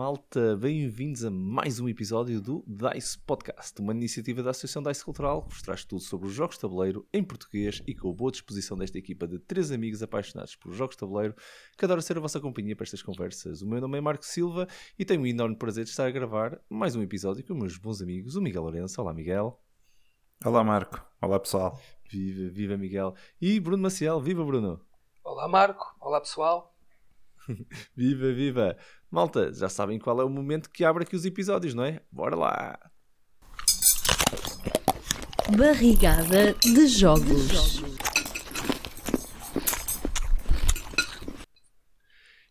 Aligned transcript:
malta, 0.00 0.56
bem-vindos 0.56 1.26
a 1.26 1.30
mais 1.30 1.78
um 1.78 1.86
episódio 1.86 2.40
do 2.40 2.64
DICE 2.66 3.18
Podcast, 3.18 3.78
uma 3.82 3.92
iniciativa 3.92 4.42
da 4.42 4.48
Associação 4.48 4.82
DICE 4.82 5.04
Cultural 5.04 5.42
que 5.42 5.50
vos 5.50 5.60
traz 5.60 5.84
tudo 5.84 6.00
sobre 6.00 6.26
os 6.26 6.32
jogos 6.32 6.56
de 6.56 6.62
tabuleiro 6.62 7.06
em 7.12 7.22
português 7.22 7.82
e 7.86 7.94
com 7.94 8.08
a 8.08 8.12
boa 8.14 8.30
disposição 8.30 8.78
desta 8.78 8.96
equipa 8.96 9.28
de 9.28 9.38
três 9.38 9.70
amigos 9.70 10.02
apaixonados 10.02 10.56
por 10.56 10.72
jogos 10.72 10.96
de 10.96 11.00
tabuleiro 11.00 11.34
que 11.76 11.84
adoram 11.84 12.00
ser 12.00 12.16
a 12.16 12.20
vossa 12.20 12.40
companhia 12.40 12.74
para 12.74 12.84
estas 12.84 13.02
conversas. 13.02 13.60
O 13.60 13.66
meu 13.66 13.78
nome 13.78 13.98
é 13.98 14.00
Marco 14.00 14.24
Silva 14.24 14.66
e 14.98 15.04
tenho 15.04 15.20
o 15.20 15.26
enorme 15.26 15.54
prazer 15.54 15.84
de 15.84 15.90
estar 15.90 16.06
a 16.06 16.10
gravar 16.10 16.58
mais 16.70 16.96
um 16.96 17.02
episódio 17.02 17.44
com 17.44 17.52
meus 17.52 17.76
bons 17.76 18.00
amigos, 18.00 18.36
o 18.36 18.40
Miguel 18.40 18.62
Lourenço. 18.62 19.02
Olá, 19.02 19.12
Miguel. 19.12 19.60
Olá, 20.42 20.64
Marco. 20.64 21.04
Olá, 21.20 21.38
pessoal. 21.38 21.78
Viva, 22.10 22.50
viva, 22.50 22.78
Miguel. 22.78 23.14
E 23.38 23.60
Bruno 23.60 23.82
Maciel. 23.82 24.18
Viva, 24.18 24.42
Bruno. 24.46 24.80
Olá, 25.22 25.46
Marco. 25.46 25.94
Olá, 26.00 26.22
pessoal. 26.22 26.74
viva, 27.96 28.32
viva. 28.32 28.76
Malta, 29.10 29.52
já 29.52 29.68
sabem 29.68 29.98
qual 29.98 30.20
é 30.20 30.24
o 30.24 30.30
momento 30.30 30.70
que 30.70 30.84
abre 30.84 31.04
aqui 31.04 31.16
os 31.16 31.24
episódios, 31.24 31.74
não 31.74 31.84
é? 31.84 32.00
Bora 32.10 32.36
lá! 32.36 32.78
Barrigada 35.56 36.54
de 36.54 36.86
Jogos. 36.86 37.82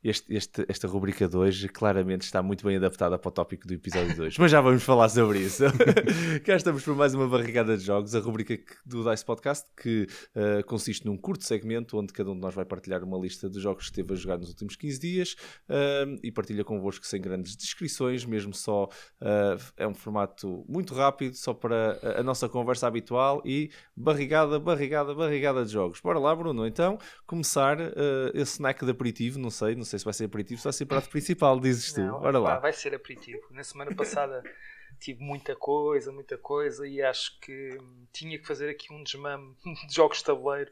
Este, 0.03 0.33
este, 0.33 0.65
esta 0.69 0.87
rubrica 0.87 1.27
de 1.27 1.35
hoje 1.35 1.67
claramente 1.67 2.21
está 2.21 2.41
muito 2.41 2.65
bem 2.65 2.77
adaptada 2.77 3.19
para 3.19 3.27
o 3.27 3.31
tópico 3.31 3.67
do 3.67 3.73
episódio 3.73 4.13
de 4.13 4.21
hoje. 4.21 4.37
Mas 4.39 4.49
já 4.49 4.61
vamos 4.61 4.81
falar 4.83 5.09
sobre 5.09 5.39
isso. 5.39 5.63
Cá 6.45 6.55
estamos 6.55 6.83
por 6.83 6.95
mais 6.95 7.13
uma 7.13 7.27
barrigada 7.27 7.77
de 7.77 7.83
jogos, 7.83 8.15
a 8.15 8.19
rubrica 8.19 8.57
do 8.85 9.03
Dice 9.09 9.25
Podcast, 9.25 9.67
que 9.75 10.07
uh, 10.35 10.65
consiste 10.65 11.05
num 11.05 11.17
curto 11.17 11.43
segmento 11.43 11.97
onde 11.97 12.13
cada 12.13 12.31
um 12.31 12.33
de 12.33 12.39
nós 12.39 12.55
vai 12.55 12.63
partilhar 12.63 13.03
uma 13.03 13.17
lista 13.17 13.49
de 13.49 13.59
jogos 13.59 13.89
que 13.89 13.91
esteve 13.91 14.13
a 14.13 14.15
jogar 14.15 14.37
nos 14.37 14.49
últimos 14.49 14.75
15 14.77 14.99
dias 14.99 15.35
uh, 15.69 16.17
e 16.23 16.31
partilha 16.31 16.63
convosco 16.63 17.05
sem 17.05 17.19
grandes 17.19 17.57
descrições, 17.57 18.23
mesmo 18.23 18.53
só 18.53 18.85
uh, 18.85 19.61
é 19.75 19.85
um 19.85 19.93
formato 19.93 20.63
muito 20.67 20.93
rápido, 20.93 21.35
só 21.35 21.53
para 21.53 21.99
a, 22.01 22.19
a 22.21 22.23
nossa 22.23 22.47
conversa 22.47 22.87
habitual 22.87 23.41
e 23.43 23.69
barrigada, 23.95 24.59
barrigada, 24.59 25.13
barrigada 25.13 25.65
de 25.65 25.73
jogos. 25.73 25.99
Bora 25.99 26.19
lá, 26.19 26.33
Bruno, 26.33 26.65
então 26.65 26.97
começar 27.25 27.77
esse 28.33 28.53
snack 28.53 28.85
de 28.85 28.91
aperitivo, 28.91 29.37
não 29.37 29.49
sei, 29.49 29.75
não 29.75 29.88
sei 29.89 29.99
sei 29.99 29.99
se 29.99 30.05
vai 30.05 30.13
ser 30.13 30.25
aperitivo, 30.25 30.59
se 30.59 30.63
vai 30.63 30.73
ser 30.73 30.85
prato 30.85 31.09
principal, 31.09 31.59
dizes 31.59 31.93
tu. 31.93 32.01
Não, 32.01 32.21
Ora 32.21 32.39
lá. 32.39 32.59
vai 32.59 32.73
ser 32.73 32.93
aperitivo. 32.93 33.41
Na 33.51 33.63
semana 33.63 33.93
passada 33.95 34.43
tive 34.99 35.23
muita 35.23 35.55
coisa, 35.55 36.11
muita 36.11 36.37
coisa 36.37 36.87
e 36.87 37.01
acho 37.01 37.39
que 37.39 37.77
tinha 38.11 38.37
que 38.37 38.45
fazer 38.45 38.69
aqui 38.69 38.93
um 38.93 39.03
desmame 39.03 39.55
de 39.87 39.93
jogos 39.93 40.19
de 40.19 40.25
tabuleiro. 40.25 40.71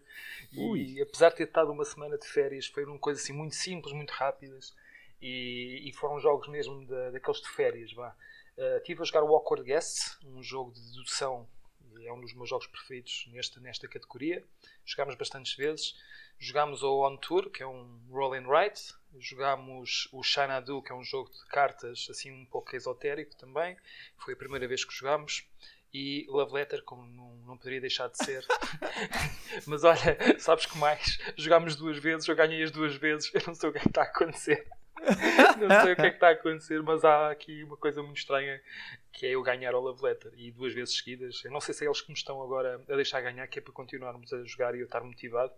E, 0.53 1.01
apesar 1.01 1.29
de 1.29 1.37
ter 1.37 1.43
estado 1.43 1.71
uma 1.71 1.85
semana 1.85 2.17
de 2.17 2.27
férias, 2.27 2.67
foram 2.67 2.97
coisas 2.97 3.23
assim 3.23 3.33
muito 3.33 3.55
simples, 3.55 3.93
muito 3.93 4.11
rápidas 4.11 4.75
e, 5.21 5.83
e 5.87 5.93
foram 5.93 6.19
jogos 6.19 6.47
mesmo 6.47 6.85
de, 6.85 7.11
daqueles 7.11 7.41
de 7.41 7.49
férias. 7.49 7.93
Vá. 7.93 8.15
Uh, 8.57 8.83
tive 8.83 9.01
a 9.01 9.05
jogar 9.05 9.23
o 9.23 9.35
Awkward 9.35 9.63
Guest, 9.63 10.17
um 10.25 10.41
jogo 10.41 10.71
de 10.71 10.81
dedução 10.81 11.47
é 12.05 12.11
um 12.11 12.21
dos 12.21 12.33
meus 12.33 12.49
jogos 12.49 12.67
preferidos 12.67 13.27
nesta, 13.31 13.59
nesta 13.59 13.87
categoria. 13.87 14.43
Jogámos 14.85 15.15
bastantes 15.15 15.55
vezes. 15.55 15.95
Jogámos 16.39 16.83
o 16.83 17.07
On 17.07 17.17
Tour, 17.17 17.49
que 17.49 17.63
é 17.63 17.67
um 17.67 17.99
roll 18.09 18.33
and 18.33 18.47
write. 18.47 18.93
Jogámos 19.19 20.07
o 20.11 20.21
Xanadu, 20.21 20.81
que 20.81 20.91
é 20.91 20.95
um 20.95 21.03
jogo 21.03 21.31
de 21.31 21.45
cartas 21.45 22.07
assim 22.09 22.31
um 22.31 22.45
pouco 22.45 22.75
esotérico 22.75 23.35
também. 23.35 23.75
Foi 24.17 24.33
a 24.33 24.37
primeira 24.37 24.67
vez 24.67 24.85
que 24.85 24.93
jogámos. 24.93 25.47
E 25.93 26.25
Love 26.29 26.53
Letter, 26.53 26.83
como 26.83 27.05
não, 27.07 27.35
não 27.45 27.57
poderia 27.57 27.81
deixar 27.81 28.09
de 28.09 28.17
ser. 28.17 28.45
Mas 29.65 29.83
olha, 29.83 30.39
sabes 30.39 30.65
que 30.65 30.77
mais? 30.77 31.17
Jogámos 31.37 31.75
duas 31.75 31.97
vezes, 31.97 32.27
eu 32.27 32.35
ganhei 32.35 32.61
as 32.61 32.71
duas 32.71 32.95
vezes, 32.95 33.33
eu 33.33 33.41
não 33.47 33.55
sei 33.55 33.69
o 33.69 33.71
que 33.71 33.79
é 33.79 33.81
que 33.81 33.87
está 33.87 34.01
a 34.01 34.05
acontecer. 34.05 34.67
não 35.59 35.81
sei 35.83 35.93
o 35.93 35.95
que 35.95 36.01
é 36.01 36.09
que 36.09 36.15
está 36.15 36.29
a 36.29 36.31
acontecer, 36.31 36.81
mas 36.81 37.03
há 37.03 37.31
aqui 37.31 37.63
uma 37.63 37.77
coisa 37.77 38.01
muito 38.01 38.17
estranha 38.17 38.61
que 39.11 39.25
é 39.25 39.29
eu 39.31 39.41
ganhar 39.41 39.73
ao 39.73 39.81
Love 39.81 40.03
Letter 40.03 40.31
e 40.35 40.51
duas 40.51 40.73
vezes 40.73 40.97
seguidas. 40.97 41.43
Eu 41.43 41.51
não 41.51 41.59
sei 41.59 41.73
se 41.73 41.83
é 41.83 41.87
eles 41.87 42.01
que 42.01 42.09
me 42.09 42.17
estão 42.17 42.41
agora 42.41 42.81
a 42.87 42.95
deixar 42.95 43.21
ganhar, 43.21 43.47
que 43.47 43.59
é 43.59 43.61
para 43.61 43.73
continuarmos 43.73 44.31
a 44.33 44.43
jogar 44.43 44.75
e 44.75 44.79
eu 44.79 44.85
estar 44.85 45.01
motivado 45.01 45.53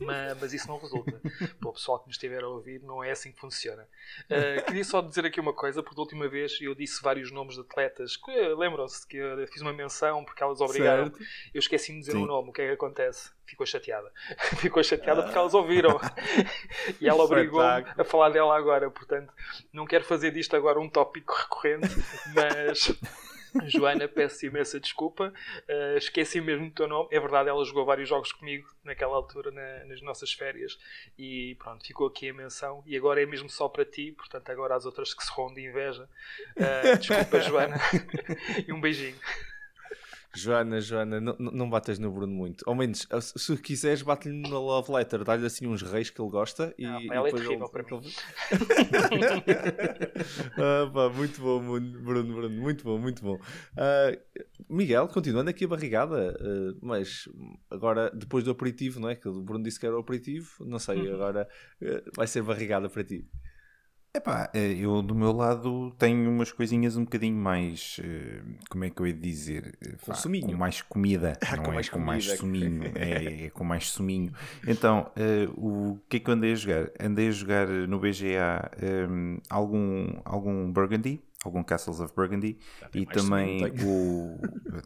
mas, 0.00 0.40
mas, 0.40 0.52
isso 0.52 0.68
não 0.68 0.78
resulta. 0.78 1.20
Para 1.58 1.68
o 1.68 1.72
pessoal 1.72 1.98
que 2.00 2.06
nos 2.06 2.16
estiver 2.16 2.42
a 2.42 2.48
ouvir, 2.48 2.82
não 2.82 3.02
é 3.02 3.10
assim 3.10 3.32
que 3.32 3.40
funciona. 3.40 3.86
Uh, 4.24 4.64
queria 4.66 4.84
só 4.84 5.00
dizer 5.00 5.24
aqui 5.24 5.40
uma 5.40 5.52
coisa, 5.52 5.82
porque 5.82 5.96
da 5.96 6.02
última 6.02 6.28
vez 6.28 6.58
eu 6.60 6.74
disse 6.74 7.02
vários 7.02 7.30
nomes 7.30 7.54
de 7.54 7.60
atletas. 7.62 8.18
Lembram-se 8.58 9.06
que 9.06 9.16
eu 9.16 9.46
fiz 9.48 9.62
uma 9.62 9.72
menção 9.72 10.24
porque 10.24 10.42
elas 10.42 10.60
obrigaram. 10.60 11.04
Certo. 11.04 11.18
Eu 11.54 11.58
esqueci-me 11.58 12.00
de 12.00 12.06
dizer 12.06 12.18
o 12.18 12.22
um 12.22 12.26
nome. 12.26 12.50
O 12.50 12.52
que 12.52 12.62
é 12.62 12.66
que 12.68 12.72
acontece? 12.72 13.30
Ficou 13.46 13.66
chateada. 13.66 14.10
Ficou 14.58 14.82
chateada 14.82 15.22
porque 15.22 15.38
elas 15.38 15.54
ouviram. 15.54 15.98
e 17.00 17.08
ela 17.08 17.22
obrigou-me 17.22 17.84
a 17.98 18.04
falar 18.04 18.30
dela 18.30 18.56
agora. 18.56 18.90
Portanto, 18.90 19.32
não 19.72 19.86
quero 19.86 20.04
fazer 20.04 20.30
disto 20.30 20.54
agora 20.56 20.78
um 20.80 20.88
tópico 20.88 21.34
recorrente, 21.34 21.88
mas. 22.34 22.92
Joana, 23.66 24.08
peço 24.08 24.46
imensa 24.46 24.80
desculpa. 24.80 25.32
Uh, 25.68 25.96
esqueci 25.96 26.40
mesmo 26.40 26.68
do 26.68 26.74
teu 26.74 26.88
nome. 26.88 27.08
É 27.10 27.20
verdade, 27.20 27.48
ela 27.48 27.64
jogou 27.64 27.84
vários 27.84 28.08
jogos 28.08 28.32
comigo 28.32 28.68
naquela 28.84 29.14
altura, 29.14 29.50
na, 29.50 29.84
nas 29.84 30.00
nossas 30.02 30.32
férias. 30.32 30.78
E 31.18 31.54
pronto, 31.56 31.86
ficou 31.86 32.06
aqui 32.06 32.30
a 32.30 32.34
menção. 32.34 32.82
E 32.86 32.96
agora 32.96 33.22
é 33.22 33.26
mesmo 33.26 33.48
só 33.48 33.68
para 33.68 33.84
ti, 33.84 34.12
portanto, 34.12 34.50
agora 34.50 34.74
as 34.74 34.86
outras 34.86 35.14
que 35.14 35.24
se 35.24 35.30
rondem 35.32 35.66
inveja. 35.66 36.08
Uh, 36.56 36.98
desculpa, 36.98 37.40
Joana. 37.42 37.76
e 38.66 38.72
um 38.72 38.80
beijinho. 38.80 39.16
Joana, 40.34 40.80
Joana, 40.80 41.20
não, 41.20 41.36
não 41.38 41.68
batas 41.68 41.98
no 41.98 42.10
Bruno 42.10 42.32
muito. 42.32 42.64
Ao 42.66 42.74
menos, 42.74 43.06
se 43.20 43.56
quiseres, 43.58 44.00
bate-lhe 44.02 44.34
no 44.34 44.60
Love 44.60 44.90
Letter, 44.90 45.24
dá-lhe 45.24 45.44
assim 45.44 45.66
uns 45.66 45.82
reis 45.82 46.08
que 46.08 46.20
ele 46.20 46.30
gosta 46.30 46.74
e, 46.78 46.84
não, 46.84 47.00
e 47.00 47.08
ela 47.10 47.28
é 47.28 47.32
terrível 47.32 47.68
ele... 47.68 47.68
para 47.68 48.00
mim. 48.00 48.12
ah, 50.56 50.90
pá, 50.92 51.08
muito 51.10 51.40
bom, 51.40 51.60
Bruno, 51.60 52.02
Bruno, 52.02 52.50
muito 52.50 52.84
bom, 52.84 52.98
muito 52.98 53.22
bom. 53.22 53.34
Uh, 53.34 54.18
Miguel, 54.68 55.06
continuando 55.08 55.50
aqui 55.50 55.66
a 55.66 55.68
barrigada, 55.68 56.34
uh, 56.40 56.78
mas 56.80 57.28
agora, 57.70 58.10
depois 58.10 58.42
do 58.42 58.50
aperitivo, 58.50 59.00
não 59.00 59.10
é? 59.10 59.14
Que 59.14 59.28
o 59.28 59.42
Bruno 59.42 59.62
disse 59.62 59.78
que 59.78 59.86
era 59.86 59.96
o 59.96 60.00
aperitivo, 60.00 60.48
não 60.60 60.78
sei, 60.78 61.08
uhum. 61.08 61.14
agora 61.14 61.46
uh, 61.82 62.10
vai 62.16 62.26
ser 62.26 62.42
barrigada 62.42 62.88
para 62.88 63.04
ti. 63.04 63.28
Epá, 64.14 64.50
eh, 64.52 64.74
eu 64.74 65.00
do 65.00 65.14
meu 65.14 65.32
lado 65.32 65.90
tenho 65.98 66.30
umas 66.30 66.52
coisinhas 66.52 66.98
um 66.98 67.04
bocadinho 67.04 67.34
mais, 67.34 67.98
eh, 68.04 68.42
como 68.68 68.84
é 68.84 68.90
que 68.90 69.00
eu 69.00 69.06
ia 69.06 69.14
dizer? 69.14 69.74
Eh, 69.80 69.94
com 70.02 70.14
suminho. 70.14 70.48
Com 70.48 70.56
mais 70.58 70.82
comida, 70.82 71.38
ah, 71.40 71.56
não 71.56 71.62
com 71.62 71.70
é 71.70 71.74
mais 71.76 71.88
com 71.88 71.92
comida. 71.94 72.06
mais 72.10 72.38
suminho, 72.38 72.82
é, 72.94 73.44
é, 73.46 73.50
com 73.50 73.64
mais 73.64 73.88
suminho. 73.90 74.30
Então, 74.68 75.10
uh, 75.16 75.92
o 75.92 75.98
que 76.10 76.18
é 76.18 76.20
que 76.20 76.28
eu 76.28 76.34
andei 76.34 76.52
a 76.52 76.54
jogar? 76.54 76.90
Andei 77.00 77.28
a 77.28 77.30
jogar 77.30 77.66
no 77.66 77.98
BGA 77.98 78.70
um, 79.08 79.38
algum, 79.48 80.20
algum 80.26 80.70
Burgundy, 80.70 81.18
algum 81.42 81.62
Castles 81.62 81.98
of 81.98 82.14
Burgundy 82.14 82.58
e 82.94 83.06
também 83.06 83.64
o... 83.82 84.38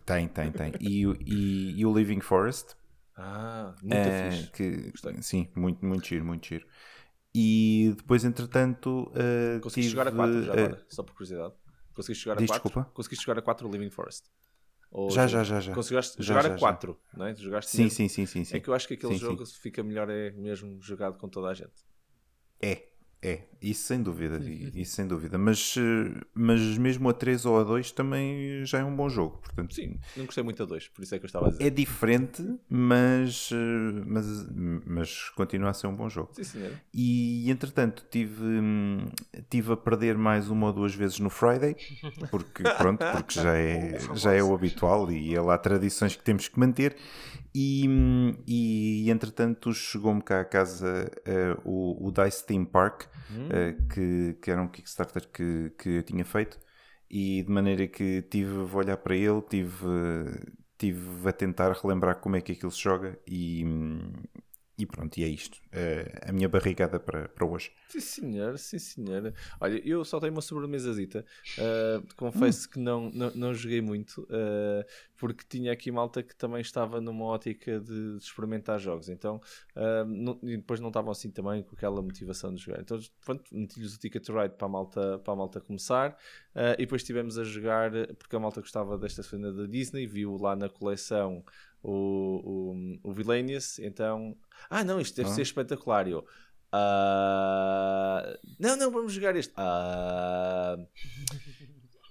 tem, 0.04 0.28
tem, 0.28 0.52
tem. 0.52 0.72
E, 0.78 1.02
e, 1.02 1.80
e 1.80 1.84
o 1.84 1.92
Living 1.92 2.20
Forest. 2.20 2.76
Ah, 3.16 3.74
muito 3.82 3.96
uh, 3.96 4.30
fixe. 4.30 4.50
Que, 4.52 5.22
sim, 5.22 5.48
muito, 5.56 5.84
muito 5.84 6.06
giro, 6.06 6.24
muito 6.24 6.46
giro. 6.46 6.66
E 7.38 7.92
depois, 7.94 8.24
entretanto. 8.24 9.12
Uh, 9.12 9.60
Conseguiste 9.60 9.90
tive, 9.90 9.98
jogar 9.98 10.08
a 10.08 10.12
4 10.12 10.42
já 10.42 10.52
agora, 10.54 10.74
uh, 10.74 10.94
só 10.94 11.02
por 11.02 11.12
curiosidade. 11.12 11.52
Conseguiste 11.92 12.24
jogar 12.24 12.42
a 12.42 12.46
4? 12.46 12.54
Desculpa. 12.54 12.90
Conseguiste 12.94 13.26
jogar 13.26 13.38
a 13.38 13.42
4 13.42 13.70
Living 13.70 13.90
Forest? 13.90 14.24
Ou 14.90 15.10
já, 15.10 15.26
já, 15.26 15.44
já, 15.44 15.60
já. 15.60 15.74
Conseguiste 15.74 16.16
já, 16.16 16.24
jogar 16.24 16.48
já, 16.48 16.54
a 16.54 16.58
4, 16.58 16.98
já. 17.12 17.18
não 17.18 17.26
é? 17.26 17.34
Jogaste 17.34 17.70
sim, 17.70 17.90
sim, 17.90 18.08
sim, 18.08 18.24
sim, 18.24 18.42
sim. 18.42 18.56
É 18.56 18.60
que 18.60 18.70
eu 18.70 18.72
acho 18.72 18.88
que 18.88 18.94
aquele 18.94 19.12
sim, 19.12 19.18
jogo 19.18 19.44
sim. 19.44 19.54
fica 19.60 19.82
melhor 19.82 20.08
é 20.08 20.30
mesmo 20.30 20.80
jogado 20.80 21.18
com 21.18 21.28
toda 21.28 21.48
a 21.48 21.52
gente. 21.52 21.74
É, 22.58 22.88
é, 23.22 23.40
isso 23.60 23.84
sem 23.84 24.02
dúvida, 24.02 24.38
isso 24.74 24.94
sem 24.94 25.06
dúvida. 25.06 25.38
Mas, 25.38 25.74
eh, 25.76 26.20
mas 26.34 26.60
mesmo 26.78 27.08
a 27.08 27.12
3 27.12 27.44
ou 27.46 27.58
a 27.58 27.64
2 27.64 27.90
também 27.90 28.64
já 28.64 28.78
é 28.78 28.84
um 28.84 28.94
bom 28.94 29.08
jogo. 29.08 29.38
Portanto, 29.38 29.74
Sim, 29.74 29.98
não 30.16 30.26
gostei 30.26 30.44
muito 30.44 30.62
a 30.62 30.66
2, 30.66 30.88
por 30.88 31.02
isso 31.02 31.14
é 31.14 31.18
que 31.18 31.24
eu 31.24 31.26
estava 31.26 31.46
a 31.46 31.50
dizer. 31.50 31.64
É 31.64 31.70
diferente, 31.70 32.42
mas, 32.68 33.50
eh, 33.52 34.04
mas, 34.06 34.26
mas 34.86 35.28
continua 35.30 35.70
a 35.70 35.72
ser 35.72 35.86
um 35.86 35.96
bom 35.96 36.08
jogo. 36.08 36.30
Sim, 36.34 36.44
senhor. 36.44 36.72
E 36.92 37.50
entretanto 37.50 38.04
tive, 38.10 38.44
tive 39.48 39.72
a 39.72 39.76
perder 39.76 40.16
mais 40.16 40.48
uma 40.48 40.68
ou 40.68 40.72
duas 40.72 40.94
vezes 40.94 41.18
no 41.18 41.30
Friday, 41.30 41.74
porque 42.30 42.62
pronto, 42.62 43.04
porque 43.12 43.40
já 43.40 43.56
é, 43.56 43.98
já 44.14 44.32
é 44.32 44.42
o 44.42 44.54
habitual 44.54 45.10
e 45.10 45.34
é 45.34 45.40
lá 45.40 45.56
tradições 45.58 46.14
que 46.14 46.22
temos 46.22 46.48
que 46.48 46.58
manter. 46.58 46.96
E, 47.58 47.88
e 48.46 49.10
entretanto 49.10 49.72
chegou-me 49.72 50.20
cá 50.20 50.42
a 50.42 50.44
casa 50.44 51.10
uh, 51.26 51.60
o, 51.64 52.08
o, 52.08 52.12
Dice 52.12 52.44
Theme 52.44 52.66
Park, 52.66 53.04
hum. 53.30 53.48
uh, 53.48 53.88
que, 53.88 54.38
que 54.40 54.50
era 54.50 54.62
um 54.62 54.68
Kickstarter 54.68 55.28
que, 55.28 55.72
que 55.78 55.88
eu 55.90 56.02
tinha 56.02 56.24
feito, 56.24 56.58
e 57.10 57.42
de 57.42 57.50
maneira 57.50 57.86
que 57.86 58.22
tive 58.22 58.52
a 58.56 58.76
olhar 58.76 58.96
para 58.96 59.14
ele, 59.14 59.40
tive, 59.42 59.86
tive 60.78 61.28
a 61.28 61.32
tentar 61.32 61.72
relembrar 61.72 62.16
como 62.16 62.36
é 62.36 62.40
que 62.40 62.52
aquilo 62.52 62.70
se 62.70 62.80
joga 62.82 63.18
e, 63.26 63.64
e 64.78 64.84
pronto, 64.84 65.16
e 65.16 65.24
é 65.24 65.28
isto. 65.28 65.56
Uh, 65.72 66.28
a 66.28 66.32
minha 66.32 66.48
barrigada 66.48 67.00
para, 67.00 67.28
para 67.30 67.46
hoje. 67.46 67.72
Sim, 67.88 68.00
senhor, 68.00 68.58
sim, 68.58 68.78
senhor. 68.78 69.32
Olha, 69.58 69.80
eu 69.88 70.04
só 70.04 70.20
tenho 70.20 70.32
uma 70.32 70.42
sobremesazita. 70.42 71.24
Uh, 71.56 72.06
confesso 72.14 72.68
hum. 72.68 72.70
que 72.72 72.78
não, 72.78 73.10
não, 73.10 73.30
não 73.34 73.54
joguei 73.54 73.80
muito. 73.80 74.22
Uh, 74.24 74.84
porque 75.16 75.44
tinha 75.48 75.72
aqui 75.72 75.90
malta 75.90 76.22
que 76.22 76.36
também 76.36 76.60
estava 76.60 77.00
numa 77.00 77.24
ótica 77.24 77.80
de, 77.80 78.18
de 78.18 78.22
experimentar 78.22 78.78
jogos, 78.78 79.08
então 79.08 79.40
não, 80.06 80.38
e 80.42 80.58
depois 80.58 80.78
não 80.78 80.88
estavam 80.88 81.10
assim 81.10 81.30
também 81.30 81.62
com 81.62 81.74
aquela 81.74 82.02
motivação 82.02 82.54
de 82.54 82.62
jogar. 82.62 82.82
Então, 82.82 83.00
pronto, 83.24 83.42
meti-lhes 83.50 83.94
o 83.94 83.98
Ticket 83.98 84.22
to 84.22 84.38
Ride 84.38 84.56
para 84.56 84.66
a 84.66 84.68
malta, 84.68 85.18
para 85.20 85.32
a 85.32 85.36
malta 85.36 85.58
começar 85.58 86.18
e 86.74 86.82
depois 86.82 87.00
estivemos 87.00 87.38
a 87.38 87.44
jogar, 87.44 87.92
porque 88.18 88.36
a 88.36 88.38
malta 88.38 88.60
gostava 88.60 88.98
desta 88.98 89.22
cena 89.22 89.50
da 89.50 89.64
Disney, 89.64 90.06
viu 90.06 90.36
lá 90.36 90.54
na 90.54 90.68
coleção 90.68 91.42
o, 91.82 92.72
o, 93.02 93.10
o 93.10 93.12
Villainius, 93.12 93.78
então, 93.78 94.36
ah 94.68 94.84
não, 94.84 95.00
isto 95.00 95.16
deve 95.16 95.30
ah. 95.30 95.34
ser 95.34 95.42
espetacular. 95.42 96.08
Eu, 96.08 96.24
Uh, 96.76 98.36
não, 98.58 98.76
não, 98.76 98.90
vamos 98.90 99.12
jogar 99.12 99.36
este. 99.36 99.52
Uh, 99.52 100.86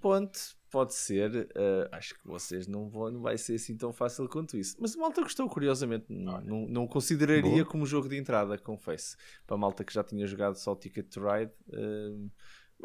ponto, 0.02 0.40
pode 0.72 0.96
ser. 0.96 1.50
Uh, 1.56 1.90
acho 1.92 2.16
que 2.16 2.28
vocês 2.28 2.68
não 2.68 2.90
vão, 2.90 3.12
não 3.12 3.22
vai 3.22 3.38
ser 3.38 3.56
assim 3.56 3.78
tão 3.78 3.94
fácil 3.94 4.28
quanto 4.28 4.58
isso. 4.58 4.76
Mas 4.80 4.96
a 4.96 5.00
malta 5.00 5.22
gostou, 5.22 5.48
curiosamente. 5.50 6.06
Não, 6.10 6.42
não, 6.42 6.68
não 6.68 6.88
consideraria 6.88 7.64
Boa. 7.64 7.66
como 7.66 7.86
jogo 7.86 8.10
de 8.10 8.18
entrada, 8.18 8.58
confesso. 8.58 9.18
Para 9.46 9.56
a 9.56 9.60
malta 9.60 9.84
que 9.84 9.94
já 9.94 10.04
tinha 10.04 10.26
jogado 10.26 10.56
só 10.56 10.72
o 10.72 10.76
Ticket 10.76 11.10
to 11.10 11.22
Ride. 11.22 11.52
Uh, 11.70 12.32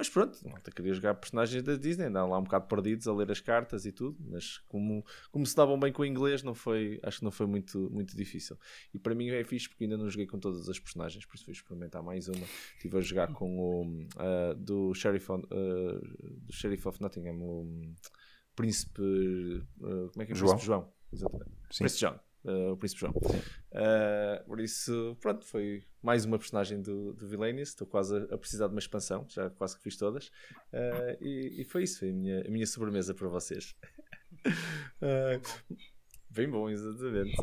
mas 0.01 0.09
pronto, 0.09 0.39
malta 0.49 0.71
queria 0.71 0.95
jogar 0.95 1.15
personagens 1.15 1.63
da 1.63 1.77
Disney, 1.77 2.07
andam 2.07 2.27
lá 2.27 2.39
um 2.39 2.43
bocado 2.43 2.67
perdidos 2.67 3.07
a 3.07 3.13
ler 3.13 3.31
as 3.31 3.39
cartas 3.39 3.85
e 3.85 3.93
tudo, 3.93 4.17
mas 4.31 4.57
como, 4.61 5.05
como 5.31 5.45
se 5.45 5.55
davam 5.55 5.79
bem 5.79 5.93
com 5.93 6.01
o 6.01 6.07
inglês, 6.07 6.43
não 6.43 6.55
foi, 6.55 6.99
acho 7.03 7.19
que 7.19 7.25
não 7.25 7.31
foi 7.31 7.47
muito, 7.47 7.91
muito 7.91 8.17
difícil. 8.17 8.59
E 8.95 8.99
para 8.99 9.15
mim 9.15 9.29
é 9.29 9.45
fixe 9.45 9.69
porque 9.69 9.85
ainda 9.85 9.99
não 9.99 10.09
joguei 10.09 10.27
com 10.27 10.39
todas 10.39 10.71
as 10.71 10.79
personagens, 10.79 11.27
por 11.27 11.35
isso 11.35 11.45
fui 11.45 11.53
experimentar 11.53 12.03
mais 12.03 12.29
uma. 12.29 12.47
Estive 12.77 12.97
a 12.97 13.01
jogar 13.03 13.31
com 13.35 13.59
o 13.59 13.83
uh, 13.83 14.55
do, 14.57 14.95
Sheriff, 14.95 15.31
uh, 15.31 15.39
do 15.51 16.51
Sheriff 16.51 16.89
of 16.89 16.99
Nottingham, 16.99 17.39
o 17.43 17.95
Príncipe. 18.57 19.03
Uh, 19.03 20.09
como 20.13 20.23
é 20.23 20.25
que 20.25 20.33
é? 20.33 20.35
João. 20.35 20.53
Príncipe 20.53 20.67
João, 20.67 20.93
exatamente. 21.13 21.51
Sim. 21.71 21.79
Príncipe 21.85 22.01
João 22.01 22.30
uh, 22.45 22.73
o 22.73 22.77
Príncipe 22.77 23.01
João. 23.01 23.13
Uh, 23.13 24.45
por 24.47 24.61
isso, 24.61 25.17
pronto, 25.21 25.45
foi 25.45 25.85
mais 26.03 26.25
uma 26.25 26.39
personagem 26.39 26.81
do, 26.81 27.13
do 27.13 27.27
Villainius. 27.27 27.71
Estou 27.71 27.87
quase 27.87 28.17
a, 28.17 28.35
a, 28.35 28.39
precisar 28.39 28.67
de 28.67 28.75
uma 28.75 28.79
expansão, 28.79 29.27
já 29.29 29.51
quase 29.51 29.77
que 29.77 29.83
fiz 29.83 29.97
todas. 29.97 30.29
Uh, 30.73 31.17
e, 31.21 31.61
e, 31.61 31.65
foi 31.65 31.85
isso, 31.85 32.01
foi 32.01 32.11
a 32.11 32.13
minha, 32.13 32.47
a 32.47 32.51
minha 32.51 32.67
sobremesa 32.67 33.15
para 33.15 33.29
vocês. 33.29 33.75
Bem 36.31 36.49
bom, 36.49 36.71
exatamente. 36.71 37.37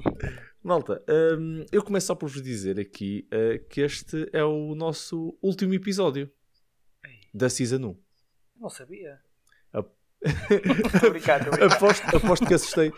Malta, 0.64 1.04
um, 1.38 1.66
eu 1.72 1.84
começo 1.84 2.08
só 2.08 2.16
por 2.16 2.30
vos 2.30 2.42
dizer 2.42 2.80
aqui 2.80 3.28
que 3.70 3.82
este 3.82 4.30
é 4.32 4.46
o 4.46 4.74
nosso 4.76 5.38
último 5.42 5.74
episódio 5.74 6.32
da 7.34 7.50
Season 7.50 7.86
1. 7.86 7.98
Não 8.62 8.70
sabia 8.70 9.20
aposto, 11.74 12.16
aposto, 12.16 12.48
que 12.48 12.54
assustei, 12.54 12.92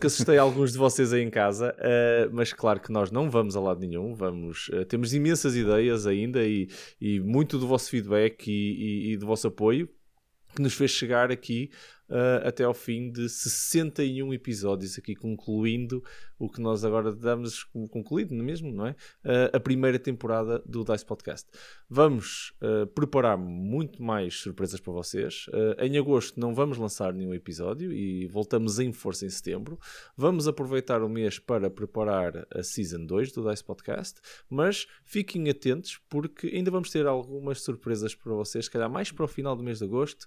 que 0.00 0.06
assustei 0.06 0.38
alguns 0.38 0.72
de 0.72 0.78
vocês 0.78 1.12
aí 1.12 1.22
em 1.22 1.30
casa, 1.30 1.74
uh, 1.78 2.30
mas 2.32 2.52
claro 2.52 2.80
que 2.80 2.90
nós 2.90 3.10
não 3.10 3.30
vamos 3.30 3.54
a 3.54 3.60
lado 3.60 3.80
nenhum. 3.80 4.14
Vamos, 4.14 4.68
uh, 4.68 4.84
temos 4.84 5.12
imensas 5.12 5.54
ideias 5.54 6.06
ainda 6.06 6.44
e, 6.44 6.68
e 7.00 7.20
muito 7.20 7.58
do 7.58 7.66
vosso 7.66 7.90
feedback 7.90 8.48
e, 8.48 8.52
e, 8.52 9.12
e 9.12 9.16
do 9.16 9.26
vosso 9.26 9.48
apoio 9.48 9.88
que 10.54 10.62
nos 10.62 10.74
fez 10.74 10.90
chegar 10.90 11.30
aqui 11.30 11.70
uh, 12.08 12.46
até 12.46 12.64
ao 12.64 12.74
fim 12.74 13.10
de 13.10 13.28
61 13.28 14.32
episódios, 14.34 14.98
aqui 14.98 15.14
concluindo 15.14 16.02
o 16.38 16.48
que 16.48 16.60
nós 16.60 16.84
agora 16.84 17.12
damos 17.12 17.64
concluído 17.90 18.34
é 18.34 18.42
mesmo, 18.42 18.72
não 18.72 18.86
é? 18.86 18.90
Uh, 19.24 19.56
a 19.56 19.60
primeira 19.60 19.98
temporada 19.98 20.62
do 20.64 20.84
Dice 20.84 21.04
Podcast. 21.04 21.48
Vamos 21.88 22.54
uh, 22.62 22.86
preparar 22.86 23.36
muito 23.36 24.02
mais 24.02 24.34
surpresas 24.34 24.80
para 24.80 24.92
vocês. 24.92 25.46
em 25.78 25.98
agosto 25.98 26.38
não 26.38 26.54
vamos 26.54 26.78
lançar 26.78 27.12
nenhum 27.12 27.34
episódio 27.34 27.92
e 27.92 28.26
voltamos 28.26 28.78
em 28.78 28.92
força 28.92 29.26
em 29.26 29.30
setembro. 29.30 29.78
Vamos 30.16 30.46
aproveitar 30.46 31.02
o 31.02 31.08
mês 31.08 31.38
para 31.38 31.68
preparar 31.68 32.46
a 32.54 32.62
Season 32.62 33.04
2 33.04 33.32
do 33.32 33.48
Dice 33.48 33.64
Podcast, 33.64 34.20
mas 34.48 34.86
fiquem 35.04 35.48
atentos 35.50 36.00
porque 36.08 36.46
ainda 36.48 36.70
vamos 36.70 36.90
ter 36.90 37.06
algumas 37.06 37.60
surpresas 37.62 38.14
para 38.14 38.32
vocês, 38.32 38.66
se 38.66 38.70
calhar 38.70 38.90
mais 38.90 39.10
para 39.10 39.24
o 39.24 39.28
final 39.28 39.56
do 39.56 39.62
mês 39.62 39.78
de 39.78 39.84
agosto, 39.84 40.26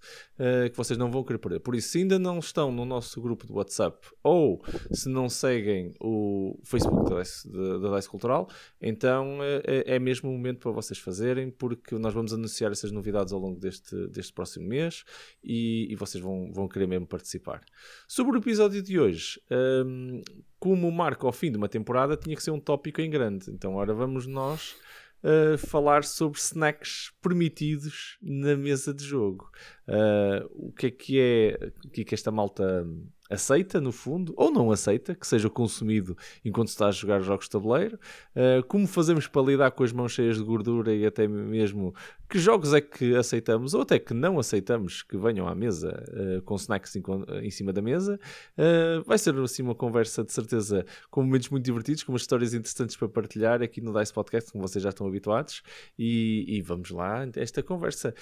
que 0.69 0.75
vocês 0.75 0.97
não 0.97 1.11
vão 1.11 1.23
querer 1.23 1.37
perder. 1.37 1.59
Por 1.59 1.70
isso, 1.75 1.89
se 1.89 1.99
ainda 1.99 2.17
não 2.17 2.39
estão 2.39 2.71
no 2.71 2.85
nosso 2.85 3.21
grupo 3.21 3.45
de 3.45 3.53
WhatsApp 3.53 4.07
ou 4.23 4.63
se 4.91 5.09
não 5.09 5.29
seguem 5.29 5.93
o 5.99 6.59
Facebook 6.63 7.09
da 7.09 7.21
Dice, 7.21 7.49
da 7.49 7.95
Dice 7.95 8.09
Cultural, 8.09 8.49
então 8.81 9.39
é, 9.41 9.95
é 9.95 9.99
mesmo 9.99 10.29
o 10.29 10.33
momento 10.33 10.59
para 10.59 10.71
vocês 10.71 10.99
fazerem, 10.99 11.49
porque 11.49 11.95
nós 11.95 12.13
vamos 12.13 12.33
anunciar 12.33 12.71
essas 12.71 12.91
novidades 12.91 13.33
ao 13.33 13.39
longo 13.39 13.59
deste, 13.59 14.07
deste 14.07 14.33
próximo 14.33 14.67
mês 14.67 15.03
e, 15.43 15.87
e 15.91 15.95
vocês 15.95 16.23
vão, 16.23 16.51
vão 16.53 16.67
querer 16.67 16.87
mesmo 16.87 17.07
participar. 17.07 17.61
Sobre 18.07 18.37
o 18.37 18.39
episódio 18.39 18.81
de 18.81 18.99
hoje, 18.99 19.41
um, 19.85 20.21
como 20.59 20.91
marca 20.91 21.25
ao 21.25 21.31
fim 21.31 21.51
de 21.51 21.57
uma 21.57 21.67
temporada, 21.69 22.15
tinha 22.15 22.35
que 22.35 22.43
ser 22.43 22.51
um 22.51 22.59
tópico 22.59 23.01
em 23.01 23.09
grande. 23.09 23.49
Então, 23.49 23.75
ora 23.75 23.93
vamos 23.93 24.27
nós 24.27 24.75
uh, 25.23 25.57
falar 25.57 26.03
sobre 26.03 26.39
snacks 26.39 27.11
permitidos 27.21 28.17
na 28.21 28.55
mesa 28.55 28.93
de 28.93 29.03
jogo. 29.03 29.49
Uh, 29.87 30.67
o 30.67 30.71
que 30.71 30.87
é 30.87 30.91
que 30.91 31.19
é, 31.19 31.71
o 31.85 31.89
que 31.89 32.01
é 32.01 32.03
que 32.03 32.15
esta 32.15 32.31
malta 32.31 32.85
aceita, 33.31 33.79
no 33.79 33.91
fundo, 33.91 34.33
ou 34.35 34.51
não 34.51 34.71
aceita, 34.71 35.15
que 35.15 35.25
seja 35.25 35.49
consumido 35.49 36.17
enquanto 36.43 36.67
está 36.67 36.87
a 36.87 36.91
jogar 36.91 37.21
jogos 37.21 37.45
de 37.45 37.51
tabuleiro, 37.51 37.97
uh, 38.35 38.63
como 38.67 38.85
fazemos 38.85 39.25
para 39.27 39.41
lidar 39.41 39.71
com 39.71 39.83
as 39.83 39.93
mãos 39.93 40.11
cheias 40.11 40.37
de 40.37 40.43
gordura 40.43 40.93
e 40.93 41.05
até 41.05 41.27
mesmo 41.27 41.95
que 42.29 42.37
jogos 42.37 42.73
é 42.73 42.81
que 42.81 43.15
aceitamos 43.15 43.73
ou 43.73 43.81
até 43.81 43.97
que 43.97 44.13
não 44.13 44.37
aceitamos 44.37 45.01
que 45.01 45.17
venham 45.17 45.47
à 45.47 45.55
mesa 45.55 46.03
uh, 46.09 46.41
com 46.41 46.55
snacks 46.55 46.95
em, 46.95 47.03
em, 47.41 47.49
cima 47.49 47.71
da 47.71 47.81
mesa. 47.81 48.19
Uh, 48.57 49.03
vai 49.05 49.17
ser 49.17 49.33
assim 49.39 49.63
uma 49.63 49.75
conversa 49.75 50.23
de 50.23 50.31
certeza 50.33 50.85
com 51.09 51.23
momentos 51.23 51.49
muito 51.49 51.63
divertidos, 51.63 52.03
com 52.03 52.11
umas 52.11 52.21
histórias 52.21 52.53
interessantes 52.53 52.95
para 52.95 53.07
partilhar 53.07 53.61
aqui 53.61 53.79
no 53.79 53.97
Dice 53.97 54.13
Podcast, 54.13 54.51
como 54.51 54.67
vocês 54.67 54.83
já 54.83 54.89
estão 54.89 55.07
habituados, 55.07 55.63
e, 55.97 56.45
e 56.47 56.61
vamos 56.61 56.91
lá, 56.91 57.25
esta 57.35 57.63
conversa. 57.63 58.13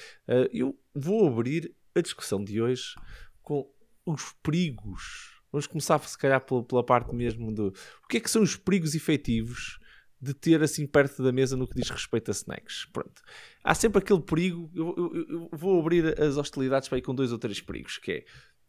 eu 0.54 0.78
vou 0.94 1.28
abrir 1.28 1.74
a 1.96 2.02
discussão 2.02 2.44
de 2.44 2.62
hoje 2.62 2.96
com 3.42 3.68
os 4.06 4.34
perigos. 4.44 5.42
Vamos 5.52 5.68
começar, 5.68 6.00
se 6.00 6.18
calhar, 6.18 6.42
pela, 6.42 6.64
pela, 6.64 6.84
parte 6.84 7.14
mesmo 7.14 7.52
do. 7.52 7.68
O 8.04 8.08
que 8.08 8.18
é 8.18 8.20
que 8.20 8.30
são 8.30 8.42
os 8.42 8.56
perigos 8.56 8.94
efetivos 8.96 9.80
de 10.22 10.34
ter 10.34 10.62
assim 10.62 10.86
perto 10.86 11.24
da 11.24 11.32
mesa 11.32 11.56
no 11.56 11.68
que 11.68 11.76
diz 11.76 11.90
respeito 11.90 12.30
a 12.30 12.34
snacks? 12.34 12.86
Pronto. 12.94 13.22
Há 13.64 13.74
sempre 13.74 14.00
aquele 14.00 14.22
perigo. 14.22 14.70
Eu, 14.76 14.96
eu, 14.98 15.28
eu 15.30 15.50
vou 15.52 15.80
abrir 15.80 16.20
as 16.22 16.38
hostilidades 16.38 16.88
para 16.88 16.98
ir 16.98 17.02
com 17.02 17.16
dois 17.16 17.32
ou 17.32 17.40
três 17.40 17.60
perigos, 17.62 17.98
que 17.98 18.12
é 18.12 18.26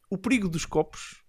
o 0.09 0.17
perigo 0.17 0.49
dos 0.49 0.65
copos, 0.65 1.23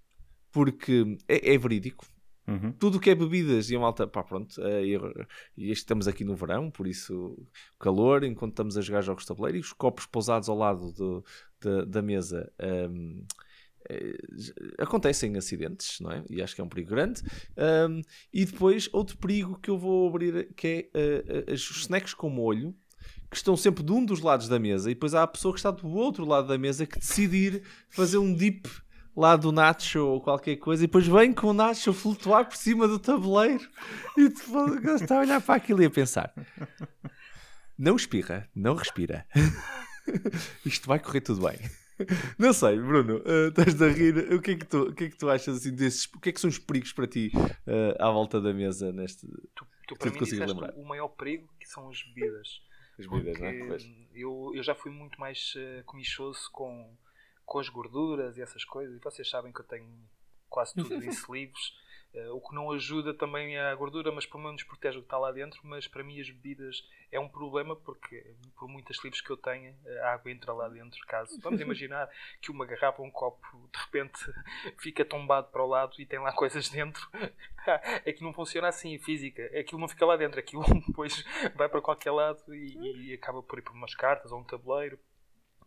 porque 0.51 1.17
é, 1.27 1.53
é 1.53 1.58
verídico. 1.58 2.05
Uhum. 2.48 2.72
Tudo 2.74 2.98
o 2.98 3.00
que 3.00 3.10
é 3.10 3.15
bebidas 3.15 3.70
e 3.70 3.75
a 3.75 3.79
malta, 3.79 4.08
pá, 4.08 4.24
pronto, 4.24 4.60
uh, 4.60 5.27
e, 5.55 5.72
estamos 5.72 6.08
aqui 6.08 6.25
no 6.25 6.36
verão, 6.36 6.72
por 6.72 6.88
isso 6.88 7.38
calor, 7.79 8.24
enquanto 8.24 8.53
estamos 8.53 8.77
a 8.77 8.81
jogar 8.81 9.01
jogos 9.01 9.24
de 9.24 9.27
tabuleiro, 9.27 9.58
e 9.58 9.62
os 9.62 9.72
copos 9.72 10.05
pousados 10.05 10.50
ao 10.50 10.58
lado 10.58 10.91
do, 10.91 11.24
de, 11.62 11.86
da 11.86 12.01
mesa. 12.01 12.51
Um, 12.60 13.24
eh, 13.24 13.50
acontecem 14.77 15.36
acidentes, 15.38 16.00
não 16.00 16.12
é? 16.12 16.24
E 16.29 16.41
acho 16.41 16.55
que 16.55 16.62
é 16.62 16.63
um 16.63 16.69
perigo 16.69 16.89
grande. 16.89 17.21
Um, 17.57 18.01
e 18.33 18.45
depois, 18.45 18.89
outro 18.91 19.17
perigo 19.17 19.60
que 19.62 19.69
eu 19.69 19.77
vou 19.77 20.07
abrir, 20.07 20.53
que 20.55 20.89
é 20.93 21.50
uh, 21.50 21.53
os 21.53 21.69
snacks 21.81 22.13
com 22.13 22.29
molho, 22.29 22.75
que 23.29 23.38
estão 23.38 23.55
sempre 23.55 23.83
de 23.83 23.91
um 23.91 24.03
dos 24.03 24.19
lados 24.21 24.48
da 24.48 24.60
mesa, 24.60 24.91
e 24.91 24.93
depois 24.93 25.13
há 25.13 25.24
a 25.24 25.27
pessoa 25.27 25.53
que 25.53 25.60
está 25.60 25.71
do 25.71 25.88
outro 25.89 26.25
lado 26.25 26.48
da 26.48 26.57
mesa 26.57 26.86
que 26.86 27.00
decidir 27.00 27.63
fazer 27.89 28.17
um 28.17 28.33
dip 28.33 28.69
lá 29.15 29.36
do 29.36 29.51
nacho 29.51 30.05
ou 30.05 30.21
qualquer 30.21 30.57
coisa, 30.57 30.83
e 30.83 30.88
depois 30.88 31.07
vem 31.07 31.33
com 31.33 31.48
o 31.48 31.53
nacho 31.53 31.93
flutuar 31.93 32.45
por 32.45 32.57
cima 32.57 32.88
do 32.88 33.00
tabuleiro, 33.00 33.67
e 34.17 34.29
tu 34.29 34.95
está 34.95 35.17
a 35.17 35.21
olhar 35.21 35.41
para 35.41 35.55
aquilo 35.55 35.81
e 35.81 35.86
a 35.86 35.89
pensar: 35.89 36.33
não 37.77 37.95
espirra, 37.95 38.50
não 38.55 38.75
respira. 38.75 39.25
Isto 40.65 40.88
vai 40.88 41.00
correr 41.00 41.21
tudo 41.21 41.48
bem. 41.48 41.57
Não 42.38 42.53
sei, 42.53 42.77
Bruno, 42.77 43.17
uh, 43.17 43.50
estás 43.50 43.81
a 43.81 43.88
rir. 43.88 44.34
O 44.34 44.41
que, 44.41 44.51
é 44.51 44.55
que 44.55 44.65
tu, 44.65 44.84
o 44.84 44.93
que 44.93 45.05
é 45.05 45.10
que 45.10 45.17
tu 45.17 45.29
achas 45.29 45.58
assim 45.58 45.74
desses? 45.75 46.05
O 46.05 46.20
que 46.20 46.29
é 46.29 46.31
que 46.31 46.39
são 46.39 46.50
os 46.50 46.60
perigos 46.60 46.93
para 46.93 47.08
ti 47.08 47.31
uh, 47.36 47.96
à 48.00 48.10
volta 48.12 48.39
da 48.39 48.53
mesa 48.53 48.91
neste. 48.91 49.27
Tu, 49.55 49.67
tu 49.88 49.96
para 49.96 50.12
mim 50.12 50.20
lembrar? 50.20 50.74
o 50.75 50.86
maior 50.86 51.10
perigo 51.10 51.50
que 51.60 51.67
são 51.67 51.89
as 51.89 52.01
bebidas. 52.03 52.62
As 53.00 53.08
bebidas, 53.08 53.39
não 53.39 53.48
é? 53.48 53.77
Eu, 54.13 54.51
eu 54.53 54.63
já 54.63 54.75
fui 54.75 54.91
muito 54.91 55.20
mais 55.20 55.53
uh, 55.55 55.84
comichoso 55.86 56.50
com, 56.51 56.96
com 57.46 57.60
as 57.60 57.70
gorduras 57.70 58.38
e 58.38 58.41
essas 58.41 58.63
coisas. 58.65 58.96
E 58.96 59.00
vocês 59.00 59.29
sabem 59.29 59.51
que 59.51 59.62
eu 59.62 59.65
tenho 59.65 59.88
quase 60.50 60.74
tudo 60.74 61.01
isso 61.05 61.34
livres. 61.34 61.74
Uh, 62.13 62.36
o 62.36 62.41
que 62.41 62.53
não 62.53 62.72
ajuda 62.72 63.13
também 63.13 63.58
a 63.58 63.74
gordura, 63.74 64.12
mas 64.12 64.25
pelo 64.25 64.44
menos 64.44 64.63
protege 64.63 64.98
o 64.98 65.01
que 65.01 65.06
está 65.06 65.18
lá 65.18 65.32
dentro. 65.32 65.62
Mas 65.63 65.88
para 65.88 66.03
mim, 66.03 66.20
as 66.20 66.30
bebidas 66.30 66.84
é 67.12 67.20
um 67.20 67.30
problema 67.30 67.75
porque, 67.75 68.36
por 68.58 68.68
muitas 68.68 69.01
livros 69.03 69.22
que 69.22 69.30
eu 69.30 69.38
tenha, 69.38 69.74
a 70.03 70.13
água 70.13 70.32
entra 70.32 70.51
lá 70.53 70.68
dentro. 70.68 71.00
Caso 71.08 71.39
vamos 71.41 71.62
imaginar 71.62 72.10
que 72.41 72.51
uma 72.51 72.65
garrafa, 72.65 73.01
um 73.01 73.12
copo, 73.12 73.70
de 73.72 73.80
repente 73.80 74.20
fica 74.77 75.06
tombado 75.06 75.48
para 75.51 75.63
o 75.63 75.68
lado 75.68 75.94
e 76.00 76.06
tem 76.06 76.20
lá 76.20 76.34
coisas 76.34 76.68
dentro. 76.68 77.10
é 78.06 78.12
que 78.12 78.24
não 78.24 78.34
funciona 78.34 78.68
assim, 78.68 78.98
física. 79.00 79.44
Aquilo 79.58 79.80
não 79.80 79.88
fica 79.88 80.06
lá 80.06 80.18
dentro, 80.18 80.39
aquilo 80.39 80.63
depois 80.88 81.24
vai 81.56 81.70
para 81.70 81.82
qualquer 81.82 82.12
lado 82.12 82.44
e, 82.53 83.12
e 83.12 83.13
acaba 83.13 83.41
por 83.41 83.58
ir 83.58 83.62
por 83.62 83.74
umas 83.74 83.96
cartas 83.96 84.32
ou 84.32 84.39
um 84.39 84.44
tabuleiro 84.44 85.00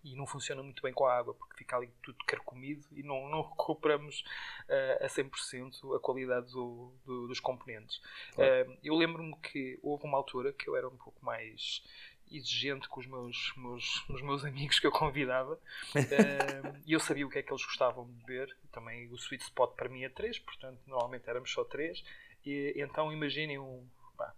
e 0.04 0.14
não 0.14 0.26
funciona 0.26 0.62
muito 0.62 0.82
bem 0.82 0.92
com 0.92 1.06
a 1.06 1.16
água, 1.16 1.34
porque 1.34 1.56
fica 1.56 1.76
ali 1.76 1.88
tudo 2.02 2.18
carcomido 2.26 2.86
e 2.92 3.02
não, 3.02 3.28
não 3.28 3.42
recuperamos 3.48 4.24
uh, 4.68 5.04
a 5.04 5.08
100% 5.08 5.96
a 5.96 6.00
qualidade 6.00 6.52
do, 6.52 6.92
do, 7.04 7.26
dos 7.26 7.40
componentes. 7.40 8.00
Claro. 8.34 8.70
Uh, 8.70 8.78
eu 8.84 8.94
lembro-me 8.94 9.34
que 9.36 9.78
houve 9.82 10.04
uma 10.04 10.18
altura 10.18 10.52
que 10.52 10.68
eu 10.68 10.76
era 10.76 10.86
um 10.86 10.96
pouco 10.96 11.24
mais 11.24 11.82
exigente 12.30 12.88
com 12.88 13.00
os 13.00 13.06
meus, 13.06 13.52
meus, 13.56 14.08
os 14.08 14.22
meus 14.22 14.44
amigos 14.44 14.78
que 14.78 14.86
eu 14.86 14.92
convidava 14.92 15.54
uh, 15.54 15.58
e 16.86 16.92
eu 16.92 17.00
sabia 17.00 17.26
o 17.26 17.30
que 17.30 17.38
é 17.38 17.42
que 17.42 17.52
eles 17.52 17.64
gostavam 17.64 18.06
de 18.06 18.12
beber. 18.24 18.56
Também 18.72 19.08
o 19.08 19.14
sweet 19.16 19.44
spot 19.44 19.74
para 19.74 19.88
mim 19.88 20.04
é 20.04 20.08
3, 20.08 20.38
portanto, 20.40 20.78
normalmente 20.86 21.28
éramos 21.28 21.50
só 21.50 21.64
3. 21.64 22.04
E, 22.44 22.74
então 22.76 23.12
imaginem 23.12 23.58
um, 23.58 23.86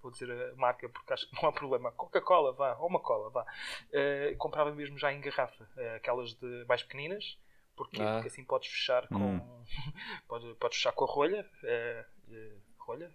vou 0.02 0.10
dizer 0.10 0.30
a 0.30 0.54
marca 0.56 0.88
porque 0.88 1.12
acho 1.12 1.28
que 1.28 1.34
não 1.42 1.48
há 1.48 1.52
problema. 1.52 1.92
Coca-Cola, 1.92 2.52
vá, 2.52 2.76
ou 2.78 2.88
uma 2.88 3.00
cola, 3.00 3.30
vá. 3.30 3.42
Uh, 3.42 4.36
comprava 4.36 4.72
mesmo 4.72 4.98
já 4.98 5.12
em 5.12 5.20
garrafa, 5.20 5.64
uh, 5.64 5.96
aquelas 5.96 6.34
de 6.34 6.64
mais 6.68 6.82
pequeninas. 6.82 7.38
Porquê? 7.74 8.00
Ah. 8.00 8.14
Porque 8.14 8.28
assim 8.28 8.44
podes 8.44 8.68
fechar 8.70 9.06
com. 9.08 9.36
Hum. 9.36 9.64
podes, 10.26 10.56
podes 10.58 10.78
fechar 10.78 10.92
com 10.92 11.04
a 11.04 11.08
rolha. 11.08 11.50
Uh, 11.62 12.60
rolha? 12.78 13.12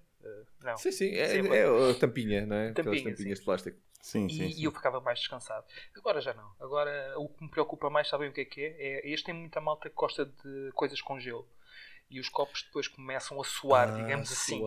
não. 0.63 0.77
Sim, 0.77 0.91
sim, 0.91 1.09
é, 1.15 1.37
é, 1.37 1.91
a 1.91 1.95
tampinha, 1.95 2.45
não 2.45 2.55
é? 2.55 2.71
Tampinha, 2.71 2.93
Aquelas 2.93 3.01
tampinhas 3.01 3.37
sim. 3.37 3.41
de 3.41 3.45
plástico. 3.45 3.79
Sim, 4.01 4.29
sim, 4.29 4.45
e, 4.45 4.53
sim. 4.53 4.61
e, 4.61 4.63
eu 4.65 4.71
ficava 4.71 4.99
mais 4.99 5.19
descansado. 5.19 5.65
Agora 5.95 6.21
já 6.21 6.33
não. 6.33 6.51
Agora 6.59 7.13
o 7.17 7.29
que 7.29 7.43
me 7.43 7.49
preocupa 7.49 7.89
mais, 7.89 8.07
sabem 8.07 8.29
o 8.29 8.33
que 8.33 8.41
é 8.41 8.45
que 8.45 8.61
é? 8.61 8.67
é 8.67 9.09
este 9.09 9.27
tem 9.27 9.35
muita 9.35 9.61
malta 9.61 9.89
que 9.89 9.95
gosta 9.95 10.25
de 10.25 10.71
coisas 10.73 11.01
com 11.01 11.19
gelo 11.19 11.47
e 12.11 12.19
os 12.19 12.29
copos 12.29 12.63
depois 12.63 12.87
começam 12.87 13.39
a 13.39 13.43
suar, 13.43 13.87
ah, 13.89 13.91
digamos 13.95 14.31
assim. 14.31 14.63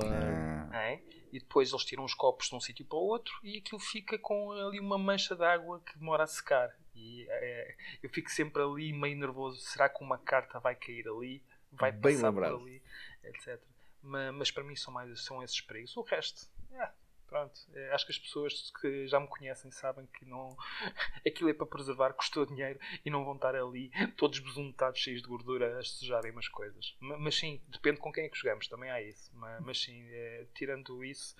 É? 0.72 1.00
E 1.30 1.38
depois 1.38 1.70
eles 1.70 1.84
tiram 1.84 2.04
os 2.04 2.14
copos 2.14 2.48
de 2.48 2.54
um 2.54 2.60
sítio 2.60 2.84
para 2.86 2.96
o 2.96 3.02
outro 3.02 3.38
e 3.42 3.58
aquilo 3.58 3.78
fica 3.78 4.18
com 4.18 4.50
ali 4.52 4.80
uma 4.80 4.96
mancha 4.96 5.36
de 5.36 5.44
água 5.44 5.80
que 5.80 5.98
demora 5.98 6.24
a 6.24 6.26
secar. 6.26 6.74
E 6.94 7.26
é, 7.28 7.76
eu 8.02 8.08
fico 8.08 8.30
sempre 8.30 8.62
ali 8.62 8.92
meio 8.92 9.16
nervoso. 9.16 9.60
Será 9.60 9.88
que 9.88 10.02
uma 10.02 10.16
carta 10.16 10.58
vai 10.58 10.74
cair 10.74 11.06
ali? 11.06 11.42
Vai 11.72 11.92
Bem 11.92 12.14
passar 12.14 12.28
lembrado. 12.28 12.58
por 12.58 12.62
ali? 12.62 12.82
Etc. 13.24 13.60
Mas, 14.00 14.34
mas, 14.34 14.50
para 14.50 14.64
mim 14.64 14.76
são, 14.76 14.92
mais, 14.92 15.24
são 15.24 15.42
esses 15.42 15.60
perigos. 15.60 15.96
O 15.96 16.02
resto, 16.02 16.48
é, 16.72 16.88
Pronto, 17.26 17.58
é, 17.72 17.92
acho 17.92 18.06
que 18.06 18.12
as 18.12 18.18
pessoas 18.18 18.70
que 18.80 19.08
já 19.08 19.18
me 19.18 19.26
conhecem 19.26 19.70
sabem 19.70 20.06
que 20.06 20.24
não 20.24 20.54
aquilo 21.26 21.50
é 21.50 21.54
para 21.54 21.66
preservar, 21.66 22.12
custou 22.12 22.46
dinheiro 22.46 22.78
e 23.04 23.10
não 23.10 23.24
vão 23.24 23.34
estar 23.34 23.54
ali 23.54 23.90
todos 24.16 24.38
besuntados, 24.38 25.00
cheios 25.00 25.22
de 25.22 25.28
gordura 25.28 25.78
a 25.78 25.82
sujarem 25.82 26.30
umas 26.30 26.48
coisas. 26.48 26.94
Mas, 27.00 27.34
sim, 27.36 27.60
depende 27.68 27.98
com 27.98 28.12
quem 28.12 28.26
é 28.26 28.28
que 28.28 28.38
jogamos, 28.38 28.68
também 28.68 28.90
há 28.90 29.00
isso. 29.02 29.30
Mas, 29.34 29.64
mas 29.64 29.82
sim, 29.82 30.06
é, 30.10 30.46
tirando 30.54 31.04
isso, 31.04 31.34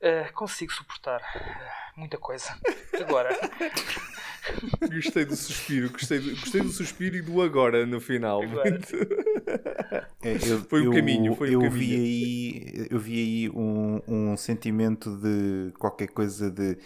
é, 0.00 0.24
consigo 0.32 0.72
suportar 0.72 1.20
é, 1.34 1.98
muita 1.98 2.16
coisa. 2.16 2.56
Agora. 3.00 3.30
gostei 4.90 5.24
do 5.24 5.36
suspiro, 5.36 5.90
gostei 5.90 6.18
do, 6.18 6.30
gostei 6.30 6.60
do 6.62 6.70
suspiro 6.70 7.16
e 7.16 7.22
do 7.22 7.42
agora 7.42 7.84
no 7.86 8.00
final. 8.00 8.42
Agora. 8.42 8.80
É, 10.22 10.34
eu, 10.34 10.62
foi 10.64 10.86
o 10.86 10.92
caminho, 10.92 11.34
foi 11.34 11.54
eu 11.54 11.58
o 11.58 11.62
caminho. 11.62 11.78
Vi 11.78 11.94
aí, 11.94 12.86
eu 12.90 12.98
vi 12.98 13.18
aí 13.18 13.50
um, 13.50 14.00
um 14.06 14.36
sentimento 14.36 15.16
de 15.16 15.72
qualquer 15.78 16.08
coisa 16.08 16.50
de 16.50 16.76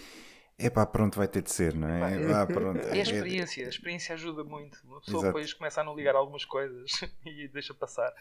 é 0.56 0.70
pá, 0.70 0.86
pronto, 0.86 1.16
vai 1.16 1.26
ter 1.26 1.42
de 1.42 1.50
ser, 1.50 1.74
não 1.74 1.88
é? 1.88 2.14
É, 2.14 2.32
ah, 2.32 2.46
pronto. 2.46 2.78
é 2.78 2.92
a 2.92 3.02
experiência, 3.02 3.66
a 3.66 3.68
experiência 3.68 4.14
ajuda 4.14 4.44
muito. 4.44 4.78
Uma 4.84 5.00
pessoa 5.00 5.22
Exato. 5.22 5.26
depois 5.26 5.52
começa 5.52 5.80
a 5.80 5.84
não 5.84 5.96
ligar 5.96 6.14
algumas 6.14 6.44
coisas 6.44 6.92
e 7.26 7.48
deixa 7.48 7.74
passar. 7.74 8.12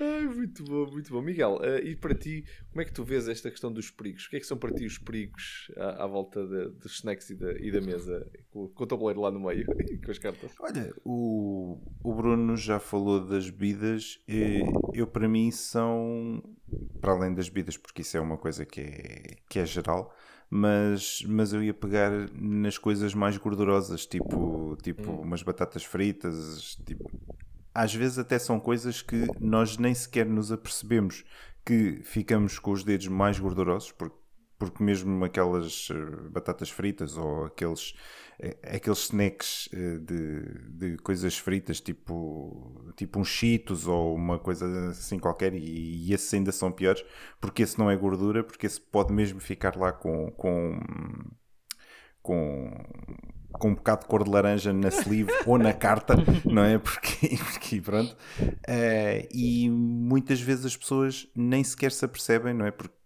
Ai, 0.00 0.26
muito 0.26 0.64
bom, 0.64 0.90
muito 0.90 1.12
bom. 1.12 1.20
Miguel, 1.20 1.56
uh, 1.56 1.78
e 1.84 1.94
para 1.94 2.14
ti, 2.14 2.42
como 2.70 2.80
é 2.80 2.86
que 2.86 2.92
tu 2.92 3.04
vês 3.04 3.28
esta 3.28 3.50
questão 3.50 3.70
dos 3.70 3.90
perigos? 3.90 4.24
O 4.24 4.30
que 4.30 4.36
é 4.36 4.40
que 4.40 4.46
são 4.46 4.56
para 4.56 4.72
ti 4.72 4.86
os 4.86 4.96
perigos 4.96 5.70
à, 5.76 6.04
à 6.04 6.06
volta 6.06 6.42
dos 6.46 6.94
snacks 6.94 7.28
e 7.28 7.34
da, 7.34 7.52
e 7.52 7.70
da 7.70 7.82
mesa, 7.82 8.26
com, 8.50 8.66
com, 8.68 8.84
o 8.84 8.86
tabuleiro 8.86 9.20
lá 9.20 9.30
no 9.30 9.40
meio 9.40 9.66
e 9.92 9.98
com 9.98 10.10
as 10.10 10.18
cartas? 10.18 10.52
Olha, 10.58 10.90
o, 11.04 11.78
o 12.02 12.14
Bruno 12.14 12.56
já 12.56 12.80
falou 12.80 13.20
das 13.26 13.50
bebidas. 13.50 14.18
Eu, 14.94 15.06
para 15.06 15.28
mim, 15.28 15.50
são, 15.50 16.42
para 16.98 17.12
além 17.12 17.34
das 17.34 17.50
bebidas, 17.50 17.76
porque 17.76 18.00
isso 18.00 18.16
é 18.16 18.20
uma 18.20 18.38
coisa 18.38 18.64
que 18.64 18.80
é, 18.80 19.36
que 19.50 19.58
é 19.58 19.66
geral, 19.66 20.14
mas, 20.48 21.22
mas 21.28 21.52
eu 21.52 21.62
ia 21.62 21.74
pegar 21.74 22.10
nas 22.32 22.78
coisas 22.78 23.12
mais 23.12 23.36
gordurosas, 23.36 24.06
tipo, 24.06 24.78
tipo 24.82 25.10
hum. 25.10 25.20
umas 25.20 25.42
batatas 25.42 25.84
fritas, 25.84 26.76
tipo 26.86 27.10
às 27.74 27.94
vezes 27.94 28.18
até 28.18 28.38
são 28.38 28.58
coisas 28.58 29.02
que 29.02 29.26
nós 29.38 29.76
nem 29.78 29.94
sequer 29.94 30.26
nos 30.26 30.50
apercebemos 30.52 31.24
que 31.64 32.00
ficamos 32.04 32.58
com 32.58 32.72
os 32.72 32.82
dedos 32.82 33.08
mais 33.08 33.38
gordurosos, 33.38 33.92
porque, 33.92 34.16
porque 34.58 34.82
mesmo 34.82 35.24
aquelas 35.24 35.88
eh, 35.90 36.28
batatas 36.30 36.70
fritas 36.70 37.16
ou 37.16 37.44
aqueles, 37.44 37.94
eh, 38.38 38.56
aqueles 38.74 38.98
snacks 39.04 39.68
eh, 39.72 39.98
de, 39.98 40.42
de 40.70 40.96
coisas 40.98 41.36
fritas, 41.38 41.80
tipo, 41.80 42.92
tipo 42.96 43.20
uns 43.20 43.28
cheetos 43.28 43.86
ou 43.86 44.14
uma 44.14 44.38
coisa 44.38 44.90
assim 44.90 45.18
qualquer, 45.18 45.54
e, 45.54 46.08
e 46.08 46.14
esses 46.14 46.32
ainda 46.34 46.52
são 46.52 46.72
piores, 46.72 47.04
porque 47.40 47.62
esse 47.62 47.78
não 47.78 47.90
é 47.90 47.96
gordura, 47.96 48.42
porque 48.42 48.66
esse 48.66 48.80
pode 48.80 49.12
mesmo 49.12 49.40
ficar 49.40 49.76
lá 49.76 49.92
com, 49.92 50.30
com 50.32 50.80
com, 52.22 52.70
com 53.52 53.70
um 53.70 53.74
bocado 53.74 54.02
de 54.02 54.06
cor 54.06 54.24
de 54.24 54.30
laranja 54.30 54.72
na 54.72 54.88
sleeve 54.88 55.32
ou 55.46 55.58
na 55.58 55.72
carta, 55.72 56.14
não 56.44 56.64
é? 56.64 56.78
Porque, 56.78 57.36
porque 57.36 57.80
pronto. 57.80 58.16
Uh, 58.40 59.26
e 59.32 59.68
muitas 59.70 60.40
vezes 60.40 60.66
as 60.66 60.76
pessoas 60.76 61.28
nem 61.34 61.62
sequer 61.64 61.92
se 61.92 62.04
apercebem, 62.04 62.54
não 62.54 62.66
é? 62.66 62.70
Porque 62.70 63.00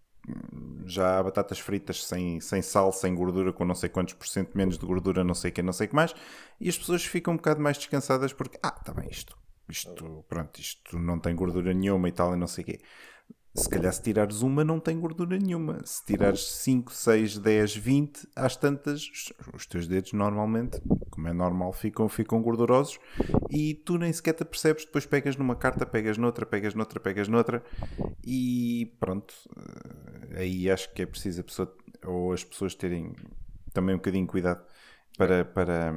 já 0.85 1.19
há 1.19 1.23
batatas 1.23 1.59
fritas 1.59 2.03
sem, 2.03 2.39
sem 2.39 2.61
sal, 2.61 2.91
sem 2.91 3.13
gordura, 3.13 3.53
com 3.53 3.65
não 3.65 3.75
sei 3.75 3.89
quantos 3.89 4.13
por 4.13 4.27
cento 4.27 4.55
menos 4.55 4.77
de 4.77 4.85
gordura, 4.85 5.23
não 5.23 5.33
sei 5.33 5.51
o 5.51 5.53
que, 5.53 5.61
não 5.61 5.73
sei 5.73 5.87
o 5.87 5.89
que 5.89 5.95
mais, 5.95 6.15
e 6.59 6.69
as 6.69 6.77
pessoas 6.77 7.05
ficam 7.05 7.33
um 7.33 7.37
bocado 7.37 7.61
mais 7.61 7.77
descansadas 7.77 8.33
porque, 8.33 8.57
ah, 8.63 8.75
está 8.77 8.93
bem, 8.93 9.07
isto, 9.09 9.37
isto, 9.69 10.25
pronto, 10.27 10.59
isto 10.59 10.97
não 10.97 11.19
tem 11.19 11.35
gordura 11.35 11.73
nenhuma 11.73 12.09
e 12.09 12.11
tal, 12.11 12.33
e 12.33 12.37
não 12.37 12.47
sei 12.47 12.63
o 12.63 12.67
quê. 12.67 12.79
Se 13.55 13.69
calhar 13.69 13.93
se 13.93 14.01
tirares 14.01 14.41
uma 14.41 14.65
não 14.65 14.81
tem 14.81 14.99
gordura 14.99 15.37
nenhuma. 15.37 15.79
Se 15.85 16.03
tirares 16.03 16.45
5, 16.45 16.91
6, 16.91 17.37
10, 17.37 17.75
20, 17.77 18.27
às 18.35 18.57
tantas, 18.57 19.09
os 19.53 19.65
teus 19.65 19.87
dedos 19.87 20.11
normalmente, 20.11 20.81
como 21.09 21.29
é 21.29 21.33
normal, 21.33 21.71
ficam, 21.71 22.09
ficam 22.09 22.41
gordurosos 22.41 22.99
e 23.49 23.73
tu 23.73 23.97
nem 23.97 24.11
sequer 24.11 24.33
te 24.33 24.43
percebes. 24.43 24.83
Depois 24.83 25.05
pegas 25.05 25.37
numa 25.37 25.55
carta, 25.55 25.85
pegas 25.85 26.17
noutra, 26.17 26.45
pegas 26.45 26.75
noutra, 26.75 26.99
pegas 26.99 27.29
noutra 27.29 27.63
e 28.25 28.93
pronto. 28.99 29.33
Eh, 30.31 30.41
aí 30.41 30.69
acho 30.69 30.93
que 30.93 31.03
é 31.03 31.05
preciso 31.05 31.39
a 31.39 31.43
pessoa, 31.45 31.77
ou 32.03 32.33
as 32.33 32.43
pessoas 32.43 32.75
terem 32.75 33.13
também 33.71 33.95
um 33.95 33.99
bocadinho 33.99 34.25
de 34.25 34.31
cuidado 34.31 34.65
para, 35.17 35.45
para, 35.45 35.93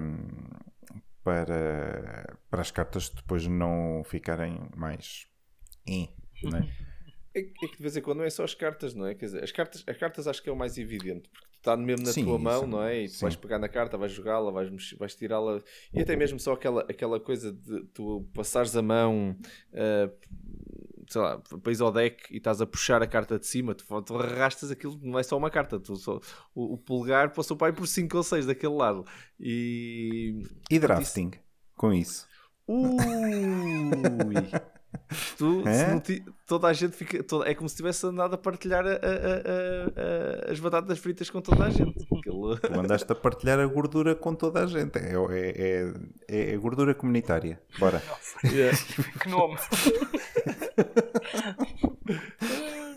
para, 1.24 2.38
para 2.48 2.60
as 2.60 2.70
cartas 2.70 3.08
depois 3.08 3.48
não 3.48 4.02
ficarem 4.04 4.60
mais. 4.76 5.26
Não 6.42 6.58
é? 6.58 6.87
É, 7.38 7.64
é 7.64 7.68
que 7.68 7.76
de 7.76 7.82
vez 7.82 7.96
em 7.96 8.02
quando 8.02 8.18
não 8.18 8.24
é 8.24 8.30
só 8.30 8.44
as 8.44 8.54
cartas, 8.54 8.94
não 8.94 9.06
é? 9.06 9.14
Quer 9.14 9.26
dizer, 9.26 9.44
as 9.44 9.52
cartas, 9.52 9.84
as 9.86 9.96
cartas 9.96 10.26
acho 10.26 10.42
que 10.42 10.48
é 10.48 10.52
o 10.52 10.56
mais 10.56 10.78
evidente, 10.78 11.28
porque 11.28 11.46
está 11.56 11.76
mesmo 11.76 12.06
na 12.06 12.12
sim, 12.12 12.24
tua 12.24 12.38
mão, 12.38 12.62
sim, 12.62 12.66
não 12.68 12.82
é? 12.82 13.02
E 13.02 13.08
tu 13.08 13.14
sim. 13.14 13.20
vais 13.22 13.36
pegar 13.36 13.58
na 13.58 13.68
carta, 13.68 13.96
vais 13.96 14.12
jogá-la, 14.12 14.50
vais, 14.50 14.70
vais 14.98 15.14
tirá-la, 15.14 15.60
e 15.92 16.00
até 16.00 16.16
mesmo 16.16 16.38
só 16.38 16.52
aquela, 16.52 16.82
aquela 16.82 17.20
coisa 17.20 17.52
de 17.52 17.84
tu 17.94 18.28
passares 18.34 18.74
a 18.76 18.82
mão, 18.82 19.36
uh, 19.72 20.12
sei 21.08 21.20
lá, 21.20 21.38
país 21.62 21.80
ao 21.80 21.90
deck 21.90 22.32
e 22.32 22.36
estás 22.38 22.60
a 22.60 22.66
puxar 22.66 23.02
a 23.02 23.06
carta 23.06 23.38
de 23.38 23.46
cima, 23.46 23.74
tu, 23.74 23.84
tu 24.02 24.16
arrastas 24.16 24.70
aquilo, 24.70 24.98
não 25.02 25.18
é 25.18 25.22
só 25.22 25.36
uma 25.36 25.50
carta, 25.50 25.80
tu 25.80 25.96
só, 25.96 26.20
o, 26.54 26.74
o 26.74 26.78
polegar 26.78 27.32
passou 27.32 27.56
para 27.56 27.68
aí 27.68 27.72
por 27.72 27.86
5 27.86 28.16
ou 28.16 28.22
6 28.22 28.46
daquele 28.46 28.74
lado. 28.74 29.04
E. 29.40 30.42
E 30.70 30.78
drafting, 30.78 31.32
com 31.76 31.92
isso. 31.92 32.26
Ui! 32.66 32.86
Tu, 35.36 35.68
é? 35.68 36.00
Ti, 36.00 36.24
toda 36.46 36.68
a 36.68 36.72
gente 36.72 36.96
fica. 36.96 37.22
Toda, 37.22 37.48
é 37.48 37.54
como 37.54 37.68
se 37.68 37.76
tivesse 37.76 38.06
andado 38.06 38.34
a 38.34 38.38
partilhar 38.38 38.86
a, 38.86 38.90
a, 38.90 40.48
a, 40.48 40.52
as 40.52 40.58
batatas 40.58 40.98
fritas 40.98 41.28
com 41.30 41.40
toda 41.40 41.64
a 41.64 41.70
gente. 41.70 42.06
Aquilo... 42.12 42.56
Tu 42.60 42.80
andaste 42.80 43.10
a 43.10 43.14
partilhar 43.14 43.58
a 43.60 43.66
gordura 43.66 44.14
com 44.14 44.34
toda 44.34 44.64
a 44.64 44.66
gente. 44.66 44.98
É, 44.98 45.14
é, 45.30 45.92
é, 46.28 46.54
é 46.54 46.56
gordura 46.56 46.94
comunitária. 46.94 47.60
Bora. 47.78 48.02
Yeah. 48.44 48.76
que 49.20 49.28
nome! 49.28 49.56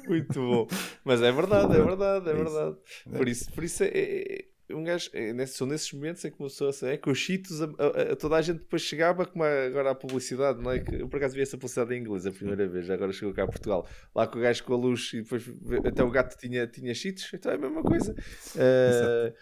Muito 0.08 0.40
bom. 0.40 0.68
Mas 1.04 1.22
é 1.22 1.32
verdade, 1.32 1.76
é 1.76 1.82
verdade, 1.82 2.30
é 2.30 2.34
verdade. 2.34 2.76
Por 3.18 3.28
isso, 3.28 3.52
por 3.52 3.64
isso 3.64 3.84
é, 3.84 3.88
é 3.88 4.46
um 4.74 4.84
gajo, 4.84 5.10
é, 5.14 5.46
são 5.46 5.68
nesses 5.68 5.92
momentos 5.94 6.24
em 6.24 6.32
que 6.32 6.38
começou 6.38 6.70
a 6.70 6.74
ser, 6.74 6.94
é, 6.94 6.98
com 6.98 7.12
os 7.12 7.18
cheetos, 7.18 7.62
a, 7.62 7.66
a, 7.66 8.12
a, 8.14 8.16
toda 8.16 8.36
a 8.36 8.42
gente 8.42 8.60
depois 8.60 8.82
chegava, 8.82 9.26
como 9.26 9.44
agora 9.44 9.92
a 9.92 9.96
publicidade, 9.96 10.62
não 10.62 10.72
é? 10.72 10.80
Que, 10.80 10.96
eu 10.96 11.08
por 11.08 11.18
acaso 11.18 11.36
vi 11.36 11.42
essa 11.42 11.58
publicidade 11.58 11.94
em 11.94 12.00
inglês 12.00 12.26
a 12.26 12.32
primeira 12.32 12.68
vez, 12.68 12.90
agora 12.90 13.12
chegou 13.12 13.34
cá 13.34 13.44
a 13.44 13.48
Portugal, 13.48 13.88
lá 14.16 14.28
com 14.28 14.40
o 14.40 14.42
gajo 14.42 14.64
com 14.64 14.74
a 14.74 14.78
luz 14.78 15.12
e 15.14 15.22
depois 15.22 15.50
até 15.86 16.04
o 16.04 16.10
gato 16.10 16.38
tinha, 16.38 16.68
tinha 16.68 16.94
cheetos, 16.94 17.30
então 17.34 17.52
é 17.52 17.56
a 17.56 17.58
mesma 17.58 17.84
coisa. 17.84 18.14
Uh, 18.56 19.34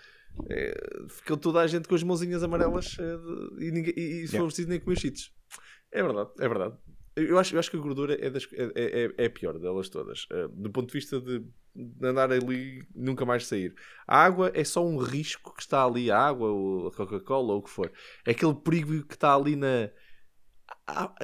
é, 0.50 0.74
ficou 1.10 1.38
toda 1.38 1.60
a 1.60 1.68
gente 1.68 1.88
com 1.88 1.96
as 1.96 2.04
mãozinhas 2.04 2.44
amarelas 2.44 2.98
uh, 2.98 3.62
e, 3.62 3.72
ninguém, 3.72 3.94
e, 3.98 4.24
e 4.24 4.28
se 4.28 4.38
for 4.38 4.46
preciso 4.46 4.70
nem 4.70 4.80
comer 4.80 4.98
cheetos. 4.98 5.34
É 5.92 6.04
verdade, 6.04 6.30
é 6.40 6.48
verdade. 6.48 6.76
Eu 7.16 7.38
acho, 7.38 7.56
eu 7.56 7.60
acho 7.60 7.70
que 7.70 7.78
a 7.78 7.80
gordura 7.80 8.14
é, 8.14 8.30
das, 8.30 8.48
é, 8.54 8.72
é, 8.76 9.12
é 9.18 9.26
a 9.26 9.30
pior 9.30 9.58
delas 9.60 9.90
todas. 9.90 10.26
Uh, 10.26 10.48
do 10.50 10.70
ponto 10.70 10.88
de 10.88 10.94
vista 10.94 11.20
de 11.20 11.44
andar 12.02 12.32
ali 12.32 12.84
nunca 12.96 13.26
mais 13.26 13.46
sair. 13.48 13.74
A 14.08 14.24
água 14.24 14.52
é 14.54 14.64
só 14.64 14.86
um 14.86 14.98
risco 14.98 15.54
que 15.56 15.62
está 15.62 15.86
ali, 15.86 16.12
a 16.12 16.18
água, 16.18 16.50
ou 16.50 16.88
a 16.88 16.92
Coca-Cola, 16.92 17.54
ou 17.54 17.60
o 17.60 17.64
que 17.64 17.70
for. 17.70 17.92
É 18.26 18.32
aquele 18.32 18.56
perigo 18.56 19.04
que 19.06 19.16
está 19.16 19.36
ali 19.36 19.56
na. 19.56 19.90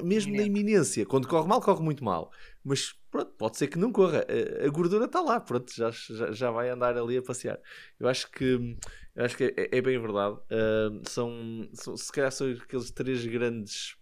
Mesmo 0.04 0.36
na 0.36 0.44
iminência. 0.44 1.06
Quando 1.06 1.28
corre 1.28 1.48
mal, 1.48 1.62
corre 1.62 1.84
muito 1.84 2.04
mal. 2.04 2.32
Mas 2.64 2.94
pronto, 3.10 3.32
pode 3.38 3.58
ser 3.58 3.68
que 3.68 3.78
não 3.78 3.92
corra. 3.92 4.26
A, 4.64 4.70
gordura 4.70 5.06
está 5.06 5.22
lá, 5.22 5.40
pronto, 5.40 5.74
já, 5.74 5.90
já, 5.92 6.32
já, 6.32 6.52
vai 6.52 6.70
andar 6.70 6.98
ali 6.98 7.18
a 7.18 7.22
passear. 7.22 7.60
Eu 8.00 8.08
acho 8.08 8.30
que, 8.32 8.78
eu 9.16 9.26
acho 9.26 9.36
que 9.36 9.44
é, 9.58 9.78
é 9.78 9.82
bem 9.82 10.00
verdade. 10.00 10.36
Uh, 10.36 11.02
são, 11.10 11.70
são, 11.74 11.98
se 11.98 12.12
calhar 12.12 12.32
são 12.32 12.52
aqueles 12.52 12.92
três 12.92 13.26
grandes 13.26 13.96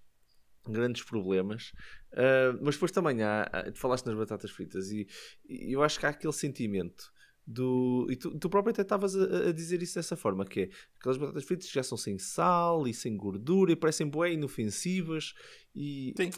grandes 0.67 1.03
problemas. 1.03 1.71
Uh, 2.13 2.59
mas 2.61 2.75
depois 2.75 2.91
também 2.91 3.23
há, 3.23 3.71
tu 3.73 3.79
falaste 3.79 4.05
nas 4.05 4.15
batatas 4.15 4.51
fritas 4.51 4.91
e, 4.91 5.07
e, 5.49 5.73
eu 5.73 5.81
acho 5.81 5.99
que 5.99 6.05
há 6.05 6.09
aquele 6.09 6.33
sentimento 6.33 7.11
do. 7.45 8.07
E 8.09 8.15
tu, 8.15 8.37
tu 8.37 8.49
próprio 8.49 8.71
até 8.71 8.83
estavas 8.83 9.15
a, 9.15 9.49
a, 9.49 9.51
dizer 9.51 9.81
isso 9.81 9.95
dessa 9.95 10.15
forma: 10.15 10.45
que 10.45 10.61
é 10.61 10.69
aquelas 10.99 11.17
batatas 11.17 11.43
fritas 11.43 11.67
que 11.67 11.73
já 11.73 11.81
são 11.81 11.97
sem 11.97 12.19
sal 12.19 12.87
e 12.87 12.93
sem 12.93 13.17
gordura 13.17 13.71
e 13.71 13.75
parecem 13.75 14.09
bem 14.09 14.35
inofensivas 14.35 15.33
e. 15.75 16.13
Sim. 16.15 16.29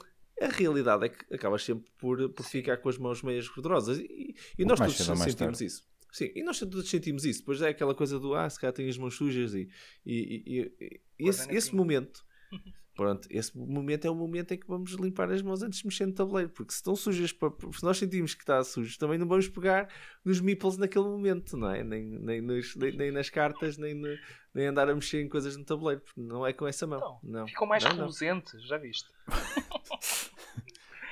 A 0.41 0.47
realidade 0.47 1.05
é 1.05 1.09
que 1.09 1.33
acabas 1.33 1.63
sempre 1.63 1.89
por, 1.97 2.27
por 2.29 2.45
ficar 2.45 2.75
com 2.77 2.89
as 2.89 2.97
mãos 2.97 3.23
meias 3.23 3.47
gordurosas 3.47 3.99
e, 3.99 4.35
e 4.59 4.65
nós 4.65 4.77
todos 4.77 4.97
sentimos 4.97 5.35
tarde. 5.35 5.65
isso. 5.65 5.87
Sim, 6.11 6.31
e 6.35 6.43
nós 6.43 6.59
todos 6.59 6.89
sentimos 6.89 7.23
isso. 7.23 7.39
Depois 7.39 7.61
é 7.61 7.69
aquela 7.69 7.95
coisa 7.95 8.19
do 8.19 8.35
ah, 8.35 8.49
se 8.49 8.59
calhar 8.59 8.73
tenho 8.73 8.89
as 8.89 8.97
mãos 8.97 9.15
sujas 9.15 9.53
e, 9.53 9.69
e, 10.05 10.43
e, 10.45 11.01
e 11.19 11.29
esse, 11.29 11.49
esse 11.53 11.73
momento 11.73 12.25
Pronto, 12.95 13.27
esse 13.29 13.57
momento 13.57 14.05
é 14.05 14.09
o 14.09 14.15
momento 14.15 14.53
em 14.53 14.57
que 14.57 14.65
vamos 14.65 14.93
limpar 14.93 15.29
as 15.29 15.41
mãos 15.41 15.61
antes 15.61 15.79
de 15.79 15.85
mexer 15.85 16.05
no 16.05 16.13
tabuleiro, 16.13 16.49
porque 16.49 16.71
se 16.71 16.77
estão 16.77 16.95
sujas, 16.95 17.31
se 17.31 17.83
nós 17.83 17.97
sentimos 17.97 18.33
que 18.33 18.41
está 18.41 18.63
sujo, 18.63 18.97
também 18.97 19.17
não 19.17 19.27
vamos 19.27 19.49
pegar 19.49 19.89
nos 20.23 20.39
meeples 20.39 20.77
naquele 20.77 21.03
momento, 21.03 21.57
não 21.57 21.69
é? 21.69 21.83
Nem, 21.83 22.05
nem, 22.05 22.39
nos, 22.39 22.73
nem, 22.77 22.95
nem 22.95 23.11
nas 23.11 23.29
cartas, 23.29 23.77
nem, 23.77 23.93
no, 23.93 24.07
nem 24.53 24.67
andar 24.67 24.89
a 24.89 24.95
mexer 24.95 25.21
em 25.21 25.27
coisas 25.27 25.57
no 25.57 25.65
tabuleiro, 25.65 26.01
não 26.15 26.47
é 26.47 26.53
com 26.53 26.65
essa 26.65 26.87
mão. 26.87 27.19
Não, 27.21 27.41
não. 27.41 27.47
Ficam 27.47 27.67
mais 27.67 27.83
não, 27.83 27.91
reluzentes, 27.91 28.65
já 28.65 28.77
viste? 28.77 29.09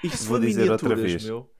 Isso 0.01 0.25
Vou 0.29 0.39
dizer 0.39 0.71
outra 0.71 0.95
vez. 0.95 1.25
Meu, 1.25 1.51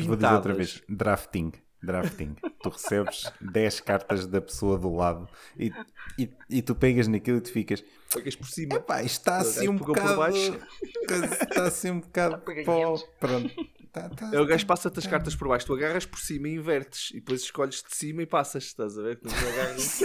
Vou 0.00 0.16
dizer 0.16 0.32
outra 0.34 0.52
vez: 0.52 0.82
drafting 0.86 1.52
drafting. 1.82 2.36
Tu 2.62 2.68
recebes 2.68 3.32
10 3.40 3.80
cartas 3.80 4.26
da 4.26 4.40
pessoa 4.40 4.78
do 4.78 4.94
lado 4.94 5.28
e, 5.58 5.72
e, 6.18 6.30
e 6.48 6.62
tu 6.62 6.74
pegas 6.74 7.08
naquilo 7.08 7.38
e 7.38 7.40
tu 7.40 7.52
ficas. 7.52 7.84
Pegas 8.14 8.36
por 8.36 8.46
cima. 8.46 8.76
Epá, 8.76 9.02
está 9.02 9.38
assim 9.38 9.68
um 9.68 9.76
bocado. 9.76 10.16
baixo. 10.16 10.58
Está 11.02 11.64
assim 11.64 11.90
um 11.90 12.00
bocado. 12.00 12.42
Pó, 12.64 12.98
pronto. 13.18 13.52
Tá, 13.92 14.08
tá, 14.08 14.30
é 14.32 14.40
o 14.40 14.46
gajo 14.46 14.64
passa-te 14.64 14.98
as 15.00 15.06
cartas 15.06 15.36
por 15.36 15.48
baixo, 15.48 15.66
tu 15.66 15.74
agarras 15.74 16.06
por 16.06 16.18
cima 16.18 16.48
e 16.48 16.54
invertes 16.54 17.10
e 17.10 17.16
depois 17.16 17.42
escolhes 17.42 17.82
de 17.82 17.94
cima 17.94 18.22
e 18.22 18.26
passas, 18.26 18.64
estás 18.64 18.98
a 18.98 19.02
ver? 19.02 19.20
Que 19.20 19.26
não 19.26 19.34
agarras. 19.36 20.00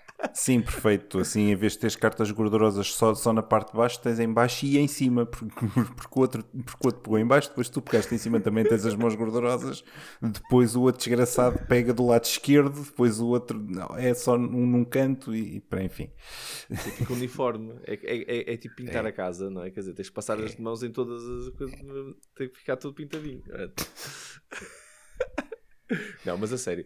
Sim, 0.32 0.60
perfeito. 0.60 1.18
Assim, 1.18 1.50
em 1.50 1.56
vez 1.56 1.72
de 1.72 1.80
teres 1.80 1.96
cartas 1.96 2.30
gordurosas 2.30 2.92
só, 2.92 3.14
só 3.14 3.32
na 3.32 3.42
parte 3.42 3.72
de 3.72 3.76
baixo, 3.76 4.00
tens 4.00 4.18
em 4.18 4.32
baixo 4.32 4.64
e 4.64 4.78
em 4.78 4.88
cima, 4.88 5.26
porque, 5.26 5.54
porque, 5.96 6.18
o 6.18 6.20
outro, 6.20 6.44
porque 6.44 6.84
o 6.84 6.86
outro 6.86 7.02
pegou 7.02 7.18
em 7.18 7.26
baixo, 7.26 7.48
depois 7.48 7.68
tu 7.68 7.82
pegaste 7.82 8.14
em 8.14 8.18
cima 8.18 8.40
também 8.40 8.64
tens 8.64 8.84
as 8.86 8.94
mãos 8.94 9.14
gordurosas, 9.14 9.84
depois 10.20 10.74
o 10.74 10.82
outro 10.82 10.98
desgraçado 10.98 11.58
pega 11.66 11.92
do 11.92 12.06
lado 12.06 12.24
esquerdo, 12.24 12.82
depois 12.82 13.20
o 13.20 13.26
outro 13.28 13.58
não, 13.58 13.96
é 13.96 14.14
só 14.14 14.38
num, 14.38 14.66
num 14.66 14.84
canto 14.84 15.34
e, 15.34 15.56
e 15.56 15.60
para 15.60 15.82
enfim. 15.82 16.10
Fica 16.96 17.12
uniforme, 17.12 17.74
é, 17.84 17.94
é, 17.94 18.52
é, 18.52 18.54
é 18.54 18.56
tipo 18.56 18.76
pintar 18.76 19.04
é. 19.04 19.08
a 19.08 19.12
casa, 19.12 19.50
não 19.50 19.62
é? 19.62 19.70
Quer 19.70 19.80
dizer, 19.80 19.94
tens 19.94 20.08
que 20.08 20.14
passar 20.14 20.38
as 20.40 20.54
é. 20.54 20.62
mãos 20.62 20.82
em 20.82 20.90
todas 20.90 21.22
as 21.22 21.48
coisas, 21.50 21.78
tem 22.34 22.48
que 22.48 22.58
ficar 22.58 22.76
tudo 22.76 22.94
pintadinho. 22.94 23.42
Não, 26.24 26.36
mas 26.36 26.52
a 26.52 26.58
sério, 26.58 26.84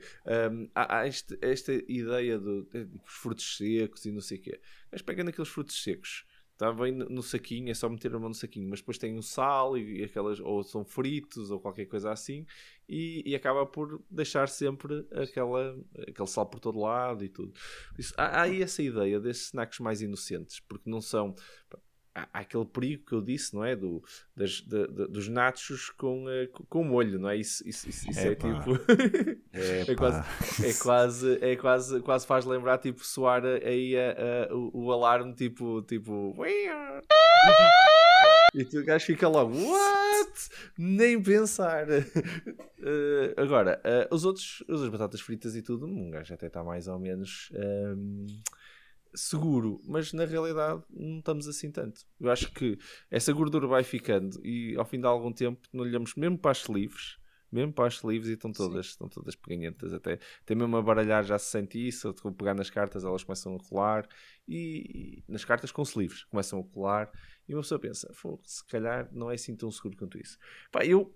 um, 0.52 0.69
há, 0.75 0.99
há 0.99 1.07
este, 1.07 1.38
esta 1.40 1.73
ideia 1.73 2.38
dos 2.38 2.66
frutos 3.04 3.57
secos 3.57 4.04
e 4.04 4.12
não 4.12 4.21
sei 4.21 4.38
o 4.38 4.42
quê. 4.42 4.61
Mas 4.90 5.02
pega 5.02 5.25
naqueles 5.25 5.49
frutos 5.49 5.83
secos, 5.83 6.26
está 6.52 6.71
bem 6.73 6.92
no 6.92 7.23
saquinho, 7.23 7.71
é 7.71 7.75
só 7.75 7.88
meter 7.88 8.14
a 8.14 8.19
mão 8.19 8.28
no 8.28 8.35
saquinho, 8.35 8.69
mas 8.69 8.80
depois 8.80 8.99
tem 8.99 9.16
o 9.16 9.23
sal 9.23 9.79
e, 9.79 10.01
e 10.01 10.05
aquelas, 10.05 10.38
ou 10.40 10.62
são 10.62 10.85
fritos 10.85 11.51
ou 11.51 11.59
qualquer 11.59 11.87
coisa 11.87 12.12
assim, 12.12 12.44
e, 12.87 13.22
e, 13.25 13.35
acaba 13.35 13.64
por 13.64 14.03
deixar 14.11 14.48
sempre 14.48 15.07
aquela, 15.12 15.79
aquele 16.07 16.29
sal 16.29 16.44
por 16.46 16.61
todo 16.61 16.79
lado 16.81 17.25
e 17.25 17.31
tudo. 17.31 17.53
Isso, 17.98 18.12
há, 18.16 18.40
há 18.40 18.42
aí 18.42 18.62
essa 18.62 18.83
ideia 18.83 19.18
desses 19.18 19.46
snacks 19.46 19.79
mais 19.79 20.03
inocentes, 20.03 20.61
porque 20.61 20.90
não 20.90 21.01
são 21.01 21.35
há, 22.14 22.29
aquele 22.33 22.64
perigo 22.64 23.05
que 23.07 23.12
eu 23.12 23.20
disse, 23.20 23.55
não 23.55 23.64
é? 23.64 23.75
Do, 23.77 24.03
das, 24.37 24.61
de, 24.61 24.87
de, 24.87 25.07
dos 25.09 25.29
nachos 25.29 25.90
com, 25.90 26.25
uh, 26.25 26.64
com 26.68 26.85
molho, 26.85 27.18
não 27.18 27.29
é? 27.29 27.37
Isso, 27.37 27.66
isso, 27.66 27.88
isso, 27.88 28.11
isso 28.11 28.20
é, 28.20 28.35
tipo. 28.35 28.79
é, 29.53 29.94
quase, 29.94 30.66
é 30.66 30.75
quase, 30.75 31.38
é 31.40 31.57
quase, 31.57 32.01
quase 32.01 32.27
faz 32.27 32.44
lembrar, 32.44 32.79
tipo, 32.79 33.05
soar 33.05 33.44
aí 33.44 33.96
a, 33.96 34.51
a, 34.51 34.55
o, 34.55 34.87
o, 34.87 34.92
alarme, 34.92 35.35
tipo. 35.35 35.83
tipo... 35.83 36.37
E 38.53 38.64
tu 38.64 38.85
gajo 38.85 39.07
fica 39.07 39.29
logo, 39.29 39.55
what? 39.55 40.49
Nem 40.77 41.23
pensar. 41.23 41.87
Uh, 41.88 43.33
agora, 43.38 43.81
uh, 43.85 44.12
os 44.14 44.25
outros, 44.25 44.64
as 44.68 44.88
batatas 44.88 45.20
fritas 45.20 45.55
e 45.55 45.62
tudo, 45.62 45.87
um 45.87 46.11
gajo 46.11 46.35
até 46.35 46.49
está 46.49 46.64
mais 46.64 46.88
ou 46.88 46.99
menos. 46.99 47.49
Um, 47.55 47.61
ehm, 47.61 48.27
seguro, 49.14 49.81
mas 49.85 50.12
na 50.12 50.25
realidade 50.25 50.83
não 50.90 51.18
estamos 51.18 51.49
assim 51.49 51.70
tanto. 51.70 52.03
Eu 52.18 52.31
acho 52.31 52.53
que 52.53 52.79
essa 53.11 53.33
gordura 53.33 53.66
vai 53.66 53.83
ficando 53.83 54.44
e 54.44 54.77
ao 54.77 54.85
fim 54.85 55.01
de 55.01 55.07
algum 55.07 55.33
tempo 55.33 55.61
não 55.73 55.83
olhamos 55.83 56.14
mesmo 56.14 56.38
para 56.38 56.53
as 56.53 56.64
livres, 56.66 57.18
mesmo 57.51 57.73
para 57.73 57.87
as 57.87 57.94
sleeves 57.94 58.29
e 58.29 58.33
estão 58.35 58.53
todas, 58.53 58.87
estão 58.87 59.09
todas 59.09 59.35
peganhentas 59.35 59.92
até. 59.92 60.18
Até 60.42 60.55
mesmo 60.55 60.77
a 60.77 60.83
baralhar 60.83 61.25
já 61.25 61.38
se 61.38 61.51
sente 61.51 61.85
isso, 61.85 62.14
vou 62.23 62.33
pegar 62.33 62.55
nas 62.55 62.70
cartas 62.70 63.05
elas 63.05 63.25
começam 63.25 63.57
a 63.57 63.59
colar 63.59 64.09
e, 64.46 65.23
e 65.29 65.33
nas 65.33 65.44
cartas 65.44 65.73
com 65.73 65.83
sleeves 65.83 66.25
começam 66.25 66.61
a 66.61 66.64
colar 66.64 67.11
e 67.49 67.55
uma 67.55 67.62
pessoa 67.62 67.81
pensa, 67.81 68.09
se 68.44 68.64
calhar 68.66 69.09
não 69.12 69.31
é 69.31 69.35
assim 69.35 69.57
tão 69.57 69.70
seguro 69.70 69.96
quanto 69.96 70.18
isso. 70.18 70.38
Pá, 70.70 70.85
eu 70.85 71.12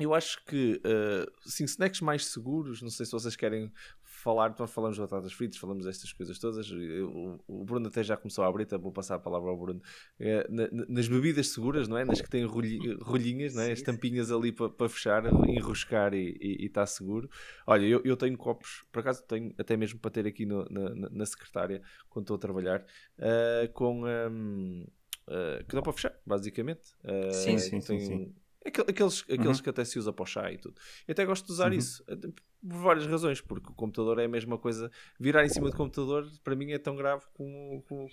eu 0.00 0.14
acho 0.14 0.44
que 0.44 0.80
uh, 0.84 1.50
sim, 1.50 1.64
snacks 1.64 2.00
mais 2.00 2.26
seguros, 2.26 2.80
não 2.80 2.90
sei 2.90 3.04
se 3.04 3.12
vocês 3.12 3.34
querem 3.34 3.72
falar, 4.18 4.54
nós 4.58 4.70
falamos 4.70 4.96
de 4.96 5.02
batatas 5.02 5.32
fritas, 5.32 5.58
falamos 5.58 5.84
destas 5.84 6.12
coisas 6.12 6.38
todas. 6.38 6.70
Eu, 6.70 7.40
o 7.46 7.64
Bruno 7.64 7.88
até 7.88 8.02
já 8.02 8.16
começou 8.16 8.44
a 8.44 8.48
abrir, 8.48 8.64
então 8.64 8.78
vou 8.78 8.92
passar 8.92 9.16
a 9.16 9.18
palavra 9.18 9.50
ao 9.50 9.56
Bruno. 9.56 9.80
É, 10.18 10.46
na, 10.48 10.68
nas 10.88 11.08
bebidas 11.08 11.48
seguras, 11.48 11.88
não 11.88 11.96
é? 11.96 12.04
Nas 12.04 12.20
que 12.20 12.28
têm 12.28 12.44
rolhinhas, 12.44 13.54
não 13.54 13.62
é? 13.62 13.72
As 13.72 13.82
tampinhas 13.82 14.30
ali 14.30 14.52
para 14.52 14.68
pa 14.68 14.88
fechar, 14.88 15.24
enroscar 15.48 16.14
e 16.14 16.64
está 16.64 16.84
seguro. 16.86 17.30
Olha, 17.66 17.86
eu, 17.86 18.00
eu 18.04 18.16
tenho 18.16 18.36
copos, 18.36 18.84
por 18.92 19.00
acaso 19.00 19.22
tenho 19.24 19.54
até 19.58 19.76
mesmo 19.76 19.98
para 19.98 20.10
ter 20.10 20.26
aqui 20.26 20.44
no, 20.44 20.64
na, 20.70 21.10
na, 21.10 21.26
secretária, 21.26 21.82
quando 22.08 22.24
estou 22.24 22.36
a 22.36 22.38
trabalhar, 22.38 22.84
uh, 23.18 23.72
com. 23.72 24.04
Um, 24.04 24.86
uh, 25.28 25.64
que 25.66 25.74
dá 25.74 25.82
para 25.82 25.92
fechar, 25.92 26.14
basicamente. 26.26 26.94
Uh, 27.04 27.32
sim, 27.32 27.58
sim, 27.58 27.80
sim, 27.80 28.00
sim. 28.00 28.34
Aqueles, 28.66 29.22
aqueles 29.22 29.58
uhum. 29.58 29.62
que 29.62 29.70
até 29.70 29.84
se 29.84 29.98
usa 29.98 30.12
para 30.12 30.22
o 30.22 30.26
chá 30.26 30.52
e 30.52 30.58
tudo. 30.58 30.74
Eu 31.06 31.12
até 31.12 31.24
gosto 31.24 31.46
de 31.46 31.52
usar 31.52 31.70
uhum. 31.70 31.78
isso 31.78 32.04
por 32.04 32.76
várias 32.76 33.06
razões, 33.06 33.40
porque 33.40 33.70
o 33.70 33.74
computador 33.74 34.18
é 34.18 34.24
a 34.24 34.28
mesma 34.28 34.58
coisa. 34.58 34.90
Virar 35.18 35.44
em 35.44 35.48
cima 35.48 35.70
do 35.70 35.76
computador, 35.76 36.28
para 36.42 36.56
mim, 36.56 36.72
é 36.72 36.78
tão 36.78 36.96
grave 36.96 37.24
como, 37.34 37.82
como 37.82 38.08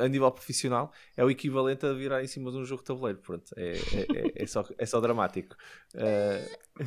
a 0.00 0.08
nível 0.08 0.30
profissional, 0.30 0.92
é 1.16 1.24
o 1.24 1.30
equivalente 1.30 1.84
a 1.84 1.92
virar 1.92 2.22
em 2.22 2.26
cima 2.26 2.50
de 2.50 2.56
um 2.56 2.64
jogo 2.64 2.82
de 2.82 2.86
tabuleiro. 2.86 3.18
Pronto, 3.18 3.52
é, 3.56 3.72
é, 3.72 4.38
é, 4.38 4.42
é 4.42 4.46
só, 4.46 4.64
é 4.76 4.86
só 4.86 5.00
dramático. 5.00 5.56
Uh, 6.78 6.84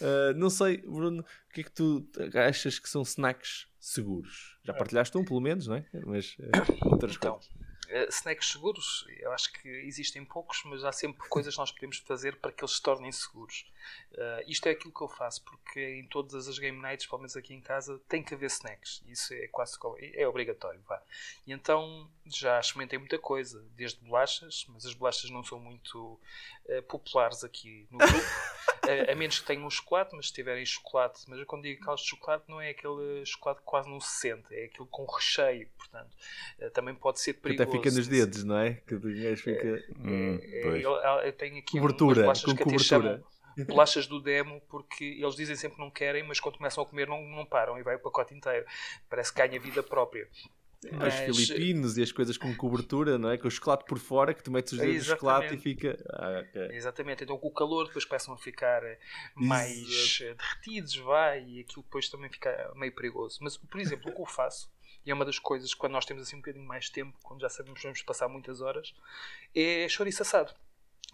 uh, 0.00 0.34
não 0.34 0.48
sei, 0.48 0.78
Bruno, 0.78 1.20
o 1.20 1.52
que 1.52 1.60
é 1.60 1.64
que 1.64 1.70
tu 1.70 2.08
achas 2.34 2.78
que 2.78 2.88
são 2.88 3.02
snacks 3.02 3.66
seguros? 3.78 4.58
Já 4.64 4.72
partilhaste 4.72 5.18
um, 5.18 5.24
pelo 5.24 5.42
menos, 5.42 5.66
não 5.66 5.76
é? 5.76 5.84
Mas 6.06 6.38
uh, 6.38 6.90
outras 6.90 7.16
então, 7.16 7.34
coisas. 7.34 7.65
Uh, 7.88 8.08
snacks 8.08 8.50
seguros, 8.50 9.06
eu 9.20 9.32
acho 9.32 9.52
que 9.52 9.68
existem 9.68 10.24
poucos, 10.24 10.62
mas 10.64 10.84
há 10.84 10.92
sempre 10.92 11.26
coisas 11.30 11.54
que 11.54 11.60
nós 11.60 11.70
podemos 11.70 11.98
fazer 11.98 12.36
para 12.36 12.52
que 12.52 12.62
eles 12.62 12.74
se 12.74 12.82
tornem 12.82 13.12
seguros. 13.12 13.66
Uh, 14.12 14.42
isto 14.48 14.66
é 14.66 14.72
aquilo 14.72 14.92
que 14.92 15.02
eu 15.02 15.08
faço, 15.08 15.42
porque 15.44 15.80
em 15.80 16.06
todas 16.06 16.48
as 16.48 16.58
game 16.58 16.80
nights, 16.80 17.06
pelo 17.06 17.20
menos 17.20 17.36
aqui 17.36 17.54
em 17.54 17.60
casa, 17.60 18.00
tem 18.08 18.22
que 18.22 18.34
haver 18.34 18.46
snacks. 18.46 19.02
Isso 19.06 19.32
é 19.34 19.46
quase 19.48 19.78
é 20.14 20.26
obrigatório. 20.26 20.80
Vá. 20.86 21.00
E 21.46 21.52
então 21.52 22.10
já 22.26 22.58
experimentei 22.58 22.98
muita 22.98 23.18
coisa, 23.18 23.64
desde 23.76 24.00
bolachas, 24.04 24.66
mas 24.68 24.84
as 24.84 24.94
bolachas 24.94 25.30
não 25.30 25.44
são 25.44 25.60
muito 25.60 26.18
uh, 26.68 26.82
populares 26.82 27.44
aqui 27.44 27.86
no 27.90 27.98
grupo. 27.98 28.24
a, 28.82 29.10
a, 29.12 29.14
menos 29.14 29.40
que 29.40 29.46
tenham 29.46 29.66
um 29.66 29.70
chocolate, 29.70 30.14
mas 30.14 30.28
se 30.28 30.32
tiverem 30.32 30.64
chocolate, 30.64 31.24
mas 31.28 31.38
eu 31.38 31.46
quando 31.46 31.62
digo 31.62 31.84
caldo 31.84 32.00
de 32.00 32.08
chocolate 32.08 32.44
não 32.48 32.60
é 32.60 32.70
aquele 32.70 33.24
chocolate 33.24 33.60
que 33.60 33.66
quase 33.66 33.88
não 33.88 34.00
se 34.00 34.20
sente, 34.20 34.54
é 34.54 34.64
aquilo 34.66 34.86
com 34.86 35.04
recheio, 35.04 35.68
portanto, 35.76 36.16
uh, 36.60 36.70
também 36.70 36.94
pode 36.94 37.20
ser 37.20 37.34
perigoso. 37.34 37.68
Até 37.68 37.78
fica 37.78 37.90
nos 37.90 38.08
dedos, 38.08 38.44
não 38.44 38.58
é? 38.58 38.74
Que 38.74 38.94
o 38.94 39.00
gajo 39.00 39.42
fica. 39.42 39.68
É, 39.68 39.84
hum, 39.98 40.38
eu, 40.80 40.92
eu, 40.94 41.32
tenho 41.32 41.58
aqui 41.58 41.78
cobertura, 41.78 42.24
umas 42.24 42.42
com 42.42 42.54
que 42.54 42.64
cobertura. 42.64 42.84
Chamam, 42.84 43.24
bolachas 43.64 44.06
do 44.06 44.20
demo, 44.20 44.60
porque 44.68 45.04
eles 45.04 45.34
dizem 45.34 45.56
sempre 45.56 45.76
que 45.76 45.82
não 45.82 45.90
querem, 45.90 46.22
mas 46.22 46.38
quando 46.38 46.58
começam 46.58 46.82
a 46.82 46.86
comer 46.86 47.08
não, 47.08 47.22
não 47.22 47.46
param 47.46 47.78
e 47.78 47.82
vai 47.82 47.96
o 47.96 47.98
pacote 47.98 48.34
inteiro. 48.34 48.66
Parece 49.08 49.32
que 49.32 49.40
ganha 49.40 49.58
vida 49.58 49.82
própria. 49.82 50.28
Mas... 50.92 51.28
Os 51.28 51.48
filipinos 51.48 51.96
e 51.98 52.02
as 52.02 52.12
coisas 52.12 52.36
com 52.36 52.54
cobertura, 52.54 53.18
não 53.18 53.30
é? 53.30 53.38
Com 53.38 53.48
o 53.48 53.50
chocolate 53.50 53.84
por 53.84 53.98
fora, 53.98 54.34
que 54.34 54.42
tu 54.42 54.50
metes 54.50 54.72
os 54.72 54.78
dedos 54.78 54.96
no 54.96 55.14
chocolate 55.14 55.54
e 55.54 55.58
fica. 55.58 55.96
Ah, 56.10 56.44
okay. 56.48 56.76
Exatamente, 56.76 57.24
então 57.24 57.38
com 57.38 57.48
o 57.48 57.52
calor 57.52 57.86
depois 57.86 58.04
começam 58.04 58.34
a 58.34 58.38
ficar 58.38 58.82
mais 59.34 60.20
Exato. 60.20 60.36
derretidos, 60.36 60.96
vai, 60.96 61.44
e 61.44 61.60
aquilo 61.60 61.82
depois 61.82 62.08
também 62.08 62.30
fica 62.30 62.72
meio 62.74 62.94
perigoso. 62.94 63.38
Mas, 63.40 63.56
por 63.56 63.80
exemplo, 63.80 64.10
o 64.10 64.14
que 64.14 64.20
eu 64.20 64.26
faço 64.26 64.70
e 65.06 65.10
é 65.10 65.14
uma 65.14 65.24
das 65.24 65.38
coisas 65.38 65.72
quando 65.72 65.92
nós 65.92 66.04
temos 66.04 66.24
assim 66.24 66.34
um 66.34 66.40
bocadinho 66.40 66.66
mais 66.66 66.90
tempo, 66.90 67.16
quando 67.22 67.40
já 67.40 67.48
sabemos 67.48 67.78
que 67.78 67.86
vamos 67.86 68.02
passar 68.02 68.28
muitas 68.28 68.60
horas, 68.60 68.92
é 69.54 69.88
chouriço 69.88 70.22
assado. 70.22 70.52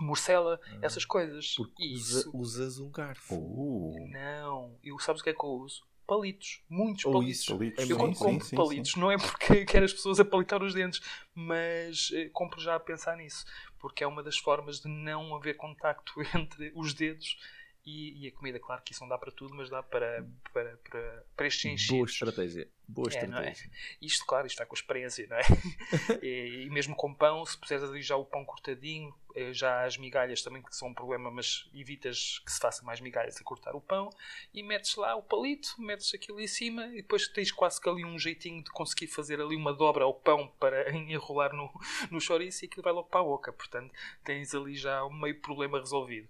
Morcela, 0.01 0.59
ah, 0.65 0.79
essas 0.81 1.05
coisas. 1.05 1.55
Porque 1.55 1.85
Isso... 1.85 2.31
usas 2.35 2.79
um 2.79 2.91
garfo. 2.91 3.35
Uh. 3.35 4.09
Não, 4.11 4.75
eu 4.83 4.99
sabes 4.99 5.21
o 5.21 5.25
que 5.25 5.31
é 5.31 5.35
que 5.35 5.45
eu 5.45 5.51
uso? 5.51 5.85
Palitos, 6.13 6.61
muitos 6.69 7.07
Ou 7.07 7.13
palitos. 7.15 7.41
Isso, 7.41 7.57
palitos. 7.57 7.89
Eu 7.89 7.97
quando 7.97 8.19
compro 8.19 8.45
sim, 8.45 8.55
palitos, 8.55 8.91
sim. 8.93 9.01
não 9.01 9.11
é 9.11 9.17
porque 9.17 9.65
quero 9.65 9.87
as 9.87 9.95
pessoas 9.95 10.21
a 10.21 10.25
palitar 10.25 10.63
os 10.63 10.75
dentes, 10.75 11.01
mas 11.35 12.11
eh, 12.13 12.29
compro 12.35 12.61
já 12.61 12.75
a 12.75 12.81
pensar 12.81 13.17
nisso, 13.17 13.47
porque 13.79 14.05
é 14.05 14.07
uma 14.07 14.23
das 14.23 14.37
formas 14.37 14.79
de 14.79 14.89
não 14.89 15.35
haver 15.35 15.57
contacto 15.57 16.13
entre 16.37 16.71
os 16.75 16.93
dedos 16.93 17.39
e, 17.87 18.25
e, 18.25 18.29
a 18.29 18.33
comida, 18.33 18.61
claro 18.61 18.83
que 18.85 18.93
isso 18.93 19.01
não 19.01 19.09
dá 19.09 19.17
para 19.17 19.33
tudo, 19.33 19.55
mas 19.55 19.71
dá 19.71 19.83
para, 19.83 20.29
para, 20.53 20.77
para, 20.89 21.25
para 21.35 21.47
estes 21.47 21.65
enchidos. 21.65 21.97
Boa 21.97 22.07
estratégia. 22.07 22.69
Boa 22.93 23.09
é, 23.11 23.25
é? 23.43 23.55
Isto, 24.01 24.27
claro, 24.27 24.47
isto 24.47 24.55
está 24.55 24.67
com 24.67 24.75
experiência, 24.75 25.27
não 25.27 25.37
é? 25.37 25.43
e, 26.23 26.65
e, 26.67 26.71
mesmo 26.71 26.95
com 26.95 27.13
pão, 27.15 27.45
se 27.47 27.57
puseres 27.57 27.85
ali 27.85 28.03
já 28.03 28.17
o 28.17 28.25
pão 28.25 28.45
cortadinho, 28.45 29.15
eh, 29.35 29.53
já 29.55 29.85
as 29.85 29.97
migalhas 29.97 30.43
também 30.43 30.61
que 30.61 30.77
são 30.77 30.89
um 30.89 30.95
problema, 30.95 31.31
mas 31.31 31.71
evitas 31.75 32.39
que 32.41 32.53
se 32.53 32.61
faça 32.61 32.85
mais 32.85 33.01
migalhas 33.01 33.41
a 33.41 33.45
cortar 33.45 33.75
o 33.75 33.81
pão 33.81 34.11
e 34.53 34.63
metes 34.63 34.95
lá 34.97 35.17
o 35.17 35.23
palito, 35.23 35.75
metes 35.79 36.13
aquilo 36.13 36.39
em 36.39 36.47
cima 36.47 36.87
e 36.89 36.97
depois 36.97 37.27
tens 37.29 37.51
quase 37.51 37.81
que 37.81 37.89
ali 37.89 38.05
um 38.05 38.19
jeitinho 38.19 38.63
de 38.63 38.71
conseguir 38.71 39.07
fazer 39.07 39.41
ali 39.41 39.57
uma 39.57 39.73
dobra 39.73 40.05
ao 40.05 40.13
pão 40.13 40.49
para 40.61 40.91
enrolar 40.95 41.55
no, 41.55 41.71
no 42.11 42.21
chouriço 42.21 42.65
e 42.65 42.67
aquilo 42.67 42.83
vai 42.83 42.93
logo 42.93 43.09
para 43.09 43.21
a 43.21 43.25
boca. 43.25 43.53
Portanto, 43.53 43.91
tens 44.23 44.55
ali 44.55 44.77
já 44.77 45.03
um 45.07 45.13
meio 45.13 45.41
problema 45.41 45.79
resolvido. 45.79 46.29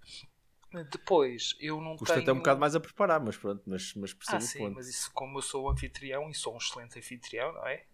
Depois, 0.90 1.54
eu 1.60 1.80
não 1.80 1.96
Custa 1.96 2.14
tenho... 2.14 2.24
até 2.24 2.32
um 2.32 2.38
bocado 2.38 2.60
mais 2.60 2.74
a 2.74 2.80
preparar, 2.80 3.20
mas 3.20 3.36
pronto, 3.36 3.62
mas, 3.66 3.94
mas 3.94 4.14
percebo 4.14 4.38
ah, 4.38 4.40
sim, 4.40 4.58
ponto. 4.58 4.74
mas 4.74 4.88
isso 4.88 5.10
como 5.12 5.38
eu 5.38 5.42
sou 5.42 5.68
anfitrião 5.68 6.30
e 6.30 6.34
sou 6.34 6.54
um 6.54 6.58
excelente 6.58 6.98
anfitrião, 6.98 7.52
não 7.52 7.66
é? 7.66 7.84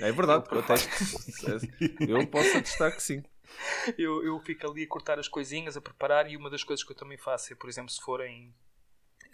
É 0.00 0.12
verdade, 0.12 0.44
eu, 2.08 2.18
eu 2.20 2.26
posso 2.26 2.56
atestar 2.56 2.94
que 2.94 3.02
sim. 3.02 3.22
Eu, 3.98 4.24
eu 4.24 4.38
fico 4.40 4.70
ali 4.70 4.84
a 4.84 4.88
cortar 4.88 5.18
as 5.18 5.28
coisinhas, 5.28 5.76
a 5.76 5.80
preparar, 5.80 6.30
e 6.30 6.36
uma 6.36 6.50
das 6.50 6.64
coisas 6.64 6.84
que 6.84 6.92
eu 6.92 6.96
também 6.96 7.18
faço 7.18 7.52
é, 7.52 7.56
por 7.56 7.68
exemplo, 7.68 7.90
se 7.90 8.00
forem 8.00 8.54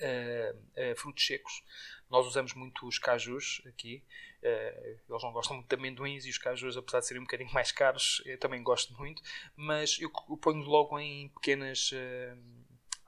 uh, 0.00 0.56
uh, 0.56 0.96
frutos 0.96 1.24
secos, 1.24 1.62
nós 2.10 2.26
usamos 2.26 2.54
muito 2.54 2.86
os 2.86 2.98
cajus 2.98 3.62
aqui. 3.66 4.02
Uh, 4.42 4.98
eles 5.08 5.22
não 5.22 5.32
gostam 5.32 5.56
muito 5.56 5.68
de 5.68 5.74
amendoins 5.74 6.24
e 6.24 6.30
os 6.30 6.38
cajus, 6.38 6.76
apesar 6.76 7.00
de 7.00 7.06
serem 7.06 7.20
um 7.20 7.24
bocadinho 7.24 7.52
mais 7.52 7.72
caros, 7.72 8.22
eu 8.24 8.38
também 8.38 8.62
gosto 8.62 8.94
muito. 8.94 9.22
Mas 9.56 9.98
eu, 10.00 10.10
eu 10.28 10.36
ponho 10.36 10.62
logo 10.62 10.98
em 10.98 11.28
pequenas 11.28 11.90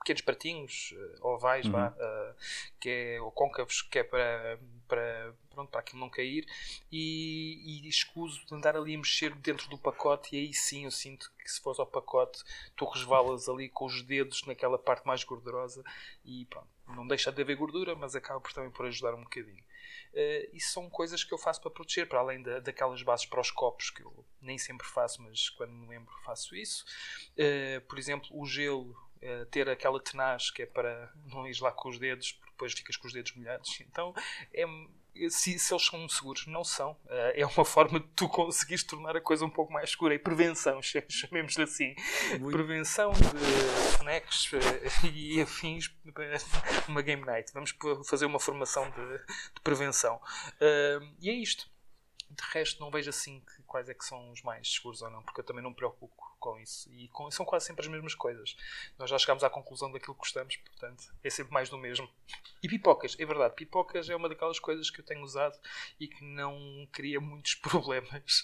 pequenos 0.01 0.21
pratinhos 0.21 0.93
uh, 0.93 1.27
ovais, 1.27 1.65
uhum. 1.65 1.71
vá, 1.71 1.89
uh, 1.89 2.35
que 2.79 2.89
é, 2.89 3.21
ou 3.21 3.31
côncavos, 3.31 3.81
que 3.83 3.99
é 3.99 4.03
para, 4.03 4.59
para, 4.87 5.33
pronto, 5.51 5.69
para 5.69 5.79
aquilo 5.79 5.99
não 5.99 6.09
cair, 6.09 6.45
e, 6.91 7.83
e 7.85 7.87
escuso 7.87 8.43
de 8.45 8.55
andar 8.55 8.75
ali 8.75 8.95
a 8.95 8.97
mexer 8.97 9.33
dentro 9.35 9.69
do 9.69 9.77
pacote, 9.77 10.35
e 10.35 10.39
aí 10.39 10.53
sim 10.53 10.85
eu 10.85 10.91
sinto 10.91 11.31
que 11.37 11.49
se 11.49 11.61
fores 11.61 11.79
ao 11.79 11.85
pacote, 11.85 12.43
tu 12.75 12.85
resvalas 12.85 13.47
ali 13.47 13.69
com 13.69 13.85
os 13.85 14.01
dedos 14.01 14.43
naquela 14.45 14.77
parte 14.77 15.05
mais 15.05 15.23
gordurosa, 15.23 15.83
e 16.25 16.45
pronto, 16.45 16.67
não 16.87 17.07
deixa 17.07 17.31
de 17.31 17.41
haver 17.41 17.55
gordura, 17.55 17.95
mas 17.95 18.15
acaba 18.15 18.41
por 18.41 18.51
também 18.53 18.71
por 18.71 18.85
ajudar 18.87 19.13
um 19.13 19.23
bocadinho. 19.23 19.63
Uh, 20.13 20.49
isso 20.53 20.73
são 20.73 20.89
coisas 20.89 21.23
que 21.23 21.33
eu 21.33 21.37
faço 21.37 21.61
para 21.61 21.71
proteger, 21.71 22.07
para 22.07 22.19
além 22.19 22.41
da, 22.41 22.59
daquelas 22.59 23.01
bases 23.01 23.25
para 23.25 23.39
os 23.39 23.49
copos, 23.49 23.89
que 23.91 24.03
eu 24.03 24.25
nem 24.41 24.57
sempre 24.57 24.85
faço, 24.85 25.21
mas 25.21 25.49
quando 25.49 25.71
me 25.71 25.87
lembro 25.87 26.13
faço 26.25 26.55
isso. 26.55 26.83
Uh, 27.31 27.79
por 27.87 27.97
exemplo, 27.97 28.27
o 28.31 28.45
gelo 28.45 28.93
uh, 29.23 29.45
ter 29.47 29.69
aquela 29.69 29.99
tenaz 30.01 30.51
que 30.51 30.63
é 30.63 30.65
para 30.65 31.11
não 31.25 31.47
ir 31.47 31.59
lá 31.61 31.71
com 31.71 31.89
os 31.89 31.99
dedos, 31.99 32.33
porque 32.33 32.51
depois 32.51 32.73
ficas 32.73 32.97
com 32.97 33.07
os 33.07 33.13
dedos 33.13 33.33
molhados. 33.35 33.79
Então, 33.81 34.13
é, 34.53 34.65
se, 35.29 35.59
se, 35.59 35.73
eles 35.73 35.85
são 35.85 36.07
seguros, 36.07 36.47
não 36.47 36.63
são. 36.63 36.91
Uh, 37.05 37.33
é 37.35 37.45
uma 37.45 37.65
forma 37.65 37.99
de 37.99 38.07
tu 38.15 38.29
conseguires 38.29 38.83
tornar 38.83 39.15
a 39.15 39.21
coisa 39.21 39.45
um 39.45 39.49
pouco 39.49 39.71
mais 39.71 39.91
segura. 39.91 40.13
E 40.13 40.19
prevenção, 40.19 40.79
chamemos-lhe 41.09 41.63
assim. 41.63 41.95
Muito. 42.39 42.51
Prevenção 42.51 43.11
de 43.11 43.97
snacks 43.97 44.51
uh, 44.53 44.57
e 45.13 45.41
afins 45.41 45.93
numa 46.87 47.01
game 47.01 47.23
night. 47.25 47.51
Vamos 47.53 47.75
fazer 48.05 48.25
uma 48.25 48.39
formação 48.39 48.89
de, 48.89 49.17
de 49.17 49.61
prevenção. 49.63 50.15
Uh, 50.55 51.05
e 51.19 51.29
é 51.29 51.33
isto. 51.33 51.69
De 52.29 52.43
resto, 52.53 52.79
não 52.79 52.89
vejo 52.89 53.09
assim 53.09 53.41
que, 53.41 53.61
quais 53.63 53.89
é 53.89 53.93
que 53.93 54.05
são 54.05 54.31
os 54.31 54.41
mais 54.41 54.75
seguros 54.75 55.01
ou 55.01 55.09
não, 55.09 55.21
porque 55.21 55.41
eu 55.41 55.43
também 55.43 55.61
não 55.61 55.71
me 55.71 55.75
preocupo 55.75 56.30
com 56.41 56.59
isso. 56.59 56.91
E 56.93 57.07
com, 57.09 57.29
são 57.31 57.45
quase 57.45 57.67
sempre 57.67 57.85
as 57.85 57.87
mesmas 57.87 58.15
coisas. 58.15 58.57
Nós 58.97 59.09
já 59.09 59.17
chegámos 59.17 59.43
à 59.43 59.49
conclusão 59.49 59.91
daquilo 59.91 60.15
que 60.15 60.19
gostamos, 60.19 60.57
portanto, 60.57 61.03
é 61.23 61.29
sempre 61.29 61.53
mais 61.53 61.69
do 61.69 61.77
mesmo. 61.77 62.09
E 62.61 62.67
pipocas, 62.67 63.15
é 63.17 63.25
verdade, 63.25 63.55
pipocas 63.55 64.09
é 64.09 64.15
uma 64.15 64.27
daquelas 64.27 64.59
coisas 64.59 64.89
que 64.89 64.99
eu 64.99 65.05
tenho 65.05 65.21
usado 65.21 65.57
e 65.99 66.07
que 66.07 66.25
não 66.25 66.85
cria 66.91 67.21
muitos 67.21 67.55
problemas. 67.61 68.43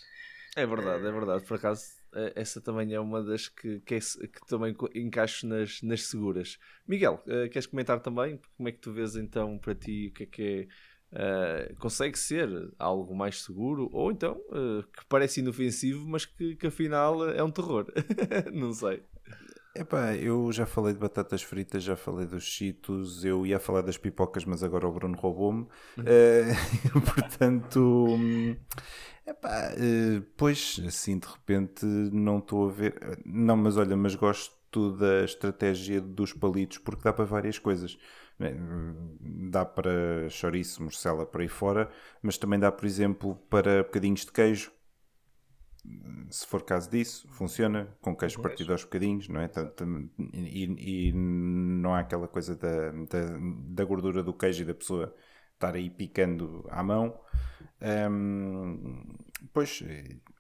É 0.56 0.66
verdade, 0.66 1.06
é 1.06 1.12
verdade. 1.12 1.46
Por 1.46 1.58
acaso, 1.58 1.84
é, 2.14 2.34
essa 2.36 2.62
também 2.62 2.94
é 2.94 3.00
uma 3.00 3.22
das 3.22 3.48
que, 3.48 3.80
que, 3.82 3.96
é, 3.96 4.00
que 4.00 4.48
também 4.48 4.76
encaixo 4.96 5.46
nas, 5.46 5.82
nas 5.82 6.08
seguras. 6.08 6.58
Miguel, 6.88 7.24
uh, 7.26 7.50
queres 7.50 7.68
comentar 7.68 8.00
também? 8.00 8.40
Como 8.56 8.70
é 8.70 8.72
que 8.72 8.80
tu 8.80 8.94
vês 8.94 9.16
então 9.16 9.58
para 9.58 9.76
ti 9.76 10.08
o 10.08 10.14
que 10.14 10.24
é 10.24 10.26
que 10.26 10.44
é 10.44 10.68
Uh, 11.12 11.74
consegue 11.78 12.20
ser 12.20 12.50
algo 12.78 13.16
mais 13.16 13.42
seguro, 13.42 13.90
ou 13.94 14.12
então 14.12 14.34
uh, 14.50 14.84
que 14.84 15.06
parece 15.08 15.40
inofensivo, 15.40 16.06
mas 16.08 16.26
que, 16.26 16.56
que 16.56 16.68
afinal 16.68 17.30
é 17.30 17.42
um 17.42 17.50
terror. 17.50 17.86
não 18.54 18.74
sei. 18.74 19.02
Epá, 19.74 20.16
eu 20.16 20.52
já 20.52 20.66
falei 20.66 20.94
de 20.94 21.00
batatas 21.00 21.44
fritas, 21.44 21.84
já 21.84 21.96
falei 21.96 22.26
dos 22.26 22.44
cheetos, 22.44 23.24
eu 23.24 23.46
ia 23.46 23.60
falar 23.60 23.82
das 23.84 23.98
pipocas, 23.98 24.44
mas 24.44 24.64
agora 24.64 24.88
o 24.88 24.92
Bruno 24.92 25.16
roubou-me. 25.18 25.64
Uh, 25.98 27.00
portanto, 27.14 28.18
epá, 29.26 29.72
pois 30.36 30.82
assim 30.86 31.20
de 31.20 31.28
repente 31.28 31.86
não 31.86 32.40
estou 32.40 32.68
a 32.68 32.72
ver. 32.72 33.20
Não, 33.24 33.56
mas 33.56 33.78
olha, 33.78 33.96
mas 33.96 34.16
gosto 34.16 34.58
da 34.98 35.24
estratégia 35.24 36.02
dos 36.02 36.34
palitos 36.34 36.80
porque 36.80 37.04
dá 37.04 37.14
para 37.14 37.26
várias 37.26 37.58
coisas. 37.58 37.98
Dá 39.50 39.66
para 39.66 40.30
chouriço, 40.30 40.84
morcela 40.84 41.26
por 41.26 41.42
aí 41.42 41.48
fora, 41.48 41.90
mas 42.22 42.38
também 42.38 42.60
dá, 42.60 42.72
por 42.72 42.86
exemplo, 42.86 43.36
para 43.50 43.84
bocadinhos 43.84 44.26
de 44.26 44.32
queijo. 44.32 44.72
Se 46.30 46.46
for 46.46 46.62
caso 46.64 46.92
disso, 46.92 47.28
funciona 47.30 47.88
com 48.02 48.16
queijo 48.16 48.42
partido 48.42 48.74
aos 48.74 48.84
bocadinhos, 48.84 49.28
não 49.30 49.40
é? 49.40 49.50
E, 50.34 51.10
e 51.10 51.14
não 51.14 51.96
há 51.96 52.00
aquela 52.00 52.28
coisa 52.28 52.56
da, 52.56 52.92
da, 52.92 53.38
da, 53.70 53.86
gordura 53.86 54.22
do 54.22 54.34
queijo 54.34 54.64
e 54.64 54.66
da 54.66 54.74
pessoa 54.74 55.16
estar 55.54 55.76
aí 55.76 55.90
picando 55.90 56.66
à 56.70 56.84
mão. 56.84 57.18
Um, 58.12 59.16
pois, 59.54 59.82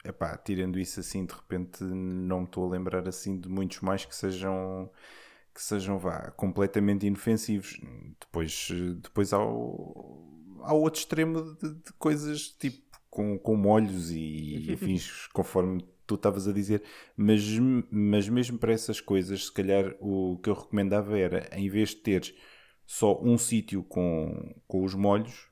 epá, 0.03 0.37
tirando 0.37 0.77
isso 0.77 0.99
assim, 0.99 1.25
de 1.25 1.33
repente 1.33 1.83
não 1.83 2.41
me 2.41 2.45
estou 2.45 2.65
a 2.65 2.69
lembrar 2.69 3.07
assim 3.07 3.39
de 3.39 3.47
muitos 3.47 3.79
mais 3.79 4.05
que 4.05 4.15
sejam 4.15 4.91
que 5.57 5.63
sejam 5.63 5.97
vá, 5.97 6.29
completamente 6.37 7.07
inofensivos. 7.07 7.81
Depois, 8.19 8.69
depois 9.01 9.33
há, 9.33 9.43
o, 9.43 10.61
há 10.61 10.71
o 10.71 10.81
outro 10.81 10.99
extremo 10.99 11.55
de, 11.55 11.73
de 11.73 11.93
coisas 11.97 12.49
tipo 12.49 12.85
com, 13.09 13.39
com 13.39 13.55
molhos 13.55 14.11
e 14.11 14.69
afins, 14.71 15.25
conforme 15.33 15.83
tu 16.05 16.13
estavas 16.13 16.47
a 16.47 16.53
dizer, 16.53 16.83
mas, 17.15 17.43
mas 17.89 18.29
mesmo 18.29 18.59
para 18.59 18.71
essas 18.71 19.01
coisas, 19.01 19.45
se 19.45 19.51
calhar 19.51 19.95
o 19.99 20.37
que 20.43 20.49
eu 20.51 20.53
recomendava 20.53 21.17
era, 21.17 21.49
em 21.51 21.67
vez 21.67 21.89
de 21.89 21.97
teres 21.97 22.35
só 22.85 23.19
um 23.19 23.35
sítio 23.35 23.83
com, 23.83 24.55
com 24.67 24.83
os 24.83 24.93
molhos, 24.93 25.49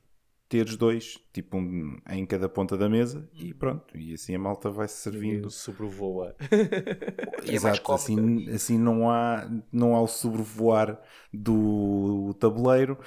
teres 0.48 0.76
dois, 0.76 1.18
tipo 1.32 1.56
um 1.56 1.98
em 2.08 2.24
cada 2.24 2.48
ponta 2.48 2.76
da 2.76 2.88
mesa 2.88 3.28
e 3.34 3.50
uhum. 3.50 3.58
pronto, 3.58 3.96
e 3.96 4.14
assim 4.14 4.34
a 4.34 4.38
malta 4.38 4.70
vai 4.70 4.86
se 4.86 4.96
servindo. 4.96 5.50
Sobrevoa. 5.50 6.34
É 7.48 7.54
Exato, 7.54 7.92
assim, 7.92 8.50
assim 8.50 8.76
não 8.76 9.08
há, 9.08 9.48
não 9.70 9.94
há 9.94 10.00
o 10.00 10.08
sobrevoar 10.08 11.00
do 11.32 12.34
tabuleiro 12.40 12.98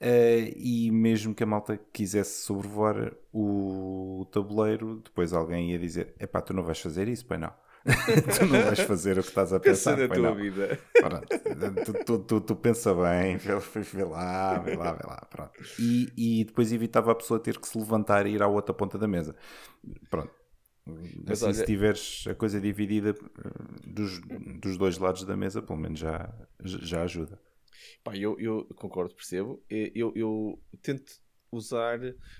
uh, 0.00 0.52
e 0.56 0.90
mesmo 0.90 1.32
que 1.32 1.44
a 1.44 1.46
malta 1.46 1.78
quisesse 1.92 2.42
sobrevoar 2.42 3.14
o 3.32 4.26
tabuleiro, 4.32 5.00
depois 5.04 5.32
alguém 5.32 5.70
ia 5.70 5.78
dizer: 5.78 6.12
Epá, 6.18 6.40
tu 6.40 6.52
não 6.52 6.64
vais 6.64 6.80
fazer 6.80 7.06
isso, 7.06 7.24
pai 7.24 7.38
não. 7.38 7.52
tu 8.38 8.46
não 8.46 8.62
vais 8.62 8.80
fazer 8.80 9.18
o 9.18 9.22
que 9.22 9.28
estás 9.28 9.52
a 9.52 9.60
pensar. 9.60 9.96
na 9.96 10.08
tua 10.08 10.30
não. 10.30 10.34
vida. 10.34 10.78
Pronto, 10.94 11.26
tu, 11.84 12.04
tu, 12.04 12.18
tu, 12.18 12.40
tu, 12.40 12.56
pensa 12.56 12.94
bem, 12.94 13.36
vê, 13.36 13.52
lá, 14.04 14.58
vê 14.58 14.76
lá, 14.76 14.92
vê 14.92 15.06
lá. 15.06 15.26
Pronto. 15.30 15.52
E, 15.78 16.12
e 16.16 16.44
depois 16.44 16.72
evitava 16.72 17.12
a 17.12 17.14
pessoa 17.14 17.38
ter 17.38 17.58
que 17.58 17.68
se 17.68 17.78
levantar 17.78 18.26
e 18.26 18.30
ir 18.30 18.42
à 18.42 18.48
outra 18.48 18.74
ponta 18.74 18.96
da 18.96 19.06
mesa. 19.06 19.36
Pronto. 20.08 20.32
Mas 20.86 21.42
assim, 21.42 21.46
olha... 21.46 21.54
se 21.54 21.64
tiveres 21.64 22.24
a 22.28 22.34
coisa 22.34 22.60
dividida 22.60 23.10
eh, 23.10 23.50
dos, 23.86 24.20
dos 24.60 24.76
dois 24.76 24.98
lados 24.98 25.24
da 25.24 25.36
mesa, 25.36 25.62
pelo 25.62 25.78
menos 25.78 25.98
já, 25.98 26.30
já 26.62 27.02
ajuda. 27.02 27.38
Pá, 28.02 28.16
eu, 28.16 28.38
eu 28.38 28.66
concordo, 28.76 29.14
percebo. 29.14 29.62
Eu, 29.68 30.12
eu 30.14 30.58
tento 30.82 31.23
usar, 31.54 31.98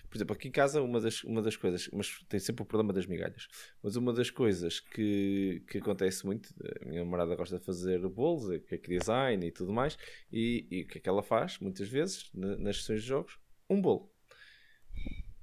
por 0.09 0.16
exemplo, 0.16 0.35
aqui 0.35 0.48
em 0.48 0.50
casa 0.50 0.83
uma 0.83 1.00
das, 1.00 1.24
uma 1.24 1.42
das 1.42 1.57
coisas, 1.57 1.88
mas 1.92 2.24
tem 2.29 2.40
sempre 2.40 2.62
o 2.62 2.66
problema 2.66 2.92
das 2.92 3.07
migalhas, 3.07 3.48
mas 3.83 3.96
uma 3.96 4.12
das 4.12 4.31
coisas 4.31 4.81
que, 4.81 5.62
que 5.68 5.79
acontece 5.79 6.24
muito, 6.27 6.53
a 6.83 6.85
minha 6.87 7.05
namorada 7.05 7.35
gosta 7.35 7.59
de 7.59 7.64
fazer 7.64 8.07
bolos, 8.09 8.50
é 8.50 8.59
que 8.59 8.74
é 8.74 8.98
design 8.98 9.46
e 9.46 9.50
tudo 9.50 9.72
mais, 9.72 9.96
e, 10.33 10.85
o 10.85 10.88
que 10.90 10.98
é 10.98 11.00
que 11.00 11.09
ela 11.09 11.22
faz, 11.22 11.59
muitas 11.59 11.88
vezes, 11.88 12.31
nas 12.35 12.79
sessões 12.79 13.03
de 13.03 13.09
jogos? 13.09 13.38
Um 13.68 13.81
bolo. 13.81 14.11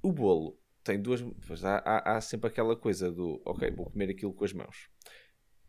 O 0.02 0.12
bolo 0.12 0.58
tem 0.84 1.00
duas, 1.00 1.22
há, 1.64 1.76
há, 1.76 2.16
há 2.16 2.20
sempre 2.20 2.48
aquela 2.48 2.76
coisa 2.76 3.10
do, 3.10 3.40
ok, 3.44 3.70
vou 3.70 3.90
comer 3.90 4.10
aquilo 4.10 4.32
com 4.32 4.44
as 4.44 4.52
mãos 4.52 4.90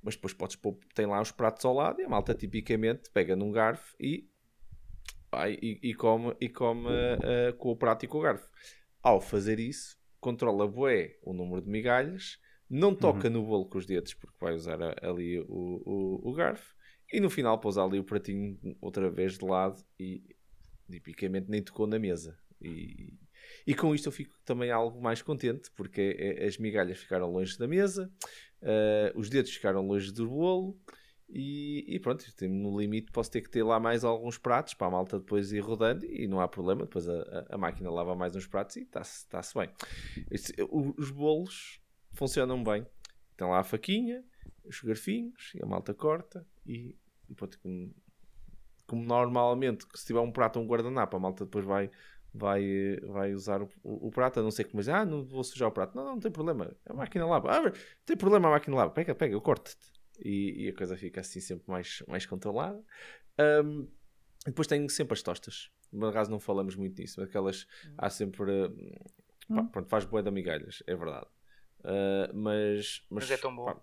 mas 0.03 0.15
depois 0.15 0.33
podes 0.33 0.57
pôr, 0.57 0.77
tem 0.93 1.05
lá 1.05 1.21
os 1.21 1.31
pratos 1.31 1.63
ao 1.63 1.73
lado 1.73 2.01
e 2.01 2.03
a 2.03 2.09
malta 2.09 2.35
tipicamente 2.35 3.09
pega 3.11 3.35
num 3.35 3.51
garfo 3.51 3.95
e 3.97 4.29
vai 5.34 5.58
e, 5.62 5.80
e 5.82 5.93
come, 5.93 6.36
e 6.39 6.48
come 6.48 6.88
uh, 6.88 7.54
com 7.58 7.72
o 7.72 7.76
prato 7.76 8.06
e 8.06 8.08
com 8.08 8.19
o 8.19 8.22
garfo. 8.22 8.48
Ao 9.02 9.19
fazer 9.19 9.60
isso, 9.60 9.98
controla 10.19 10.67
bué 10.67 11.17
o 11.24 11.34
número 11.34 11.62
de 11.62 11.69
migalhas, 11.69 12.39
não 12.69 12.96
toca 12.96 13.28
uhum. 13.28 13.34
no 13.34 13.46
bolo 13.46 13.65
com 13.65 13.78
os 13.78 13.86
dedos 13.86 14.13
porque 14.13 14.38
vai 14.39 14.54
usar 14.54 14.80
ali 15.02 15.39
o, 15.39 15.82
o, 15.86 16.30
o, 16.30 16.34
garfo 16.34 16.74
e 17.12 17.19
no 17.19 17.30
final 17.30 17.60
pôs 17.60 17.78
ali 17.78 18.00
o 18.00 18.04
pratinho 18.04 18.58
outra 18.80 19.10
vez 19.10 19.38
de 19.38 19.46
lado 19.46 19.84
e 20.00 20.24
tipicamente 20.89 21.50
nem 21.50 21.62
tocou 21.62 21.88
na 21.88 22.00
mesa. 22.00 22.38
E, 22.62 23.13
e 23.67 23.76
com 23.76 23.93
isto 23.93 24.08
eu 24.08 24.12
fico 24.12 24.34
também 24.46 24.72
algo 24.72 25.02
mais 25.02 25.22
contente, 25.22 25.69
porque 25.76 26.15
é, 26.17 26.46
as 26.46 26.58
migalhas 26.58 27.00
ficaram 27.00 27.32
longe 27.32 27.58
da 27.58 27.67
mesa, 27.67 28.12
uh, 28.62 29.19
os 29.19 29.30
dedos 29.30 29.52
ficaram 29.52 29.86
longe 29.86 30.12
do 30.12 30.30
bolo, 30.30 30.80
e, 31.36 31.84
e 31.88 32.00
pronto, 32.00 32.24
no 32.43 32.80
limite 32.80 33.12
posso 33.12 33.32
ter 33.32 33.41
que 33.41 33.50
ter 33.50 33.63
lá 33.63 33.80
mais 33.80 34.04
alguns 34.04 34.38
pratos 34.38 34.76
para 34.76 34.86
a 34.86 34.91
malta 34.91 35.17
depois 35.17 35.52
ir 35.52 35.62
rodando 35.62 36.06
e 36.06 36.28
não 36.28 36.39
há 36.39 36.48
problema, 36.48 36.84
depois 36.84 37.10
a, 37.10 37.48
a 37.50 37.58
máquina 37.58 37.89
lava 37.89 38.13
mais 38.15 38.36
uns 38.36 38.46
pratos 38.46 38.76
e 38.76 38.82
está-se 38.82 39.28
tá 39.28 39.41
bem. 39.56 39.67
Este, 40.30 40.54
os 40.69 41.10
bolos 41.10 41.82
funcionam 42.12 42.63
bem. 42.63 42.86
Tem 43.36 43.48
lá 43.48 43.60
a 43.60 43.63
faquinha, 43.63 44.24
os 44.63 44.80
garfinhos, 44.82 45.54
e 45.56 45.63
a 45.63 45.65
malta 45.65 45.91
corta 45.91 46.46
e, 46.67 46.96
e 47.28 47.34
pronto, 47.34 47.60
como, 47.60 47.91
como, 48.86 49.04
normalmente, 49.04 49.88
se 49.96 50.06
tiver 50.06 50.19
um 50.19 50.32
prato 50.32 50.60
ou 50.60 50.65
um 50.65 50.67
guardanapo, 50.67 51.17
a 51.17 51.19
malta 51.19 51.46
depois 51.46 51.65
vai, 51.65 51.89
vai, 52.32 53.00
vai 53.08 53.34
usar 53.34 53.60
o, 53.60 53.69
o, 53.82 54.10
o, 54.10 54.12
prato, 54.12 54.39
a 54.39 54.43
não 54.43 54.52
ser 54.52 54.65
que 54.65 54.76
mas 54.76 54.88
ah, 54.88 55.04
não 55.04 55.26
vou 55.26 55.43
sujar 55.43 55.67
o 55.67 55.72
prato. 55.72 55.96
Não, 55.96 56.04
não, 56.04 56.12
não 56.12 56.19
tem 56.19 56.32
problema, 56.32 56.76
a 56.86 56.93
máquina 56.93 57.26
lava. 57.26 57.50
Ah, 57.50 57.74
tem 58.06 58.15
problema 58.15 58.50
a 58.50 58.52
máquina 58.52 58.76
lava, 58.76 58.91
pega, 58.91 59.15
pega, 59.15 59.34
eu 59.34 59.41
corto-te 59.41 59.92
e, 60.19 60.65
e, 60.65 60.69
a 60.69 60.73
coisa 60.73 60.95
fica 60.97 61.21
assim 61.21 61.39
sempre 61.39 61.69
mais, 61.69 62.04
mais 62.08 62.26
controlada. 62.26 62.82
Um, 63.65 63.88
depois 64.45 64.67
tenho 64.67 64.89
sempre 64.89 65.13
as 65.13 65.21
tostas. 65.21 65.71
Por 65.91 66.10
acaso 66.10 66.32
não 66.32 66.39
falamos 66.39 66.76
muito 66.76 66.99
nisso, 66.99 67.19
mas 67.19 67.30
aquelas 67.30 67.67
hum. 67.86 67.93
há 67.97 68.10
sempre. 68.10 68.69
Pá, 69.47 69.62
hum. 69.62 69.67
pronto, 69.67 69.89
faz 69.89 70.06
boa 70.06 70.23
de 70.23 70.32
migalhas, 70.32 70.84
é 70.88 70.95
verdade. 70.95 71.28
Uh, 71.80 72.34
mas, 72.34 73.06
mas, 73.10 73.30
mas, 73.30 73.32
é 73.32 73.38
tão 73.38 73.56
bom. 73.56 73.65
Pá, 73.65 73.82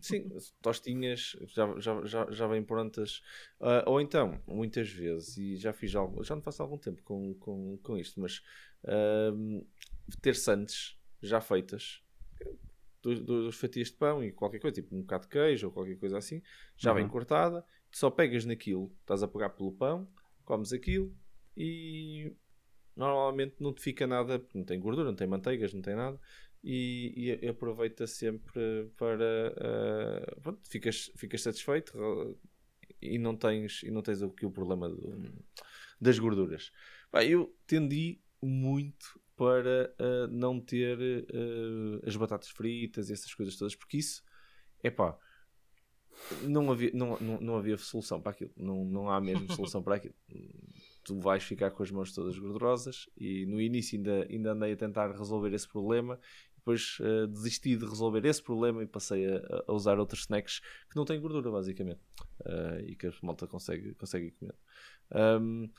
sim, 0.00 0.28
tostinhas 0.62 1.36
já, 1.46 1.78
já, 1.78 2.04
já, 2.04 2.30
já 2.30 2.46
vêm 2.46 2.62
prontas. 2.62 3.22
Uh, 3.60 3.82
ou 3.86 4.00
então, 4.00 4.40
muitas 4.46 4.90
vezes, 4.90 5.36
e 5.36 5.56
já 5.56 5.72
fiz 5.72 5.94
algo, 5.94 6.22
já 6.22 6.34
não 6.34 6.42
faço 6.42 6.62
algum 6.62 6.78
tempo 6.78 7.02
com, 7.02 7.34
com, 7.34 7.78
com 7.82 7.96
isto, 7.96 8.20
mas 8.20 8.42
uh, 8.84 9.66
ter 10.20 10.36
sandes 10.36 10.98
já 11.22 11.40
feitas 11.40 12.02
duas, 13.02 13.20
duas 13.20 13.56
fatias 13.56 13.88
de 13.88 13.94
pão 13.94 14.22
e 14.22 14.32
qualquer 14.32 14.58
coisa, 14.58 14.74
tipo 14.80 14.94
um 14.94 15.00
bocado 15.00 15.24
de 15.24 15.28
queijo 15.30 15.66
ou 15.66 15.72
qualquer 15.72 15.96
coisa 15.96 16.18
assim, 16.18 16.42
já 16.76 16.90
uhum. 16.90 16.96
vem 16.96 17.08
cortada, 17.08 17.64
tu 17.90 17.98
só 17.98 18.10
pegas 18.10 18.44
naquilo, 18.44 18.92
estás 19.00 19.22
a 19.22 19.28
pegar 19.28 19.50
pelo 19.50 19.72
pão, 19.72 20.08
comes 20.44 20.72
aquilo 20.72 21.14
e 21.56 22.32
normalmente 22.96 23.56
não 23.60 23.72
te 23.72 23.80
fica 23.80 24.06
nada, 24.06 24.44
não 24.54 24.64
tem 24.64 24.78
gordura, 24.78 25.08
não 25.08 25.16
tem 25.16 25.26
manteigas, 25.26 25.72
não 25.72 25.82
tem 25.82 25.94
nada. 25.94 26.20
E, 26.62 27.38
e 27.42 27.48
aproveita 27.48 28.06
sempre 28.06 28.90
para 28.98 29.54
uh, 29.56 30.40
pronto, 30.42 30.60
ficas, 30.68 31.10
ficas 31.16 31.40
satisfeito 31.40 31.96
uh, 31.98 32.38
e 33.00 33.18
não 33.18 33.34
tens 33.34 33.82
e 33.82 33.90
não 33.90 34.02
tens 34.02 34.22
aqui 34.22 34.44
o 34.44 34.50
problema 34.50 34.90
do, 34.90 35.32
das 35.98 36.18
gorduras. 36.18 36.70
Bem, 37.10 37.30
eu 37.30 37.56
tendi 37.66 38.20
muito 38.42 39.18
para 39.40 39.94
uh, 39.98 40.28
não 40.30 40.60
ter 40.60 40.98
uh, 40.98 42.06
as 42.06 42.14
batatas 42.14 42.50
fritas 42.50 43.08
e 43.08 43.14
essas 43.14 43.32
coisas 43.32 43.56
todas, 43.56 43.74
porque 43.74 43.96
isso, 43.96 44.22
é 44.82 44.90
pá, 44.90 45.16
não 46.42 46.70
havia, 46.70 46.90
não, 46.92 47.18
não, 47.18 47.40
não 47.40 47.56
havia 47.56 47.78
solução 47.78 48.20
para 48.20 48.32
aquilo, 48.32 48.50
não, 48.54 48.84
não 48.84 49.08
há 49.08 49.18
mesmo 49.18 49.50
solução 49.56 49.82
para 49.82 49.94
aquilo. 49.94 50.14
Tu 51.02 51.18
vais 51.18 51.42
ficar 51.42 51.70
com 51.70 51.82
as 51.82 51.90
mãos 51.90 52.12
todas 52.12 52.38
gordurosas 52.38 53.08
e 53.16 53.46
no 53.46 53.58
início 53.58 53.96
ainda, 53.96 54.26
ainda 54.28 54.52
andei 54.52 54.74
a 54.74 54.76
tentar 54.76 55.10
resolver 55.10 55.54
esse 55.54 55.66
problema, 55.66 56.20
depois 56.58 56.98
uh, 57.00 57.26
desisti 57.26 57.76
de 57.76 57.86
resolver 57.86 58.22
esse 58.26 58.42
problema 58.42 58.82
e 58.82 58.86
passei 58.86 59.26
a, 59.26 59.64
a, 59.66 59.72
usar 59.72 59.98
outros 59.98 60.20
snacks 60.20 60.60
que 60.90 60.96
não 60.96 61.06
têm 61.06 61.18
gordura, 61.18 61.50
basicamente, 61.50 62.02
e 62.84 62.94
que 62.94 63.06
a 63.06 63.12
malta 63.22 63.46
consegue, 63.46 63.94
consegue 63.94 64.32
comer. 64.32 64.54
Um, 65.40 65.70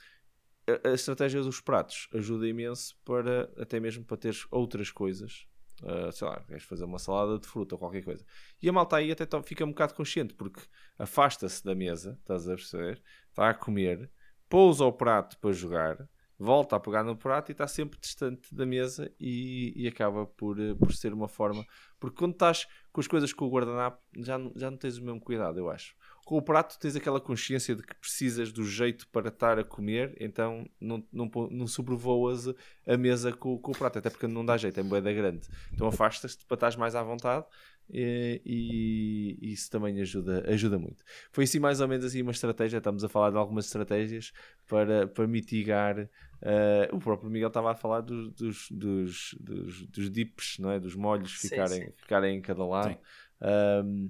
a, 0.66 0.90
estratégia 0.90 1.42
dos 1.42 1.60
pratos 1.60 2.08
ajuda 2.14 2.46
imenso 2.46 2.96
para 3.04 3.50
até 3.56 3.80
mesmo 3.80 4.04
para 4.04 4.16
teres 4.16 4.46
outras 4.50 4.90
coisas. 4.90 5.46
Uh, 5.82 6.12
sei 6.12 6.28
lá, 6.28 6.40
queres 6.44 6.62
fazer 6.62 6.84
uma 6.84 6.98
salada 6.98 7.38
de 7.38 7.46
fruta 7.48 7.74
ou 7.74 7.78
qualquer 7.78 8.04
coisa. 8.04 8.24
E 8.62 8.68
a 8.68 8.72
malta 8.72 8.96
aí 8.96 9.10
até 9.10 9.26
fica 9.42 9.64
um 9.64 9.70
bocado 9.70 9.94
consciente 9.94 10.34
porque 10.34 10.60
afasta-se 10.96 11.64
da 11.64 11.74
mesa, 11.74 12.16
estás 12.20 12.48
a 12.48 12.54
perceber? 12.54 13.02
Está 13.30 13.50
a 13.50 13.54
comer, 13.54 14.08
pousa 14.48 14.84
o 14.84 14.92
prato 14.92 15.36
para 15.38 15.50
jogar, 15.52 16.08
volta 16.38 16.76
a 16.76 16.80
pegar 16.80 17.02
no 17.02 17.16
prato 17.16 17.50
e 17.50 17.52
está 17.52 17.66
sempre 17.66 17.98
distante 17.98 18.54
da 18.54 18.64
mesa 18.64 19.12
e, 19.18 19.72
e 19.74 19.88
acaba 19.88 20.24
por, 20.24 20.60
eh, 20.60 20.74
por 20.74 20.92
ser 20.92 21.12
uma 21.12 21.26
forma. 21.26 21.66
Porque 21.98 22.18
quando 22.18 22.34
estás 22.34 22.68
com 22.92 23.00
as 23.00 23.08
coisas 23.08 23.32
com 23.32 23.46
o 23.46 23.50
guardanapo, 23.50 24.00
já, 24.18 24.38
já 24.54 24.70
não 24.70 24.78
tens 24.78 24.98
o 24.98 25.04
mesmo 25.04 25.20
cuidado, 25.20 25.58
eu 25.58 25.68
acho 25.68 25.96
com 26.24 26.36
o 26.36 26.42
prato 26.42 26.78
tens 26.78 26.94
aquela 26.94 27.20
consciência 27.20 27.74
de 27.74 27.82
que 27.82 27.94
precisas 27.94 28.52
do 28.52 28.64
jeito 28.64 29.08
para 29.08 29.28
estar 29.28 29.58
a 29.58 29.64
comer, 29.64 30.16
então 30.20 30.68
não, 30.80 31.04
não, 31.12 31.30
não 31.50 31.66
sobrevoas 31.66 32.48
a 32.86 32.96
mesa 32.96 33.32
com, 33.32 33.58
com 33.58 33.72
o 33.72 33.76
prato, 33.76 33.98
até 33.98 34.08
porque 34.08 34.26
não 34.26 34.44
dá 34.44 34.56
jeito, 34.56 34.78
é 34.78 34.82
moeda 34.82 35.12
grande. 35.12 35.48
Então 35.72 35.86
afastas-te 35.86 36.44
para 36.46 36.54
estar 36.54 36.78
mais 36.78 36.94
à 36.94 37.02
vontade 37.02 37.44
e, 37.90 38.40
e, 39.42 39.52
isso 39.52 39.70
também 39.70 40.00
ajuda, 40.00 40.44
ajuda 40.48 40.78
muito. 40.78 41.04
Foi 41.30 41.44
assim 41.44 41.58
mais 41.58 41.80
ou 41.80 41.88
menos 41.88 42.04
assim 42.04 42.22
uma 42.22 42.32
estratégia, 42.32 42.78
estamos 42.78 43.04
a 43.04 43.08
falar 43.08 43.30
de 43.30 43.36
algumas 43.36 43.66
estratégias 43.66 44.32
para, 44.68 45.06
para 45.06 45.26
mitigar. 45.26 46.08
Uh, 46.40 46.96
o 46.96 46.98
próprio 46.98 47.30
Miguel 47.30 47.48
estava 47.48 47.72
a 47.72 47.74
falar 47.74 48.00
dos, 48.00 48.32
dos, 48.32 48.68
dos, 48.70 49.34
dos, 49.38 49.86
dos 49.86 50.10
dips, 50.10 50.58
não 50.58 50.70
é? 50.70 50.80
dos 50.80 50.94
molhos 50.94 51.32
ficarem, 51.32 51.80
sim, 51.80 51.86
sim. 51.86 51.92
ficarem 51.96 52.38
em 52.38 52.40
cada 52.40 52.64
lado. 52.64 52.96
Um, 53.84 54.08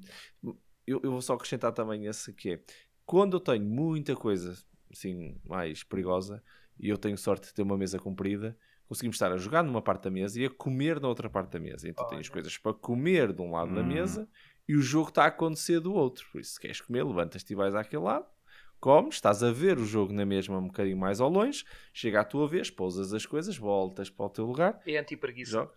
eu, 0.87 1.01
eu, 1.03 1.11
vou 1.11 1.23
só 1.23 1.35
acrescentar 1.35 1.73
também 1.73 2.07
esse 2.07 2.33
que 2.33 2.53
é 2.53 2.61
quando 3.05 3.37
eu 3.37 3.41
tenho 3.41 3.65
muita 3.65 4.15
coisa 4.15 4.57
assim 4.91 5.41
mais 5.45 5.83
perigosa 5.83 6.43
e 6.79 6.89
eu 6.89 6.99
tenho 6.99 7.17
sorte 7.17 7.49
de 7.49 7.55
ter 7.55 7.63
uma 7.63 7.77
mesa 7.77 7.99
comprida, 7.99 8.57
conseguimos 8.89 9.17
estar 9.17 9.33
a 9.33 9.37
jogar 9.37 9.63
numa 9.63 9.83
parte 9.83 10.05
da 10.05 10.11
mesa 10.11 10.41
e 10.41 10.47
a 10.47 10.51
comer 10.51 11.01
na 11.01 11.09
outra 11.09 11.29
parte 11.31 11.51
da 11.51 11.61
mesa. 11.61 11.89
Então 11.89 12.05
oh, 12.05 12.09
tens 12.09 12.29
coisas 12.29 12.57
para 12.59 12.75
comer 12.75 13.33
de 13.33 13.41
um 13.41 13.53
lado 13.53 13.71
hum. 13.71 13.75
da 13.75 13.83
mesa 13.83 14.29
e 14.69 14.77
o 14.77 14.83
jogo 14.83 15.09
está 15.09 15.25
a 15.25 15.29
acontecer 15.29 15.81
do 15.81 15.93
outro. 15.93 16.27
Por 16.31 16.41
isso, 16.41 16.55
se 16.55 16.61
queres 16.61 16.81
comer, 16.81 17.05
levantas-te 17.05 17.53
e 17.53 17.57
vais 17.57 17.75
àquele 17.75 18.03
lado, 18.03 18.27
comes, 18.81 19.15
estás 19.15 19.43
a 19.43 19.53
ver 19.53 19.79
o 19.79 19.85
jogo 19.85 20.13
na 20.13 20.27
mesma 20.27 20.59
um 20.59 20.67
bocadinho 20.67 20.99
mais 20.99 21.21
ao 21.21 21.29
longe, 21.29 21.65
chega 21.93 22.21
à 22.21 22.25
tua 22.25 22.49
vez, 22.49 22.71
pousas 22.71 23.13
as 23.13 23.25
coisas, 23.25 23.57
voltas 23.57 24.11
para 24.11 24.27
o 24.27 24.31
teu 24.31 24.45
lugar. 24.45 24.81
É 24.87 24.99
anti-preguiça. 24.99 25.71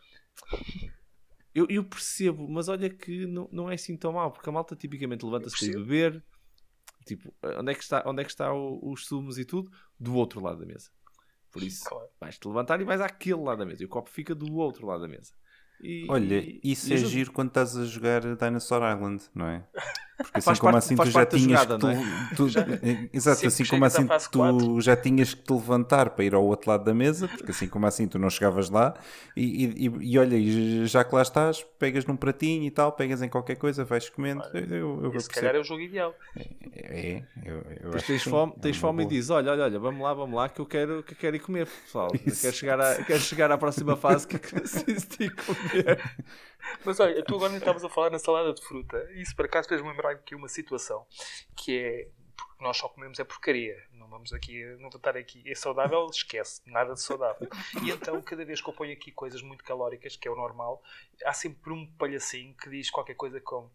Eu, 1.56 1.66
eu, 1.70 1.84
percebo, 1.86 2.48
mas 2.50 2.68
olha 2.68 2.90
que 2.90 3.26
não, 3.26 3.48
não 3.50 3.72
é 3.72 3.76
assim 3.76 3.96
tão 3.96 4.12
mal, 4.12 4.30
porque 4.30 4.50
a 4.50 4.52
malta 4.52 4.76
tipicamente 4.76 5.26
levanta-se 5.26 5.72
para 5.72 5.80
beber. 5.80 6.24
Tipo, 7.06 7.34
onde 7.60 7.72
é 7.72 7.76
que 7.76 7.84
está, 7.84 8.04
onde 8.06 8.22
é 8.22 8.26
que 8.26 8.32
está 8.32 8.54
o, 8.54 8.92
os 8.92 9.06
sumos 9.06 9.38
e 9.38 9.46
tudo? 9.46 9.72
Do 9.98 10.16
outro 10.16 10.42
lado 10.42 10.60
da 10.60 10.66
mesa. 10.66 10.90
Por 11.52 11.64
isso, 11.64 11.86
claro. 11.86 12.10
vais-te 12.20 12.46
levantar 12.46 12.82
e 12.82 12.84
vais 12.84 13.00
àquele 13.00 13.40
lado 13.40 13.60
da 13.60 13.66
mesa. 13.66 13.82
E 13.82 13.86
o 13.86 13.90
copo 13.90 14.10
fica 14.10 14.36
do 14.36 14.54
outro 14.56 14.86
lado 14.86 15.02
da 15.02 15.08
mesa. 15.08 15.32
E, 15.82 16.06
Olha, 16.10 16.44
isso 16.62 16.92
e 16.92 16.94
é 16.94 16.98
giro 16.98 17.32
quando 17.32 17.50
estás 17.50 17.78
a 17.78 17.86
jogar 17.86 18.22
Dinosaur 18.36 18.82
Island, 18.94 19.24
não 19.34 19.48
é? 19.48 19.66
Porque 20.18 20.40
assim 20.40 20.56
como 20.56 20.78
assim 20.78 20.96
tu 20.96 21.06
já 21.06 21.26
tinhas 21.26 21.62
jogada, 21.62 21.78
que 21.78 21.88
é? 21.88 22.36
tu, 22.36 22.50
já, 22.50 22.66
exato, 23.12 23.48
assim 23.48 23.66
como 23.66 23.86
assim 23.86 24.08
tu 24.32 24.82
já 24.82 24.96
tinhas 24.96 25.34
que 25.34 25.42
te 25.42 25.54
levantar 25.54 26.12
para 26.12 26.24
ir 26.24 26.34
ao 26.34 26.44
outro 26.44 26.72
lado 26.72 26.86
da 26.86 26.94
mesa, 26.94 27.28
porque 27.28 27.52
assim 27.52 27.68
como 27.68 27.86
assim 27.86 28.08
tu 28.08 28.18
não 28.18 28.30
chegavas 28.30 28.70
lá 28.70 28.94
e, 29.36 29.66
e, 29.88 29.92
e 30.12 30.18
olha, 30.18 30.38
já 30.86 31.04
que 31.04 31.14
lá 31.14 31.22
estás, 31.22 31.66
pegas 31.78 32.06
num 32.06 32.16
pratinho 32.16 32.64
e 32.64 32.72
tal, 32.72 32.94
pegas 32.94 33.22
em 33.22 33.28
qualquer 33.28 33.56
coisa, 33.56 33.84
vais 33.84 34.10
comendo. 34.10 34.42
eu, 34.54 35.04
eu, 35.04 35.14
eu 35.14 35.20
se 35.20 35.30
calhar 35.30 35.56
é 35.56 35.60
o 35.60 35.64
jogo 35.64 35.82
ideal. 35.82 36.16
É, 36.74 37.18
é 37.18 37.24
eu, 37.44 37.62
eu 37.82 37.94
acho 37.94 38.08
tens 38.08 38.24
fome, 38.24 38.54
é 38.58 38.60
tens 38.62 38.78
fome 38.78 39.04
e 39.04 39.08
dizes: 39.08 39.30
olha, 39.30 39.52
olha, 39.52 39.64
olha, 39.64 39.80
vamos 39.80 40.02
lá, 40.02 40.14
vamos 40.14 40.36
lá, 40.36 40.48
que 40.48 40.62
eu 40.62 40.66
quero, 40.66 41.04
que 41.04 41.14
eu 41.14 41.18
quero 41.18 41.36
ir 41.36 41.40
comer, 41.40 41.68
pessoal. 41.68 42.12
Quero 42.46 42.56
chegar, 42.56 42.80
a, 42.80 43.04
quero 43.04 43.20
chegar 43.20 43.52
à 43.52 43.58
próxima 43.58 43.96
fase 43.96 44.28
que 44.28 44.38
preciso 44.38 45.08
de 45.18 45.26
ir 45.26 45.36
comer. 45.36 46.02
Mas 46.84 47.00
olha, 47.00 47.24
tu 47.24 47.36
agora 47.36 47.56
estavas 47.56 47.84
a 47.84 47.90
falar 47.90 48.10
na 48.10 48.20
salada 48.20 48.54
de 48.54 48.62
fruta, 48.64 48.98
isso 49.14 49.36
por 49.36 49.46
acaso 49.46 49.68
fez-me 49.68 49.88
lembrar 49.88 50.12
aqui 50.12 50.36
uma 50.36 50.48
situação 50.48 51.06
que 51.56 51.78
é 51.78 52.10
porque 52.36 52.64
nós 52.64 52.78
só 52.78 52.90
comemos 52.90 53.20
a 53.20 53.26
porcaria. 53.26 53.82
Não 53.94 54.08
vamos 54.08 54.34
aqui, 54.34 54.64
não 54.80 54.90
vou 54.90 54.98
estar 54.98 55.16
aqui. 55.16 55.42
É 55.50 55.56
saudável, 55.56 56.06
esquece, 56.08 56.62
nada 56.66 56.94
de 56.94 57.02
saudável. 57.02 57.48
E 57.84 57.90
então, 57.90 58.22
cada 58.22 58.46
vez 58.46 58.62
que 58.62 58.70
eu 58.70 58.74
ponho 58.74 58.94
aqui 58.94 59.12
coisas 59.12 59.42
muito 59.42 59.64
calóricas, 59.64 60.16
que 60.16 60.28
é 60.28 60.32
o 60.32 60.36
normal, 60.36 60.82
há 61.24 61.34
sempre 61.34 61.72
um 61.72 61.86
palhacinho 61.98 62.54
que 62.56 62.70
diz 62.70 62.90
qualquer 62.90 63.16
coisa 63.16 63.40
como 63.40 63.72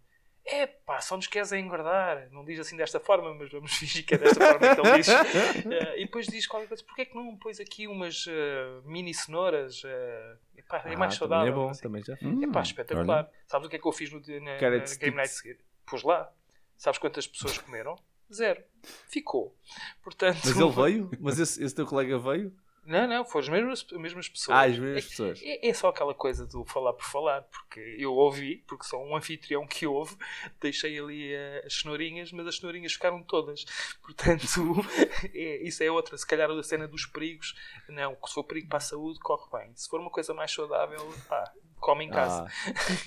é 0.51 0.67
pá, 0.67 1.01
só 1.01 1.17
nos 1.17 1.27
queres 1.27 1.53
é 1.53 1.59
engordar. 1.59 2.29
Não 2.33 2.45
diz 2.45 2.59
assim 2.59 2.77
desta 2.77 2.99
forma, 3.01 3.33
mas 3.35 3.51
vamos 3.51 3.73
fingir 3.79 4.05
que 4.05 4.15
é 4.15 4.19
desta 4.19 4.45
forma 4.45 4.75
que 4.75 4.81
ele 4.81 4.97
diz. 4.99 5.09
Uh, 5.09 5.97
e 5.97 6.05
depois 6.05 6.27
diz 6.27 6.47
qualquer 6.47 6.69
coisa, 6.69 6.83
porquê 6.85 7.03
é 7.03 7.05
que 7.05 7.15
não 7.15 7.37
pões 7.37 7.61
aqui 7.61 7.87
umas 7.87 8.27
uh, 8.27 8.83
mini 8.85 9.15
cenouras? 9.15 9.83
Uh, 9.85 10.39
epá, 10.57 10.83
é 10.85 10.97
mais 10.97 11.15
Ah, 11.15 11.19
saudável. 11.19 11.47
Também 11.47 11.53
é 11.53 11.65
bom, 11.65 11.71
assim. 11.71 11.83
também 11.83 12.03
já. 12.03 12.17
Hum, 12.23 12.43
Epá, 12.43 12.63
espetacular. 12.63 13.25
olha. 13.25 13.31
Sabes 13.47 13.67
o 13.67 13.71
que 13.71 13.77
é 13.77 13.79
que 13.79 13.87
eu 13.87 13.93
fiz 13.93 14.11
no, 14.13 14.21
na, 14.21 14.53
na 14.61 14.79
Game 14.99 15.17
Night 15.17 15.29
seguir? 15.31 15.59
Pus 15.87 16.03
lá. 16.03 16.31
Sabes 16.77 16.99
quantas 16.99 17.27
pessoas 17.27 17.59
comeram? 17.59 17.97
Zero. 18.33 18.63
Ficou. 19.09 19.57
Portanto, 20.03 20.39
Mas 20.45 20.57
ele 20.57 20.71
veio? 20.73 21.11
Mas 21.21 21.39
esse, 21.39 21.63
esse 21.63 21.75
teu 21.75 21.85
colega 21.87 22.19
veio? 22.19 22.55
Não, 22.85 23.07
não, 23.07 23.25
foram 23.25 23.45
as 23.45 23.49
mesmas, 23.49 23.87
as 23.93 23.99
mesmas 23.99 24.29
pessoas. 24.29 24.59
Ah, 24.59 24.63
as 24.63 24.79
mesmas 24.79 25.05
É- 25.05 25.09
pessoas. 25.09 25.41
É, 25.43 25.69
é 25.69 25.75
só 25.75 25.89
aquela 25.89 26.15
coisa 26.15 26.47
do 26.47 26.65
falar 26.65 26.93
por 26.95 27.05
falar, 27.05 27.43
porque 27.43 27.79
eu 27.99 28.13
ouvi, 28.15 28.65
porque 28.67 28.85
sou 28.85 29.05
um 29.05 29.15
anfitrião 29.15 29.67
que 29.67 29.87
ouve, 29.87 30.17
deixei 30.61 30.99
ali 30.99 31.33
eh, 31.33 31.63
as 31.67 31.75
cenourinhas, 31.75 32.33
mas 32.33 32.47
as 32.47 32.57
cenourinhas 32.57 32.93
ficaram 32.95 33.23
todas. 33.23 33.65
Portanto, 34.03 34.45
é- 35.35 35.63
isso 35.63 35.83
é 35.83 35.91
outra. 35.91 36.17
Se 36.17 36.27
calhar 36.27 36.51
a 36.51 36.63
cena 36.63 36.89
dos 36.89 37.07
perigos, 37.07 37.55
não, 37.89 38.17
se 38.27 38.35
for 38.35 38.45
perigo 38.45 38.69
para 38.69 38.79
a 38.79 38.81
saúde, 38.81 39.21
corre 39.21 39.49
bem. 39.53 39.73
Se 39.77 39.89
for 39.89 40.01
uma 40.01 40.11
coisa 40.11 40.33
mais 40.33 40.51
saudável, 40.51 41.07
pá, 41.29 41.53
come 41.79 42.05
em 42.07 42.11
casa. 42.11 42.47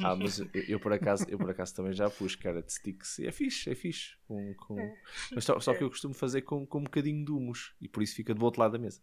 Ah, 0.02 0.12
ah, 0.12 0.16
mas 0.16 0.40
eu, 0.40 0.48
eu 0.68 0.80
por 0.80 0.94
acaso, 0.94 1.26
eu 1.28 1.38
por 1.38 1.50
acaso 1.50 1.76
também 1.76 1.94
já 1.94 2.10
pus 2.10 2.36
carrot 2.36 2.72
sticks. 2.72 3.20
E 3.20 3.28
é 3.28 3.32
fixe, 3.32 3.70
é 3.72 3.76
fixe. 3.76 4.16
Com, 4.28 4.54
com... 4.56 4.96
Mas 5.34 5.44
só, 5.44 5.60
só 5.60 5.74
que 5.74 5.84
eu 5.84 5.90
costumo 5.90 6.14
fazer 6.14 6.44
com, 6.44 6.66
com 6.66 6.80
um 6.80 6.84
bocadinho 6.84 7.26
de 7.26 7.32
humus 7.32 7.74
e 7.82 7.88
por 7.88 8.02
isso 8.04 8.16
fica 8.16 8.34
do 8.34 8.46
outro 8.46 8.62
lado 8.62 8.74
da 8.74 8.80
mesa. 8.80 9.02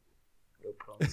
Eu, 0.63 0.75
pronto. 0.75 1.07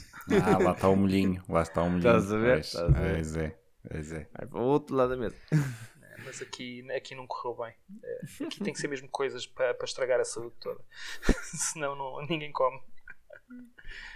Ah, 0.43 0.57
lá 0.57 0.71
está 0.73 0.89
o 0.89 0.95
molhinho. 0.95 1.43
Lá 1.47 1.61
está 1.61 1.81
o 1.83 1.89
molhinho. 1.89 2.17
Estás 2.17 2.31
a 2.31 2.37
ver? 2.37 2.53
Pois, 2.55 2.65
Estás 2.67 2.83
a 2.95 2.99
ver? 2.99 3.13
Pois 3.15 3.37
é. 3.37 3.59
Pois 3.89 4.11
é. 4.11 4.29
Vai 4.37 4.47
para 4.47 4.59
o 4.59 4.63
outro 4.65 4.95
lado 4.95 5.09
da 5.11 5.17
mesa. 5.17 5.35
É, 5.51 6.21
mas 6.25 6.41
aqui, 6.41 6.85
aqui 6.91 7.15
não 7.15 7.25
correu 7.25 7.55
bem. 7.65 7.73
É, 8.03 8.45
aqui 8.45 8.59
tem 8.63 8.73
que 8.73 8.79
ser 8.79 8.87
mesmo 8.89 9.07
coisas 9.09 9.45
para, 9.47 9.73
para 9.73 9.85
estragar 9.85 10.19
a 10.19 10.25
saúde 10.25 10.55
toda. 10.59 10.83
Senão 11.73 11.95
não, 11.95 12.25
ninguém 12.27 12.51
come. 12.51 12.79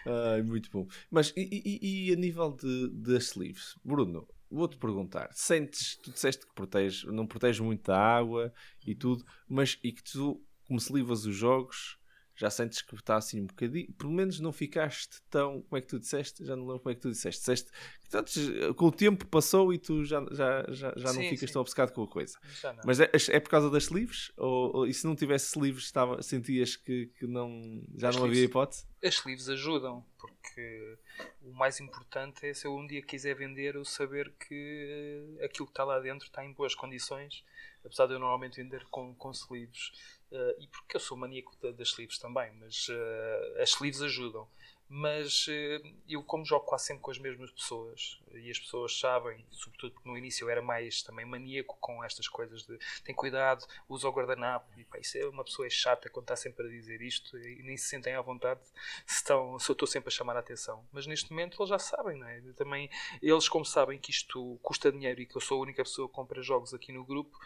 Ai, 0.06 0.42
muito 0.42 0.70
bom. 0.72 0.88
Mas 1.10 1.32
e, 1.38 1.42
e- 1.82 2.10
e 2.10 2.14
a 2.14 2.16
nível 2.18 2.52
de, 2.52 2.90
das 2.90 3.26
sleeves? 3.30 3.78
Bruno, 3.84 4.28
vou-te 4.50 4.78
perguntar. 4.78 5.30
Sentes, 5.32 5.96
tu 5.98 6.12
disseste 6.12 6.46
que 6.46 6.54
protege, 6.54 7.08
não 7.08 7.26
proteges 7.28 7.60
muito 7.60 7.84
da 7.88 7.98
água 7.98 8.54
e 8.86 8.94
tudo, 8.96 9.24
mas 9.48 9.80
e 9.84 9.92
que 9.94 10.04
tu, 10.04 10.44
como 10.68 10.80
slivas 10.80 11.26
os 11.26 11.36
jogos, 11.36 11.98
já 12.42 12.50
sentes 12.50 12.82
que 12.82 12.96
está 12.96 13.18
assim 13.18 13.42
um 13.42 13.46
bocadinho, 13.46 13.94
pelo 13.94 14.12
menos 14.12 14.40
não 14.40 14.52
ficaste 14.52 15.22
tão, 15.30 15.62
como 15.62 15.78
é 15.78 15.82
que 15.82 15.88
tu 15.88 16.00
disseste? 16.00 16.44
Já 16.44 16.56
não 16.56 16.64
lembro 16.66 16.80
como 16.82 16.92
é 16.92 16.96
que 16.96 17.02
tu 17.02 17.12
disseste. 17.12 17.40
Disseste 17.42 17.72
que 18.02 18.10
tanto, 18.10 18.32
com 18.76 18.86
o 18.88 18.92
tempo 18.92 19.26
passou 19.28 19.72
e 19.72 19.78
tu 19.78 20.04
já, 20.04 20.26
já, 20.32 20.66
já, 20.70 20.94
já 20.98 21.14
não 21.14 21.22
Sim, 21.22 21.30
ficas 21.30 21.50
sim. 21.50 21.54
tão 21.54 21.62
obcecado 21.62 21.94
com 21.94 22.04
a 22.04 22.08
coisa. 22.08 22.38
Mas 22.84 23.00
é, 23.00 23.10
é 23.30 23.40
por 23.40 23.50
causa 23.50 23.70
das 23.70 23.84
sleeves? 23.84 24.32
Ou, 24.38 24.76
ou- 24.78 24.88
e 24.88 24.94
se 24.94 25.06
não 25.06 25.16
tivesse 25.16 25.48
sleeves, 25.56 25.84
estava, 25.84 26.22
sentias 26.24 26.76
que, 26.76 27.08
que 27.20 27.28
não, 27.28 27.84
já 27.96 28.10
As 28.10 28.16
não 28.16 28.26
havia 28.26 28.44
hipótese? 28.44 28.86
as 29.04 29.16
sleeves 29.16 29.50
ajudam, 29.50 30.06
porque 30.20 30.98
o 31.42 31.52
mais 31.54 31.80
importante 31.80 32.46
é 32.46 32.54
se 32.54 32.66
eu 32.68 32.76
um 32.76 32.86
dia 32.86 33.02
quiser 33.02 33.36
vender, 33.36 33.76
eu 33.76 33.84
saber 33.86 34.32
que 34.48 35.36
eh, 35.40 35.46
aquilo 35.46 35.66
que 35.66 35.72
está 35.72 35.84
lá 35.84 36.00
dentro 36.00 36.28
está 36.28 36.46
em 36.46 36.54
boas 36.54 36.76
condições, 36.76 37.44
apesar 37.84 38.06
de 38.08 38.14
eu 38.14 38.20
normalmente 38.20 38.62
vender 38.62 38.86
com, 38.92 39.14
com 39.16 39.32
sleeves. 39.32 39.92
Eh, 40.32 40.56
e 40.60 40.68
porque 40.68 40.96
eu 40.96 41.00
sou 41.00 41.18
maníaco 41.18 41.56
da- 41.62 41.72
das 41.72 41.90
sleeves 41.90 42.18
também, 42.18 42.52
mas 42.60 42.88
eh, 42.90 43.62
as 43.62 43.70
sleeves 43.72 44.02
ajudam. 44.02 44.48
Mas 44.94 45.46
eh, 45.50 45.82
eu, 46.08 46.22
como 46.24 46.44
jogo 46.46 46.66
quase 46.66 46.86
sempre 46.88 47.02
com 47.02 47.12
as 47.12 47.18
mesmas 47.18 47.50
pessoas, 47.52 48.20
e 48.34 48.50
as 48.52 48.60
pessoas 48.60 48.98
sabem, 49.00 49.46
sobretudo 49.52 49.94
porque 49.94 50.10
no 50.10 50.18
início 50.18 50.44
eu 50.46 50.50
era 50.50 50.62
mais 50.62 51.02
também 51.02 51.26
maníaco 51.26 51.78
com 51.80 52.04
estas 52.04 52.28
coisas 52.28 52.64
de 52.66 52.78
tem 53.04 53.16
cuidado, 53.16 53.66
usa 53.88 54.08
o 54.10 54.12
guardanapo, 54.12 54.68
e 54.78 54.84
pá, 54.84 55.00
isso 55.00 55.18
é 55.18 55.26
uma 55.28 55.46
pessoa 55.46 55.66
é 55.66 55.70
chata 55.70 56.10
quando 56.10 56.26
está 56.26 56.36
sempre 56.36 56.66
a 56.68 56.70
dizer 56.70 57.02
isto 57.02 57.38
e 57.38 57.64
nem 57.64 57.78
se 57.78 57.86
sentem 57.88 58.16
à 58.16 58.22
vontade 58.22 58.60
se, 59.06 59.16
estão, 59.16 59.58
se 59.60 59.70
eu 59.70 59.74
estou 59.74 59.88
sempre 59.88 60.10
a 60.10 60.12
chamar 60.12 60.36
a 60.36 60.40
atenção. 60.40 60.86
Mas 60.92 61.08
neste 61.08 61.30
momento 61.32 61.58
eles 61.62 61.70
já 61.70 61.80
sabem, 61.80 62.18
não 62.18 62.28
é? 62.28 62.42
Também, 62.58 62.90
eles, 63.22 63.48
como 63.48 63.66
sabem 63.66 63.98
que 64.00 64.12
isto 64.12 64.60
custa 64.62 64.92
dinheiro 64.92 65.22
e 65.22 65.26
que 65.26 65.36
eu 65.38 65.42
sou 65.42 65.60
a 65.60 65.62
única 65.64 65.84
pessoa 65.84 66.08
que 66.08 66.14
compra 66.14 66.42
jogos 66.42 66.74
aqui 66.74 66.92
no 66.92 67.06
grupo, 67.06 67.38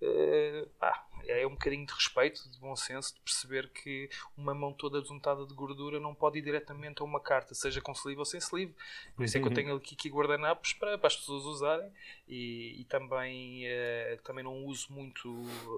eh, 0.00 0.66
pá, 0.78 1.06
é 1.26 1.46
um 1.46 1.50
bocadinho 1.50 1.86
de 1.86 1.92
respeito, 1.92 2.48
de 2.48 2.58
bom 2.58 2.76
senso, 2.76 3.14
de 3.14 3.20
perceber 3.20 3.68
que 3.70 4.08
uma 4.36 4.54
mão 4.54 4.72
toda 4.72 5.00
desuntada 5.00 5.44
de 5.46 5.54
gordura 5.54 5.98
não 5.98 6.14
pode 6.14 6.38
ir 6.38 6.42
diretamente 6.42 7.02
a 7.02 7.04
uma 7.04 7.20
carta, 7.20 7.54
seja 7.54 7.80
com 7.80 7.92
sleeve 7.92 8.18
ou 8.18 8.24
sem 8.24 8.38
sleeve. 8.38 8.74
Por 9.14 9.24
isso 9.24 9.36
é 9.36 9.40
que 9.40 9.46
eu 9.46 9.52
tenho 9.54 9.74
aqui, 9.74 9.94
aqui 9.94 10.08
guardanapos 10.08 10.72
para, 10.74 10.96
para 10.98 11.08
as 11.08 11.16
pessoas 11.16 11.44
usarem 11.44 11.90
e, 12.28 12.80
e 12.80 12.84
também, 12.84 13.66
eh, 13.66 14.18
também 14.22 14.44
não 14.44 14.64
uso 14.64 14.92
muito, 14.92 15.28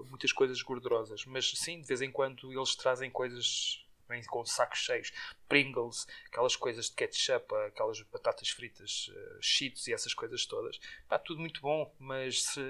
muitas 0.09 0.31
coisas 0.31 0.61
gordurosas. 0.61 1.25
Mas 1.25 1.51
sim, 1.51 1.81
de 1.81 1.87
vez 1.87 2.01
em 2.01 2.11
quando 2.11 2.51
eles 2.51 2.75
trazem 2.75 3.09
coisas 3.09 3.83
vêm 4.09 4.23
com 4.23 4.43
sacos 4.43 4.79
cheios, 4.79 5.13
Pringles, 5.47 6.07
aquelas 6.25 6.55
coisas 6.55 6.89
de 6.89 6.95
ketchup, 6.95 7.53
aquelas 7.67 8.01
batatas 8.01 8.49
fritas, 8.49 9.11
eh, 9.15 9.37
cheetos 9.39 9.87
e 9.87 9.93
essas 9.93 10.13
coisas 10.13 10.45
todas. 10.45 10.79
Pá, 11.07 11.19
tudo 11.19 11.39
muito 11.39 11.61
bom, 11.61 11.93
mas 11.99 12.43
se, 12.43 12.61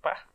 pá, 0.00 0.26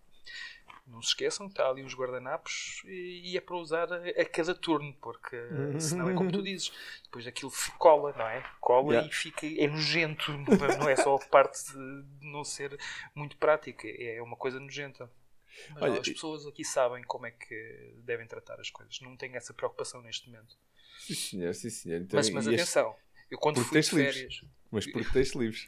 não 0.87 1.01
se 1.01 1.09
esqueçam 1.09 1.47
que 1.47 1.53
está 1.53 1.67
ali 1.67 1.83
os 1.83 1.95
guardanapos 1.95 2.83
e, 2.85 3.31
e 3.31 3.37
é 3.37 3.41
para 3.41 3.55
usar 3.55 3.91
a, 3.91 3.97
a 3.97 4.25
cada 4.25 4.53
turno, 4.53 4.93
porque 5.01 5.35
senão 5.79 6.09
é 6.09 6.13
como 6.13 6.31
tu 6.31 6.43
dizes, 6.43 6.71
depois 7.03 7.25
aquilo 7.25 7.51
cola, 7.77 8.13
não 8.17 8.27
é? 8.27 8.41
Cola 8.61 8.93
Yeah. 8.93 9.09
e 9.09 9.13
fica, 9.13 9.47
é 9.47 9.67
nojento, 9.67 10.31
não 10.79 10.87
é 10.87 10.95
só 10.95 11.15
a 11.15 11.19
parte 11.19 11.71
de 11.71 12.05
não 12.27 12.43
ser 12.43 12.77
muito 13.15 13.35
prática, 13.37 13.87
é 13.87 14.21
uma 14.21 14.35
coisa 14.35 14.59
nojenta. 14.59 15.09
Mas 15.69 15.83
Olha, 15.83 15.93
não, 15.93 16.01
as 16.01 16.09
pessoas 16.09 16.45
aqui 16.45 16.63
sabem 16.65 17.03
como 17.05 17.25
é 17.25 17.31
que 17.31 17.93
devem 18.03 18.27
tratar 18.27 18.59
as 18.59 18.69
coisas, 18.69 18.99
não 19.01 19.15
tenho 19.17 19.35
essa 19.37 19.53
preocupação 19.53 20.01
neste 20.01 20.29
momento. 20.29 20.55
Sim, 20.99 21.15
senhor, 21.15 21.53
sim, 21.55 21.69
senhor. 21.69 22.01
Então, 22.01 22.17
Mas, 22.17 22.29
mas 22.29 22.45
este- 22.45 22.61
atenção, 22.61 22.95
eu 23.29 23.37
quando 23.37 23.55
Porque 23.55 23.69
fui 23.69 23.79
tens 23.79 23.89
de 23.89 23.95
livros. 23.95 24.15
férias, 24.15 24.41
Mas 24.71 24.85
porque 24.87 25.11
tens 25.11 25.35
livros. 25.35 25.65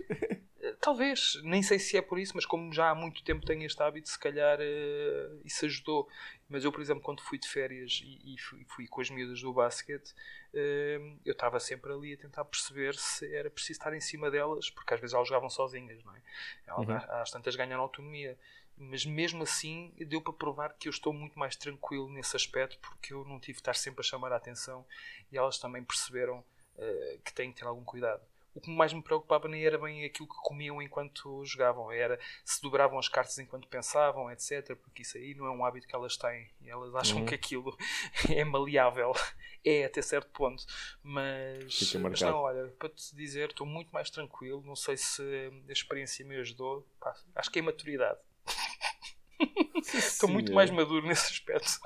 eh, 0.60 0.76
talvez, 0.82 1.40
nem 1.44 1.62
sei 1.62 1.78
se 1.80 1.98
é 1.98 2.02
por 2.02 2.18
isso, 2.18 2.34
mas 2.36 2.46
como 2.46 2.74
já 2.74 2.90
há 2.90 2.96
muito 2.96 3.24
tempo 3.24 3.46
tenho 3.46 3.64
este 3.64 3.82
hábito, 3.82 4.10
se 4.10 4.20
calhar 4.20 4.58
eh, 4.60 5.30
isso 5.46 5.66
ajudou. 5.66 6.08
Mas 6.50 6.64
eu, 6.64 6.72
por 6.72 6.82
exemplo, 6.82 7.04
quando 7.04 7.22
fui 7.22 7.38
de 7.38 7.48
férias 7.48 8.00
e, 8.04 8.34
e 8.36 8.40
fui, 8.40 8.66
fui 8.70 8.88
com 8.88 9.02
as 9.02 9.10
miúdas 9.10 9.42
do 9.42 9.54
basquete, 9.54 10.14
eh, 10.54 11.00
eu 11.26 11.34
estava 11.34 11.60
sempre 11.60 11.92
ali 11.92 12.14
a 12.14 12.18
tentar 12.18 12.46
perceber 12.46 12.96
se 12.96 13.34
era 13.34 13.50
preciso 13.52 13.80
estar 13.80 13.94
em 13.94 14.00
cima 14.02 14.32
delas, 14.32 14.70
porque 14.70 14.94
às 14.94 15.00
vezes 15.00 15.14
elas 15.14 15.28
jogavam 15.28 15.50
sozinhas, 15.50 16.04
não 16.04 16.16
é? 16.16 16.22
Elas, 16.66 16.88
Uhum. 16.88 16.96
às- 17.22 17.32
tantas 17.32 17.56
ganham 17.56 17.80
autonomia. 17.82 18.38
Mas 18.80 19.04
mesmo 19.06 19.42
assim 19.42 19.92
deu 20.08 20.22
para 20.22 20.34
provar 20.34 20.74
que 20.78 20.88
eu 20.88 20.92
estou 20.92 21.12
muito 21.12 21.38
mais 21.40 21.56
tranquilo 21.56 22.10
nesse 22.10 22.36
aspecto 22.36 22.78
porque 22.80 23.12
eu 23.12 23.26
não 23.26 23.40
tive 23.40 23.54
de 23.54 23.62
estar 23.62 23.74
sempre 23.76 24.02
a 24.02 24.04
chamar 24.04 24.32
a 24.32 24.36
atenção 24.36 24.86
e 25.32 25.38
elas 25.38 25.58
também 25.58 25.84
perceberam 25.84 26.44
eh, 26.78 27.20
que 27.24 27.34
têm 27.34 27.52
que 27.52 27.60
ter 27.60 27.66
algum 27.68 27.84
cuidado. 27.84 28.22
O 28.54 28.60
que 28.60 28.72
mais 28.72 28.92
me 28.92 29.04
preocupava 29.04 29.48
nem 29.48 29.64
era 29.64 29.78
bem 29.78 30.04
aquilo 30.04 30.28
que 30.28 30.36
comiam 30.42 30.82
enquanto 30.82 31.46
jogavam, 31.46 31.92
era 31.92 32.20
se 32.44 32.60
dobravam 32.60 32.98
as 32.98 33.08
cartas 33.08 33.38
enquanto 33.38 33.68
pensavam, 33.68 34.32
etc. 34.32 34.76
Porque 34.78 35.04
isso 35.04 35.16
aí 35.16 35.36
não 35.36 35.46
é 35.46 35.52
um 35.52 35.64
hábito 35.64 35.88
que 35.88 35.96
elas 35.96 36.18
têm 36.18 36.50
e 36.62 36.68
elas 36.70 36.96
acham 36.96 37.20
Uhum. 37.20 37.26
que 37.28 37.36
aquilo 37.36 37.78
é 38.30 38.44
maleável. 38.44 39.14
É 39.66 39.84
até 39.84 40.02
certo 40.02 40.30
ponto, 40.30 40.64
mas, 41.04 41.94
mas 41.96 42.22
não, 42.22 42.38
olha, 42.38 42.70
para 42.80 42.88
te 42.88 43.14
dizer, 43.14 43.50
estou 43.50 43.68
muito 43.68 43.90
mais 43.92 44.10
tranquilo. 44.10 44.64
Não 44.66 44.78
sei 44.78 44.96
se 44.96 45.22
a 45.68 45.72
experiência 45.72 46.24
me 46.26 46.38
ajudou, 46.38 46.88
Pá, 47.02 47.14
acho 47.36 47.52
que 47.52 47.60
é 47.60 47.62
maturidade. 47.62 48.18
Estou 49.94 50.30
muito 50.30 50.48
senhor. 50.48 50.56
mais 50.56 50.72
maduro 50.72 51.06
nesse 51.06 51.34
aspecto. 51.34 51.80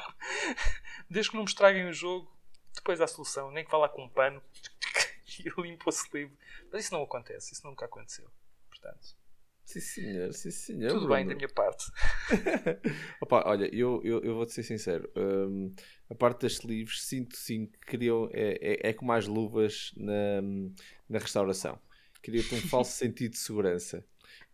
Desde 1.09 1.31
que 1.31 1.35
não 1.37 1.43
me 1.43 1.49
estraguem 1.49 1.87
o 1.89 1.93
jogo, 1.93 2.31
depois 2.75 3.01
há 3.01 3.07
solução. 3.07 3.49
Nem 3.51 3.65
que 3.65 3.71
vá 3.71 3.77
lá 3.79 3.89
com 3.89 4.03
um 4.03 4.09
pano 4.09 4.41
e 5.39 5.47
eu 5.47 5.63
limpo 5.63 5.89
o 5.89 6.17
livre. 6.17 6.37
Mas 6.71 6.85
isso 6.85 6.93
não 6.93 7.03
acontece, 7.03 7.53
isso 7.53 7.65
nunca 7.65 7.85
aconteceu. 7.85 8.29
Portanto, 8.69 9.15
Sim, 9.65 9.79
senhor, 9.79 10.33
sim, 10.33 10.51
senhor. 10.51 10.89
tudo 10.89 11.07
Bruno. 11.07 11.15
bem 11.15 11.25
da 11.25 11.35
minha 11.35 11.47
parte. 11.49 11.85
Opa, 13.21 13.43
olha, 13.47 13.69
eu, 13.73 14.01
eu, 14.03 14.21
eu 14.23 14.35
vou-te 14.35 14.53
ser 14.53 14.63
sincero. 14.63 15.09
hum, 15.15 15.73
a 16.09 16.15
parte 16.15 16.41
das 16.41 16.53
sleeves, 16.53 17.03
sinto 17.03 17.35
sim 17.37 17.67
que 17.67 17.79
criam. 17.79 18.29
É, 18.33 18.87
é, 18.87 18.89
é 18.89 18.93
como 18.93 19.11
as 19.13 19.27
luvas 19.27 19.91
na, 19.97 20.41
na 21.09 21.19
restauração. 21.19 21.79
Cria-te 22.21 22.53
um 22.55 22.61
falso 22.61 22.91
sentido 22.97 23.31
de 23.31 23.37
segurança. 23.39 24.05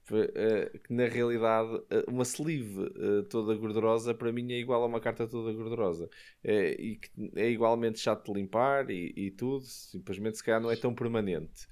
Eh, 0.09 0.79
que 0.79 0.93
na 0.93 1.05
realidade, 1.07 1.81
eh, 1.89 2.05
uma 2.07 2.23
sleeve 2.23 2.85
eh, 2.95 3.23
toda 3.29 3.53
gordurosa 3.55 4.13
para 4.13 4.31
mim 4.31 4.53
é 4.53 4.57
igual 4.57 4.81
a 4.83 4.85
uma 4.85 5.01
carta 5.01 5.27
toda 5.27 5.51
gordurosa. 5.51 6.09
Eh, 6.43 6.75
e 6.79 6.95
que 6.97 7.09
é 7.35 7.49
igualmente 7.49 7.99
chato 7.99 8.31
de 8.31 8.39
limpar 8.39 8.89
e, 8.89 9.13
e 9.15 9.31
tudo. 9.31 9.65
Simplesmente, 9.65 10.37
se 10.37 10.43
calhar, 10.43 10.61
não 10.61 10.71
é 10.71 10.75
tão 10.75 10.93
permanente. 10.95 11.67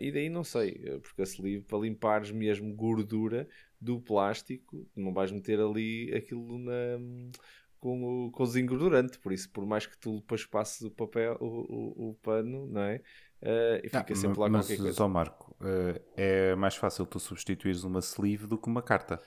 E 0.00 0.10
daí 0.10 0.30
não 0.30 0.42
sei, 0.42 0.98
porque 1.02 1.20
a 1.20 1.24
sleeve 1.24 1.64
para 1.64 1.78
limpares 1.78 2.30
mesmo 2.30 2.74
gordura 2.74 3.46
do 3.78 4.00
plástico, 4.00 4.88
não 4.96 5.12
vais 5.12 5.30
meter 5.30 5.60
ali 5.60 6.10
aquilo 6.14 6.58
na, 6.58 6.98
com 7.78 8.26
o, 8.26 8.30
com 8.30 8.44
o 8.44 8.46
desengordurante, 8.46 9.18
por 9.18 9.32
isso, 9.32 9.50
por 9.50 9.66
mais 9.66 9.86
que 9.86 9.98
tu 9.98 10.20
depois 10.20 10.46
passes 10.46 10.82
o 10.82 10.90
papel, 10.90 11.36
o, 11.40 12.06
o, 12.06 12.10
o 12.10 12.14
pano, 12.22 12.66
não 12.66 12.80
é? 12.80 13.02
Uh, 13.42 13.78
e 13.82 13.88
fica 13.88 14.12
ah, 14.12 14.16
sempre 14.16 14.38
lá 14.38 14.48
mas, 14.48 14.66
qualquer 14.66 14.82
coisa. 14.82 14.96
Só 14.96 15.08
Marco, 15.08 15.56
uh, 15.60 16.00
é 16.16 16.54
mais 16.54 16.76
fácil 16.76 17.04
tu 17.04 17.18
substituires 17.18 17.82
uma 17.82 17.98
sleeve 17.98 18.46
do 18.46 18.56
que 18.56 18.68
uma 18.68 18.82
carta. 18.82 19.20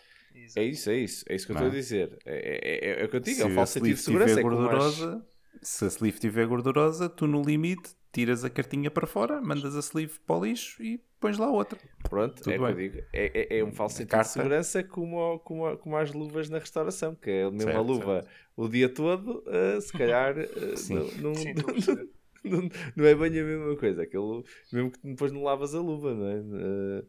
É 0.55 0.63
isso, 0.63 0.89
é 0.89 0.95
isso, 0.95 1.26
é 1.28 1.36
isso 1.36 1.45
que 1.45 1.51
eu 1.51 1.55
estou 1.55 1.70
a 1.70 1.74
dizer. 1.74 2.18
É, 2.26 2.36
é, 2.36 2.89
é, 2.91 3.01
é, 3.01 3.05
o 3.05 3.09
que 3.09 3.16
eu 3.18 3.20
digo, 3.20 3.38
se 3.38 3.43
é 3.43 3.45
o 3.45 3.51
falso 3.51 3.74
sentido 3.74 3.95
de 3.95 4.01
segurança. 4.01 4.39
É 4.39 4.43
gordurosa, 4.43 5.07
mais... 5.07 5.24
Se 5.61 5.86
a 5.86 5.88
sleeve 5.88 6.16
estiver 6.16 6.45
gordurosa, 6.45 7.09
tu 7.09 7.28
no 7.28 7.41
limite 7.41 7.95
tiras 8.11 8.45
a 8.45 8.49
cartinha 8.49 8.89
para 8.89 9.05
fora, 9.05 9.41
mandas 9.41 9.76
a 9.76 9.80
sleeve 9.80 10.20
para 10.26 10.38
o 10.38 10.45
lixo 10.45 10.82
e 10.82 11.01
pões 11.20 11.38
lá 11.38 11.49
outra. 11.49 11.78
Pronto, 12.09 12.41
Tudo 12.41 12.53
é 12.53 12.57
bem. 12.57 12.68
que 12.68 12.72
eu 12.72 12.76
digo. 12.76 13.07
É, 13.11 13.55
é, 13.55 13.59
é 13.59 13.63
um 13.63 13.72
falso 13.74 13.97
sentido 13.97 14.11
carta... 14.11 14.28
de 14.28 14.34
segurança 14.34 14.84
como, 14.84 15.39
como, 15.39 15.78
como 15.78 15.97
as 15.97 16.13
luvas 16.13 16.49
na 16.49 16.59
restauração, 16.59 17.16
que 17.16 17.30
é 17.30 17.43
a 17.43 17.51
mesma 17.51 17.72
certo, 17.72 17.86
luva 17.86 18.22
certo. 18.22 18.30
o 18.55 18.70
dia 18.70 18.88
todo, 18.88 19.43
uh, 19.47 19.82
se 19.82 19.91
calhar 19.91 20.36
uh, 20.38 20.78
Sim. 20.78 20.95
não, 20.95 21.34
não, 21.34 21.36
Sim, 21.36 21.53
não, 21.53 22.07
não, 22.50 23.06
é 23.06 23.16
bem 23.16 23.39
a 23.39 23.43
mesma 23.43 23.76
coisa. 23.76 24.04
Aquilo, 24.04 24.43
mesmo 24.72 24.91
que 24.91 25.00
depois 25.04 25.32
não 25.32 25.43
lavas 25.43 25.74
a 25.76 25.80
luva, 25.80 26.14
não 26.14 26.28
é? 26.28 26.39
Uh, 26.39 27.08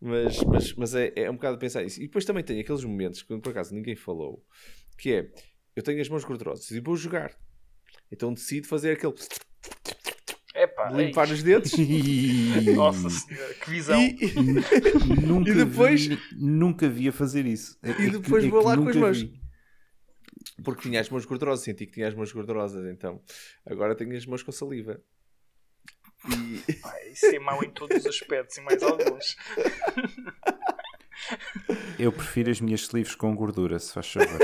mas, 0.00 0.42
mas, 0.44 0.74
mas 0.74 0.94
é, 0.94 1.12
é 1.16 1.30
um 1.30 1.34
bocado 1.34 1.58
pensar 1.58 1.82
isso. 1.82 2.00
E 2.00 2.04
depois 2.04 2.24
também 2.24 2.44
tem 2.44 2.60
aqueles 2.60 2.84
momentos, 2.84 3.22
que 3.22 3.36
por 3.38 3.50
acaso 3.50 3.74
ninguém 3.74 3.96
falou, 3.96 4.44
que 4.96 5.12
é, 5.12 5.32
eu 5.74 5.82
tenho 5.82 6.00
as 6.00 6.08
mãos 6.08 6.24
gordurosas 6.24 6.70
e 6.70 6.80
vou 6.80 6.96
jogar. 6.96 7.36
Então 8.10 8.32
decido 8.32 8.66
fazer 8.66 8.92
aquele 8.92 9.14
Epá, 10.54 10.90
limpar 10.90 11.30
os 11.30 11.42
dedos. 11.42 11.72
Nossa 12.74 13.10
senhora, 13.10 13.54
que 13.54 13.70
visão! 13.70 14.00
E, 14.00 14.16
nunca, 15.24 15.50
e 15.50 15.54
depois 15.54 16.06
vi, 16.06 16.18
nunca 16.36 16.88
vi 16.88 17.08
a 17.08 17.12
fazer 17.12 17.46
isso. 17.46 17.78
É, 17.82 17.90
e 18.02 18.10
depois 18.10 18.44
é 18.44 18.48
vou 18.48 18.64
lá 18.64 18.76
com 18.76 18.88
as 18.88 18.96
mãos. 18.96 19.22
Vi. 19.22 19.47
Porque 20.64 20.82
tinha 20.82 21.00
as 21.00 21.08
mãos 21.08 21.24
gordurosas, 21.24 21.64
senti 21.64 21.86
que 21.86 21.92
tinha 21.92 22.08
as 22.08 22.14
mãos 22.14 22.32
gordurosas, 22.32 22.84
então 22.86 23.22
agora 23.64 23.94
tenho 23.94 24.16
as 24.16 24.26
mãos 24.26 24.42
com 24.42 24.52
saliva. 24.52 25.00
E... 26.26 26.72
Pai, 26.82 27.10
isso 27.10 27.26
é 27.26 27.38
mau 27.38 27.62
em 27.62 27.70
todos 27.70 27.98
os 27.98 28.06
aspectos 28.06 28.56
e 28.56 28.60
mais 28.60 28.82
alguns. 28.82 29.36
Eu 31.98 32.12
prefiro 32.12 32.50
as 32.50 32.60
minhas 32.60 32.82
sleeves 32.82 33.14
com 33.14 33.34
gordura, 33.34 33.78
se 33.78 33.92
faz 33.92 34.12
favor. 34.12 34.38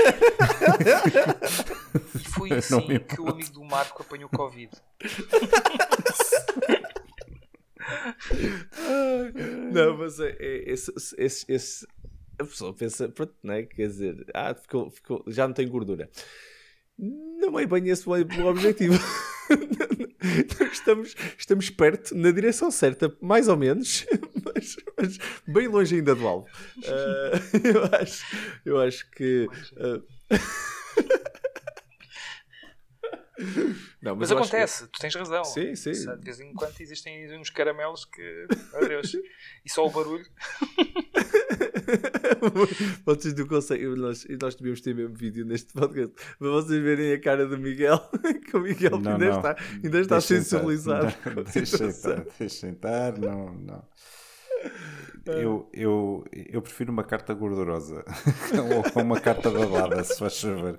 E 2.13 2.19
foi 2.29 2.51
assim 2.57 2.99
que 2.99 3.21
o 3.21 3.29
amigo 3.29 3.51
do 3.51 3.63
Marco 3.63 4.01
apanhou 4.01 4.29
Covid. 4.29 4.71
não, 9.71 9.97
mas 9.97 10.19
é, 10.19 10.35
é 10.39 10.71
esse, 10.71 10.91
esse, 11.17 11.45
esse, 11.47 11.87
a 12.37 12.45
pessoa 12.45 12.73
pensa, 12.73 13.09
pronto, 13.09 13.33
não 13.43 13.53
é? 13.53 13.63
Quer 13.63 13.87
dizer, 13.87 14.25
ah, 14.33 14.53
ficou, 14.53 14.89
ficou, 14.89 15.23
já 15.27 15.47
não 15.47 15.53
tem 15.53 15.67
gordura. 15.67 16.09
Não 16.97 17.59
é 17.59 17.65
bem 17.65 17.89
esse 17.89 18.07
o 18.07 18.11
objetivo. 18.47 18.97
estamos, 20.71 21.15
estamos 21.37 21.69
perto, 21.69 22.15
na 22.15 22.31
direção 22.31 22.71
certa, 22.71 23.15
mais 23.21 23.47
ou 23.47 23.57
menos, 23.57 24.05
mas, 24.43 24.75
mas 24.97 25.17
bem 25.47 25.67
longe 25.67 25.95
ainda 25.95 26.15
do 26.15 26.27
alvo. 26.27 26.47
Uh, 26.77 27.57
eu, 27.67 27.83
acho, 27.99 28.25
eu 28.65 28.79
acho 28.79 29.11
que. 29.11 29.47
Uh... 29.73 30.03
Não, 34.01 34.15
mas, 34.15 34.29
mas 34.29 34.31
acontece, 34.31 34.85
que... 34.85 34.91
tu 34.91 34.99
tens 34.99 35.15
razão. 35.15 35.43
Sim, 35.43 35.75
sim. 35.75 35.91
De 35.91 36.23
vez 36.23 36.39
em 36.39 36.53
quando 36.53 36.79
existem 36.79 37.37
uns 37.37 37.49
caramelos 37.49 38.05
que. 38.05 38.47
Meu 38.73 38.87
Deus. 38.87 39.15
E 39.65 39.71
só 39.71 39.83
o 39.83 39.89
barulho. 39.89 40.23
vocês 43.03 43.33
não 43.33 43.47
conseguem. 43.47 43.95
Nós, 43.95 44.27
nós 44.39 44.53
devíamos 44.53 44.81
ter 44.81 44.93
mesmo 44.93 45.15
vídeo 45.15 45.43
neste 45.43 45.73
podcast 45.73 46.13
para 46.37 46.49
vocês 46.49 46.83
verem 46.83 47.13
a 47.13 47.19
cara 47.19 47.47
do 47.47 47.57
Miguel. 47.57 47.97
que 48.45 48.55
o 48.55 48.61
Miguel 48.61 48.99
não, 48.99 49.13
ainda, 49.13 49.25
não. 49.25 49.37
Está, 49.37 49.55
ainda 49.83 49.99
está 49.99 50.21
sensibilizado. 50.21 51.11
Não, 51.35 51.43
deixa 51.43 51.85
estar, 51.85 52.23
deixa 52.37 52.67
estar, 52.67 53.17
não, 53.17 53.55
não. 53.55 53.83
Eu, 55.25 55.67
eu, 55.73 56.23
eu 56.31 56.61
prefiro 56.61 56.91
uma 56.91 57.03
carta 57.03 57.33
gordurosa 57.33 58.05
ou 58.95 59.01
uma 59.01 59.19
carta 59.19 59.49
babada, 59.49 60.03
se 60.03 60.19
faz 60.19 60.39
favor. 60.39 60.77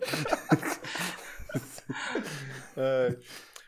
Uh, 2.76 3.18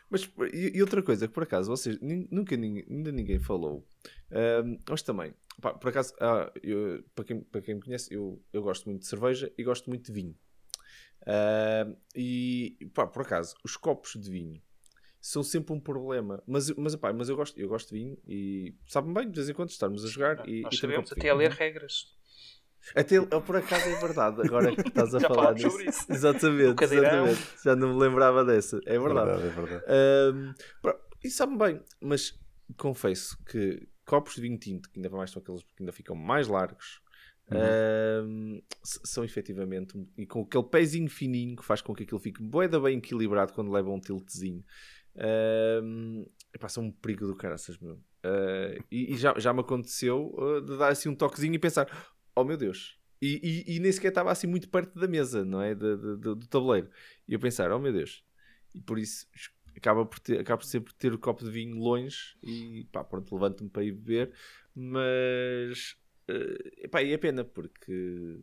mas 0.07 0.29
e, 0.53 0.77
e, 0.77 0.81
outra 0.81 1.01
coisa 1.01 1.27
que 1.27 1.33
por 1.33 1.41
acaso 1.43 1.69
vocês 1.69 1.97
nunca 1.99 2.53
ainda 2.53 3.11
ninguém 3.11 3.39
falou, 3.39 3.87
uh, 4.31 4.79
mas 4.87 5.01
também, 5.01 5.33
pá, 5.59 5.73
por 5.73 5.89
acaso, 5.89 6.13
ah, 6.19 6.51
eu, 6.61 7.03
para, 7.15 7.25
quem, 7.25 7.41
para 7.41 7.61
quem 7.61 7.75
me 7.75 7.81
conhece, 7.81 8.13
eu, 8.13 8.39
eu 8.53 8.61
gosto 8.61 8.87
muito 8.87 9.01
de 9.01 9.07
cerveja 9.07 9.51
e 9.57 9.63
gosto 9.63 9.89
muito 9.89 10.05
de 10.05 10.11
vinho. 10.11 10.35
Uh, 11.21 11.97
e 12.15 12.77
pá, 12.93 13.07
por 13.07 13.23
acaso, 13.23 13.55
os 13.63 13.75
copos 13.75 14.13
de 14.13 14.29
vinho 14.29 14.61
são 15.21 15.43
sempre 15.43 15.73
um 15.73 15.79
problema. 15.79 16.41
Mas, 16.47 16.69
mas, 16.71 16.95
pá, 16.95 17.11
mas 17.13 17.29
eu, 17.29 17.35
gosto, 17.35 17.59
eu 17.59 17.67
gosto 17.67 17.93
de 17.93 17.99
vinho 17.99 18.17
e 18.27 18.73
sabe-me 18.87 19.13
bem 19.13 19.29
de 19.29 19.35
vez 19.35 19.49
em 19.49 19.53
quando 19.53 19.69
estarmos 19.69 20.03
a 20.05 20.07
jogar. 20.07 20.47
E, 20.47 20.61
Nós 20.61 20.73
e 20.73 20.77
sabemos 20.77 21.11
até 21.11 21.29
a 21.29 21.35
ler 21.35 21.51
regras. 21.51 22.17
Até, 22.95 23.21
por 23.21 23.55
acaso 23.55 23.87
é 23.87 23.99
verdade, 23.99 24.41
agora 24.41 24.75
que 24.75 24.87
estás 24.87 25.13
a 25.13 25.19
falar 25.27 25.53
disso. 25.53 25.77
Exatamente, 26.09 26.83
exatamente. 26.83 27.47
Já 27.63 27.75
não 27.75 27.93
me 27.93 27.99
lembrava 27.99 28.43
dessa. 28.43 28.79
É 28.85 28.97
verdade. 28.97 29.31
É 29.31 29.35
verdade, 29.35 29.47
é 29.47 29.49
verdade. 29.49 29.85
Um, 30.35 30.53
e 31.23 31.29
sabe 31.29 31.57
bem, 31.57 31.81
mas 32.01 32.33
confesso 32.77 33.37
que 33.45 33.87
copos 34.05 34.35
de 34.35 34.41
vinho 34.41 34.57
tinto, 34.57 34.89
que 34.89 34.99
ainda 34.99 35.09
mais 35.09 35.31
são 35.31 35.41
aqueles 35.41 35.61
que 35.61 35.73
ainda 35.79 35.91
ficam 35.91 36.15
mais 36.15 36.47
largos, 36.47 37.01
uhum. 37.51 38.25
um, 38.25 38.61
são 38.83 39.23
efetivamente 39.23 39.93
e 40.17 40.25
com 40.25 40.41
aquele 40.41 40.63
pezinho 40.63 41.09
fininho 41.09 41.55
que 41.55 41.65
faz 41.65 41.81
com 41.81 41.93
que 41.93 42.03
aquilo 42.03 42.19
fique 42.19 42.41
boeda 42.41 42.79
bem 42.79 42.97
equilibrado 42.97 43.53
quando 43.53 43.71
leva 43.71 43.89
um 43.89 43.99
tiltzinho. 43.99 44.63
Um, 45.83 46.25
epá, 46.53 46.69
são 46.69 46.85
um 46.85 46.91
perigo 46.91 47.27
do 47.27 47.35
caraças, 47.35 47.77
meu. 47.77 47.95
Uh, 47.95 48.83
e, 48.91 49.13
e 49.13 49.17
já, 49.17 49.33
já 49.37 49.53
me 49.53 49.61
aconteceu 49.61 50.33
uh, 50.37 50.61
de 50.61 50.77
dar 50.77 50.89
assim 50.89 51.09
um 51.09 51.15
toquezinho 51.15 51.53
e 51.53 51.59
pensar: 51.59 51.87
oh 52.39 52.43
meu 52.43 52.57
Deus. 52.57 52.97
E, 53.21 53.65
e, 53.67 53.75
e 53.75 53.79
nem 53.79 53.91
sequer 53.91 54.09
estava 54.09 54.31
assim 54.31 54.47
muito 54.47 54.69
perto 54.69 54.97
da 54.97 55.07
mesa, 55.07 55.43
não 55.43 55.61
é? 55.61 55.75
De, 55.75 55.97
de, 55.97 56.17
do 56.17 56.47
tabuleiro. 56.47 56.89
E 57.27 57.33
eu 57.33 57.39
pensar, 57.39 57.71
oh 57.71 57.79
meu 57.79 57.91
Deus. 57.91 58.23
E 58.73 58.79
por 58.79 58.97
isso 58.97 59.27
acaba 59.75 60.05
por, 60.05 60.19
ter, 60.19 60.39
acaba 60.39 60.59
por 60.59 60.65
sempre 60.65 60.93
ter 60.93 61.13
o 61.13 61.19
copo 61.19 61.43
de 61.43 61.51
vinho 61.51 61.77
longe 61.77 62.37
e 62.43 62.85
pá, 62.91 63.03
pronto, 63.03 63.33
levanto-me 63.33 63.69
para 63.69 63.83
ir 63.83 63.91
beber. 63.91 64.31
Mas 64.75 65.97
uh, 66.29 66.69
epá, 66.77 67.01
e 67.01 67.11
é 67.11 67.17
pena 67.17 67.43
porque 67.43 68.39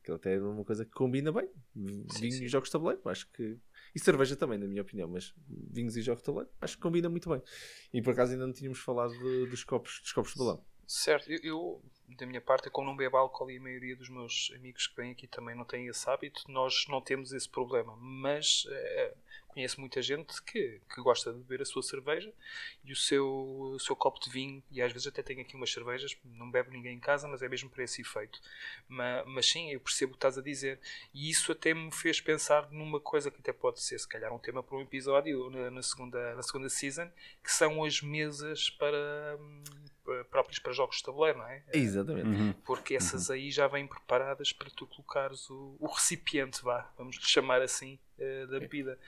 aquilo 0.00 0.16
até 0.16 0.34
é 0.34 0.40
uma 0.40 0.64
coisa 0.64 0.84
que 0.84 0.92
combina 0.92 1.32
bem. 1.32 1.48
Vinho 1.74 2.44
e 2.44 2.48
jogos 2.48 2.68
de 2.68 2.72
tabuleiro, 2.72 3.00
acho 3.06 3.30
que. 3.32 3.58
E 3.94 3.98
cerveja 3.98 4.36
também, 4.36 4.58
na 4.58 4.66
minha 4.66 4.82
opinião, 4.82 5.08
mas 5.08 5.34
vinhos 5.48 5.96
e 5.96 6.02
jogos 6.02 6.22
de 6.22 6.26
tabuleiro, 6.26 6.52
acho 6.60 6.76
que 6.76 6.82
combina 6.82 7.08
muito 7.08 7.30
bem. 7.30 7.40
E 7.92 8.02
por 8.02 8.12
acaso 8.12 8.32
ainda 8.32 8.46
não 8.46 8.52
tínhamos 8.52 8.78
falado 8.78 9.12
de, 9.12 9.46
dos, 9.46 9.64
copos, 9.64 10.00
dos 10.02 10.12
copos 10.12 10.32
de 10.32 10.38
balão. 10.38 10.64
Certo, 10.86 11.30
eu, 11.30 11.38
eu, 11.42 11.84
da 12.08 12.26
minha 12.26 12.40
parte, 12.40 12.70
como 12.70 12.86
não 12.86 12.96
bebo 12.96 13.16
álcool 13.16 13.50
e 13.50 13.56
a 13.56 13.60
maioria 13.60 13.96
dos 13.96 14.08
meus 14.08 14.52
amigos 14.54 14.86
que 14.86 14.96
vêm 14.96 15.12
aqui 15.12 15.26
também 15.26 15.54
não 15.54 15.64
têm 15.64 15.86
esse 15.88 16.08
hábito, 16.08 16.42
nós 16.48 16.86
não 16.88 17.00
temos 17.00 17.32
esse 17.32 17.48
problema. 17.48 17.96
Mas 17.96 18.64
é, 18.70 19.14
conheço 19.48 19.80
muita 19.80 20.02
gente 20.02 20.42
que, 20.42 20.80
que 20.94 21.00
gosta 21.00 21.32
de 21.32 21.38
beber 21.38 21.62
a 21.62 21.64
sua 21.64 21.82
cerveja 21.82 22.30
e 22.84 22.92
o 22.92 22.96
seu, 22.96 23.26
o 23.26 23.80
seu 23.80 23.96
copo 23.96 24.20
de 24.20 24.30
vinho, 24.30 24.62
e 24.70 24.82
às 24.82 24.92
vezes 24.92 25.08
até 25.08 25.22
tenho 25.22 25.40
aqui 25.40 25.56
umas 25.56 25.72
cervejas, 25.72 26.14
não 26.24 26.50
bebe 26.50 26.70
ninguém 26.70 26.96
em 26.96 27.00
casa, 27.00 27.26
mas 27.26 27.40
é 27.42 27.48
mesmo 27.48 27.70
para 27.70 27.82
esse 27.82 28.02
efeito. 28.02 28.38
Mas, 28.86 29.26
mas 29.26 29.46
sim, 29.46 29.70
eu 29.70 29.80
percebo 29.80 30.10
o 30.10 30.14
que 30.14 30.18
estás 30.18 30.36
a 30.36 30.42
dizer. 30.42 30.78
E 31.14 31.30
isso 31.30 31.50
até 31.50 31.72
me 31.72 31.90
fez 31.90 32.20
pensar 32.20 32.70
numa 32.70 33.00
coisa 33.00 33.30
que 33.30 33.40
até 33.40 33.52
pode 33.52 33.80
ser, 33.80 33.98
se 33.98 34.06
calhar, 34.06 34.32
um 34.32 34.38
tema 34.38 34.62
para 34.62 34.76
um 34.76 34.82
episódio 34.82 35.48
na, 35.48 35.70
na 35.70 35.82
segunda, 35.82 36.34
na 36.34 36.42
segunda 36.42 36.68
season, 36.68 37.10
que 37.42 37.50
são 37.50 37.82
as 37.82 38.02
mesas 38.02 38.68
para 38.68 39.38
próprias 40.30 40.58
para 40.58 40.72
jogos 40.72 40.98
de 40.98 41.02
tabuleiro, 41.02 41.38
não 41.38 41.48
é? 41.48 41.62
Exatamente. 41.96 42.28
Uhum. 42.28 42.52
Porque 42.64 42.94
essas 42.94 43.30
aí 43.30 43.50
já 43.50 43.66
vêm 43.66 43.86
preparadas 43.86 44.52
para 44.52 44.70
tu 44.70 44.86
colocares 44.86 45.48
o, 45.50 45.76
o 45.78 45.86
recipiente, 45.86 46.62
vá, 46.62 46.90
vamos 46.96 47.16
chamar 47.16 47.62
assim, 47.62 47.98
uh, 48.18 48.46
da 48.48 48.60
bebida. 48.60 48.98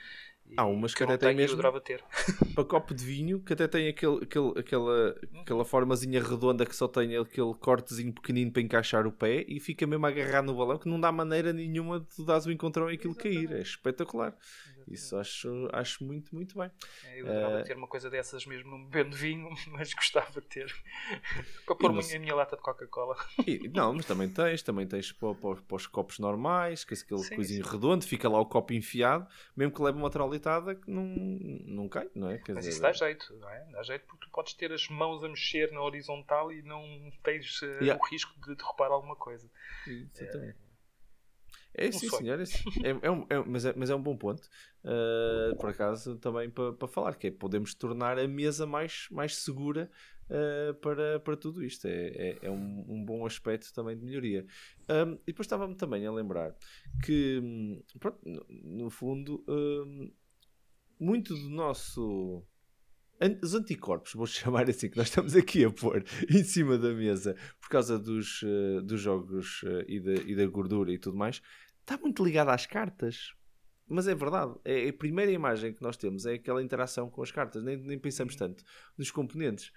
Há 0.57 0.65
umas 0.65 0.93
que, 0.93 1.05
que 1.05 1.11
até 1.11 1.27
tem 1.27 1.35
mesmo 1.35 1.61
para 2.55 2.63
copo 2.65 2.93
de 2.93 3.03
vinho 3.03 3.39
que 3.39 3.53
até 3.53 3.67
tem 3.67 3.87
aquele, 3.87 4.23
aquele, 4.23 4.59
aquela, 4.59 5.15
aquela 5.41 5.65
formazinha 5.65 6.21
redonda 6.21 6.65
que 6.65 6.75
só 6.75 6.87
tem 6.87 7.15
aquele 7.15 7.53
cortezinho 7.53 8.13
pequenino 8.13 8.51
para 8.51 8.61
encaixar 8.61 9.05
o 9.05 9.11
pé 9.11 9.45
e 9.47 9.59
fica 9.59 9.85
mesmo 9.85 10.05
agarrado 10.05 10.45
no 10.45 10.55
balão 10.55 10.77
que 10.77 10.89
não 10.89 10.99
dá 10.99 11.11
maneira 11.11 11.53
nenhuma 11.53 11.99
de 11.99 12.07
tu 12.07 12.25
dares 12.25 12.45
o 12.45 12.51
encontrão 12.51 12.89
e 12.89 12.95
aquilo 12.95 13.13
Exatamente. 13.13 13.47
cair. 13.47 13.57
É 13.57 13.61
espetacular. 13.61 14.35
Exatamente. 14.79 14.93
Isso 14.93 15.17
acho, 15.17 15.69
acho 15.71 16.03
muito, 16.03 16.33
muito 16.33 16.57
bem. 16.57 16.71
É, 17.05 17.21
eu 17.21 17.27
adorava 17.27 17.61
uh, 17.61 17.63
ter 17.63 17.77
uma 17.77 17.87
coisa 17.87 18.09
dessas 18.09 18.45
mesmo 18.45 18.71
não 18.71 18.85
bebendo 18.85 19.15
vinho, 19.15 19.49
mas 19.71 19.93
gostava 19.93 20.41
de 20.41 20.47
ter 20.47 20.73
para 21.65 21.75
pôr 21.75 21.93
mas, 21.93 22.13
a 22.13 22.19
minha 22.19 22.35
lata 22.35 22.55
de 22.55 22.61
Coca-Cola. 22.61 23.15
Não, 23.73 23.93
mas 23.93 24.05
também 24.05 24.29
tens, 24.29 24.63
também 24.63 24.87
tens 24.87 25.11
para, 25.11 25.35
para, 25.35 25.55
para 25.61 25.75
os 25.75 25.87
copos 25.87 26.19
normais, 26.19 26.83
que 26.83 26.93
é 26.93 26.97
aquele 26.97 27.21
sim, 27.21 27.35
coisinho 27.35 27.63
sim. 27.63 27.71
redondo, 27.71 28.05
fica 28.05 28.27
lá 28.27 28.39
o 28.39 28.45
copo 28.45 28.73
enfiado, 28.73 29.27
mesmo 29.55 29.73
que 29.73 29.81
leve 29.81 29.97
uma 29.97 30.09
que 30.39 30.91
não, 30.91 31.03
não 31.03 31.89
cai, 31.89 32.09
não 32.15 32.29
é? 32.29 32.37
Quer 32.37 32.53
Mas 32.53 32.65
dizer, 32.65 32.71
isso 32.71 32.81
dá 32.81 32.91
jeito, 32.91 33.33
não 33.39 33.49
é? 33.49 33.65
Dá 33.71 33.83
jeito 33.83 34.05
porque 34.05 34.25
tu 34.25 34.31
podes 34.31 34.53
ter 34.53 34.71
as 34.71 34.87
mãos 34.87 35.23
a 35.23 35.29
mexer 35.29 35.71
na 35.71 35.81
horizontal 35.81 36.51
e 36.51 36.61
não 36.61 36.83
tens 37.23 37.61
uh, 37.61 37.65
yeah. 37.81 38.01
o 38.01 38.07
risco 38.09 38.33
de 38.41 38.55
derrubar 38.55 38.91
alguma 38.91 39.15
coisa. 39.15 39.49
Exatamente. 39.87 40.69
É, 41.73 41.91
sim, 41.91 42.09
senhor. 42.09 42.39
É, 42.83 43.07
é, 43.07 43.11
um, 43.11 43.25
é, 43.29 43.39
mas, 43.45 43.65
é, 43.65 43.73
mas 43.75 43.89
é 43.89 43.95
um 43.95 44.01
bom 44.01 44.15
ponto, 44.17 44.49
uh, 44.83 45.55
por 45.57 45.69
acaso, 45.69 46.17
também 46.17 46.49
para 46.49 46.73
pa 46.73 46.87
falar, 46.87 47.15
que 47.15 47.27
é 47.27 47.31
podemos 47.31 47.73
tornar 47.73 48.17
a 48.17 48.27
mesa 48.27 48.65
mais, 48.65 49.07
mais 49.11 49.37
segura 49.37 49.89
uh, 50.29 50.73
para, 50.75 51.19
para 51.19 51.37
tudo 51.37 51.63
isto. 51.63 51.87
É, 51.87 52.07
é, 52.07 52.37
é 52.43 52.51
um, 52.51 52.85
um, 52.87 53.05
bom 53.05 53.25
aspecto 53.25 53.73
também 53.73 53.97
de 53.97 54.03
melhoria. 54.03 54.45
Um, 54.89 55.13
e 55.13 55.27
depois 55.27 55.45
estava-me 55.45 55.75
também 55.75 56.05
a 56.05 56.11
lembrar 56.11 56.55
que, 57.03 57.81
pronto, 57.99 58.19
no, 58.25 58.45
no 58.49 58.89
fundo, 58.89 59.43
um, 59.47 60.11
muito 60.99 61.33
do 61.33 61.49
nosso 61.49 62.43
os 63.43 63.53
anticorpos, 63.53 64.13
vou 64.13 64.25
chamar 64.25 64.69
assim, 64.69 64.89
que 64.89 64.97
nós 64.97 65.07
estamos 65.07 65.35
aqui 65.35 65.65
a 65.65 65.69
pôr 65.69 66.03
em 66.29 66.43
cima 66.43 66.77
da 66.77 66.93
mesa 66.93 67.35
por 67.59 67.69
causa 67.69 67.99
dos, 67.99 68.41
uh, 68.43 68.81
dos 68.81 69.01
jogos 69.01 69.61
uh, 69.63 69.83
e, 69.87 69.99
da, 69.99 70.13
e 70.13 70.35
da 70.35 70.45
gordura 70.47 70.91
e 70.91 70.97
tudo 70.97 71.17
mais, 71.17 71.41
está 71.81 71.97
muito 71.97 72.23
ligado 72.23 72.49
às 72.49 72.65
cartas. 72.65 73.33
Mas 73.87 74.07
é 74.07 74.13
verdade, 74.13 74.53
é 74.63 74.87
a 74.87 74.93
primeira 74.93 75.31
imagem 75.31 75.73
que 75.73 75.81
nós 75.81 75.97
temos 75.97 76.25
é 76.25 76.35
aquela 76.35 76.61
interação 76.61 77.09
com 77.09 77.23
as 77.23 77.31
cartas, 77.31 77.63
nem, 77.63 77.75
nem 77.75 77.97
pensamos 77.97 78.35
uhum. 78.35 78.39
tanto 78.39 78.63
nos 78.97 79.09
componentes. 79.09 79.71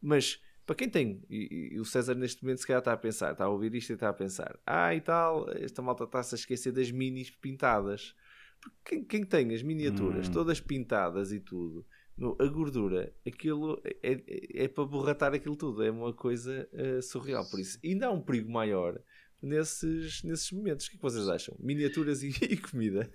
Mas 0.00 0.40
para 0.64 0.74
quem 0.74 0.88
tem, 0.88 1.22
e, 1.30 1.70
e, 1.72 1.80
o 1.80 1.84
César 1.84 2.14
neste 2.14 2.42
momento 2.42 2.60
se 2.60 2.66
calhar 2.66 2.80
está 2.80 2.92
a 2.92 2.96
pensar, 2.96 3.32
está 3.32 3.44
a 3.44 3.48
ouvir 3.48 3.74
isto 3.74 3.90
e 3.90 3.94
está 3.94 4.08
a 4.08 4.12
pensar, 4.12 4.58
ah 4.66 4.94
e 4.94 5.00
tal, 5.00 5.48
esta 5.50 5.82
malta 5.82 6.04
está-se 6.04 6.34
a 6.34 6.38
esquecer 6.38 6.72
das 6.72 6.90
minis 6.90 7.30
pintadas. 7.30 8.14
Porque 8.60 8.76
quem, 8.84 9.04
quem 9.04 9.24
tem 9.24 9.54
as 9.54 9.62
miniaturas 9.62 10.28
hum. 10.28 10.32
todas 10.32 10.60
pintadas 10.60 11.32
e 11.32 11.40
tudo, 11.40 11.86
no, 12.16 12.36
a 12.40 12.46
gordura, 12.46 13.14
aquilo 13.26 13.80
é, 13.84 14.12
é, 14.12 14.64
é, 14.64 14.68
para 14.68 14.84
borratar 14.84 15.32
aquilo 15.32 15.56
tudo, 15.56 15.84
é 15.84 15.90
uma 15.90 16.12
coisa 16.12 16.68
uh, 16.72 17.00
surreal. 17.00 17.48
Por 17.48 17.60
isso, 17.60 17.78
ainda 17.84 18.08
há 18.08 18.10
um 18.10 18.20
perigo 18.20 18.50
maior 18.50 19.00
nesses, 19.40 20.22
nesses 20.24 20.50
momentos. 20.50 20.86
O 20.86 20.90
que, 20.90 20.96
é 20.96 20.98
que 20.98 21.02
vocês 21.02 21.28
acham? 21.28 21.56
Miniaturas 21.60 22.22
e, 22.22 22.28
e 22.44 22.56
comida? 22.56 23.08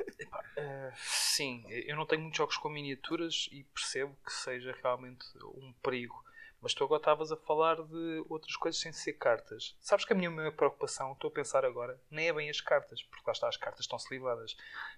Uh, 0.58 0.94
sim, 0.96 1.66
eu 1.68 1.96
não 1.98 2.06
tenho 2.06 2.22
muitos 2.22 2.38
jogos 2.38 2.58
com 2.58 2.70
miniaturas 2.70 3.50
e 3.52 3.64
percebo 3.66 4.18
que 4.26 4.32
seja 4.32 4.74
realmente 4.82 5.26
um 5.44 5.74
perigo. 5.84 6.16
Mas 6.64 6.74
tu 6.74 6.84
agora 6.86 7.00
estavas 7.00 7.32
a 7.32 7.36
falar 7.36 7.76
de 7.76 8.26
outras 8.30 8.56
coisas 8.56 8.80
sem 8.80 8.94
ser 8.94 9.14
cartas. 9.14 9.76
Sabes 9.82 10.06
que 10.06 10.14
a 10.14 10.16
minha 10.16 10.32
maior 10.32 10.54
preocupação, 10.54 11.12
estou 11.12 11.28
a 11.28 11.32
pensar 11.32 11.66
agora, 11.66 12.00
nem 12.10 12.30
é 12.30 12.34
bem 12.34 12.50
as 12.50 12.62
cartas, 12.62 13.04
porque 13.04 13.24
lá 13.28 13.34
está, 13.34 13.50
as 13.50 13.58
cartas 13.58 13.82
estão 13.82 14.00
slivadas. 14.00 14.56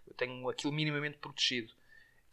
Eu 0.08 0.14
tenho 0.14 0.48
aquilo 0.48 0.72
minimamente 0.72 1.18
protegido 1.18 1.74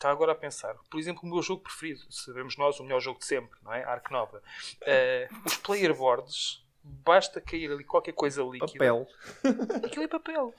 está 0.03 0.11
agora 0.11 0.33
a 0.33 0.35
pensar. 0.35 0.75
Por 0.91 0.99
exemplo, 0.99 1.23
o 1.23 1.33
meu 1.33 1.41
jogo 1.43 1.63
preferido, 1.63 2.01
sabemos 2.11 2.57
nós, 2.57 2.81
o 2.81 2.83
melhor 2.83 3.01
jogo 3.01 3.21
de 3.21 3.25
sempre, 3.25 3.57
não 3.63 3.73
é? 3.73 3.85
Ark 3.85 4.11
Nova. 4.11 4.43
Uh, 4.83 5.47
os 5.47 5.57
player 5.57 5.95
boards, 5.95 6.65
basta 6.83 7.41
cair 7.41 7.71
ali 7.71 7.85
qualquer 7.85 8.13
coisa 8.13 8.43
líquida. 8.43 8.73
Papel. 8.73 9.07
Aquilo 9.85 10.05
é 10.05 10.09
papel. 10.09 10.53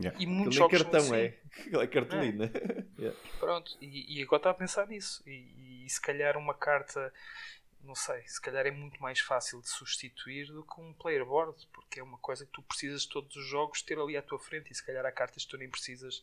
Yeah. 0.00 0.18
E 0.22 0.26
muitos 0.26 0.56
Aquilo 0.56 0.74
é 0.74 0.78
jogos 0.78 0.82
cartão, 0.82 1.00
assim. 1.00 1.16
é. 1.16 1.38
Aquilo 1.60 1.82
é 1.82 1.86
cartolina. 1.86 2.44
É. 2.54 2.84
yeah. 3.02 3.18
Pronto, 3.38 3.76
e, 3.80 4.18
e, 4.18 4.22
agora 4.22 4.38
está 4.38 4.50
a 4.50 4.54
pensar 4.54 4.86
nisso. 4.86 5.22
E, 5.26 5.84
e 5.84 5.90
se 5.90 6.00
calhar 6.00 6.36
uma 6.36 6.54
carta 6.54 7.12
não 7.82 7.94
sei, 7.94 8.26
se 8.26 8.40
calhar 8.40 8.66
é 8.66 8.70
muito 8.70 9.00
mais 9.00 9.20
fácil 9.20 9.60
de 9.60 9.68
substituir 9.68 10.46
do 10.46 10.64
que 10.64 10.80
um 10.80 10.92
player 10.92 11.24
board, 11.24 11.56
porque 11.72 12.00
é 12.00 12.02
uma 12.02 12.18
coisa 12.18 12.44
que 12.44 12.52
tu 12.52 12.62
precisas 12.62 13.02
de 13.02 13.08
todos 13.08 13.34
os 13.36 13.46
jogos 13.46 13.82
ter 13.82 13.98
ali 13.98 14.16
à 14.16 14.22
tua 14.22 14.38
frente 14.38 14.72
e 14.72 14.74
se 14.74 14.84
calhar 14.84 15.06
há 15.06 15.12
cartas 15.12 15.44
que 15.44 15.50
tu 15.50 15.56
nem 15.56 15.68
precisas, 15.68 16.22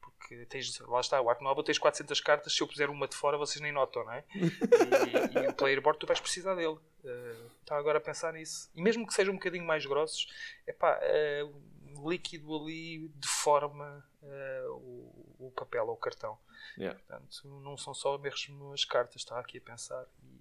porque 0.00 0.44
tens, 0.46 0.78
lá 0.80 1.00
está, 1.00 1.20
o 1.20 1.42
Nova 1.42 1.62
tens 1.62 1.78
400 1.78 2.20
cartas, 2.20 2.54
se 2.54 2.60
eu 2.60 2.66
puser 2.66 2.90
uma 2.90 3.06
de 3.06 3.16
fora 3.16 3.38
vocês 3.38 3.60
nem 3.60 3.72
notam, 3.72 4.04
não 4.04 4.12
é? 4.12 4.24
E, 4.34 5.44
e 5.44 5.48
o 5.48 5.54
player 5.54 5.80
board 5.80 5.98
tu 5.98 6.06
vais 6.06 6.20
precisar 6.20 6.54
dele. 6.54 6.78
Uh, 7.04 7.50
estava 7.60 7.80
agora 7.80 7.98
a 7.98 8.00
pensar 8.00 8.32
nisso. 8.32 8.70
E 8.74 8.82
mesmo 8.82 9.06
que 9.06 9.14
sejam 9.14 9.32
um 9.34 9.36
bocadinho 9.36 9.64
mais 9.64 9.84
grossos, 9.84 10.26
é 10.66 10.72
pá, 10.72 10.98
uh, 10.98 12.08
líquido 12.10 12.54
ali 12.56 13.08
deforma 13.16 14.04
uh, 14.22 14.72
o, 14.72 15.46
o 15.46 15.52
papel 15.52 15.86
ou 15.86 15.94
o 15.94 15.96
cartão. 15.96 16.38
Yeah. 16.76 16.98
Portanto, 16.98 17.48
não 17.62 17.76
são 17.76 17.94
só 17.94 18.16
mesmo 18.18 18.72
as 18.72 18.84
cartas, 18.84 19.16
está 19.16 19.38
aqui 19.38 19.58
a 19.58 19.60
pensar. 19.60 20.06
E, 20.22 20.33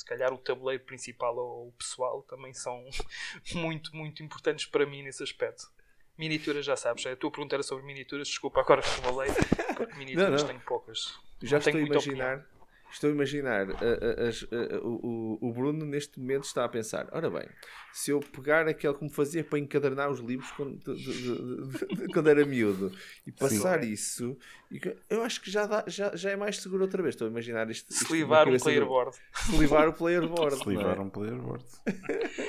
se 0.00 0.04
calhar 0.04 0.32
o 0.32 0.38
tabuleiro 0.38 0.82
principal 0.84 1.36
ou 1.36 1.68
o 1.68 1.72
pessoal 1.72 2.22
também 2.22 2.54
são 2.54 2.82
muito, 3.54 3.94
muito 3.94 4.22
importantes 4.22 4.66
para 4.66 4.86
mim 4.86 5.02
nesse 5.02 5.22
aspecto. 5.22 5.70
Miniaturas, 6.16 6.64
já 6.64 6.76
sabes, 6.76 7.06
a 7.06 7.16
tua 7.16 7.30
pergunta 7.30 7.56
era 7.56 7.62
sobre 7.62 7.84
miniaturas, 7.84 8.28
desculpa, 8.28 8.60
agora 8.60 8.82
falei, 8.82 9.30
porque 9.76 9.94
miniaturas 9.96 10.30
não, 10.30 10.38
não. 10.38 10.46
tenho 10.48 10.60
poucas. 10.60 11.18
Já 11.42 11.58
não 11.58 11.66
estou 11.66 11.80
a 11.80 11.84
imaginar. 11.84 12.34
Opinião 12.36 12.59
Estou 12.92 13.10
a 13.10 13.12
imaginar, 13.12 13.70
a, 13.70 13.74
a, 13.74 14.76
a, 14.76 14.80
o, 14.82 15.38
o 15.40 15.52
Bruno 15.52 15.84
neste 15.84 16.18
momento 16.18 16.44
está 16.44 16.64
a 16.64 16.68
pensar: 16.68 17.08
ora 17.12 17.30
bem, 17.30 17.48
se 17.92 18.10
eu 18.10 18.20
pegar 18.20 18.68
aquele 18.68 18.94
como 18.94 19.10
fazia 19.10 19.42
para 19.42 19.58
encadernar 19.58 20.10
os 20.10 20.20
livros 20.20 20.50
quando, 20.52 20.78
de, 20.78 20.94
de, 20.96 21.96
de, 21.96 22.06
quando 22.12 22.28
era 22.28 22.44
miúdo 22.44 22.92
e 23.26 23.32
passar 23.32 23.82
Sim. 23.82 23.92
isso, 23.92 24.36
eu 25.08 25.22
acho 25.22 25.40
que 25.40 25.50
já, 25.50 25.66
dá, 25.66 25.84
já, 25.86 26.14
já 26.14 26.30
é 26.30 26.36
mais 26.36 26.58
seguro 26.58 26.82
outra 26.82 27.02
vez. 27.02 27.14
Estou 27.14 27.26
a 27.26 27.30
imaginar 27.30 27.68
isto. 27.70 27.90
isto 27.90 28.04
Slivar 28.04 28.48
um 28.48 28.56
player 28.56 28.86
board. 28.86 29.16
Slivar 29.34 29.88
o 29.88 29.92
player 29.92 30.28
board. 30.28 30.56
Slivar 30.56 30.96
é? 30.96 31.00
um 31.00 31.10
player 31.10 31.36
board. 31.36 31.64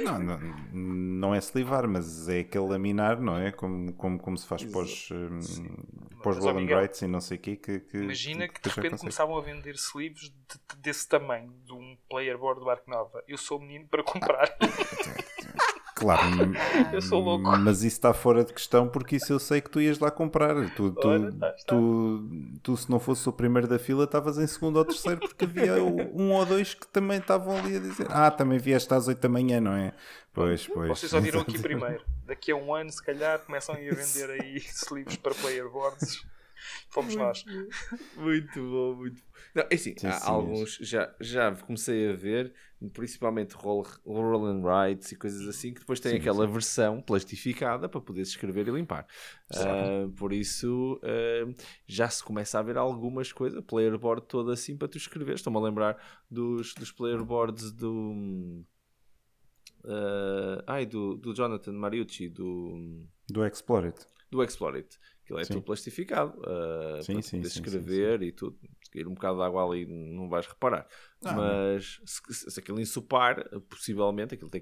não, 0.04 0.20
não, 0.20 0.40
não 0.72 1.36
é 1.36 1.40
slivar, 1.40 1.88
mas 1.88 2.30
é 2.30 2.42
aquele 2.42 2.68
laminar, 2.68 3.20
não 3.20 3.38
é? 3.38 3.52
Como, 3.52 3.94
como, 3.94 4.20
como 4.20 4.38
se 4.38 4.48
faz 4.48 4.64
pós, 4.66 5.10
um, 5.12 5.40
pós 6.22 6.38
Roll 6.38 6.58
Rights 6.58 7.02
e 7.02 7.08
não 7.08 7.20
sei 7.22 7.38
o 7.38 7.40
quê. 7.40 7.56
Que, 7.56 7.80
que, 7.80 7.98
Imagina 7.98 8.48
que, 8.48 8.60
que 8.60 8.70
de 8.70 8.76
repente 8.76 9.00
começavam 9.00 9.38
a 9.38 9.42
vender 9.42 9.74
sleeves 9.76 10.31
de, 10.48 10.78
desse 10.78 11.08
tamanho, 11.08 11.54
de 11.66 11.74
um 11.74 11.98
player 12.10 12.38
board 12.38 12.60
do 12.60 12.70
Ark 12.70 12.88
Nova. 12.88 13.24
Eu 13.28 13.38
sou 13.38 13.58
o 13.58 13.62
menino 13.62 13.88
para 13.88 14.04
comprar. 14.04 14.50
Claro, 16.02 16.52
eu 16.92 17.00
sou 17.00 17.22
louco. 17.22 17.44
Mas 17.44 17.84
isso 17.84 17.98
está 17.98 18.12
fora 18.12 18.44
de 18.44 18.52
questão 18.52 18.90
porque 18.90 19.18
isso 19.18 19.32
eu 19.32 19.40
sei 19.40 19.62
que 19.62 19.70
tu 19.70 19.80
ias 19.80 20.00
lá 20.00 20.10
comprar. 20.10 20.56
Tu, 20.72 20.92
tu, 20.94 21.08
Olha, 21.08 21.32
tá, 21.32 21.56
tu, 21.68 22.28
tu, 22.64 22.76
se 22.76 22.90
não 22.90 23.00
fosse 23.00 23.30
o 23.30 23.32
primeiro 23.32 23.68
da 23.68 23.78
fila, 23.78 24.06
estavas 24.06 24.40
em 24.40 24.48
segundo 24.48 24.78
ou 24.78 24.86
terceiro 24.86 25.20
porque 25.20 25.46
havia 25.46 25.76
um 25.76 26.32
ou 26.32 26.44
dois 26.44 26.74
que 26.74 26.88
também 26.88 27.20
estavam 27.20 27.56
ali 27.56 27.78
a 27.78 27.80
dizer: 27.80 28.08
Ah, 28.10 28.32
também 28.32 28.58
vieste 28.58 28.92
às 28.92 29.08
8 29.08 29.20
da 29.20 29.30
manhã, 29.30 29.62
não 29.62 29.74
é? 29.74 29.94
Pois, 30.34 30.66
pois. 30.66 30.88
Vocês 30.90 31.12
só 31.12 31.20
viram 31.20 31.42
aqui 31.42 31.60
primeiro. 31.60 32.04
Daqui 32.26 32.52
a 32.52 32.56
um 32.56 32.74
ano, 32.74 32.90
se 32.90 33.04
calhar, 33.04 33.38
começam 33.40 33.76
a 33.76 33.78
vender 33.78 34.42
aí 34.42 34.54
livros 34.92 35.18
para 35.18 35.36
player 35.36 35.70
boards. 35.70 36.26
Fomos 36.90 37.16
muito, 37.16 37.20
nós. 37.20 37.46
Muito 38.16 38.62
bom, 38.62 38.96
muito 38.96 39.22
bom. 39.22 39.32
Não, 39.56 39.64
é 39.64 39.76
assim, 39.76 39.96
sim, 39.98 40.08
há 40.08 40.12
sim, 40.12 40.30
alguns, 40.30 40.78
já, 40.82 41.14
já 41.20 41.56
comecei 41.56 42.10
a 42.10 42.14
ver, 42.14 42.54
principalmente 42.94 43.54
roll, 43.54 43.86
roll 44.06 44.46
and 44.46 44.62
rights 44.64 45.12
e 45.12 45.16
coisas 45.16 45.48
assim, 45.48 45.74
que 45.74 45.82
depois 45.82 46.00
tem 46.00 46.12
sim, 46.12 46.18
aquela 46.18 46.48
versão 46.48 47.02
plastificada 47.02 47.90
para 47.90 48.00
poder 48.02 48.26
se 48.26 48.32
escrever 48.32 48.68
e 48.68 48.72
limpar. 48.72 49.06
Uh, 49.52 50.12
por 50.14 50.32
isso, 50.34 51.00
uh, 51.04 51.56
já 51.88 52.10
se 52.10 52.24
começa 52.24 52.60
a 52.60 52.62
ver 52.62 52.78
algumas 52.78 53.32
coisas, 53.34 53.62
player 53.66 53.98
board 53.98 54.26
todo 54.28 54.52
assim 54.52 54.78
para 54.78 54.88
tu 54.88 54.98
escrever. 54.98 55.36
Estou-me 55.36 55.58
a 55.58 55.62
lembrar 55.62 56.22
dos, 56.30 56.74
dos 56.74 56.92
player 56.92 57.24
boards 57.24 57.72
do. 57.72 58.64
Uh, 59.84 60.62
ai, 60.68 60.86
do, 60.86 61.16
do 61.18 61.34
Jonathan 61.34 61.74
Mariucci, 61.74 62.30
do. 62.30 63.06
Do 63.30 63.46
Explore 63.46 63.88
It. 63.88 64.08
Do 64.30 64.44
Explore 64.44 64.78
It 64.78 64.98
Aquilo 65.32 65.40
é 65.40 65.46
sim. 65.46 65.54
tudo 65.54 65.64
plastificado 65.64 66.38
uh, 66.42 67.02
sim, 67.02 67.14
para 67.14 67.22
sim, 67.22 67.40
escrever 67.40 68.22
e 68.22 68.32
tudo. 68.32 68.60
Cair 68.92 69.08
um 69.08 69.14
bocado 69.14 69.38
de 69.38 69.44
água 69.44 69.66
ali 69.66 69.86
não 69.86 70.28
vais 70.28 70.46
reparar. 70.46 70.86
Ah, 71.24 71.34
Mas 71.34 72.02
se, 72.06 72.52
se 72.52 72.60
aquilo 72.60 72.80
ensopar, 72.80 73.48
possivelmente, 73.70 74.34
aquilo 74.34 74.50
tem 74.50 74.62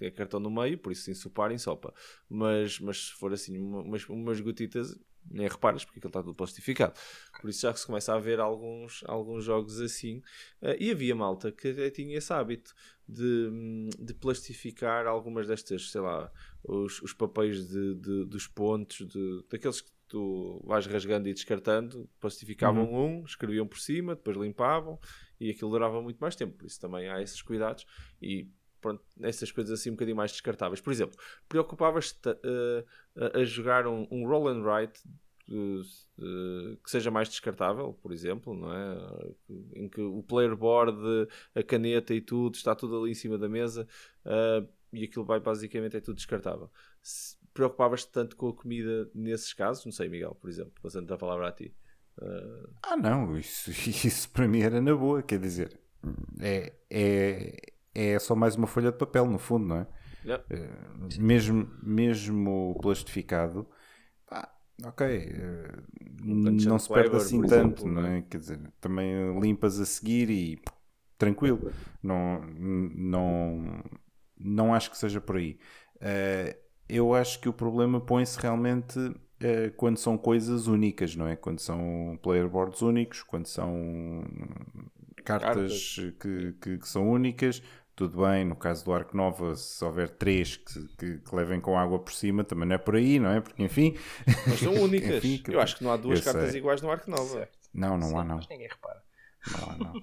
é 0.00 0.10
cartão 0.10 0.38
no 0.38 0.50
meio, 0.50 0.78
por 0.78 0.92
isso 0.92 1.02
se 1.02 1.10
ensopar, 1.10 1.50
ensopa. 1.50 1.92
Mas, 2.28 2.78
mas 2.78 3.06
se 3.06 3.12
for 3.14 3.32
assim, 3.32 3.58
umas, 3.58 4.08
umas 4.08 4.40
gotitas, 4.40 4.96
nem 5.30 5.48
reparas 5.48 5.84
porque 5.84 5.98
aquilo 5.98 6.10
está 6.10 6.22
tudo 6.22 6.34
plastificado. 6.34 6.94
Por 7.40 7.50
isso 7.50 7.62
já 7.62 7.72
que 7.72 7.80
se 7.80 7.86
começa 7.86 8.14
a 8.14 8.18
ver 8.18 8.40
alguns, 8.40 9.02
alguns 9.06 9.44
jogos 9.44 9.80
assim. 9.80 10.18
Uh, 10.62 10.76
e 10.78 10.90
havia 10.90 11.14
malta 11.14 11.52
que 11.52 11.68
até 11.68 11.90
tinha 11.90 12.16
esse 12.16 12.32
hábito 12.32 12.74
de, 13.08 13.88
de 13.98 14.14
plastificar 14.14 15.06
algumas 15.06 15.46
destas, 15.46 15.90
sei 15.90 16.00
lá, 16.00 16.30
os, 16.62 17.00
os 17.02 17.12
papéis 17.12 17.66
de, 17.66 17.94
de, 17.94 18.24
dos 18.26 18.46
pontos, 18.46 19.06
de, 19.06 19.44
daqueles 19.50 19.80
que 19.80 19.90
tu 20.08 20.62
vais 20.66 20.86
rasgando 20.86 21.28
e 21.28 21.34
descartando, 21.34 22.08
plastificavam 22.18 22.84
uhum. 22.84 23.20
um, 23.20 23.24
escreviam 23.24 23.66
por 23.66 23.78
cima, 23.78 24.14
depois 24.14 24.36
limpavam 24.36 24.98
e 25.38 25.50
aquilo 25.50 25.70
durava 25.70 26.00
muito 26.02 26.18
mais 26.18 26.34
tempo. 26.34 26.56
Por 26.56 26.66
isso 26.66 26.80
também 26.80 27.08
há 27.08 27.20
esses 27.22 27.42
cuidados 27.42 27.86
e 28.20 28.48
pronto, 28.80 29.02
essas 29.20 29.50
coisas 29.50 29.78
assim 29.78 29.90
um 29.90 29.94
bocadinho 29.94 30.16
mais 30.16 30.32
descartáveis. 30.32 30.80
Por 30.80 30.92
exemplo, 30.92 31.18
preocupavas-te 31.48 32.28
uh, 32.28 32.84
a, 33.34 33.44
jogar 33.44 33.86
um, 33.86 34.06
um 34.10 34.26
roll 34.26 34.48
and 34.48 34.62
write 34.62 35.00
uh, 35.48 36.76
que 36.82 36.90
seja 36.90 37.10
mais 37.10 37.28
descartável, 37.28 37.92
por 38.02 38.12
exemplo, 38.12 38.54
não 38.54 38.72
é? 38.72 39.34
Em 39.74 39.88
que 39.88 40.00
o 40.00 40.22
player 40.22 40.56
board, 40.56 40.98
a 41.54 41.62
caneta 41.62 42.14
e 42.14 42.20
tudo 42.20 42.54
está 42.54 42.74
tudo 42.74 43.00
ali 43.00 43.12
em 43.12 43.14
cima 43.14 43.38
da 43.38 43.48
mesa 43.48 43.86
uh, 44.24 44.68
e 44.92 45.04
aquilo 45.04 45.24
vai 45.24 45.40
basicamente 45.40 45.96
é 45.96 46.00
tudo 46.00 46.16
descartável. 46.16 46.70
Preocupavas-te 47.52 48.10
tanto 48.12 48.36
com 48.36 48.48
a 48.48 48.54
comida 48.54 49.10
nesses 49.14 49.52
casos? 49.52 49.84
Não 49.84 49.92
sei, 49.92 50.08
Miguel, 50.08 50.36
por 50.40 50.48
exemplo, 50.48 50.72
passando 50.82 51.12
a 51.12 51.18
palavra 51.18 51.48
a 51.48 51.52
ti. 51.52 51.74
Uh... 52.18 52.68
Ah, 52.82 52.96
não, 52.96 53.36
isso, 53.36 53.70
isso 54.06 54.30
para 54.30 54.48
mim 54.48 54.60
era 54.60 54.80
na 54.80 54.94
boa, 54.94 55.22
quer 55.22 55.38
dizer, 55.38 55.78
é, 56.40 56.72
é, 56.90 57.72
é 58.00 58.18
só 58.18 58.34
mais 58.34 58.56
uma 58.56 58.66
folha 58.66 58.92
de 58.92 58.98
papel, 58.98 59.26
no 59.26 59.38
fundo, 59.38 59.66
não 59.66 59.76
é? 59.76 59.86
Yeah. 60.24 60.44
Mesmo, 61.18 61.70
mesmo 61.82 62.78
plastificado, 62.80 63.66
ok, 64.84 65.02
eh, 65.06 65.82
Dungeon 66.40 66.70
não 66.70 66.78
se 66.78 66.90
perde 66.92 67.16
assim 67.16 67.44
tanto, 67.44 67.86
exemplo, 67.86 67.88
não 67.88 68.06
é? 68.06 68.22
Quer 68.22 68.38
dizer, 68.38 68.60
também 68.80 69.38
limpas 69.40 69.80
a 69.80 69.86
seguir 69.86 70.30
e 70.30 70.60
tranquilo. 71.16 71.64
Não, 72.02 72.40
não, 72.46 73.82
não 74.38 74.74
acho 74.74 74.90
que 74.90 74.98
seja 74.98 75.20
por 75.20 75.36
aí. 75.36 75.58
Eh, 76.00 76.56
eu 76.88 77.14
acho 77.14 77.40
que 77.40 77.48
o 77.48 77.52
problema 77.52 78.00
põe-se 78.00 78.38
realmente 78.40 78.98
eh, 79.40 79.70
quando 79.76 79.98
são 79.98 80.16
coisas 80.16 80.66
únicas, 80.66 81.16
não 81.16 81.26
é? 81.26 81.36
Quando 81.36 81.60
são 81.60 82.18
player 82.22 82.48
boards 82.48 82.82
únicos, 82.82 83.22
quando 83.22 83.46
são 83.46 84.24
cartas, 85.24 85.96
Que, 86.20 86.52
que, 86.60 86.78
que 86.78 86.88
são 86.88 87.10
únicas. 87.10 87.62
Tudo 87.98 88.22
bem, 88.24 88.44
no 88.44 88.54
caso 88.54 88.84
do 88.84 88.92
Arco 88.92 89.16
Nova, 89.16 89.56
se 89.56 89.84
houver 89.84 90.08
três 90.08 90.56
que, 90.56 90.88
que, 90.96 91.18
que 91.18 91.34
levem 91.34 91.60
com 91.60 91.76
água 91.76 91.98
por 91.98 92.12
cima, 92.12 92.44
também 92.44 92.68
não 92.68 92.76
é 92.76 92.78
por 92.78 92.94
aí, 92.94 93.18
não 93.18 93.28
é? 93.30 93.40
Porque, 93.40 93.60
enfim. 93.60 93.96
Mas 94.46 94.60
são 94.60 94.72
únicas. 94.80 95.16
Enfim, 95.16 95.38
que- 95.42 95.52
Eu 95.52 95.60
acho 95.60 95.76
que 95.76 95.82
não 95.82 95.90
há 95.90 95.96
duas 95.96 96.20
eu 96.20 96.24
cartas 96.24 96.50
sei. 96.50 96.60
iguais 96.60 96.80
no 96.80 96.92
Arco 96.92 97.10
Nova. 97.10 97.48
Não, 97.74 97.98
não 97.98 98.06
há, 98.06 98.22
Sim, 98.22 98.28
não. 98.28 98.36
Mas 98.36 98.48
ninguém 98.48 98.68
repara. 98.68 99.02
Não 99.50 99.70
há, 99.70 99.76
não. 99.78 100.02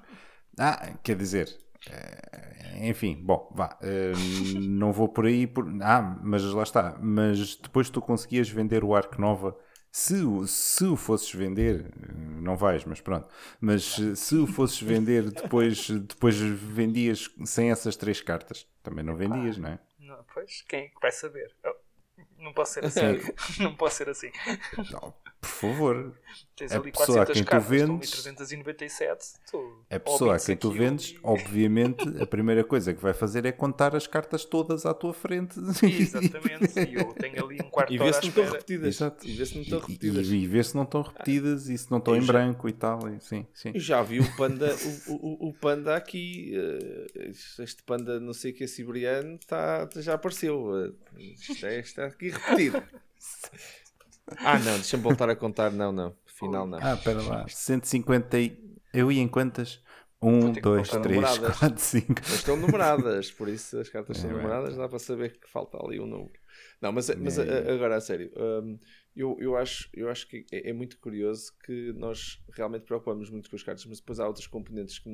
Ah, 0.59 0.97
quer 1.03 1.15
dizer, 1.15 1.57
eh, 1.89 2.87
enfim, 2.89 3.15
bom, 3.23 3.49
vá, 3.55 3.77
eh, 3.81 4.11
não 4.59 4.91
vou 4.91 5.07
por 5.07 5.25
aí. 5.25 5.47
Por... 5.47 5.65
Ah, 5.81 6.19
mas 6.21 6.43
lá 6.43 6.63
está. 6.63 6.97
Mas 7.01 7.55
depois 7.55 7.89
tu 7.89 8.01
conseguias 8.01 8.49
vender 8.49 8.83
o 8.83 8.93
Arco 8.93 9.19
Nova. 9.21 9.55
Se, 9.97 10.15
o- 10.25 10.45
se 10.45 10.83
o 10.83 10.97
fosses 10.97 11.31
vender, 11.33 11.85
eh, 11.85 12.11
não 12.41 12.57
vais, 12.57 12.83
mas 12.83 12.99
pronto. 12.99 13.29
Mas 13.61 13.97
eh, 13.97 14.13
se 14.13 14.35
o 14.35 14.45
fosses 14.45 14.81
vender, 14.81 15.31
depois, 15.31 15.89
depois 15.89 16.35
vendias 16.35 17.29
sem 17.45 17.71
essas 17.71 17.95
três 17.95 18.19
cartas. 18.19 18.67
Também 18.83 19.05
não 19.05 19.15
vendias, 19.15 19.57
não 19.57 19.69
é? 19.69 19.79
Não, 19.97 20.21
pois, 20.33 20.63
quem 20.67 20.81
é 20.81 20.91
vai 21.01 21.13
saber? 21.13 21.55
Oh, 21.65 21.75
não 22.43 22.51
posso 22.51 22.73
ser 22.73 22.83
assim. 22.83 23.63
não 23.63 23.73
posso 23.73 23.95
ser 23.95 24.09
assim. 24.09 24.31
Não, 24.91 25.13
por 25.45 25.71
favor. 25.71 26.13
Tens 26.55 26.71
A 26.71 26.77
ali 26.77 26.91
pessoa 26.91 27.21
a 27.21 27.25
400 27.25 27.33
quem 27.49 27.59
tu 27.59 27.65
vendes- 27.65 28.11
397. 28.11 29.25
Tu, 29.51 29.85
A 29.89 29.99
pessoa 29.99 30.35
a 30.35 30.39
quem 30.39 30.55
tu 30.55 30.71
vendes, 30.71 31.09
e- 31.11 31.19
obviamente, 31.23 32.21
a 32.21 32.25
primeira 32.25 32.63
coisa 32.63 32.93
que 32.93 33.01
vai 33.01 33.13
fazer 33.13 33.45
é 33.45 33.51
contar 33.51 33.93
as 33.95 34.07
cartas 34.07 34.45
todas 34.45 34.85
à 34.85 34.93
tua 34.93 35.13
frente. 35.13 35.59
Exatamente. 35.83 36.79
E 36.79 36.95
eu 36.95 37.13
tenho 37.13 37.43
ali 37.45 37.57
um 37.61 37.69
quarto 37.69 37.89
de 37.91 37.99
hora 37.99 38.11
vê 38.11 38.17
à 38.17 38.21
se 38.21 38.21
não 38.23 38.29
estão 38.29 38.43
espera. 38.43 38.51
repetidas. 38.61 38.95
Exato. 38.95 39.27
E 39.27 39.33
vê 39.33 39.45
se 39.45 39.55
não 39.55 39.61
estão 39.63 39.79
E- 39.79 39.81
repetidas. 39.81 40.27
E, 40.27 40.35
e 40.37 40.47
ver 40.47 40.65
se 40.65 40.75
não 40.75 40.83
estão 40.83 41.01
repetidas 41.01 41.67
e 41.69 41.77
se 41.77 41.91
não 41.91 41.97
estão 41.97 42.15
em 42.15 42.21
já- 42.21 42.33
branco 42.33 42.69
e 42.69 42.73
tal. 42.73 42.99
E, 43.13 43.19
sim, 43.21 43.45
sim. 43.53 43.71
Eu 43.73 43.79
já 43.81 44.01
vi 44.01 44.19
o 44.21 44.35
panda, 44.37 44.73
o, 45.07 45.13
o, 45.13 45.49
o 45.49 45.53
panda 45.53 45.95
aqui, 45.95 46.53
eh, 46.55 47.31
este 47.59 47.83
panda 47.83 48.19
não 48.19 48.33
sei 48.33 48.51
o 48.51 48.55
que 48.55 48.63
é 48.63 48.67
siberiano, 48.67 49.37
tá, 49.45 49.87
já 49.97 50.13
apareceu. 50.13 50.71
eh, 50.85 50.91
Isto 51.17 51.65
é, 51.65 51.79
está 51.79 52.05
aqui 52.05 52.29
repetido. 52.29 52.81
Ah 54.37 54.57
não, 54.59 54.73
deixa-me 54.75 55.03
voltar 55.03 55.29
a 55.29 55.35
contar, 55.35 55.71
não, 55.71 55.91
não, 55.91 56.15
final 56.25 56.65
não. 56.65 56.79
Ah, 56.81 56.93
espera 56.93 57.21
lá. 57.21 57.47
150 57.47 58.39
e... 58.39 58.57
Eu 58.93 59.11
ia 59.11 59.21
em 59.21 59.27
quantas? 59.27 59.81
1, 60.21 60.53
ter 60.53 60.53
que 60.55 60.61
2, 60.61 60.87
contar 60.89 61.01
3, 61.01 61.37
numeradas. 61.37 61.59
4, 61.59 61.81
5. 61.81 62.21
Mas 62.21 62.31
estão 62.33 62.57
numeradas, 62.57 63.31
por 63.31 63.47
isso 63.49 63.77
as 63.77 63.89
cartas 63.89 64.17
são 64.17 64.29
É 64.29 64.33
bem. 64.33 64.41
numeradas, 64.41 64.75
dá 64.77 64.87
para 64.89 64.97
saber 64.99 65.39
que 65.39 65.49
falta 65.49 65.77
ali 65.77 65.99
um 65.99 66.07
número. 66.07 66.33
Não, 66.81 66.91
mas, 66.91 67.09
mas 67.15 67.37
É. 67.37 67.41
a- 67.41 67.71
a- 67.71 67.73
agora 67.75 67.95
a 67.97 68.01
sério, 68.01 68.31
hum, 68.35 68.79
eu, 69.15 69.37
eu, 69.39 69.55
acho, 69.57 69.89
eu 69.93 70.09
acho 70.09 70.27
que 70.27 70.45
é, 70.51 70.69
é 70.69 70.73
muito 70.73 70.97
curioso 70.99 71.51
que 71.63 71.93
nós 71.93 72.41
realmente 72.53 72.85
preocupamos 72.85 73.29
muito 73.29 73.49
com 73.49 73.55
as 73.55 73.63
cartas, 73.63 73.85
mas 73.85 73.99
depois 73.99 74.19
há 74.19 74.27
outros 74.27 74.47
componentes 74.47 74.97
que 74.97 75.09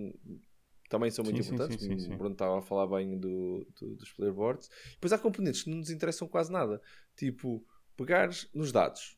também 0.90 1.10
são 1.10 1.24
muito 1.24 1.42
Sim, 1.42 1.54
importantes, 1.56 1.84
sim, 1.86 2.00
sim. 2.00 2.14
o 2.14 2.18
Bruno 2.18 2.34
estava 2.34 2.60
a 2.60 2.62
falar 2.62 2.86
bem 2.88 3.18
do, 3.18 3.66
do- 3.80 3.96
dos 3.96 4.12
player 4.12 4.34
boards. 4.34 4.70
Depois 4.94 5.12
há 5.12 5.18
componentes 5.18 5.64
que 5.64 5.70
não 5.70 5.78
nos 5.78 5.90
interessam 5.90 6.28
quase 6.28 6.52
nada, 6.52 6.82
tipo 7.16 7.66
pegares 8.06 8.50
nos 8.54 8.72
dados. 8.72 9.18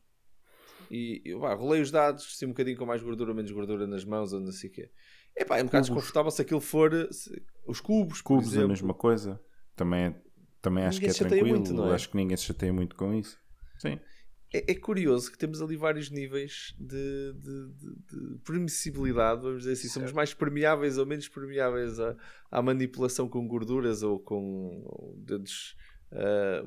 E 0.91 1.21
eu 1.25 1.39
vá, 1.39 1.53
rolei 1.53 1.81
os 1.81 1.89
dados, 1.89 2.37
se 2.37 2.45
um 2.45 2.49
bocadinho 2.49 2.77
com 2.77 2.85
mais 2.85 3.01
gordura 3.01 3.31
ou 3.31 3.35
menos 3.35 3.51
gordura 3.51 3.87
nas 3.87 4.05
mãos 4.05 4.31
ou 4.33 4.39
não 4.39 4.51
sei 4.51 4.69
o 4.69 4.73
quê. 4.73 4.91
Epá, 5.35 5.57
é 5.57 5.61
um 5.63 5.65
bocado 5.65 5.85
desconfortável 5.87 6.29
se 6.29 6.41
aquilo 6.41 6.61
for 6.61 6.91
se- 7.11 7.41
os 7.65 7.79
cubos, 7.81 8.21
por 8.21 8.27
Cubos, 8.27 8.47
a 8.49 8.51
exemplo. 8.51 8.67
mesma 8.69 8.93
coisa. 8.93 9.41
Também, 9.75 10.05
é- 10.05 10.21
também 10.61 10.83
acho 10.85 10.99
Ninguém 10.99 11.13
que 11.15 11.23
é 11.23 11.27
tranquilo. 11.27 11.47
muito, 11.59 11.83
é? 11.85 11.95
Acho 11.95 12.09
que 12.09 12.17
ninguém 12.17 12.37
se 12.37 12.43
chateia 12.43 12.71
muito 12.71 12.95
com 12.95 13.13
isso. 13.13 13.39
Sim. 13.79 13.99
É, 14.53 14.71
é 14.71 14.75
curioso 14.75 15.31
que 15.31 15.37
temos 15.37 15.61
ali 15.63 15.75
vários 15.75 16.11
níveis 16.11 16.75
de, 16.77 17.33
de- 17.33 17.69
de- 17.73 17.95
de 18.35 18.37
permissibilidade, 18.45 19.41
vamos 19.41 19.59
dizer 19.63 19.71
assim. 19.73 19.87
Somos 19.87 20.11
mais 20.11 20.31
permeáveis 20.33 20.99
ou 20.99 21.07
menos 21.07 21.27
permeáveis 21.27 21.99
à, 21.99 22.15
à 22.51 22.61
manipulação 22.61 23.27
com 23.27 23.47
gorduras 23.47 24.03
ou 24.03 24.19
com 24.19 25.15
dedos 25.17 25.75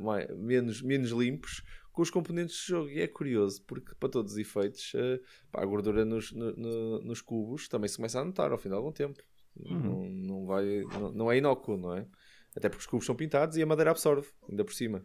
mai- 0.01 0.27
menos, 0.35 0.83
menos 0.83 1.11
limpos 1.11 1.63
com 1.97 2.03
os 2.03 2.11
componentes 2.11 2.55
de 2.57 2.67
jogo. 2.69 2.91
E 2.91 3.01
é 3.01 3.09
curioso, 3.09 3.63
porque 3.63 3.95
para 3.99 4.11
todos 4.11 4.33
os 4.33 4.39
efeitos, 4.39 4.93
ah, 4.95 5.19
pá, 5.51 5.63
a 5.63 5.65
gordura 5.67 6.05
nos, 6.05 6.31
no- 6.31 6.55
no- 6.55 7.01
nos 7.01 7.23
cubos 7.23 7.69
também 7.69 7.89
se 7.89 7.97
começa 7.97 8.21
a 8.21 8.25
notar 8.25 8.53
ao 8.53 8.59
fim 8.59 8.69
de 8.69 8.75
algum 8.75 8.93
tempo. 8.93 9.19
Uhum. 9.57 9.81
Não, 9.81 10.05
não, 10.11 10.47
vai, 10.47 10.83
não, 10.93 11.11
não 11.13 11.33
é 11.33 11.39
inócuo, 11.39 11.79
não 11.79 11.97
é? 11.97 12.07
Até 12.55 12.69
porque 12.69 12.83
os 12.83 12.87
cubos 12.87 13.07
são 13.07 13.17
pintados 13.17 13.57
e 13.57 13.63
a 13.63 13.67
madeira 13.67 13.91
absorve, 13.91 14.29
ainda 14.49 14.63
por 14.63 14.75
cima. 14.75 15.03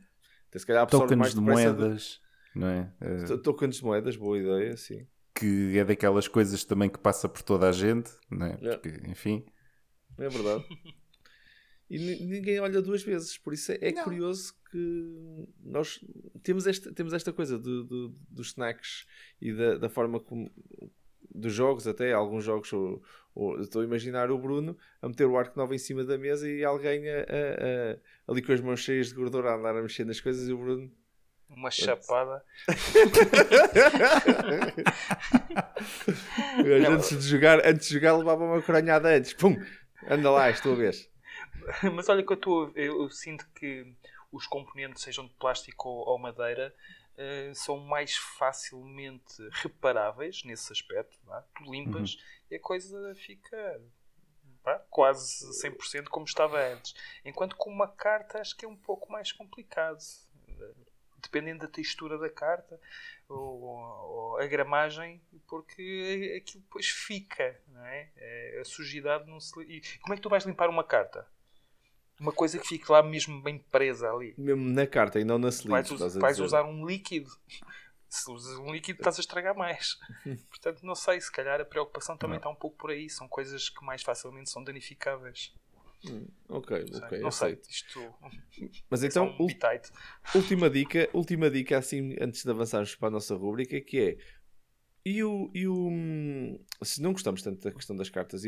Até 0.49 0.59
se 0.59 0.65
calhar 0.65 0.83
absorve 0.83 1.05
Tokens 1.05 1.19
mais 1.19 1.33
de 1.33 1.39
moedas, 1.39 2.21
não 2.53 2.67
é? 2.67 2.91
T- 3.25 3.37
Tokens 3.37 3.75
de 3.77 3.83
moedas, 3.85 4.17
boa 4.17 4.37
ideia, 4.37 4.75
sim. 4.75 5.07
que 5.33 5.77
é 5.77 5.85
daquelas 5.85 6.27
coisas 6.27 6.65
também 6.65 6.89
que 6.89 6.99
passa 6.99 7.29
por 7.29 7.41
toda 7.41 7.69
a 7.69 7.71
gente, 7.71 8.11
não 8.29 8.47
é? 8.47 8.57
Porque, 8.57 8.89
enfim. 9.09 9.45
É 10.17 10.27
verdade. 10.27 10.65
E 11.89 11.97
ni- 11.97 12.25
ninguém 12.25 12.57
olha 12.61 12.81
duas 12.81 13.03
vezes, 13.03 13.37
por 13.37 13.51
isso 13.53 13.69
é, 13.73 13.77
é 13.81 13.91
curioso 13.91 14.53
que 14.71 15.47
nós 15.63 15.99
temos 16.43 16.65
esta, 16.67 16.91
temos 16.93 17.13
esta 17.13 17.31
coisa 17.33 17.57
do, 17.59 17.83
do- 17.83 18.15
dos 18.29 18.47
snacks 18.47 19.05
e 19.41 19.51
da, 19.53 19.77
da 19.77 19.89
forma 19.89 20.19
como 20.19 20.49
dos 21.33 21.53
jogos, 21.53 21.87
até 21.87 22.11
alguns 22.13 22.43
jogos, 22.43 22.71
ou, 22.73 23.01
ou- 23.35 23.59
estou 23.61 23.81
a 23.81 23.85
imaginar 23.85 24.31
o 24.31 24.37
Bruno 24.37 24.77
a 25.01 25.07
meter 25.07 25.25
o 25.25 25.37
arco 25.37 25.57
novo 25.57 25.73
em 25.73 25.77
cima 25.77 26.03
da 26.03 26.17
mesa 26.17 26.49
e 26.49 26.63
alguém 26.63 27.07
a- 27.09 27.19
a- 27.19 27.93
a- 27.93 27.97
ali 28.31 28.41
com 28.41 28.51
as 28.51 28.59
mãos 28.61 28.79
cheias 28.81 29.07
de 29.09 29.15
gordura 29.15 29.51
a 29.51 29.55
andar 29.55 29.75
a 29.77 29.81
mexer 29.81 30.05
nas 30.05 30.19
coisas 30.19 30.47
e 30.47 30.53
o 30.53 30.57
Bruno 30.57 30.91
Uma 31.49 31.71
chapada. 31.71 32.43
antes 36.89 37.09
de 37.17 37.27
jogar, 37.27 37.65
antes 37.65 37.87
de 37.87 37.93
jogar 37.95 38.17
levava 38.17 38.43
uma 38.43 38.61
coronhada 38.61 39.09
antes, 39.15 39.33
pum, 39.33 39.55
anda 40.09 40.29
lá, 40.31 40.49
estou 40.49 40.73
a 40.73 40.75
ver. 40.75 40.95
Mas 41.93 42.09
olha 42.09 42.23
que 42.25 42.31
eu, 42.31 42.35
estou 42.35 42.65
a- 42.65 42.71
eu, 42.75 43.03
eu 43.03 43.09
sinto 43.09 43.45
que 43.55 43.85
os 44.31 44.47
componentes, 44.47 45.03
sejam 45.03 45.27
de 45.27 45.33
plástico 45.35 45.89
ou, 45.89 46.07
ou 46.09 46.17
madeira, 46.17 46.73
eh, 47.17 47.51
são 47.53 47.77
mais 47.77 48.15
facilmente 48.15 49.35
reparáveis 49.51 50.43
nesse 50.43 50.71
aspecto. 50.71 51.17
vá. 51.23 51.41
Tu 51.55 51.63
limpas 51.71 52.17
e 52.49 52.55
a 52.55 52.59
coisa 52.59 53.13
fica 53.15 53.81
pá, 54.63 54.79
quase 54.89 55.45
100% 55.61 56.05
como 56.09 56.25
estava 56.25 56.59
antes. 56.59 56.93
Enquanto 57.25 57.55
com 57.55 57.69
uma 57.69 57.87
carta 57.87 58.39
acho 58.39 58.55
que 58.55 58.65
é 58.65 58.67
um 58.67 58.77
pouco 58.77 59.11
mais 59.11 59.31
complicado. 59.31 59.99
Dependendo 61.21 61.59
da 61.59 61.67
textura 61.67 62.17
da 62.17 62.29
carta 62.31 62.79
ou, 63.29 63.61
ou 63.61 64.37
a 64.39 64.45
gramagem, 64.47 65.21
porque 65.47 66.41
aquilo 66.41 66.63
depois 66.63 66.87
fica, 66.87 67.61
não 67.67 67.85
é? 67.85 68.09
Eh, 68.17 68.57
A 68.59 68.65
sujidade 68.65 69.29
não 69.29 69.39
se. 69.39 69.53
E 69.61 69.81
como 69.99 70.13
é 70.13 70.17
que 70.17 70.21
tu 70.23 70.29
vais 70.29 70.45
limpar 70.45 70.67
uma 70.67 70.83
carta? 70.83 71.27
Uma 72.21 72.31
coisa 72.31 72.59
que 72.59 72.67
fique 72.67 72.91
lá 72.91 73.01
mesmo 73.01 73.41
bem 73.41 73.57
presa 73.57 74.11
ali. 74.11 74.35
Mesmo 74.37 74.69
na 74.69 74.85
carta 74.85 75.19
e 75.19 75.23
não 75.23 75.39
na 75.39 75.49
sleeve. 75.49 75.89
Vais, 75.89 76.01
us- 76.01 76.15
vais 76.15 76.39
usar 76.39 76.63
um 76.63 76.85
líquido. 76.85 77.31
Se 78.07 78.29
usas 78.29 78.57
um 78.59 78.71
líquido, 78.71 78.99
estás 78.99 79.17
a 79.17 79.21
estragar 79.21 79.55
mais. 79.55 79.97
Portanto, 80.49 80.81
não 80.83 80.93
sei, 80.95 81.19
se 81.19 81.31
calhar 81.31 81.59
a 81.61 81.65
preocupação 81.65 82.17
também 82.17 82.33
Não. 82.33 82.37
está 82.39 82.49
um 82.49 82.55
pouco 82.55 82.77
por 82.77 82.91
aí. 82.91 83.09
São 83.09 83.27
coisas 83.27 83.69
que 83.69 83.83
mais 83.85 84.03
facilmente 84.03 84.49
são 84.51 84.63
danificáveis. 84.63 85.53
Ok, 86.49 86.77
Não 86.79 86.87
sei, 86.93 87.01
ok, 87.05 87.19
não 87.21 87.31
sei. 87.31 87.47
aceito. 87.53 87.69
Isto 87.69 88.13
Mas 88.89 89.03
é 89.03 89.07
então, 89.07 89.35
um 89.39 89.47
última 90.35 90.69
dica, 90.69 91.09
última 91.13 91.49
dica 91.49 91.77
assim, 91.77 92.15
antes 92.19 92.43
de 92.43 92.49
avançarmos 92.51 92.95
para 92.95 93.07
a 93.07 93.11
nossa 93.11 93.33
rúbrica, 93.35 93.79
que 93.79 93.99
é 93.99 94.17
e 95.03 95.23
o, 95.23 95.49
e 95.53 95.67
o 95.67 95.87
hum, 95.87 96.59
se 96.83 97.01
não 97.01 97.11
gostamos 97.11 97.41
tanto 97.41 97.63
da 97.63 97.71
questão 97.71 97.95
das 97.95 98.09
cartas, 98.09 98.43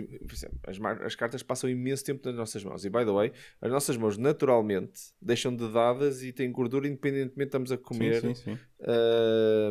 as, 0.67 0.79
as 1.01 1.15
cartas 1.15 1.41
passam 1.41 1.69
imenso 1.69 2.05
tempo 2.05 2.27
nas 2.27 2.35
nossas 2.35 2.63
mãos. 2.63 2.85
E 2.85 2.89
by 2.89 3.05
the 3.05 3.11
way, 3.11 3.33
as 3.59 3.71
nossas 3.71 3.97
mãos 3.97 4.17
naturalmente 4.17 5.01
deixam 5.19 5.55
de 5.55 5.71
dadas 5.71 6.21
e 6.21 6.31
têm 6.31 6.51
gordura 6.51 6.87
independentemente 6.87 7.35
de 7.35 7.43
estamos 7.43 7.71
a 7.71 7.77
comer 7.77 8.21
Sim, 8.21 8.35
sim, 8.35 8.43
sim. 8.55 8.59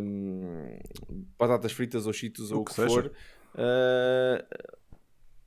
hum, 0.03 0.79
batatas 1.39 1.73
fritas 1.73 2.07
ou 2.07 2.13
cheetos 2.13 2.51
ou 2.51 2.63
o 2.63 2.65
que, 2.65 2.75
que 2.75 2.83
for. 2.83 3.13
ah, 3.55 4.45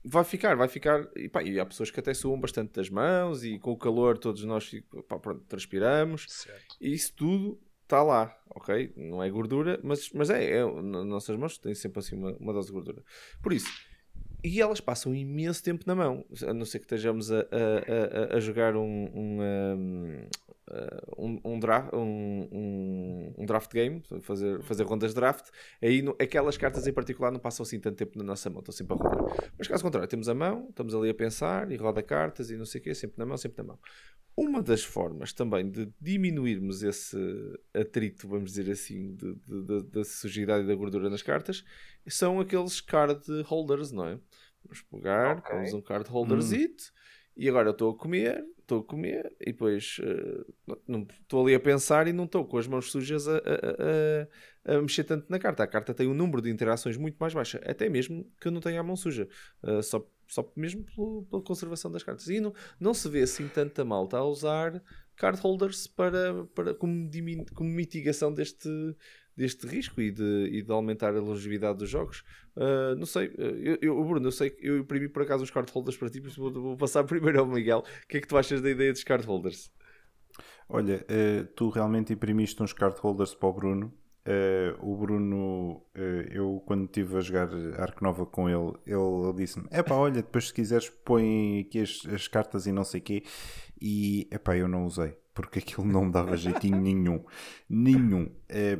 vai 0.05 0.23
ficar, 0.23 0.55
vai 0.55 0.67
ficar. 0.67 1.09
E, 1.15 1.27
pá, 1.27 1.43
e 1.43 1.59
há 1.59 1.65
pessoas 1.65 1.91
que 1.91 1.99
até 1.99 2.13
suam 2.13 2.39
bastante 2.39 2.71
das 2.73 2.89
mãos 2.89 3.43
e 3.43 3.59
com 3.59 3.71
o 3.71 3.77
calor 3.77 4.17
todos 4.17 4.43
nós 4.43 4.71
pá, 5.07 5.19
pronto, 5.19 5.43
transpiramos. 5.47 6.25
Certo. 6.29 6.77
E 6.79 6.93
isso 6.93 7.13
tudo 7.13 7.59
está 7.85 8.03
lá, 8.03 8.35
ok? 8.49 8.93
Não 8.97 9.23
é 9.23 9.29
gordura, 9.29 9.79
mas, 9.83 10.09
mas 10.11 10.29
é, 10.29 10.57
é, 10.57 10.81
nas 10.81 11.05
nossas 11.05 11.37
mãos 11.37 11.57
tem 11.57 11.73
sempre 11.73 11.99
assim 11.99 12.15
uma, 12.15 12.31
uma 12.33 12.51
dose 12.51 12.67
de 12.67 12.73
gordura. 12.73 13.01
Por 13.41 13.53
isso, 13.53 13.69
e 14.43 14.59
elas 14.59 14.81
passam 14.81 15.15
imenso 15.15 15.63
tempo 15.63 15.83
na 15.87 15.95
mão, 15.95 16.25
a 16.45 16.53
não 16.53 16.65
ser 16.65 16.79
que 16.79 16.85
estejamos 16.85 17.31
a, 17.31 17.39
a, 17.39 18.33
a, 18.33 18.37
a 18.37 18.39
jogar 18.39 18.75
um 18.75 19.09
um, 19.13 20.27
um, 21.17 21.39
um, 21.45 21.59
dra- 21.59 21.89
um, 21.93 23.33
um, 23.37 23.45
draft 23.45 23.71
game, 23.71 24.01
fazer, 24.21 24.61
fazer 24.63 24.83
rondas 24.83 25.11
de 25.11 25.15
draft, 25.15 25.49
aí 25.81 26.01
no, 26.01 26.15
aquelas 26.19 26.57
cartas 26.57 26.87
em 26.87 26.93
particular 26.93 27.31
não 27.31 27.39
passam 27.39 27.63
assim 27.63 27.79
tanto 27.79 27.97
tempo 27.97 28.17
na 28.17 28.23
nossa 28.23 28.49
mão, 28.49 28.59
estão 28.59 28.73
sempre 28.73 28.93
a 28.93 28.97
rodar. 28.97 29.51
Mas 29.57 29.67
caso 29.67 29.83
contrário, 29.83 30.09
temos 30.09 30.27
a 30.27 30.33
mão, 30.33 30.67
estamos 30.69 30.95
ali 30.95 31.09
a 31.09 31.13
pensar 31.13 31.71
e 31.71 31.75
roda 31.75 32.01
cartas 32.01 32.49
e 32.49 32.57
não 32.57 32.65
sei 32.65 32.81
o 32.81 32.83
quê, 32.83 32.95
sempre 32.95 33.19
na 33.19 33.25
mão, 33.25 33.37
sempre 33.37 33.59
na 33.59 33.63
mão. 33.63 33.79
Uma 34.35 34.61
das 34.61 34.83
formas 34.83 35.31
também 35.31 35.69
de 35.69 35.87
diminuirmos 36.01 36.83
esse 36.83 37.17
atrito, 37.73 38.27
vamos 38.27 38.51
dizer 38.51 38.69
assim, 38.69 39.15
da 39.91 40.03
sujidade 40.03 40.65
e 40.65 40.67
da 40.67 40.75
gordura 40.75 41.09
nas 41.09 41.21
cartas, 41.21 41.63
são 42.07 42.39
aqueles 42.39 42.81
card 42.81 43.23
holders, 43.43 43.91
não 43.91 44.07
é? 44.07 44.19
Vamos 44.63 44.81
pegar, 44.81 45.37
okay. 45.37 45.73
um 45.73 45.81
card 45.81 46.09
holderzito 46.09 46.85
hum. 46.85 47.04
E 47.35 47.49
agora 47.49 47.69
eu 47.69 47.71
estou 47.71 47.91
a 47.91 47.97
comer, 47.97 48.45
estou 48.59 48.79
a 48.79 48.83
comer 48.83 49.35
e 49.39 49.51
depois 49.51 49.97
uh, 49.99 51.05
estou 51.21 51.43
ali 51.43 51.55
a 51.55 51.59
pensar 51.59 52.07
e 52.07 52.13
não 52.13 52.25
estou 52.25 52.45
com 52.45 52.57
as 52.57 52.67
mãos 52.67 52.91
sujas 52.91 53.27
a, 53.27 53.37
a, 53.37 54.73
a, 54.73 54.77
a, 54.77 54.81
mexer 54.81 55.03
tanto 55.03 55.25
na 55.29 55.37
carta. 55.39 55.63
A 55.63 55.67
carta 55.67 55.93
tem 55.93 56.07
um 56.07 56.13
número 56.13 56.41
de 56.41 56.49
interações 56.49 56.97
muito 56.97 57.17
mais 57.17 57.33
baixa, 57.33 57.61
até 57.65 57.87
mesmo 57.89 58.29
que 58.39 58.47
eu 58.47 58.51
não 58.51 58.61
tenha 58.61 58.79
a 58.79 58.83
mão 58.83 58.95
suja, 58.95 59.27
uh, 59.63 59.83
só, 59.83 60.05
só 60.27 60.51
mesmo 60.55 60.83
pelo, 60.83 61.23
pela 61.29 61.41
conservação 61.41 61.91
das 61.91 62.03
cartas. 62.03 62.27
E 62.27 62.39
não, 62.39 62.53
não 62.79 62.93
se 62.93 63.07
vê 63.07 63.21
assim 63.21 63.47
tanta 63.47 63.85
malta 63.85 64.17
a 64.17 64.25
usar 64.25 64.81
card 65.15 65.39
holders 65.39 65.87
para, 65.87 66.45
para, 66.53 66.73
como, 66.73 67.09
como 67.53 67.69
mitigação 67.69 68.33
deste, 68.33 68.69
deste 69.35 69.67
risco 69.67 70.01
e 70.01 70.11
de, 70.11 70.49
e 70.51 70.61
de 70.61 70.71
aumentar 70.71 71.15
a 71.15 71.19
longevidade 71.19 71.79
dos 71.79 71.89
jogos. 71.89 72.23
Uh, 72.55 72.95
não 72.97 73.05
sei, 73.05 73.33
eu, 73.37 73.77
eu, 73.81 74.03
Bruno, 74.03 74.27
eu 74.27 74.31
sei 74.31 74.49
que 74.49 74.65
eu 74.65 74.77
imprimi 74.77 75.09
por 75.09 75.23
acaso 75.23 75.43
os 75.43 75.51
cardholders 75.51 75.97
para 75.97 76.09
ti, 76.09 76.21
mas 76.21 76.35
vou, 76.35 76.51
vou, 76.51 76.77
passar 76.77 77.03
primeiro 77.05 77.39
ao 77.39 77.45
Miguel. 77.45 77.79
O 77.79 78.07
que 78.07 78.17
é 78.17 78.21
que 78.21 78.27
tu 78.27 78.37
achas 78.37 78.61
da 78.61 78.69
ideia 78.69 78.91
dos 78.91 79.03
cardholders? 79.03 79.71
Olha, 80.69 81.05
uh, 81.05 81.45
tu 81.55 81.69
realmente 81.69 82.13
imprimiste 82.13 82.61
uns 82.63 82.73
cardholders 82.73 83.35
para 83.35 83.49
o 83.49 83.53
Bruno. 83.53 83.93
Uh, 84.27 84.73
o 84.81 84.95
Bruno, 84.97 85.85
eu 86.31 86.63
quando 86.65 86.85
estive 86.85 87.17
a 87.17 87.21
jogar 87.21 87.47
Arco 87.79 88.03
Nova 88.03 88.25
com 88.25 88.49
ele, 88.49 88.73
ele 88.87 89.33
disse-me: 89.35 89.67
É 89.69 89.83
olha, 89.93 90.15
depois 90.15 90.47
se 90.47 90.53
quiseres 90.53 90.89
põe 90.89 91.59
aqui 91.59 91.79
as, 91.81 92.01
as 92.11 92.27
cartas 92.27 92.65
e 92.65 92.71
não 92.71 92.83
sei 92.83 93.01
o 93.01 93.03
quê. 93.03 93.23
E 93.79 94.27
é 94.31 94.59
eu 94.59 94.67
não 94.67 94.85
usei 94.87 95.15
porque 95.35 95.59
aquilo 95.59 95.85
não 95.85 96.05
me 96.05 96.11
dava 96.11 96.35
jeitinho 96.37 96.79
nenhum. 96.81 97.23
Nenhum. 97.69 98.31
É, 98.47 98.79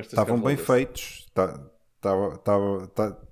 estavam 0.00 0.40
bem 0.40 0.56
feitos, 0.56 1.26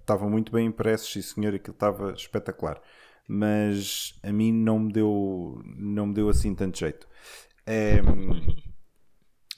estavam 0.01 0.29
muito 0.29 0.53
bem 0.53 0.67
impressos, 0.67 1.11
sim 1.11 1.23
senhor, 1.23 1.55
aquilo 1.55 1.73
estava 1.73 2.13
espetacular. 2.13 2.83
Mas 3.27 4.19
a 4.23 4.31
mim 4.33 4.53
não 4.53 4.81
me 4.81 4.93
deu, 4.93 5.63
não 5.65 6.09
me 6.09 6.15
deu 6.15 6.29
assim 6.29 6.53
tanto 6.55 6.79
jeito. 6.79 7.09
É, 7.65 8.03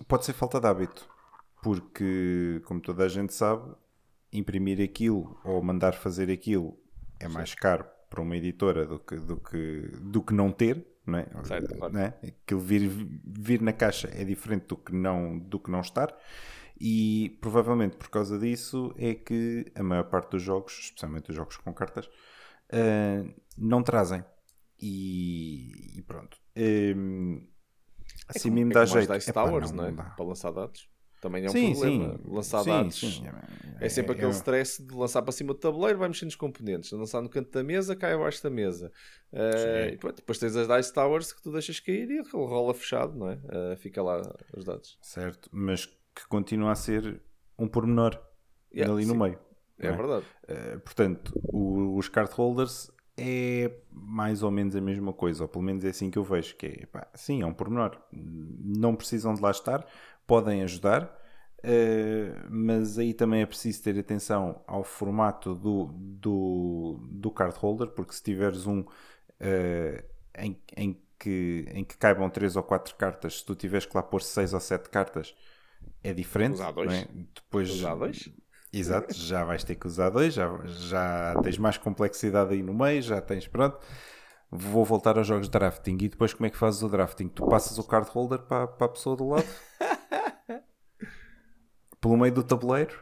pode 0.06 0.26
ser 0.26 0.34
falta 0.34 0.60
de 0.60 0.66
hábito, 0.68 1.08
porque, 1.62 2.60
como 2.66 2.80
toda 2.80 3.04
a 3.04 3.08
gente 3.08 3.32
sabe, 3.32 3.74
imprimir 4.30 4.80
aquilo 4.80 5.40
ou 5.42 5.62
mandar 5.62 5.94
fazer 5.94 6.30
aquilo 6.30 6.78
é 7.18 7.26
mais 7.26 7.54
caro 7.54 7.86
para 8.10 8.20
uma 8.20 8.36
editora 8.36 8.86
do 8.86 8.98
que, 8.98 9.16
do 9.16 9.36
que, 9.38 9.90
do 10.02 10.22
que 10.22 10.34
não 10.34 10.52
ter 10.52 10.86
não 11.11 11.18
é? 11.18 11.24
Claro. 11.24 11.92
não 11.92 12.00
é? 12.00 12.14
Aquilo 12.22 12.61
vir, 12.61 12.88
vir 13.24 13.61
na 13.61 13.72
caixa 13.72 14.09
é 14.12 14.24
diferente 14.24 14.66
do 14.66 14.76
que, 14.76 14.94
não, 14.94 15.38
do 15.38 15.59
que 15.59 15.70
não 15.70 15.80
estar. 15.80 16.16
E 16.78 17.38
provavelmente 17.40 17.96
por 17.96 18.09
causa 18.11 18.38
disso 18.38 18.94
é 18.98 19.14
que 19.14 19.72
a 19.74 19.82
maior 19.82 20.04
parte 20.04 20.32
dos 20.32 20.42
jogos, 20.42 20.78
especialmente 20.78 21.30
os 21.30 21.36
jogos 21.36 21.57
com 21.57 21.72
cartas, 21.72 22.07
uh, 22.07 23.34
não 23.57 23.82
trazem. 23.82 24.24
E, 24.80 25.98
e 25.98 26.02
pronto. 26.02 26.36
Um, 26.57 27.46
é 28.28 28.36
assim 28.36 28.48
é 28.48 28.52
mesmo 28.52 28.72
dá 28.72 28.84
jeito. 28.84 29.12
Dice 29.12 29.32
Towers, 29.32 29.72
não, 29.72 29.84
não, 29.84 29.92
não 29.92 30.04
é? 30.04 30.11
Para 30.16 30.24
lançar 30.24 30.50
dados. 30.52 30.88
Também 31.20 31.44
é 31.44 31.48
um 31.48 31.52
sim, 31.52 31.72
problema. 31.72 32.12
Sim. 32.12 32.20
Lançar 32.26 32.62
sim, 32.62 32.70
dados 32.70 33.00
sim. 33.00 33.24
é 33.80 33.88
sempre 33.88 34.12
é, 34.12 34.14
aquele 34.14 34.30
é... 34.30 34.34
stress 34.34 34.82
de 34.82 34.94
lançar 34.94 35.22
para 35.22 35.32
cima 35.32 35.54
do 35.54 35.58
tabuleiro, 35.58 35.98
vai 35.98 36.08
mexer 36.08 36.24
nos 36.24 36.36
componentes. 36.36 36.90
Lançar 36.92 37.22
no 37.22 37.28
canto 37.28 37.50
da 37.50 37.62
mesa, 37.62 37.96
cai 37.96 38.12
abaixo 38.12 38.42
da 38.42 38.50
mesa. 38.50 38.92
Uh, 39.32 39.92
e, 39.92 39.96
pô, 39.96 40.12
depois 40.12 40.38
tens 40.38 40.54
as 40.56 40.68
Dice 40.68 40.92
Towers 40.92 41.32
que 41.32 41.42
tu 41.42 41.50
deixas 41.52 41.80
cair 41.80 42.10
e 42.10 42.20
rola 42.30 42.74
fechado, 42.74 43.18
não 43.18 43.30
é? 43.30 43.34
Uh, 43.34 43.76
fica 43.76 44.02
lá 44.02 44.20
os 44.54 44.64
dados. 44.64 44.98
Certo, 45.00 45.48
mas 45.52 45.86
que 45.86 46.26
continua 46.28 46.72
a 46.72 46.74
ser 46.74 47.20
um 47.58 47.66
pormenor 47.66 48.18
yeah, 48.72 48.92
ali 48.92 49.04
no 49.06 49.14
meio. 49.14 49.38
É, 49.78 49.88
é, 49.88 49.92
verdade. 49.92 50.24
Uh, 50.44 50.80
portanto, 50.80 51.32
o, 51.52 51.96
os 51.96 52.08
card 52.08 52.32
holders 52.34 52.90
é 53.18 53.72
mais 53.90 54.42
ou 54.42 54.50
menos 54.50 54.76
a 54.76 54.80
mesma 54.80 55.12
coisa, 55.12 55.44
ou 55.44 55.48
pelo 55.48 55.64
menos 55.64 55.84
é 55.84 55.88
assim 55.88 56.10
que 56.10 56.18
eu 56.18 56.24
vejo, 56.24 56.54
que 56.56 56.66
é, 56.66 56.86
pá, 56.86 57.08
sim, 57.14 57.42
é 57.42 57.46
um 57.46 57.54
pormenor. 57.54 57.98
Não 58.12 58.94
precisam 58.94 59.34
de 59.34 59.40
lá 59.40 59.50
estar, 59.50 59.86
podem 60.27 60.62
ajudar, 60.62 61.05
uh, 61.05 62.47
mas 62.51 62.99
aí 62.99 63.14
também 63.14 63.43
é 63.43 63.47
preciso 63.47 63.83
ter 63.83 63.99
atenção 63.99 64.62
ao 64.66 64.83
formato 64.83 65.55
do, 65.55 65.91
do, 65.93 66.99
do 67.11 67.31
card 67.31 67.57
holder, 67.59 67.89
porque 67.89 68.12
se 68.12 68.22
tiveres 68.22 68.66
um 68.66 68.81
uh, 68.81 70.05
em, 70.37 70.61
em, 70.77 71.01
que, 71.18 71.66
em 71.72 71.85
que 71.85 71.97
caibam 71.97 72.29
3 72.29 72.57
ou 72.57 72.62
4 72.62 72.95
cartas, 72.97 73.39
se 73.39 73.45
tu 73.45 73.55
tiveres 73.55 73.87
que 73.87 73.97
lá 73.97 74.03
pôr 74.03 74.22
6 74.22 74.55
ou 74.55 74.61
7 74.61 74.89
cartas, 74.89 75.35
é 76.03 76.12
diferente. 76.12 76.55
Usar 76.55 76.72
dois. 76.72 76.93
É? 76.93 77.09
Depois, 77.35 77.70
usar 77.70 77.95
dois. 77.95 78.29
Exato, 78.72 79.14
já 79.14 79.45
vais 79.45 79.64
ter 79.64 79.77
que 79.77 79.87
usar 79.87 80.11
dois, 80.11 80.35
já, 80.35 80.51
já 80.66 81.35
tens 81.43 81.57
mais 81.57 81.79
complexidade 81.79 82.53
aí 82.53 82.62
no 82.62 82.74
meio, 82.74 83.01
já 83.01 83.20
tens, 83.20 83.47
pronto 83.47 83.79
vou 84.51 84.85
voltar 84.85 85.18
aos 85.18 85.27
jogos 85.27 85.47
de 85.47 85.53
drafting 85.53 85.99
e 86.01 86.09
depois 86.09 86.33
como 86.33 86.47
é 86.47 86.51
que 86.51 86.57
fazes 86.57 86.83
o 86.83 86.89
drafting? 86.89 87.29
Tu 87.29 87.47
passas 87.47 87.79
o 87.79 87.85
card 87.85 88.09
holder 88.11 88.41
para, 88.41 88.66
para 88.66 88.87
a 88.87 88.89
pessoa 88.89 89.16
do 89.16 89.29
lado 89.29 89.47
pelo 92.07 92.16
meio 92.16 92.32
do 92.32 92.44
tabuleiro 92.44 92.96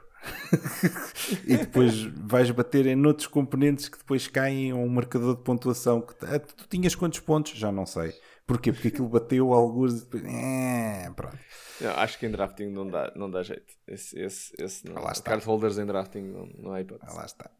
e 1.45 1.59
depois 1.59 2.03
vais 2.03 2.51
bater 2.51 2.87
em 2.87 3.07
outros 3.07 3.27
componentes 3.27 3.89
que 3.89 3.99
depois 3.99 4.27
caem 4.27 4.71
a 4.71 4.75
um 4.75 4.89
marcador 4.89 5.37
de 5.37 5.43
pontuação 5.43 6.01
que 6.01 6.15
ah, 6.25 6.39
tu 6.39 6.67
tinhas 6.69 6.95
quantos 6.95 7.21
pontos? 7.21 7.53
Já 7.53 7.71
não 7.71 7.85
sei. 7.85 8.15
Porquê? 8.47 8.73
Porque 8.73 8.89
aquilo 8.89 9.09
bateu 9.09 9.53
alguns 9.53 9.93
e 9.93 10.05
depois. 10.05 10.25
É, 10.25 11.11
pronto. 11.15 11.39
Não, 11.81 11.91
acho 11.97 12.19
que 12.19 12.27
em 12.27 12.31
drafting 12.31 12.69
não 12.69 12.87
dá, 12.87 13.13
não 13.15 13.31
dá 13.31 13.43
jeito. 13.43 13.75
Esse, 13.87 14.19
esse, 14.19 14.55
esse 14.59 14.87
não. 14.87 15.07
Ah, 15.07 15.13
Card 15.23 15.45
holders 15.45 15.79
em 15.79 15.85
drafting 15.85 16.23
não, 16.23 16.47
não 16.59 16.73
há 16.73 16.81
hipótese. 16.81 17.13
Ah, 17.13 17.19
lá 17.19 17.27
está. 17.27 17.51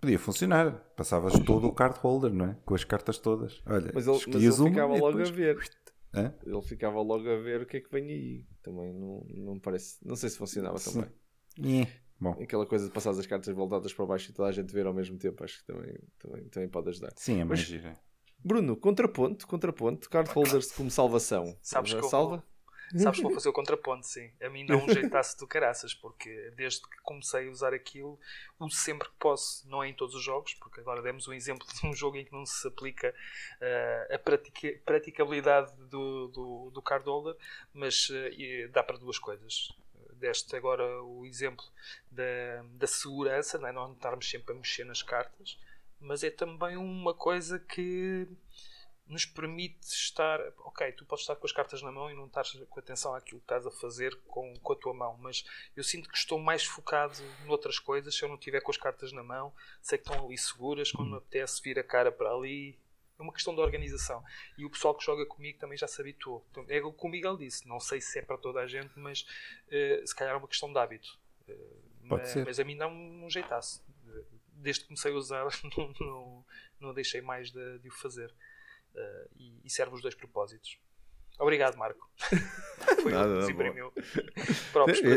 Podia 0.00 0.18
funcionar. 0.18 0.72
Passavas 0.96 1.38
todo 1.40 1.66
o 1.66 1.72
card 1.72 1.98
holder, 1.98 2.32
não 2.32 2.46
é? 2.46 2.56
Com 2.64 2.74
as 2.74 2.84
cartas 2.84 3.18
todas. 3.18 3.62
Olha, 3.66 3.92
mas 3.94 4.06
ele, 4.06 4.18
mas 4.28 4.60
ele 4.60 4.70
ficava 4.70 4.94
logo 4.94 5.18
depois... 5.18 5.28
a 5.28 5.32
ver. 5.32 5.58
Hã? 6.12 6.34
Ele 6.44 6.62
ficava 6.62 7.00
logo 7.00 7.28
a 7.28 7.36
ver 7.36 7.62
o 7.62 7.66
que 7.66 7.76
é 7.76 7.80
que 7.80 7.90
vem 7.90 8.04
aí. 8.04 8.46
Também 8.62 8.92
não, 8.92 9.24
não 9.28 9.58
parece. 9.58 9.96
Não 10.04 10.16
sei 10.16 10.28
se 10.28 10.36
funcionava 10.38 10.78
Sim. 10.78 11.02
também. 11.02 11.82
É. 11.82 12.00
Bom. 12.20 12.32
Aquela 12.42 12.66
coisa 12.66 12.86
de 12.86 12.92
passar 12.92 13.10
as 13.10 13.26
cartas 13.26 13.54
voltadas 13.54 13.92
para 13.94 14.04
baixo 14.04 14.30
e 14.30 14.34
toda 14.34 14.48
a 14.48 14.52
gente 14.52 14.72
ver 14.72 14.86
ao 14.86 14.92
mesmo 14.92 15.16
tempo, 15.18 15.42
acho 15.42 15.58
que 15.58 15.72
também, 15.72 15.96
também, 16.18 16.44
também 16.48 16.68
pode 16.68 16.90
ajudar. 16.90 17.12
Sim, 17.16 17.40
é 17.40 17.44
mais 17.44 17.60
gira. 17.60 17.98
Bruno, 18.44 18.76
contraponto, 18.76 19.46
contraponto, 19.46 20.08
card 20.08 20.30
holders 20.30 20.72
como 20.72 20.90
salvação. 20.90 21.56
Sabes 21.62 21.94
que 21.94 22.02
salva? 22.02 22.44
Sabes 22.96 23.20
vou 23.20 23.32
fazer 23.32 23.48
o 23.48 23.52
contraponto, 23.52 24.06
sim. 24.06 24.30
A 24.42 24.48
mim 24.48 24.64
não 24.64 24.88
jeitasse 24.88 25.38
do 25.38 25.46
caraças, 25.46 25.94
porque 25.94 26.52
desde 26.56 26.82
que 26.82 27.00
comecei 27.02 27.48
a 27.48 27.50
usar 27.50 27.72
aquilo, 27.72 28.18
uso 28.58 28.76
sempre 28.76 29.08
que 29.08 29.14
posso. 29.18 29.68
Não 29.68 29.82
é 29.82 29.88
em 29.88 29.94
todos 29.94 30.14
os 30.14 30.22
jogos, 30.22 30.54
porque 30.54 30.80
agora 30.80 31.00
demos 31.00 31.28
um 31.28 31.32
exemplo 31.32 31.66
de 31.72 31.86
um 31.86 31.92
jogo 31.92 32.16
em 32.16 32.24
que 32.24 32.32
não 32.32 32.44
se 32.44 32.66
aplica 32.66 33.14
uh, 33.60 34.14
a 34.14 34.18
pratica 34.18 34.80
praticabilidade 34.84 35.72
do, 35.88 36.28
do, 36.28 36.70
do 36.70 36.82
mas 37.72 38.08
uh, 38.10 38.68
dá 38.72 38.82
para 38.82 38.98
duas 38.98 39.18
coisas. 39.18 39.72
Deste 40.14 40.54
agora 40.54 41.02
o 41.02 41.24
exemplo 41.24 41.64
da, 42.10 42.62
da 42.74 42.86
segurança, 42.86 43.56
não, 43.58 43.68
é? 43.68 43.72
não 43.72 43.92
estarmos 43.92 44.28
sempre 44.28 44.52
a 44.52 44.56
mexer 44.56 44.84
nas 44.84 45.02
cartas, 45.02 45.58
mas 45.98 46.22
é 46.22 46.30
também 46.30 46.76
uma 46.76 47.14
coisa 47.14 47.58
que 47.58 48.28
nos 49.10 49.26
permite 49.26 49.82
estar. 49.82 50.40
Ok, 50.58 50.92
tu 50.92 51.04
podes 51.04 51.24
estar 51.24 51.34
com 51.34 51.44
as 51.44 51.52
cartas 51.52 51.82
na 51.82 51.90
mão 51.90 52.10
e 52.10 52.14
não 52.14 52.26
estás 52.26 52.52
com 52.68 52.80
atenção 52.80 53.14
àquilo 53.14 53.40
que 53.40 53.44
estás 53.44 53.66
a 53.66 53.70
fazer 53.70 54.16
com, 54.28 54.54
com 54.54 54.72
a 54.72 54.76
tua 54.76 54.94
mão, 54.94 55.18
mas 55.18 55.44
eu 55.76 55.82
sinto 55.82 56.08
que 56.08 56.16
estou 56.16 56.38
mais 56.38 56.64
focado 56.64 57.14
noutras 57.44 57.78
coisas 57.78 58.14
se 58.14 58.22
eu 58.22 58.28
não 58.28 58.36
estiver 58.36 58.60
com 58.60 58.70
as 58.70 58.76
cartas 58.76 59.12
na 59.12 59.22
mão. 59.22 59.52
Sei 59.82 59.98
que 59.98 60.08
estão 60.08 60.24
ali 60.24 60.38
seguras, 60.38 60.92
quando 60.92 61.10
me 61.10 61.16
apetece 61.16 61.60
vir 61.60 61.78
a 61.78 61.84
cara 61.84 62.12
para 62.12 62.30
ali. 62.30 62.78
É 63.18 63.22
uma 63.22 63.32
questão 63.32 63.54
de 63.54 63.60
organização. 63.60 64.24
E 64.56 64.64
o 64.64 64.70
pessoal 64.70 64.94
que 64.94 65.04
joga 65.04 65.26
comigo 65.26 65.58
também 65.58 65.76
já 65.76 65.86
se 65.86 66.00
habituou. 66.00 66.46
Então, 66.50 66.64
é 66.68 66.80
o 66.80 66.90
que 66.90 67.06
o 67.06 67.08
Miguel 67.08 67.36
disse. 67.36 67.68
Não 67.68 67.78
sei 67.78 68.00
se 68.00 68.18
é 68.18 68.22
para 68.22 68.38
toda 68.38 68.60
a 68.60 68.66
gente, 68.66 68.98
mas 68.98 69.26
uh, 69.66 70.06
se 70.06 70.14
calhar 70.14 70.34
é 70.34 70.38
uma 70.38 70.48
questão 70.48 70.72
de 70.72 70.78
hábito. 70.78 71.18
Uh, 71.46 72.08
Pode 72.08 72.22
mas, 72.22 72.28
ser. 72.30 72.44
mas 72.46 72.58
a 72.58 72.64
mim 72.64 72.76
não 72.76 72.90
um 72.90 73.28
jeitasse. 73.28 73.82
Desde 74.54 74.82
que 74.82 74.88
comecei 74.88 75.12
a 75.12 75.14
usar, 75.14 75.46
não, 75.76 75.92
não, 76.00 76.44
não 76.80 76.94
deixei 76.94 77.20
mais 77.20 77.50
de, 77.50 77.78
de 77.80 77.88
o 77.88 77.92
fazer. 77.92 78.32
Uh, 78.94 79.28
e, 79.36 79.60
e, 79.64 79.70
serve 79.70 79.94
os 79.94 80.02
dois 80.02 80.14
propósitos. 80.14 80.78
Obrigado, 81.40 81.76
Marco. 81.76 82.06
Foi 83.02 83.12
Nada, 83.12 83.38
o 83.38 83.46
que 83.46 83.52
imprimiu. 83.52 83.92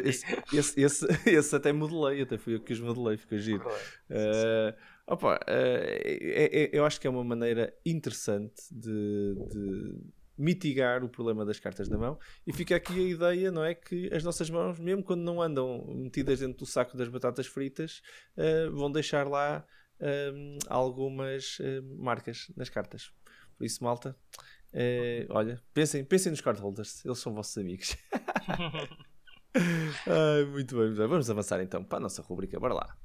esse, 0.06 0.26
esse, 0.54 0.82
esse, 0.82 1.06
esse, 1.30 1.56
até 1.56 1.74
modelei, 1.74 2.22
até 2.22 2.38
fui 2.38 2.56
eu 2.56 2.62
que 2.62 2.72
os 2.72 2.80
modelei, 2.80 3.18
ficou 3.18 3.38
giro. 3.38 3.68
Uh, 4.10 4.74
opa, 5.06 5.36
uh, 5.36 5.40
é, 5.48 6.64
é, 6.64 6.70
eu 6.72 6.86
acho 6.86 7.00
que 7.00 7.08
é 7.08 7.10
uma 7.10 7.24
maneira 7.24 7.76
interessante 7.86 8.64
de, 8.72 9.36
de, 9.50 10.02
mitigar 10.38 11.04
o 11.04 11.10
problema 11.10 11.46
das 11.46 11.60
cartas 11.60 11.90
na 11.90 11.98
mão. 11.98 12.18
E 12.48 12.54
fica 12.54 12.76
aqui 12.76 12.94
a 12.94 13.10
ideia, 13.10 13.52
não 13.52 13.64
é? 13.64 13.76
Que 13.76 14.10
as 14.14 14.24
nossas 14.24 14.50
mãos, 14.50 14.80
mesmo 14.80 15.04
quando 15.04 15.22
não 15.22 15.42
andam 15.42 15.86
metidas 15.88 16.40
dentro 16.40 16.60
do 16.60 16.66
saco 16.66 16.96
das 16.96 17.10
batatas 17.10 17.48
fritas, 17.48 18.02
uh, 18.38 18.72
vão 18.72 18.90
deixar 18.90 19.28
lá 19.28 19.66
algumas 20.68 21.60
uh, 21.60 21.84
marcas 21.98 22.52
nas 22.58 22.70
cartas. 22.70 23.12
Por 23.58 23.66
isso, 23.66 23.84
malta, 23.84 24.16
olha, 25.30 25.62
pensem, 25.74 26.04
pensem 26.04 26.32
nos 26.32 26.42
cardholders, 26.42 27.04
eles 27.06 27.20
são 27.20 27.34
vossos 27.34 27.58
amigos. 27.58 27.96
Ai, 30.08 30.46
muito 30.46 30.76
bem, 30.76 30.94
vamos 30.94 31.30
avançar 31.30 31.62
então 31.62 31.84
para 31.84 32.00
a 32.00 32.02
nossa 32.02 32.22
rubrica, 32.24 32.60
bora 32.60 32.74
lá. 32.74 32.98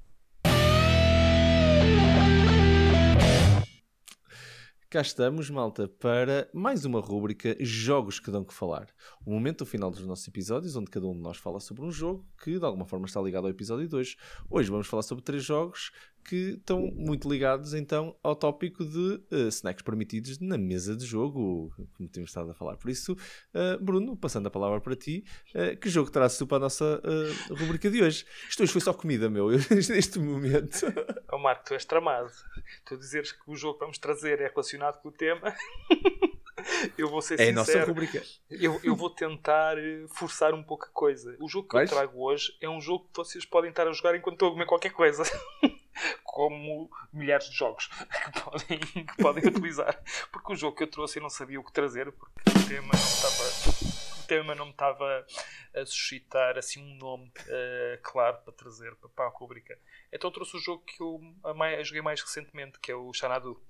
Cá 4.90 5.02
estamos, 5.02 5.50
malta, 5.50 5.86
para 5.86 6.48
mais 6.54 6.86
uma 6.86 6.98
rúbrica 6.98 7.54
Jogos 7.60 8.18
que 8.18 8.30
dão 8.30 8.42
que 8.42 8.54
falar. 8.54 8.88
O 9.22 9.30
momento 9.30 9.66
final 9.66 9.90
dos 9.90 10.06
nossos 10.06 10.26
episódios, 10.26 10.76
onde 10.76 10.90
cada 10.90 11.06
um 11.06 11.12
de 11.12 11.20
nós 11.20 11.36
fala 11.36 11.60
sobre 11.60 11.84
um 11.84 11.90
jogo 11.90 12.26
que 12.42 12.58
de 12.58 12.64
alguma 12.64 12.86
forma 12.86 13.04
está 13.04 13.20
ligado 13.20 13.44
ao 13.44 13.50
episódio 13.50 13.86
2. 13.86 14.16
Hoje 14.48 14.70
vamos 14.70 14.86
falar 14.86 15.02
sobre 15.02 15.22
três 15.22 15.44
jogos 15.44 15.92
que 16.28 16.56
estão 16.58 16.80
muito 16.94 17.26
ligados 17.26 17.72
então 17.72 18.14
ao 18.22 18.36
tópico 18.36 18.84
de 18.84 19.20
uh, 19.32 19.48
snacks 19.48 19.82
permitidos 19.82 20.38
na 20.38 20.58
mesa 20.58 20.94
de 20.94 21.06
jogo, 21.06 21.72
como 21.96 22.06
temos 22.06 22.28
estado 22.28 22.50
a 22.50 22.54
falar. 22.54 22.76
Por 22.76 22.90
isso, 22.90 23.14
uh, 23.14 23.82
Bruno, 23.82 24.14
passando 24.14 24.46
a 24.46 24.50
palavra 24.50 24.78
para 24.78 24.94
ti, 24.94 25.24
uh, 25.54 25.74
que 25.78 25.88
jogo 25.88 26.10
trazes 26.10 26.36
tu 26.36 26.46
para 26.46 26.58
a 26.58 26.60
nossa 26.60 27.00
rubrica 27.48 27.90
de 27.90 28.02
hoje? 28.02 28.26
Isto 28.46 28.62
hoje 28.62 28.72
foi 28.72 28.82
só 28.82 28.92
comida, 28.92 29.30
meu, 29.30 29.48
neste 29.72 30.18
momento. 30.18 30.86
Oh, 31.32 31.38
Marco, 31.38 31.64
tu 31.64 31.72
és 31.74 31.84
tramado. 31.86 32.30
Tu 32.84 32.98
dizeres 32.98 33.32
que 33.32 33.50
o 33.50 33.56
jogo 33.56 33.74
que 33.74 33.80
vamos 33.80 33.98
trazer 33.98 34.38
é 34.42 34.48
relacionado 34.48 35.00
com 35.00 35.08
o 35.08 35.12
tema. 35.12 35.54
eu 36.98 37.08
vou 37.08 37.22
ser 37.22 37.40
é 37.40 37.46
sincero. 37.46 37.48
É 37.48 37.52
a 37.52 37.54
nossa 37.54 37.84
rubrica. 37.84 38.22
Eu, 38.50 38.78
eu 38.84 38.94
vou 38.94 39.08
tentar 39.08 39.76
forçar 40.08 40.52
um 40.52 40.62
pouco 40.62 40.84
a 40.84 40.90
coisa. 40.90 41.36
O 41.40 41.48
jogo 41.48 41.68
que 41.68 41.74
Vais? 41.74 41.90
eu 41.90 41.96
trago 41.96 42.22
hoje 42.22 42.54
é 42.60 42.68
um 42.68 42.80
jogo 42.80 43.06
que 43.06 43.16
vocês 43.16 43.46
podem 43.46 43.70
estar 43.70 43.88
a 43.88 43.92
jogar 43.92 44.14
enquanto 44.14 44.34
estou 44.34 44.48
a 44.48 44.52
comer 44.52 44.66
qualquer 44.66 44.92
coisa 44.92 45.22
como 46.24 46.90
milhares 47.12 47.48
de 47.48 47.56
jogos 47.56 47.88
que 48.32 48.40
podem, 48.42 48.78
que 48.78 49.16
podem 49.22 49.46
utilizar. 49.46 50.02
Porque 50.32 50.52
o 50.52 50.56
jogo 50.56 50.76
que 50.76 50.82
eu 50.82 50.90
trouxe 50.90 51.18
eu 51.18 51.22
não 51.22 51.30
sabia 51.30 51.60
o 51.60 51.64
que 51.64 51.72
trazer, 51.72 52.12
porque 52.12 52.50
o 52.50 52.68
tema 52.68 52.92
não 52.92 53.00
estava. 53.00 53.98
O 54.18 54.26
tema 54.28 54.54
não 54.54 54.66
me 54.66 54.72
estava 54.72 55.26
a 55.74 55.86
suscitar 55.86 56.58
assim 56.58 56.82
um 56.82 56.96
nome 56.96 57.28
uh, 57.28 57.98
claro 58.02 58.38
para 58.44 58.52
trazer 58.52 58.94
para, 58.96 59.08
para 59.08 59.24
a 59.26 59.30
rubrica. 59.30 59.78
Então 60.12 60.30
trouxe 60.30 60.56
o 60.56 60.60
jogo 60.60 60.84
que 60.84 61.00
eu 61.02 61.20
a 61.44 61.54
mais, 61.54 61.86
joguei 61.86 62.02
mais 62.02 62.20
recentemente, 62.20 62.78
que 62.78 62.92
é 62.92 62.94
o 62.94 63.12
Xanadu. 63.12 63.60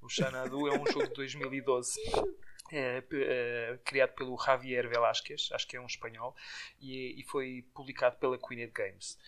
O 0.00 0.08
Xanadu 0.08 0.66
é 0.66 0.78
um 0.78 0.86
jogo 0.86 1.06
de 1.06 1.14
2012. 1.14 2.00
É, 2.74 3.04
é, 3.12 3.78
criado 3.84 4.14
pelo 4.14 4.42
Javier 4.42 4.88
Velázquez, 4.88 5.50
acho 5.52 5.68
que 5.68 5.76
é 5.76 5.80
um 5.80 5.84
espanhol, 5.84 6.34
e, 6.80 7.20
e 7.20 7.22
foi 7.24 7.66
publicado 7.74 8.16
pela 8.16 8.38
Queen 8.38 8.66
Games. 8.72 9.18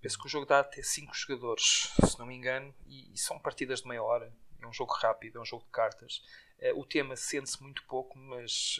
Penso 0.00 0.18
que 0.18 0.26
o 0.26 0.28
jogo 0.28 0.46
dá 0.46 0.60
até 0.60 0.82
5 0.82 1.14
jogadores, 1.14 1.92
se 2.04 2.18
não 2.18 2.26
me 2.26 2.34
engano, 2.34 2.74
e, 2.86 3.12
e, 3.12 3.18
são 3.18 3.38
partidas 3.38 3.82
de 3.82 3.88
meia 3.88 4.02
hora. 4.02 4.32
É 4.60 4.66
um 4.66 4.72
jogo 4.72 4.92
rápido, 4.92 5.38
é 5.38 5.40
um 5.40 5.44
jogo 5.44 5.64
de 5.64 5.70
cartas. 5.70 6.22
Uh, 6.60 6.80
o 6.80 6.84
tema 6.84 7.14
sente-se 7.14 7.62
muito 7.62 7.84
pouco, 7.84 8.18
mas 8.18 8.78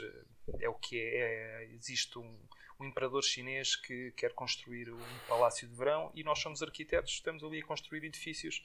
uh, 0.49 0.57
é 0.61 0.69
o 0.69 0.75
que 0.75 0.99
é. 0.99 1.63
é 1.63 1.75
existe 1.75 2.19
um, 2.19 2.39
um 2.81 2.87
imperador 2.87 3.23
chinês 3.23 3.75
que 3.75 4.13
quer 4.13 4.33
construir 4.33 4.91
um 4.91 5.19
palácio 5.29 5.67
de 5.67 5.75
verão 5.75 6.13
e 6.15 6.23
nós 6.23 6.39
somos 6.39 6.63
arquitetos, 6.63 7.15
estamos 7.15 7.43
ali 7.43 7.61
a 7.61 7.65
construir 7.65 8.05
edifícios 8.05 8.63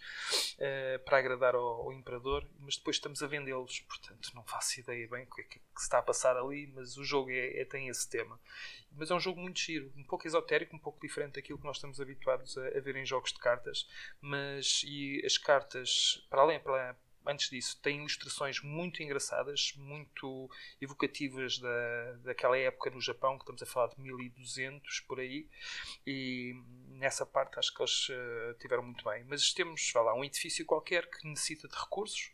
uh, 0.56 1.04
para 1.04 1.18
agradar 1.18 1.56
ao, 1.56 1.64
ao, 1.64 1.94
imperador, 1.94 2.48
mas 2.60 2.78
depois 2.78 2.98
estamos 2.98 3.24
a 3.24 3.28
vendê-los, 3.28 3.80
portanto 3.82 4.32
não 4.36 4.44
faço 4.44 4.80
ideia 4.80 5.08
bem 5.08 5.24
o 5.24 5.36
que 5.36 5.42
é 5.42 5.44
que, 5.44 5.60
se 5.78 5.84
está 5.84 6.00
a 6.00 6.04
passar 6.04 6.38
ali, 6.38 6.68
mas 6.68 6.98
o 6.98 7.04
jogo 7.04 7.32
é, 7.32 7.62
é, 7.62 7.66
tem 7.66 7.88
esse 7.88 8.08
tema. 8.08 8.40
Mas 8.96 9.10
é 9.10 9.16
um 9.16 9.20
jogo 9.20 9.42
muito 9.42 9.60
giro, 9.60 9.92
um 9.98 10.04
pouco 10.04 10.28
esotérico, 10.28 10.76
um 10.76 10.80
pouco 10.80 11.02
diferente 11.02 11.36
daquilo 11.36 11.58
que 11.58 11.66
nós 11.66 11.78
estamos 11.78 12.00
habituados 12.00 12.58
a, 12.58 12.68
a 12.68 12.82
ver 12.82 12.96
em 12.96 13.06
jogos 13.06 13.34
de 13.34 13.40
cartas, 13.40 13.88
mas 14.22 14.84
e 14.86 15.22
as 15.26 15.38
cartas, 15.38 16.26
para 16.30 16.42
além, 16.42 16.60
para, 16.60 16.96
antes 17.26 17.50
disso, 17.50 17.80
tem 17.82 18.00
ilustrações 18.00 18.62
muito 18.62 19.02
engraçadas, 19.02 19.74
muito 19.78 20.50
evocativas 20.82 21.58
da, 21.60 22.14
daquela 22.24 22.58
época 22.58 22.90
no 22.90 23.02
Japão, 23.02 23.38
que 23.38 23.44
estamos 23.44 23.62
a 23.62 23.66
falar 23.66 23.88
de 23.88 24.00
1200 24.00 25.02
por 25.02 25.20
aí, 25.20 25.48
e 26.06 26.54
nessa 26.90 27.26
parte 27.26 27.60
acho 27.60 27.74
que 27.74 27.82
eles 27.82 28.10
uh, 28.10 28.54
tiveram 28.60 28.84
muito 28.84 29.04
bem. 29.04 29.24
Mas 29.26 29.54
temos, 29.54 29.92
vá 29.94 30.02
lá, 30.02 30.14
um 30.14 30.24
edifício 30.24 30.66
qualquer 30.66 31.10
que 31.10 31.28
necessita 31.28 31.68
de 31.68 31.76
recursos, 31.76 32.32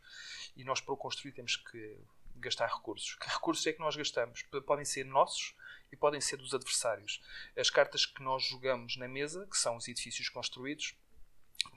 e 0.55 0.63
nós 0.63 0.81
para 0.81 0.93
o 0.93 0.97
construir 0.97 1.31
temos 1.31 1.55
que 1.55 1.97
gastar 2.35 2.67
recursos. 2.67 3.15
Que 3.15 3.29
recursos 3.29 3.65
é 3.67 3.73
que 3.73 3.79
nós 3.79 3.95
gastamos? 3.95 4.43
Podem 4.65 4.85
ser 4.85 5.05
nossos 5.05 5.55
e 5.91 5.95
podem 5.95 6.21
ser 6.21 6.37
dos 6.37 6.53
adversários. 6.53 7.21
As 7.57 7.69
cartas 7.69 8.05
que 8.05 8.21
nós 8.21 8.43
jogamos 8.43 8.95
na 8.97 9.07
mesa, 9.07 9.47
que 9.47 9.57
são 9.57 9.75
os 9.75 9.87
edifícios 9.87 10.29
construídos, 10.29 10.95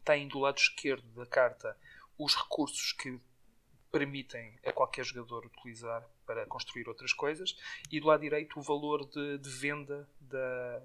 têm 0.04 0.28
do 0.28 0.38
lado 0.38 0.58
esquerdo 0.58 1.06
da 1.14 1.26
carta 1.26 1.76
os 2.18 2.34
recursos 2.36 2.92
que 2.92 3.20
permitem 3.90 4.58
a 4.64 4.72
qualquer 4.72 5.04
jogador 5.04 5.44
utilizar 5.44 6.02
para 6.26 6.46
construir 6.46 6.88
outras 6.88 7.12
coisas 7.12 7.54
e 7.90 8.00
do 8.00 8.06
lado 8.06 8.22
direito 8.22 8.58
o 8.58 8.62
valor 8.62 9.04
de, 9.06 9.38
de 9.38 9.50
venda 9.50 10.08
da, 10.18 10.82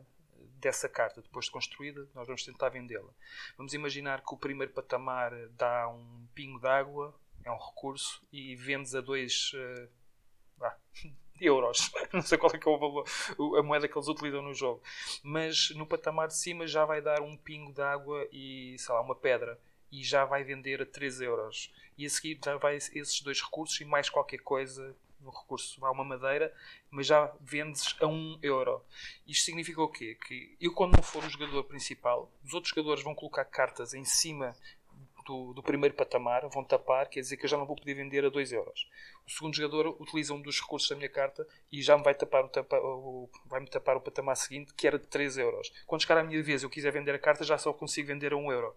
dessa 0.60 0.90
carta. 0.90 1.22
Depois 1.22 1.46
de 1.46 1.52
construída 1.52 2.08
nós 2.14 2.28
vamos 2.28 2.44
tentar 2.44 2.70
vendê-la. 2.70 3.10
Vamos 3.58 3.74
imaginar 3.74 4.22
que 4.22 4.34
o 4.34 4.38
primeiro 4.38 4.74
patamar 4.74 5.32
dá 5.52 5.88
um 5.88 6.28
pingo 6.36 6.60
d'água 6.60 7.16
é 7.46 7.52
um 7.52 7.58
recurso 7.58 8.22
e 8.32 8.56
vendes 8.58 8.94
a 8.94 9.00
dois 9.00 9.54
uh, 9.54 9.90
ah, 10.62 10.76
euros. 11.40 11.90
Não 12.12 12.22
sei 12.22 12.38
qual 12.38 12.54
é 12.54 12.58
que 12.58 12.68
é 12.68 12.72
o 12.72 12.78
valor 12.78 13.06
a 13.58 13.64
moeda 13.64 13.88
que 13.88 13.98
eles 13.98 14.10
utilizam 14.10 14.42
no 14.42 14.54
jogo. 14.54 14.84
Mas 15.24 15.70
no 15.72 15.88
patamar 15.88 16.28
de 16.28 16.36
cima 16.36 16.68
já 16.68 16.84
vai 16.84 17.02
dar 17.02 17.22
um 17.22 17.38
pingo 17.38 17.72
d'água 17.72 18.28
e 18.34 18.76
sei 18.78 18.94
lá 18.94 19.02
uma 19.02 19.16
pedra 19.16 19.58
e 19.92 20.04
já 20.04 20.26
vai 20.26 20.44
vender 20.44 20.82
a 20.82 20.86
3 20.86 21.22
euros. 21.22 21.74
E 21.98 22.06
a 22.06 22.10
seguir 22.10 22.40
já 22.44 22.58
vai 22.58 22.76
esses 22.76 23.22
dois 23.22 23.42
recursos 23.42 23.80
e 23.80 23.86
mais 23.86 24.10
qualquer 24.10 24.40
coisa. 24.40 24.96
No 25.20 25.32
recurso 25.32 25.80
vai 25.80 25.92
uma 25.92 26.04
madeira, 26.04 26.54
mas 26.92 27.08
já 27.08 27.34
vendes 27.42 27.96
a 28.00 28.06
1 28.06 28.40
euro. 28.44 28.84
Isto 29.26 29.46
significa 29.46 29.82
o 29.82 29.88
quê? 29.88 30.16
Que 30.28 30.56
eu, 30.62 30.72
quando 30.72 30.96
não 30.96 31.04
for 31.04 31.24
o 31.24 31.30
jogador 31.30 31.64
principal, 31.64 32.32
os 32.44 32.54
outros 32.54 32.70
jogadores 32.70 33.04
vão 33.04 33.16
colocar 33.16 33.44
cartas 33.46 33.94
em 33.94 34.06
cima 34.06 34.56
do, 35.26 35.54
do, 35.54 35.62
primeiro 35.62 35.96
patamar, 35.96 36.48
vão 36.48 36.64
tapar, 36.64 37.10
quer 37.10 37.20
dizer 37.20 37.36
que 37.36 37.46
eu 37.46 37.50
já 37.50 37.58
não 37.58 37.66
vou 37.66 37.76
poder 37.76 37.96
vender 37.96 38.24
a 38.24 38.30
2 38.30 38.54
euros. 38.54 38.88
O 39.28 39.32
segundo 39.32 39.54
jogador 39.54 40.02
utiliza 40.02 40.34
um 40.34 40.42
dos 40.42 40.62
recursos 40.62 40.88
da 40.88 40.96
minha 40.96 41.10
carta 41.10 41.46
e 41.70 41.82
já 41.82 41.98
me 41.98 42.04
vai 42.04 42.16
tapar 42.16 42.46
o, 42.46 42.48
tapa, 42.48 42.78
o, 42.78 43.30
vai 43.46 43.60
-me 43.60 43.68
tapar 43.68 43.98
o 43.98 44.02
patamar 44.02 44.38
seguinte, 44.38 44.74
que 44.74 44.88
era 44.88 44.98
de 44.98 45.06
3 45.06 45.38
euros. 45.38 45.70
Quando 45.86 46.02
chegar 46.02 46.18
a 46.18 46.24
minha 46.24 46.42
vez 46.42 46.64
eu 46.64 46.70
quiser 46.70 46.94
vender 46.94 47.14
a 47.14 47.20
carta, 47.20 47.44
já 47.44 47.58
só 47.58 47.74
consigo 47.74 48.08
vender 48.08 48.32
a 48.32 48.38
1 48.38 48.52
euro. 48.54 48.74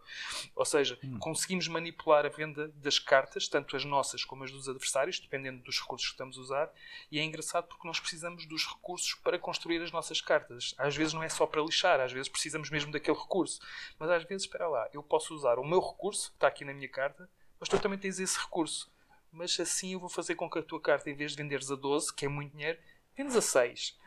Ou 0.57 0.65
seja, 0.65 0.99
hum. 1.05 1.21
conseguimos 1.21 1.69
manipular 1.69 2.27
a 2.27 2.29
venda 2.29 2.67
das 2.75 2.99
cartas, 2.99 3.47
tanto 3.47 3.77
as 3.77 3.85
nossas 3.85 4.25
como 4.25 4.43
as 4.43 4.51
dos 4.51 4.69
adversários, 4.69 5.21
dependendo 5.21 5.63
dos 5.63 5.81
recursos 5.81 6.09
que 6.09 6.15
estamos 6.15 6.37
a 6.37 6.41
usar. 6.41 6.75
E 7.13 7.21
é 7.21 7.23
engraçado 7.23 7.69
porque 7.69 7.87
nós 7.87 8.01
precisamos 8.01 8.45
dos 8.45 8.67
recursos 8.67 9.15
para 9.15 9.39
construir 9.39 9.81
as 9.81 9.93
nossas 9.93 10.21
cartas. 10.21 10.75
Às 10.77 10.97
vezes 10.97 11.13
não 11.15 11.23
é 11.23 11.29
só 11.29 11.47
para 11.47 11.63
lixar, 11.63 12.01
às 12.01 12.13
vezes 12.13 12.29
precisamos 12.29 12.71
mesmo 12.71 12.91
daquele 12.91 13.17
recurso. 13.17 13.61
Mas 14.01 14.11
às 14.11 14.25
vezes, 14.25 14.47
espera 14.47 14.67
lá, 14.67 14.89
eu 14.93 15.03
posso 15.03 15.33
usar 15.33 15.61
o 15.61 15.65
meu 15.65 15.81
recurso, 15.81 16.31
que 16.31 16.37
está 16.39 16.49
aqui 16.49 16.65
na 16.65 16.75
minha 16.75 16.89
carta, 16.89 17.31
mas 17.61 17.69
tu 17.69 17.79
também 17.79 17.99
tens 17.99 18.19
esse 18.19 18.37
recurso 18.37 18.91
mas 19.33 19.59
assim 19.61 19.93
eu 19.93 20.01
vou 20.01 20.09
fazer 20.09 20.35
com 20.35 20.49
que 20.49 20.59
a 20.59 20.63
tua 20.63 20.81
carta, 20.81 21.11
em 21.11 21.15
vez 21.15 21.33
de 21.33 21.43
venderes 21.43 21.71
a 21.71 21.77
12, 21.77 22.15
que 22.15 22.27
é 22.27 22.29
muito 22.29 22.53
dinheiro, 22.53 22.79
vendes 23.17 23.37
a 23.37 23.41
6. 23.41 23.99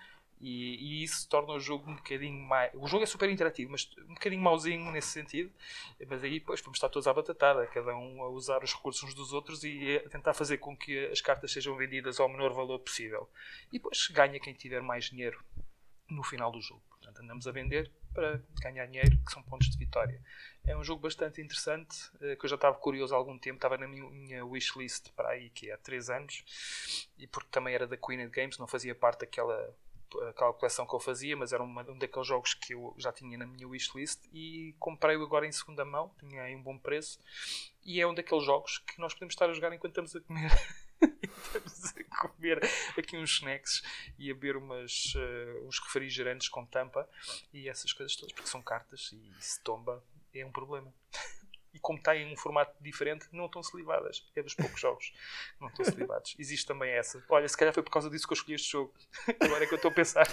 E, 0.43 0.76
e, 0.76 1.03
isso 1.03 1.28
torna 1.30 1.53
o 1.53 1.59
jogo 1.59 1.89
um 1.89 1.95
bocadinho 1.95 2.38
mais. 2.45 2.69
O 2.74 2.86
jogo 2.86 3.03
é 3.03 3.05
super 3.05 3.30
interativo, 3.30 3.71
mas 3.71 3.89
um 4.09 4.13
bocadinho 4.13 4.41
mauzinho 4.41 4.91
nesse 4.91 5.07
sentido. 5.07 5.49
Mas 6.05 6.21
aí, 6.21 6.39
depois, 6.39 6.59
vamos 6.59 6.76
estar 6.76 6.89
todos 6.89 7.07
à 7.07 7.13
batatada, 7.13 7.65
cada 7.67 7.95
um 7.95 8.21
a 8.21 8.28
usar 8.28 8.61
os 8.61 8.74
recursos 8.74 9.01
uns 9.03 9.13
dos 9.13 9.32
outros 9.32 9.63
e 9.63 10.01
a 10.05 10.09
tentar 10.09 10.34
fazer 10.34 10.57
com 10.57 10.76
que 10.76 11.05
as 11.05 11.21
cartas 11.21 11.49
sejam 11.49 11.78
vendidas 11.78 12.19
ao 12.19 12.28
menor 12.28 12.51
valor 12.51 12.80
possível. 12.80 13.30
E 13.69 13.78
depois 13.78 14.07
ganha 14.07 14.38
quem 14.38 14.53
tiver 14.53 14.82
mais 14.82 15.05
dinheiro 15.05 15.41
no 16.09 16.24
final 16.24 16.51
do 16.51 16.59
jogo. 16.59 16.84
Portanto, 16.89 17.21
andamos 17.21 17.47
a 17.47 17.51
vender 17.53 17.89
para 18.13 18.43
ganhar 18.61 18.86
dinheiro, 18.86 19.17
que 19.26 19.32
são 19.32 19.41
pontos 19.43 19.69
de 19.69 19.78
vitória. 19.78 20.21
É 20.66 20.76
um 20.78 20.84
jogo 20.84 21.01
bastante 21.01 21.41
interessante, 21.41 22.09
eh, 22.22 22.36
que 22.38 22.45
eu 22.45 22.49
já 22.49 22.55
estava 22.55 22.78
curioso 22.78 23.14
há 23.14 23.18
algum 23.18 23.38
tempo, 23.38 23.57
estava 23.57 23.78
na 23.78 23.88
minha 23.88 24.45
wishlist 24.45 25.09
para 25.11 25.30
aí, 25.30 25.49
que 25.49 25.70
é 25.70 25.74
há 25.74 25.78
3 25.78 26.09
anos, 26.09 27.09
e 27.18 27.28
porque 27.28 27.49
também 27.51 27.76
era 27.76 27.86
da 27.86 27.97
Queen 27.97 28.30
Games, 28.30 28.57
não 28.57 28.68
fazia 28.68 28.95
parte 28.95 29.22
daquela 29.22 29.76
aquela 30.30 30.53
coleção 30.53 30.86
que 30.86 30.93
eu 30.93 30.99
fazia, 30.99 31.36
mas 31.36 31.53
era 31.53 31.64
uma, 31.64 31.82
um 31.89 31.97
daqueles 31.97 32.28
jogos 32.28 32.53
que 32.53 32.74
eu 32.74 32.93
já 32.97 33.11
tinha 33.11 33.38
na 33.38 33.45
minha 33.45 33.68
wishlist 33.68 34.20
e 34.32 34.76
comprei-o 34.80 35.24
agora 35.24 35.47
em 35.47 35.51
segunda 35.51 35.84
mão, 35.84 36.14
tinha 36.20 36.43
aí 36.43 36.55
um 36.55 36.61
bom 36.61 36.78
preço, 36.78 37.20
e 37.84 37.99
é 37.99 38.07
um 38.07 38.14
daqueles 38.14 38.45
jogos 38.45 38.78
que 38.80 38.99
nós 38.99 39.14
podemos 39.14 39.34
estar 39.34 39.49
a 39.49 39.53
jogar 39.53 39.74
enquanto 39.74 39.91
estamos 39.91 40.16
a 40.16 40.22
comer. 40.22 40.51
estamos 41.34 41.93
a 41.97 42.28
comer 42.28 42.61
aqui 42.97 43.18
uns 43.18 43.32
snacks 43.32 43.82
e 44.18 44.30
a 44.32 44.34
beber 44.34 44.57
umas, 44.57 45.14
uh, 45.16 45.68
uns 45.68 45.80
refrigerantes 45.80 46.47
com 46.47 46.66
tampa 46.66 47.09
e 47.51 47.68
essas 47.68 47.91
coisas 47.91 48.16
todas, 48.16 48.34
porque 48.34 48.49
são 48.49 48.61
cartas 48.61 49.11
e 49.14 49.32
se 49.39 49.61
tomba 49.61 50.03
é 50.41 50.45
um 50.45 50.51
problema. 50.51 50.93
e 51.73 51.79
como 51.79 51.97
está 51.97 52.15
em 52.15 52.31
um 52.31 52.38
formato 52.38 52.75
diferente, 52.81 53.27
não 53.31 53.47
estão 53.47 53.63
salivadas. 53.63 54.29
É 54.36 54.43
dos 54.43 54.53
poucos 54.53 54.79
jogos 54.79 55.09
que 55.09 55.61
não 55.61 55.67
estão 55.69 55.86
salivados. 55.86 56.36
Existe 56.38 56.67
também 56.67 56.91
essa. 56.91 57.23
Olha, 57.29 57.47
se 57.47 57.57
calhar 57.57 57.73
foi 57.73 57.84
por 57.84 57.91
causa 57.91 58.09
disso 58.09 58.27
que 58.27 58.34
eu 58.34 58.38
escolhi 58.38 58.55
este 58.55 58.71
jogo. 58.71 58.93
Agora 59.39 59.63
é 59.63 59.67
que 59.67 59.73
eu 59.73 59.77
estou 59.77 59.91
a 59.91 59.93
pensar. 59.93 60.27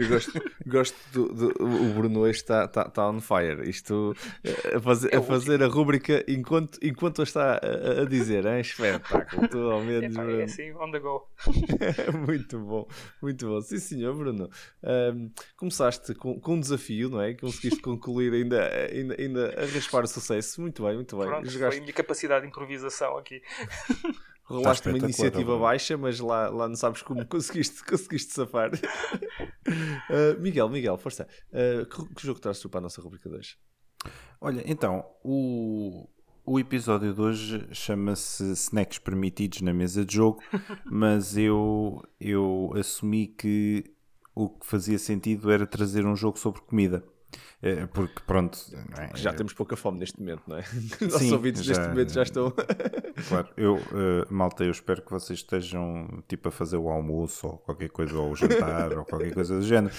Eu 0.00 0.08
gosto, 0.08 0.32
gosto 0.66 0.96
do, 1.12 1.28
do, 1.28 1.64
o 1.64 1.94
Bruno 1.94 2.20
hoje 2.20 2.38
está, 2.38 2.64
está, 2.64 2.82
está 2.82 3.08
on 3.08 3.20
fire. 3.20 3.68
Isto 3.68 4.14
eh, 4.44 4.76
a 4.76 4.80
fazer, 4.80 5.12
É 5.14 5.16
a, 5.18 5.22
fazer 5.22 5.62
a 5.62 5.66
rúbrica 5.66 6.24
enquanto, 6.28 6.78
enquanto 6.82 7.22
está 7.22 7.54
a, 7.62 8.02
a 8.02 8.04
dizer, 8.04 8.46
é 8.46 8.60
espetáculo. 8.60 9.48
Tu, 9.48 9.58
ao 9.58 9.80
menos, 9.82 10.16
é 10.16 10.20
Bruno. 10.22 10.42
assim, 10.42 10.72
on 10.74 10.90
the 10.90 10.98
go. 10.98 11.28
muito 12.26 12.58
bom, 12.58 12.88
muito 13.20 13.46
bom. 13.46 13.60
Sim, 13.60 13.78
senhor, 13.78 14.14
Bruno. 14.14 14.48
Ahm, 14.82 15.30
começaste 15.56 16.14
com, 16.14 16.40
com 16.40 16.54
um 16.54 16.60
desafio, 16.60 17.08
não 17.10 17.20
é? 17.20 17.34
Conseguiste 17.34 17.80
concluir 17.80 18.32
ainda, 18.32 18.68
ainda, 18.92 19.16
ainda 19.20 19.54
a 19.62 19.66
raspar 19.66 20.04
o 20.04 20.06
sucesso. 20.06 20.60
Muito 20.60 20.82
bem, 20.84 20.94
muito 20.94 21.16
bem. 21.16 21.26
Pronto, 21.26 21.44
foi 21.44 21.50
Jogaste, 21.50 21.78
a 21.78 21.82
minha 21.82 21.92
capacidade 21.92 22.42
de 22.42 22.48
improvisação 22.48 23.16
aqui. 23.16 23.42
Rolaste 24.50 24.88
uma 24.88 24.98
iniciativa 24.98 25.58
baixa, 25.58 25.96
mas 25.96 26.18
lá, 26.20 26.48
lá 26.48 26.68
não 26.68 26.76
sabes 26.76 27.02
como 27.02 27.24
conseguiste, 27.26 27.84
conseguiste 27.84 28.32
safar. 28.32 28.70
Ah, 30.10 30.36
Miguel, 30.40 30.68
Miguel, 30.68 30.98
força. 30.98 31.28
Ah, 31.52 31.86
que, 31.86 32.14
que 32.14 32.26
jogo 32.26 32.40
trazes 32.40 32.60
tu 32.60 32.68
para 32.68 32.78
a 32.78 32.82
nossa 32.82 33.00
rubrica 33.00 33.28
de 33.28 33.36
hoje? 33.36 33.56
Olha, 34.40 34.62
então, 34.66 35.04
o, 35.22 36.08
o 36.44 36.58
episódio 36.58 37.14
de 37.14 37.20
hoje 37.20 37.68
chama-se 37.72 38.52
Snacks 38.52 38.98
Permitidos 38.98 39.60
na 39.60 39.72
Mesa 39.72 40.04
de 40.04 40.14
Jogo, 40.14 40.42
mas 40.90 41.36
eu, 41.36 42.02
eu 42.18 42.72
assumi 42.74 43.28
que 43.28 43.84
o 44.34 44.48
que 44.48 44.66
fazia 44.66 44.98
sentido 44.98 45.50
era 45.50 45.66
trazer 45.66 46.04
um 46.06 46.16
jogo 46.16 46.38
sobre 46.38 46.60
comida. 46.62 47.04
Eh, 47.62 47.86
Porque, 47.92 48.20
pronto, 48.26 48.58
é? 48.98 49.16
Já 49.16 49.32
temos 49.32 49.52
pouca 49.52 49.76
fome 49.76 49.98
neste 49.98 50.18
momento, 50.18 50.42
não 50.46 50.56
é? 50.56 50.60
Os 51.00 51.00
nossos 51.00 51.18
Sim, 51.18 51.32
ouvintes 51.32 51.66
neste 51.66 51.82
já- 51.82 51.88
momento 51.88 52.12
já 52.12 52.22
estão. 52.22 52.52
Claro, 53.28 53.48
eu, 53.56 53.76
eh, 53.76 54.26
malta, 54.30 54.64
eu 54.64 54.70
espero 54.70 55.02
que 55.02 55.10
vocês 55.10 55.40
estejam 55.40 56.22
tipo 56.26 56.48
a 56.48 56.50
fazer 56.52 56.76
o 56.78 56.88
almoço 56.88 57.46
ou 57.46 57.58
qualquer 57.58 57.90
coisa, 57.90 58.16
ou 58.16 58.30
o 58.32 58.36
jantar 58.36 58.96
ou 58.96 59.04
qualquer 59.04 59.34
coisa 59.34 59.58
do 59.58 59.62
género, 59.62 59.94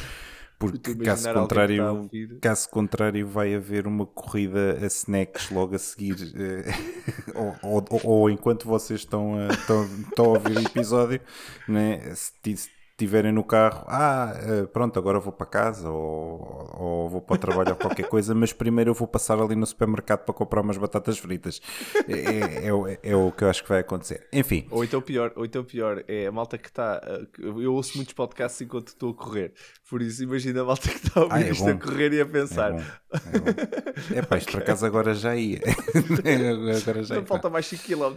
porque 0.58 0.96
caso 0.96 1.32
contrário, 1.32 2.10
caso 2.42 2.70
contrário, 2.70 3.28
vai 3.28 3.54
haver 3.54 3.86
uma 3.86 4.06
corrida 4.08 4.80
a 4.82 4.86
snacks 4.88 5.52
logo 5.52 5.76
a 5.76 5.80
seguir, 5.80 6.16
eh, 6.36 6.66
ou, 7.36 7.56
ou- 7.92 8.02
ou- 8.04 8.30
enquanto 8.30 8.66
vocês 8.68 9.02
estão 9.02 9.36
a, 9.38 9.48
estão, 9.50 9.86
estão 9.86 10.26
a 10.26 10.30
ouvir 10.30 10.58
o 10.58 10.62
episódio, 10.62 11.22
né? 11.68 12.14
se 12.16 12.32
se 12.58 12.70
estiverem 13.04 13.32
no 13.32 13.44
carro, 13.44 13.84
ah, 13.88 14.34
eh, 14.36 14.66
pronto, 14.68 14.98
agora 15.00 15.20
vou 15.20 15.34
para 15.34 15.46
casa 15.48 15.90
ou, 15.90 16.70
ou 16.78 17.10
vou 17.10 17.22
para 17.22 17.36
o 17.36 17.38
trabalho 17.40 17.70
ou 17.72 17.76
qualquer 17.76 18.08
coisa, 18.08 18.36
mas 18.36 18.54
primeiro 18.54 18.92
eu 18.92 18.94
vou 18.94 19.08
passar 19.08 19.40
ali 19.42 19.56
no 19.56 19.66
supermercado 19.66 20.20
para 20.24 20.34
comprar 20.34 20.62
umas 20.62 20.78
batatas 20.78 21.18
fritas. 21.18 21.60
É, 22.08 22.14
é- 22.14 22.68
é 22.68 22.74
o- 22.74 22.88
é 22.88 23.16
o 23.16 23.32
que 23.32 23.44
eu 23.44 23.50
acho 23.50 23.64
que 23.64 23.70
vai 23.70 23.80
acontecer. 23.80 24.28
Enfim, 24.32 24.68
Ou 24.70 24.84
então 24.84 25.02
pior, 25.02 25.32
ou 25.36 25.44
então 25.46 25.64
pior, 25.64 26.04
é 26.08 26.28
a 26.28 26.32
malta 26.32 26.58
que 26.58 26.68
está. 26.70 27.02
que- 27.34 27.42
Eu 27.44 27.74
ouço 27.74 27.98
muitos 27.98 28.14
podcasts 28.14 28.62
enquanto 28.62 28.90
estou 28.90 29.12
a 29.12 29.14
correr. 29.16 29.54
Por 29.90 30.02
isso, 30.02 30.24
imagina 30.24 30.62
a 30.62 30.66
malta 30.66 30.88
que 30.90 30.96
está 31.08 31.20
a 31.20 31.24
ouvir 31.24 31.36
Ah, 31.36 31.42
é 31.42 31.50
isto 31.52 31.68
a 31.70 31.74
correr 31.76 32.14
e 32.14 32.20
a 32.20 32.22
é 32.22 32.26
pensar. 32.26 32.72
bom. 32.72 32.80
É, 32.80 33.40
bom. 33.40 34.16
Epá, 34.20 34.38
isto 34.38 34.52
por 34.52 34.62
acaso 34.62 34.86
agora 34.86 35.14
já 35.14 35.36
ia. 35.36 35.60
agora 36.82 37.04
já 37.04 37.16
Não 37.16 37.22
ia. 37.22 37.28
falta 37.28 37.50
mais 37.50 37.66
5 37.66 37.84
km. 37.84 38.16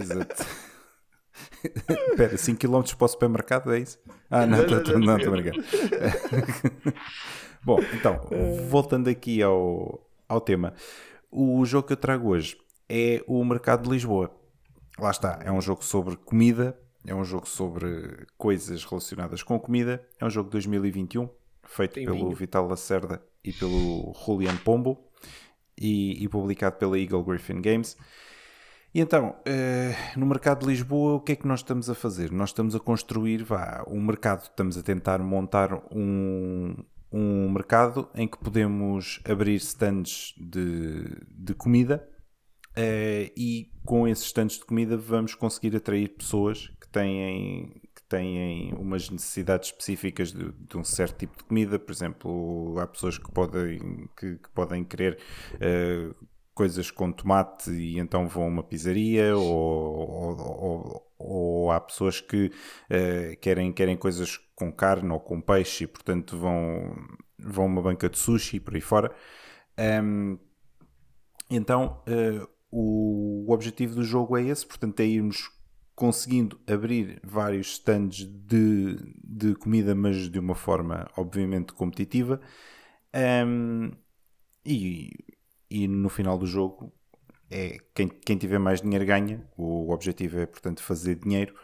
Exato. 0.00 0.44
Espera, 2.10 2.36
5 2.36 2.58
km 2.58 2.82
para 2.96 3.04
o 3.04 3.08
supermercado, 3.08 3.72
é 3.72 3.80
isso? 3.80 3.98
Ah, 4.30 4.46
não, 4.46 4.62
estou 4.62 4.78
a 4.78 5.30
brincar. 5.30 5.54
Bom, 7.62 7.78
então, 7.94 8.20
voltando 8.68 9.08
aqui 9.08 9.42
ao, 9.42 10.08
ao 10.28 10.40
tema, 10.40 10.74
o 11.30 11.64
jogo 11.64 11.86
que 11.86 11.92
eu 11.92 11.96
trago 11.96 12.28
hoje 12.28 12.56
é 12.88 13.22
o 13.26 13.44
Mercado 13.44 13.84
de 13.84 13.90
Lisboa. 13.90 14.30
Lá 14.98 15.10
está, 15.10 15.40
é 15.44 15.50
um 15.52 15.60
jogo 15.60 15.84
sobre 15.84 16.16
comida, 16.16 16.78
é 17.06 17.14
um 17.14 17.24
jogo 17.24 17.46
sobre 17.46 18.26
coisas 18.38 18.84
relacionadas 18.84 19.42
com 19.42 19.58
comida, 19.58 20.06
é 20.18 20.24
um 20.24 20.30
jogo 20.30 20.48
de 20.48 20.52
2021, 20.52 21.28
feito 21.64 21.94
Tem 21.94 22.04
pelo 22.04 22.18
vinho. 22.18 22.34
Vital 22.34 22.66
Lacerda 22.66 23.22
e 23.44 23.52
pelo 23.52 24.14
Julian 24.24 24.56
Pombo 24.56 25.06
e, 25.76 26.22
e 26.22 26.28
publicado 26.28 26.76
pela 26.76 26.98
Eagle 26.98 27.22
Griffin 27.22 27.60
Games. 27.60 27.96
E 28.96 29.00
então, 29.00 29.36
eh, 29.44 29.94
no 30.16 30.24
mercado 30.24 30.60
de 30.60 30.68
Lisboa, 30.68 31.16
o 31.16 31.20
que 31.20 31.32
é 31.32 31.36
que 31.36 31.46
nós 31.46 31.60
estamos 31.60 31.90
a 31.90 31.94
fazer? 31.94 32.32
Nós 32.32 32.48
estamos 32.48 32.74
a 32.74 32.80
construir 32.80 33.44
vá, 33.44 33.84
um 33.86 34.00
mercado, 34.00 34.44
estamos 34.44 34.78
a 34.78 34.82
tentar 34.82 35.18
montar 35.18 35.70
um, 35.94 36.74
um 37.12 37.50
mercado 37.50 38.08
em 38.14 38.26
que 38.26 38.38
podemos 38.38 39.20
abrir 39.28 39.56
stands 39.56 40.32
de, 40.38 41.04
de 41.28 41.52
comida 41.52 42.08
eh, 42.74 43.30
e 43.36 43.70
com 43.84 44.08
esses 44.08 44.24
stands 44.28 44.58
de 44.60 44.64
comida 44.64 44.96
vamos 44.96 45.34
conseguir 45.34 45.76
atrair 45.76 46.16
pessoas 46.16 46.68
que 46.80 46.88
têm, 46.88 47.82
têm 48.08 48.72
umas 48.78 49.10
necessidades 49.10 49.68
específicas 49.68 50.32
de, 50.32 50.52
de 50.52 50.76
um 50.78 50.84
certo 50.84 51.18
tipo 51.18 51.36
de 51.36 51.44
comida. 51.44 51.78
Por 51.78 51.92
exemplo, 51.92 52.78
há 52.78 52.86
pessoas 52.86 53.18
que 53.18 53.30
podem, 53.30 54.08
que, 54.16 54.36
que 54.36 54.50
podem 54.54 54.82
querer 54.82 55.18
eh, 55.60 56.12
coisas 56.56 56.90
com 56.90 57.12
tomate 57.12 57.70
e 57.72 58.00
então 58.00 58.28
vão 58.28 58.44
a 58.44 58.48
uma 58.48 58.64
pizzaria, 58.64 59.36
ou, 59.36 59.44
ou, 59.44 60.38
ou- 60.40 61.06
ou 61.18 61.72
há 61.72 61.80
pessoas 61.80 62.20
que 62.20 62.52
eh, 62.90 63.36
querem, 63.40 63.72
querem 63.72 63.96
coisas 63.96 64.38
com 64.56 64.72
carne 64.72 65.10
ou 65.12 65.20
com 65.20 65.40
peixe 65.40 65.84
e 65.84 65.88
portanto 65.88 66.38
vão, 66.38 66.94
vão 67.38 67.64
a 67.66 67.68
uma 67.68 67.82
banca 67.82 68.08
de 68.10 68.18
sushi 68.18 68.56
e 68.58 68.60
por 68.60 68.74
aí 68.76 68.82
fora. 68.82 69.14
Ahm, 69.78 70.38
então, 71.50 72.02
eh, 72.06 72.46
o, 72.70 73.46
o 73.48 73.52
objetivo 73.52 73.94
do 73.94 74.02
jogo 74.02 74.36
é 74.36 74.42
esse, 74.44 74.66
portanto, 74.66 75.00
é 75.00 75.04
irmos 75.06 75.50
conseguindo 75.94 76.60
abrir 76.66 77.20
vários 77.24 77.68
stands 77.72 78.24
de, 78.26 78.96
de 79.24 79.54
comida, 79.54 79.94
mas 79.94 80.28
de 80.30 80.38
uma 80.38 80.54
forma, 80.54 81.08
obviamente, 81.16 81.72
competitiva. 81.72 82.40
Ahm, 83.14 83.92
e, 84.66 85.10
e 85.70 85.88
no 85.88 86.08
final 86.08 86.38
do 86.38 86.46
jogo, 86.46 86.92
é 87.50 87.78
quem, 87.94 88.08
quem 88.08 88.36
tiver 88.36 88.58
mais 88.58 88.80
dinheiro 88.80 89.04
ganha. 89.06 89.46
O 89.56 89.92
objetivo 89.92 90.38
é, 90.40 90.46
portanto, 90.46 90.82
fazer 90.82 91.16
dinheiro, 91.16 91.54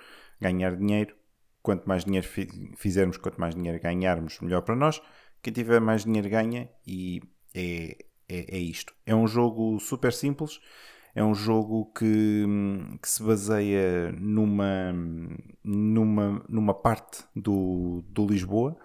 ganhar 0.41 0.77
dinheiro. 0.77 1.15
Quanto 1.63 1.89
mais 1.89 2.05
dinheiro 2.05 2.27
fi- 2.27 2.73
fizermos, 2.77 3.17
quanto 3.17 3.41
mais 3.41 3.55
dinheiro 3.55 3.81
ganharmos, 3.81 4.41
melhor 4.41 4.63
para 4.63 4.75
nós. 4.77 5.01
Quem 5.43 5.53
tiver 5.53 5.81
mais 5.81 6.05
dinheiro 6.05 6.29
ganha 6.29 6.69
e 6.87 7.21
é, 7.55 7.97
é, 8.29 8.57
é 8.57 8.59
isto. 8.59 8.95
É 9.07 9.15
um 9.15 9.27
jogo 9.27 9.79
super 9.81 10.13
simples. 10.13 10.61
É 11.15 11.23
um 11.23 11.35
jogo 11.35 11.93
que, 11.93 12.45
que 13.03 13.09
se 13.09 13.23
baseia 13.23 14.13
numa, 14.13 14.93
numa, 15.63 16.45
numa 16.49 16.75
parte 16.75 17.23
do, 17.37 18.03
do 18.09 18.27
Lisboa. 18.27 18.77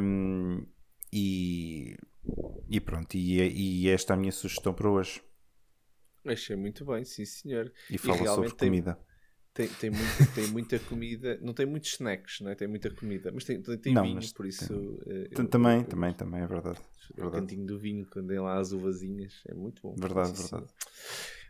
Hum, 0.00 0.66
e, 1.12 1.96
e 2.68 2.80
pronto, 2.80 3.14
e, 3.16 3.82
e 3.84 3.88
esta 3.88 4.12
é 4.12 4.16
a 4.16 4.18
minha 4.18 4.32
sugestão 4.32 4.72
para 4.72 4.88
hoje. 4.88 5.22
Achei 6.24 6.54
muito 6.56 6.84
bem, 6.84 7.04
sim 7.04 7.24
senhor. 7.24 7.72
E 7.90 7.98
fala 7.98 8.24
sobre 8.26 8.50
tem- 8.50 8.68
comida. 8.68 8.98
Tem, 9.54 9.68
tem, 9.68 9.90
muita, 9.90 10.26
tem 10.34 10.46
muita 10.48 10.78
comida, 10.78 11.38
não 11.42 11.52
tem 11.52 11.66
muitos 11.66 11.90
snacks, 11.92 12.40
não 12.40 12.50
é? 12.50 12.54
Tem 12.54 12.66
muita 12.66 12.88
comida, 12.90 13.30
mas 13.34 13.44
tem, 13.44 13.60
tem, 13.60 13.92
Não, 13.92 14.02
vinho, 14.02 14.14
mas 14.14 14.32
por 14.32 14.46
isso. 14.46 14.98
eh, 15.06 15.28
eu- 15.30 15.46
também, 15.46 15.80
eu- 15.80 15.84
também, 15.84 16.14
também, 16.14 16.40
é 16.40 16.46
verdade. 16.46 16.78
O 17.10 17.16
verdade. 17.16 17.40
cantinho 17.42 17.66
do 17.66 17.78
vinho, 17.78 18.06
quando 18.10 18.28
tem 18.28 18.38
lá 18.38 18.58
as 18.58 18.72
uvazinhas, 18.72 19.42
é 19.46 19.52
muito 19.52 19.82
bom. 19.82 19.94
Verdade, 19.94 20.32
verdade. 20.32 20.48
senhor. 20.48 20.68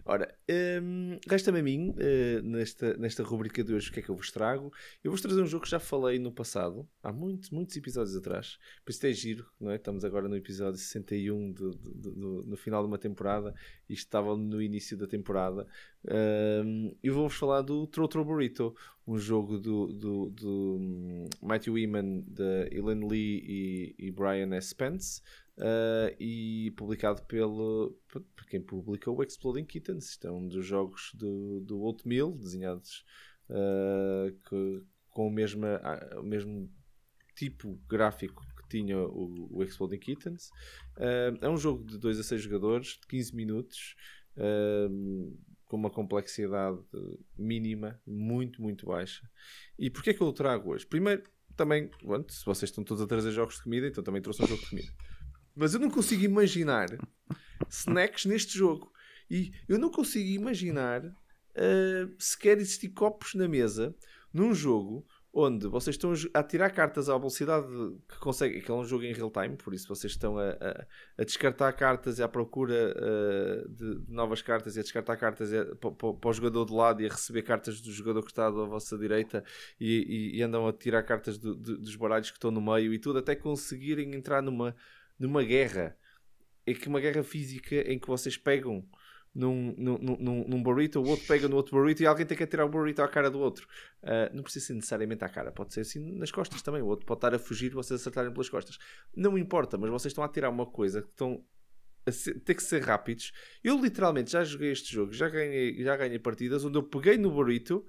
Ora, 0.05 0.35
hum, 0.83 1.17
resta-me 1.29 1.61
a 1.61 1.63
mim, 1.63 1.95
eh, 1.97 2.41
nesta, 2.43 2.97
nesta 2.97 3.23
rubrica 3.23 3.63
de 3.63 3.73
hoje, 3.73 3.89
o 3.89 3.93
que 3.93 4.01
é 4.01 4.03
que 4.03 4.09
eu 4.09 4.17
vos 4.17 4.33
trago? 4.33 4.73
Eu 5.03 5.13
vos 5.13 5.21
trazer 5.21 5.41
um 5.41 5.47
jogo 5.47 5.63
que 5.65 5.71
já 5.71 5.79
falei 5.79 6.19
no 6.19 6.33
passado, 6.33 6.89
há 7.03 7.13
muitos, 7.13 7.51
muitos 7.51 7.77
episódios 7.77 8.17
atrás. 8.17 8.59
Por 8.85 8.91
isso 8.91 9.07
é 9.07 9.13
giro, 9.13 9.47
não 9.61 9.71
é? 9.71 9.77
Estamos 9.77 10.05
agora 10.05 10.29
no 10.29 10.37
episódio 10.37 10.79
61, 10.81 11.53
do, 11.53 11.71
do- 11.75 12.13
do- 12.15 12.43
no 12.45 12.57
final 12.57 12.83
de 12.83 12.89
uma 12.89 12.99
temporada, 12.99 13.55
isto 13.89 14.07
estava 14.07 14.37
no 14.37 14.61
início 14.61 14.97
da 14.97 15.07
temporada. 15.07 15.69
Hum, 16.65 16.95
eu 17.03 17.15
vou-vos 17.15 17.37
falar 17.37 17.63
do 17.63 17.87
Trotro 17.87 18.25
Burrito, 18.25 18.75
um 19.07 19.19
jogo 19.19 19.59
do, 19.59 19.87
do, 19.93 20.31
do 20.31 21.29
Matthew 21.41 21.79
Eman, 21.79 22.21
da 22.27 22.69
Ellen 22.71 23.09
Lee 23.09 23.43
e, 23.99 24.07
e 24.07 24.11
Brian 24.11 24.55
S. 24.55 24.69
Spence. 24.69 25.21
Uh, 25.59 26.09
e 26.19 26.71
publicado 26.79 27.23
pelo 27.25 27.95
por 28.09 28.47
quem 28.49 28.61
publicou 28.61 29.19
o 29.19 29.23
Exploding 29.23 29.67
Kittens. 29.67 30.11
Isto 30.11 30.27
é 30.27 30.33
um 30.33 30.49
dos 30.49 30.65
jogos 30.65 31.13
do, 31.15 31.61
do 31.61 31.83
Oatmeal, 31.83 32.33
desenhados 32.33 33.05
uh, 33.51 34.33
que- 34.49 34.83
com 35.11 35.27
o 35.27 35.31
mesmo, 35.31 35.67
ah, 35.67 36.19
o 36.19 36.23
mesmo 36.23 36.73
tipo 37.37 37.79
gráfico 37.87 38.43
que 38.57 38.69
tinha 38.69 38.99
o, 38.99 39.59
o 39.59 39.63
Exploding 39.63 39.99
Kittens. 39.99 40.49
Uh, 40.97 41.37
é 41.43 41.49
um 41.51 41.59
jogo 41.59 41.85
de 41.85 41.99
2 41.99 42.19
a 42.19 42.23
6 42.23 42.41
jogadores, 42.41 42.99
de 43.01 43.07
15 43.07 43.37
minutos, 43.37 43.95
com 45.73 45.77
uma 45.79 45.89
complexidade 45.89 46.79
mínima, 47.35 47.99
muito, 48.07 48.61
muito 48.61 48.85
baixa. 48.85 49.27
E 49.79 49.89
porquê 49.89 50.11
é 50.11 50.13
que 50.13 50.21
eu 50.21 50.27
o 50.27 50.33
trago 50.35 50.73
hoje? 50.73 50.87
Primeiro, 50.87 51.23
também, 51.57 51.89
pronto, 51.89 52.31
se 52.31 52.45
vocês 52.45 52.69
estão 52.71 52.85
todos 52.85 53.03
a 53.03 53.07
trazer 53.07 53.31
jogos 53.31 53.57
de 53.57 53.63
comida, 53.63 53.87
então 53.87 54.05
também 54.05 54.21
trouxe 54.21 54.43
um 54.43 54.47
jogo 54.47 54.61
de 54.61 54.69
comida. 54.69 54.93
Mas 55.57 55.73
eu 55.73 55.81
não 55.81 55.89
consigo 55.89 56.23
imaginar 56.25 56.89
snacks 57.71 58.27
neste 58.27 58.59
jogo. 58.59 58.93
E 59.31 59.51
eu 59.67 59.79
não 59.79 59.91
consigo 59.91 60.29
imaginar 60.29 61.07
uh, 61.07 62.15
sequer 62.19 62.59
existir 62.59 62.91
copos 62.91 63.33
na 63.33 63.49
mesa 63.49 63.97
num 64.31 64.55
jogo 64.55 65.07
onde 65.35 65.67
vocês 65.67 65.97
estão 65.97 66.13
a 66.35 66.43
tirar 66.43 66.69
cartas 66.71 67.09
à 67.09 67.17
velocidade 67.17 67.67
que 68.07 68.19
conseguem, 68.19 68.61
que 68.61 68.71
é 68.71 68.75
um 68.75 68.85
jogo 68.85 69.05
em 69.05 69.15
real 69.15 69.31
time, 69.31 69.57
por 69.57 69.73
isso 69.73 69.89
vocês 69.89 70.13
estão 70.13 70.39
a, 70.39 70.51
a, 70.51 70.87
a 71.17 71.25
descartar 71.25 71.73
cartas 71.73 72.19
e 72.19 72.23
à 72.23 72.29
procura 72.29 72.95
uh, 72.95 73.69
de, 73.71 74.01
de, 74.01 74.13
novas 74.13 74.43
cartas 74.43 74.77
e 74.77 74.81
a 74.81 74.83
descartar 74.83 75.17
cartas 75.17 75.51
para, 75.81 76.29
o 76.29 76.33
jogador 76.33 76.67
de 76.67 76.75
lado 76.75 77.01
e 77.01 77.07
a 77.07 77.09
receber 77.09 77.43
cartas 77.43 77.81
do 77.81 77.91
jogador 77.91 78.23
que 78.23 78.31
está 78.31 78.47
à 78.47 78.51
vossa 78.51 78.99
direita 78.99 79.43
e, 79.81 80.33
e, 80.35 80.39
e 80.39 80.43
andam 80.43 80.67
a 80.67 80.73
tirar 80.73 81.03
cartas 81.03 81.39
do, 81.39 81.57
de, 81.57 81.79
dos 81.79 81.97
baralhos 81.97 82.31
que 82.31 82.37
estão 82.37 82.51
no 82.51 82.61
meio 82.61 82.93
e 82.93 82.99
tudo, 82.99 83.19
até 83.19 83.35
conseguirem 83.35 84.15
entrar 84.15 84.43
numa, 84.43 84.77
numa 85.19 85.43
guerra. 85.43 85.97
É 86.67 86.75
que 86.75 86.87
uma 86.87 87.01
guerra 87.01 87.25
física 87.25 87.75
em 87.91 87.99
que 87.99 88.07
vocês 88.07 88.37
pegam 88.37 88.87
num, 89.35 89.75
num, 89.79 89.99
num, 89.99 90.45
num 90.47 90.63
burrito, 90.63 91.01
o 91.01 91.09
outro 91.09 91.27
pega 91.27 91.49
no 91.49 91.57
outro 91.57 91.77
burrito 91.77 92.03
e 92.03 92.07
alguém 92.07 92.27
tem 92.27 92.37
que 92.37 92.45
atirar 92.45 92.67
o 92.67 92.69
burrito 92.69 93.03
à 93.03 93.09
cara 93.09 93.31
do 93.31 93.39
outro. 93.39 93.67
Uh, 94.03 94.35
não 94.35 94.43
precisa 94.43 94.67
ser 94.67 94.75
necessariamente 94.75 95.25
à 95.25 95.29
cara, 95.29 95.51
pode 95.51 95.73
ser 95.73 95.81
assim 95.81 96.01
nas 96.19 96.31
costas 96.31 96.61
também. 96.61 96.83
O 96.83 96.87
outro 96.87 97.07
pode 97.07 97.19
estar 97.19 97.35
a 97.35 97.39
fugir 97.39 97.71
vocês 97.71 98.01
acertarem 98.01 98.31
pelas 98.31 98.49
costas. 98.49 98.79
Não 99.17 99.39
importa, 99.39 99.79
mas 99.79 99.91
vocês 99.91 100.11
estão 100.11 100.23
a 100.23 100.27
atirar 100.27 100.51
uma 100.51 100.67
coisa 100.67 101.03
que 101.03 101.09
estão 101.09 101.43
ser, 102.11 102.41
ter 102.41 102.55
que 102.55 102.63
ser 102.63 102.83
rápidos. 102.83 103.33
Eu 103.63 103.81
literalmente 103.81 104.33
já 104.33 104.45
joguei 104.45 104.73
este 104.73 104.93
jogo, 104.93 105.13
já 105.13 105.29
ganhei, 105.29 105.83
já 105.83 105.97
ganhei 105.97 106.19
partidas 106.19 106.65
onde 106.65 106.77
eu 106.77 106.83
peguei 106.83 107.17
no 107.17 107.31
burrito 107.31 107.87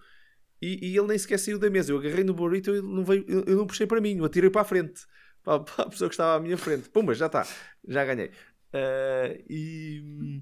e, 0.62 0.92
e 0.92 0.98
ele 0.98 1.08
nem 1.08 1.18
sequer 1.18 1.40
saiu 1.40 1.60
da 1.60 1.70
mesa. 1.70 1.92
Eu 1.92 1.98
agarrei 1.98 2.24
no 2.24 2.34
burrito 2.34 2.74
e 2.74 2.82
não 2.82 3.04
veio, 3.04 3.26
eu, 3.28 3.44
eu 3.46 3.58
não 3.58 3.68
puxei 3.68 3.88
para 3.88 4.00
mim, 4.00 4.18
eu 4.18 4.26
atirei 4.26 4.50
para 4.50 4.62
a 4.62 4.66
frente. 4.66 5.02
Para, 5.44 5.60
para 5.64 5.86
a 5.86 5.90
pessoa 5.90 6.10
que 6.10 6.14
estava 6.14 6.38
à 6.38 6.40
minha 6.40 6.58
frente. 6.58 6.90
Pumba, 6.90 7.14
já 7.14 7.26
está, 7.26 7.46
já 7.88 8.06
ganhei. 8.06 8.32
Uh, 8.74 9.44
e 9.50 10.42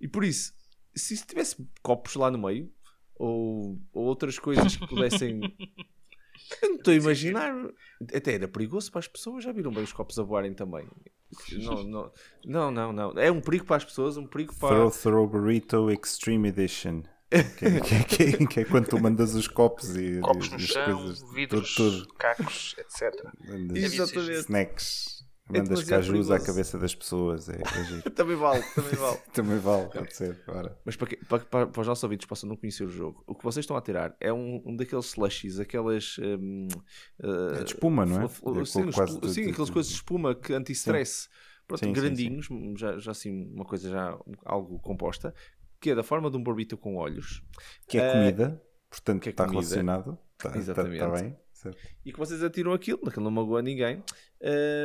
e 0.00 0.08
por 0.08 0.24
isso, 0.24 0.52
se 0.94 1.16
tivesse 1.24 1.56
copos 1.82 2.14
lá 2.14 2.30
no 2.30 2.38
meio, 2.38 2.72
ou, 3.20 3.78
ou 3.92 4.04
outras 4.04 4.38
coisas 4.38 4.76
que 4.76 4.86
pudessem. 4.86 5.40
Eu 6.62 6.70
não 6.70 6.76
estou 6.76 6.92
a 6.92 6.96
imaginar. 6.96 7.54
Até 8.12 8.34
era 8.34 8.48
perigoso 8.48 8.90
para 8.90 8.98
as 8.98 9.06
pessoas, 9.06 9.44
já 9.44 9.52
viram 9.52 9.70
bem 9.70 9.84
os 9.84 9.92
copos 9.92 10.18
a 10.18 10.22
voarem 10.22 10.52
também. 10.52 10.88
Não, 11.52 11.84
não, 11.84 12.12
não, 12.44 12.70
não, 12.72 12.92
não. 12.92 13.10
É 13.12 13.30
um 13.30 13.40
perigo 13.40 13.66
para 13.66 13.76
as 13.76 13.84
pessoas, 13.84 14.16
um 14.16 14.26
perigo 14.26 14.54
para. 14.56 14.74
Throw 14.74 14.90
Throw 14.90 15.28
Burrito 15.28 15.90
Extreme 15.90 16.48
Edition. 16.48 17.02
Que 17.30 17.36
é, 17.66 17.80
que, 18.04 18.22
é, 18.22 18.46
que 18.46 18.60
é, 18.60 18.64
quando 18.64 18.88
tu 18.88 19.00
mandas 19.00 19.34
os 19.34 19.46
copos 19.46 19.96
e 19.96 20.18
copos 20.18 20.50
no 20.50 20.58
chão, 20.58 20.98
coisas, 20.98 21.32
vidros, 21.32 21.74
tudo, 21.76 22.02
tudo. 22.02 22.14
cacos, 22.14 22.74
etc. 22.78 23.14
Exatamente. 23.76 24.40
Snacks. 24.40 25.19
Mandas 25.50 25.84
cajus 25.84 26.30
à 26.30 26.38
cabeça 26.38 26.78
das 26.78 26.94
pessoas. 26.94 27.48
É, 27.48 27.56
é 27.56 28.10
também 28.10 28.36
vale, 28.36 28.62
também 28.74 28.94
vale. 28.94 29.18
também 29.32 29.58
vale, 29.58 29.88
pode 29.90 30.14
ser. 30.14 30.38
Bora. 30.46 30.78
Mas 30.84 30.96
para, 30.96 31.06
que, 31.08 31.16
para, 31.24 31.38
para, 31.40 31.66
para, 31.66 31.80
os 31.80 31.86
nossos 31.86 32.02
ouvintes 32.04 32.24
que 32.24 32.28
possam 32.28 32.48
não 32.48 32.56
conhecer 32.56 32.84
o 32.84 32.88
jogo, 32.88 33.22
o 33.26 33.34
que 33.34 33.44
vocês 33.44 33.64
estão 33.64 33.76
a 33.76 33.80
tirar 33.80 34.16
é 34.20 34.32
um, 34.32 34.62
um 34.64 34.76
daqueles 34.76 35.06
slushies, 35.06 35.58
aquelas. 35.58 36.16
Um, 36.18 36.68
uh, 37.22 37.54
é 37.54 37.64
de 37.64 37.74
espuma, 37.74 38.06
não 38.06 38.22
é? 38.22 38.24
é 38.24 38.64
sim, 38.64 38.90
sim, 38.92 39.28
sim 39.28 39.50
aquelas 39.50 39.70
coisas 39.70 39.90
de 39.90 39.96
espuma 39.96 40.34
que 40.34 40.52
anti-stress. 40.52 41.28
Pronto, 41.66 41.84
sim, 41.84 41.92
grandinhos, 41.92 42.46
sim, 42.46 42.74
já, 42.76 42.98
já 42.98 43.12
assim, 43.12 43.48
uma 43.54 43.64
coisa 43.64 43.88
já 43.90 44.18
algo 44.44 44.80
composta, 44.80 45.32
que 45.80 45.90
é 45.90 45.94
da 45.94 46.02
forma 46.02 46.28
de 46.28 46.36
um 46.36 46.42
borbito 46.42 46.76
com 46.76 46.96
olhos. 46.96 47.42
Que 47.86 47.98
é 47.98 48.12
comida, 48.12 48.60
portanto 48.90 49.22
que 49.22 49.28
é 49.28 49.32
está 49.32 49.44
comida. 49.44 49.62
relacionado. 49.62 50.18
Está, 50.36 50.56
Exatamente. 50.58 50.94
Está, 50.94 51.06
está 51.06 51.22
bem. 51.22 51.36
Certo. 51.52 51.78
E 52.04 52.12
que 52.12 52.18
vocês 52.18 52.42
atiram 52.42 52.72
aquilo, 52.72 53.00
naquilo 53.04 53.24
não 53.24 53.30
magoa 53.30 53.60
ninguém. 53.60 54.02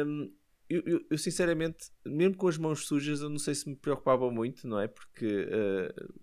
Um, 0.06 0.30
eu, 0.70 0.82
eu, 0.86 1.06
eu, 1.12 1.18
sinceramente, 1.18 1.92
mesmo 2.06 2.36
com 2.36 2.48
as 2.48 2.58
mãos 2.58 2.86
sujas, 2.86 3.22
eu 3.22 3.30
não 3.30 3.40
sei 3.40 3.54
se 3.54 3.70
me 3.70 3.76
preocupava 3.76 4.30
muito, 4.32 4.68
não 4.68 4.80
é? 4.80 4.88
Porque 4.88 5.26
uh, 5.26 6.14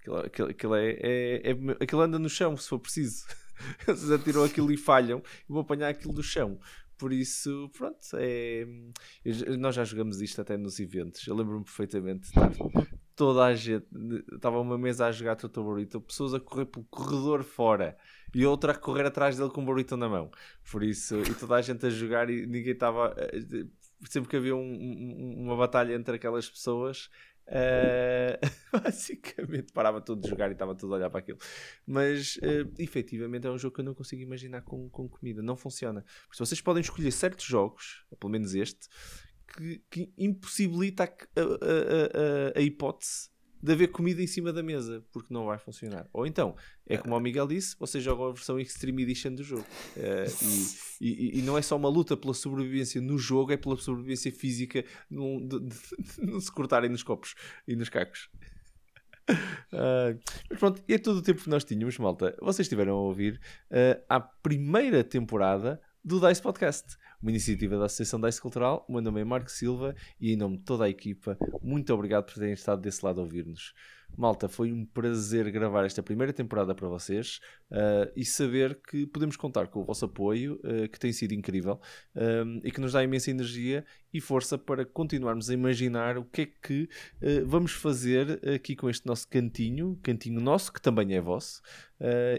aquilo, 0.00 0.16
aquilo, 0.16 0.48
aquilo, 0.50 0.74
é, 0.74 0.90
é, 0.92 1.50
é, 1.50 1.52
aquilo 1.80 2.00
anda 2.00 2.18
no 2.18 2.28
chão, 2.28 2.56
se 2.56 2.68
for 2.68 2.78
preciso. 2.78 3.26
Eles 3.86 4.10
atiram 4.10 4.44
aquilo 4.44 4.72
e 4.72 4.76
falham, 4.76 5.22
e 5.48 5.52
vou 5.52 5.60
apanhar 5.60 5.88
aquilo 5.88 6.12
do 6.12 6.22
chão. 6.22 6.58
Por 6.96 7.12
isso, 7.12 7.70
pronto, 7.76 7.98
é... 8.14 8.66
nós 9.58 9.74
já 9.74 9.84
jogamos 9.84 10.20
isto 10.20 10.40
até 10.40 10.56
nos 10.56 10.78
eventos. 10.78 11.26
Eu 11.26 11.34
lembro-me 11.34 11.64
perfeitamente 11.64 12.22
de 12.22 12.26
estar 12.28 12.50
toda 13.16 13.44
a 13.44 13.54
gente. 13.54 13.86
Estava 14.32 14.60
uma 14.60 14.78
mesa 14.78 15.06
a 15.06 15.12
jogar 15.12 15.36
Total 15.36 15.64
Burrito, 15.64 16.00
pessoas 16.00 16.34
a 16.34 16.40
correr 16.40 16.66
pelo 16.66 16.84
corredor 16.86 17.42
fora 17.42 17.96
e 18.34 18.44
outra 18.44 18.72
a 18.72 18.76
correr 18.76 19.06
atrás 19.06 19.36
dele 19.36 19.50
com 19.50 19.60
um 19.60 19.64
burrito 19.64 19.96
na 19.96 20.08
mão. 20.08 20.30
Por 20.70 20.82
isso, 20.82 21.20
e 21.20 21.34
toda 21.34 21.54
a 21.54 21.62
gente 21.62 21.86
a 21.86 21.90
jogar 21.90 22.28
e 22.30 22.46
ninguém 22.46 22.72
estava. 22.72 23.14
Eh, 23.18 23.66
sempre 24.08 24.28
que 24.28 24.36
havia 24.36 24.54
um, 24.54 24.60
um, 24.60 25.44
uma 25.44 25.56
batalha 25.56 25.94
entre 25.94 26.16
aquelas 26.16 26.48
pessoas, 26.48 27.08
Uh, 27.46 28.40
basicamente 28.72 29.70
parava 29.72 30.00
tudo 30.00 30.22
de 30.22 30.30
jogar 30.30 30.48
e 30.48 30.52
estava 30.52 30.74
tudo 30.74 30.94
a 30.94 30.96
olhar 30.96 31.10
para 31.10 31.20
aquilo. 31.20 31.38
Mas 31.86 32.36
uh, 32.36 32.72
efetivamente 32.78 33.46
é 33.46 33.50
um 33.50 33.58
jogo 33.58 33.74
que 33.74 33.80
eu 33.80 33.84
não 33.84 33.94
consigo 33.94 34.22
imaginar 34.22 34.62
com, 34.62 34.88
com 34.88 35.08
comida, 35.08 35.42
não 35.42 35.56
funciona. 35.56 36.04
Porque 36.26 36.38
vocês 36.38 36.60
podem 36.60 36.80
escolher 36.80 37.10
certos 37.10 37.44
jogos, 37.44 38.06
pelo 38.18 38.32
menos 38.32 38.54
este, 38.54 38.88
que, 39.56 39.82
que 39.90 40.12
impossibilita 40.18 41.04
a, 41.04 41.40
a, 41.40 41.44
a, 41.44 42.58
a 42.58 42.60
hipótese 42.60 43.34
de 43.64 43.72
haver 43.72 43.88
comida 43.88 44.22
em 44.22 44.26
cima 44.26 44.52
da 44.52 44.62
mesa, 44.62 45.02
porque 45.10 45.32
não 45.32 45.46
vai 45.46 45.56
funcionar. 45.56 46.06
Ou 46.12 46.26
então, 46.26 46.54
é 46.86 46.98
como 46.98 47.16
o 47.16 47.20
Miguel 47.20 47.46
disse, 47.46 47.74
você 47.78 47.98
joga 47.98 48.28
a 48.28 48.32
versão 48.32 48.60
Extreme 48.60 49.02
Edition 49.04 49.34
do 49.34 49.42
jogo. 49.42 49.64
Uh, 49.96 50.60
e, 51.00 51.08
e, 51.08 51.38
e, 51.38 51.42
não 51.42 51.56
é 51.56 51.62
só 51.62 51.74
uma 51.74 51.88
luta 51.88 52.14
pela 52.14 52.34
sobrevivência 52.34 53.00
no 53.00 53.16
jogo, 53.16 53.52
é 53.52 53.56
pela 53.56 53.78
sobrevivência 53.78 54.30
física 54.30 54.84
de, 55.10 55.46
de, 55.46 55.60
de, 55.60 55.76
de 56.20 56.30
não 56.30 56.38
se 56.38 56.52
cortarem 56.52 56.90
nos 56.90 57.02
copos 57.02 57.34
e 57.66 57.74
nos 57.74 57.88
cacos. 57.88 58.28
Uh, 59.30 60.20
mas 60.50 60.58
pronto, 60.58 60.82
e 60.86 60.92
é 60.92 60.98
todo 60.98 61.16
o 61.16 61.22
tempo 61.22 61.42
que 61.42 61.48
nós 61.48 61.64
tínhamos, 61.64 61.96
malta. 61.96 62.36
Vocês 62.42 62.66
estiveram 62.66 62.92
a 62.92 63.00
ouvir 63.00 63.40
uh, 63.70 64.04
a 64.10 64.20
primeira 64.20 65.02
temporada 65.02 65.80
do 66.04 66.20
DICE 66.20 66.42
Podcast, 66.42 66.98
uma 67.24 67.30
iniciativa 67.30 67.78
da 67.78 67.86
Associação 67.86 68.20
DICE 68.20 68.38
Cultural. 68.38 68.84
O 68.86 68.92
meu 68.92 69.00
nome 69.00 69.22
é 69.22 69.24
Marco 69.24 69.50
Silva 69.50 69.96
e, 70.20 70.34
em 70.34 70.36
nome 70.36 70.58
de 70.58 70.64
toda 70.64 70.84
a 70.84 70.90
equipa, 70.90 71.38
muito 71.62 71.92
obrigado 71.94 72.26
por 72.26 72.34
terem 72.34 72.52
estado 72.52 72.82
desse 72.82 73.02
lado 73.02 73.18
a 73.18 73.24
ouvir-nos. 73.24 73.72
Malta, 74.16 74.48
foi 74.48 74.72
um 74.72 74.84
prazer 74.84 75.50
gravar 75.50 75.84
esta 75.84 76.02
primeira 76.02 76.32
temporada 76.32 76.74
para 76.74 76.88
vocês 76.88 77.40
uh, 77.70 78.10
e 78.14 78.24
saber 78.24 78.80
que 78.80 79.06
podemos 79.06 79.36
contar 79.36 79.66
com 79.68 79.80
o 79.80 79.84
vosso 79.84 80.04
apoio, 80.04 80.60
uh, 80.64 80.88
que 80.88 80.98
tem 80.98 81.12
sido 81.12 81.32
incrível 81.32 81.80
um, 82.14 82.60
e 82.62 82.70
que 82.70 82.80
nos 82.80 82.92
dá 82.92 83.02
imensa 83.02 83.30
energia 83.30 83.84
e 84.12 84.20
força 84.20 84.56
para 84.56 84.84
continuarmos 84.84 85.50
a 85.50 85.54
imaginar 85.54 86.16
o 86.16 86.24
que 86.24 86.42
é 86.42 86.46
que 86.46 86.88
uh, 87.22 87.46
vamos 87.46 87.72
fazer 87.72 88.40
aqui 88.48 88.76
com 88.76 88.88
este 88.88 89.04
nosso 89.06 89.28
cantinho, 89.28 89.98
cantinho 90.02 90.40
nosso, 90.40 90.72
que 90.72 90.80
também 90.80 91.14
é 91.14 91.20
vosso. 91.20 91.60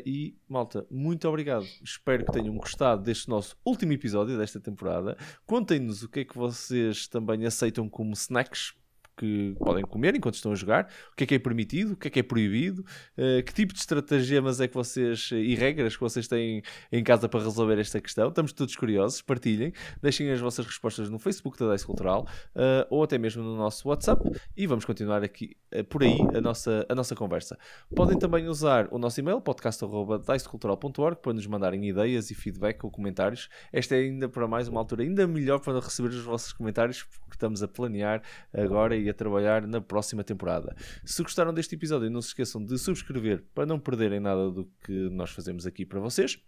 e, 0.06 0.36
malta, 0.48 0.86
muito 0.90 1.28
obrigado. 1.28 1.66
Espero 1.84 2.26
que 2.26 2.32
tenham 2.32 2.56
gostado 2.56 3.04
deste 3.04 3.28
nosso 3.28 3.58
último 3.66 3.92
episódio 3.92 4.38
desta 4.38 4.60
temporada. 4.60 5.18
Contem-nos 5.46 6.04
o 6.04 6.10
que 6.10 6.22
é 6.22 6.26
que 6.26 6.38
vocês 6.38 7.08
também 7.08 7.46
aceitam 7.46 7.90
como 7.90 8.14
snacks 8.14 8.74
que 9.18 9.56
podem 9.60 9.84
comer 9.84 10.16
enquanto 10.16 10.36
estão 10.36 10.52
a 10.52 10.56
jogar, 10.56 10.90
o 11.12 11.16
que 11.16 11.24
é 11.24 11.28
que 11.28 11.36
é 11.36 11.40
permitido, 11.40 11.94
o 11.94 11.96
que 11.96 12.08
é 12.08 12.12
que 12.12 12.20
é 12.20 12.24
proibido, 12.24 12.86
uh, 13.18 13.44
que 13.44 13.54
tipo 13.54 13.74
de 13.74 13.80
estratagemas 13.80 14.60
é 14.60 14.68
que 14.68 14.74
vocês 14.74 15.30
e 15.32 15.56
regras 15.56 15.96
que 15.96 16.02
vocês 16.02 16.28
têm 16.28 16.62
em 16.92 17.04
casa 17.04 17.30
para 17.30 17.44
resolver 17.44 17.80
esta 17.80 18.00
questão. 18.02 18.30
Estamos 18.30 18.52
todos 18.54 18.76
curiosos, 18.76 19.22
partilhem, 19.22 19.74
deixem 20.02 20.32
as 20.32 20.40
vossas 20.40 20.66
respostas 20.66 21.10
no 21.10 21.20
Facebook 21.20 21.58
da 21.58 21.74
Dice 21.74 21.86
Cultural 21.86 22.28
uh, 22.56 22.86
ou 22.90 23.04
até 23.04 23.18
mesmo 23.18 23.44
no 23.44 23.56
nosso 23.56 23.88
WhatsApp 23.88 24.30
e 24.56 24.68
vamos 24.68 24.86
continuar 24.86 25.24
aqui 25.24 25.56
uh, 25.74 25.84
por 25.84 26.04
aí 26.04 26.18
a 26.36 26.42
nossa, 26.42 26.86
a 26.90 26.96
nossa 26.96 27.16
conversa. 27.16 27.58
Podem 27.96 28.18
também 28.18 28.48
usar 28.48 28.88
o 28.92 28.98
nosso 28.98 29.20
e-mail 29.20 29.40
podcast.dicecultural.org 29.42 31.18
para 31.22 31.34
nos 31.34 31.48
mandarem 31.48 31.88
ideias 31.88 32.32
e 32.32 32.36
feedback 32.36 32.84
ou 32.84 32.92
comentários. 32.92 33.50
Esta 33.72 33.96
é 33.96 34.00
ainda 34.00 34.28
para 34.28 34.48
mais 34.48 34.68
uma 34.68 34.80
altura 34.80 35.04
ainda 35.04 35.28
melhor 35.28 35.60
para 35.60 35.80
receber 35.80 36.10
os 36.10 36.24
vossos 36.24 36.54
comentários 36.54 37.04
porque 37.04 37.36
estamos 37.36 37.64
a 37.64 37.68
planear 37.68 38.22
agora 38.54 38.96
e 38.96 39.05
a 39.10 39.14
trabalhar 39.14 39.66
na 39.68 39.82
próxima 39.82 40.24
temporada. 40.24 40.76
Se 41.04 41.22
gostaram 41.22 41.54
deste 41.54 41.76
episódio, 41.76 42.10
não 42.10 42.22
se 42.22 42.30
esqueçam 42.30 42.64
de 42.64 42.78
subscrever 42.78 43.44
para 43.54 43.66
não 43.66 43.80
perderem 43.80 44.20
nada 44.20 44.50
do 44.52 44.66
que 44.84 45.10
nós 45.10 45.32
fazemos 45.32 45.66
aqui 45.66 45.86
para 45.86 46.00
vocês 46.00 46.40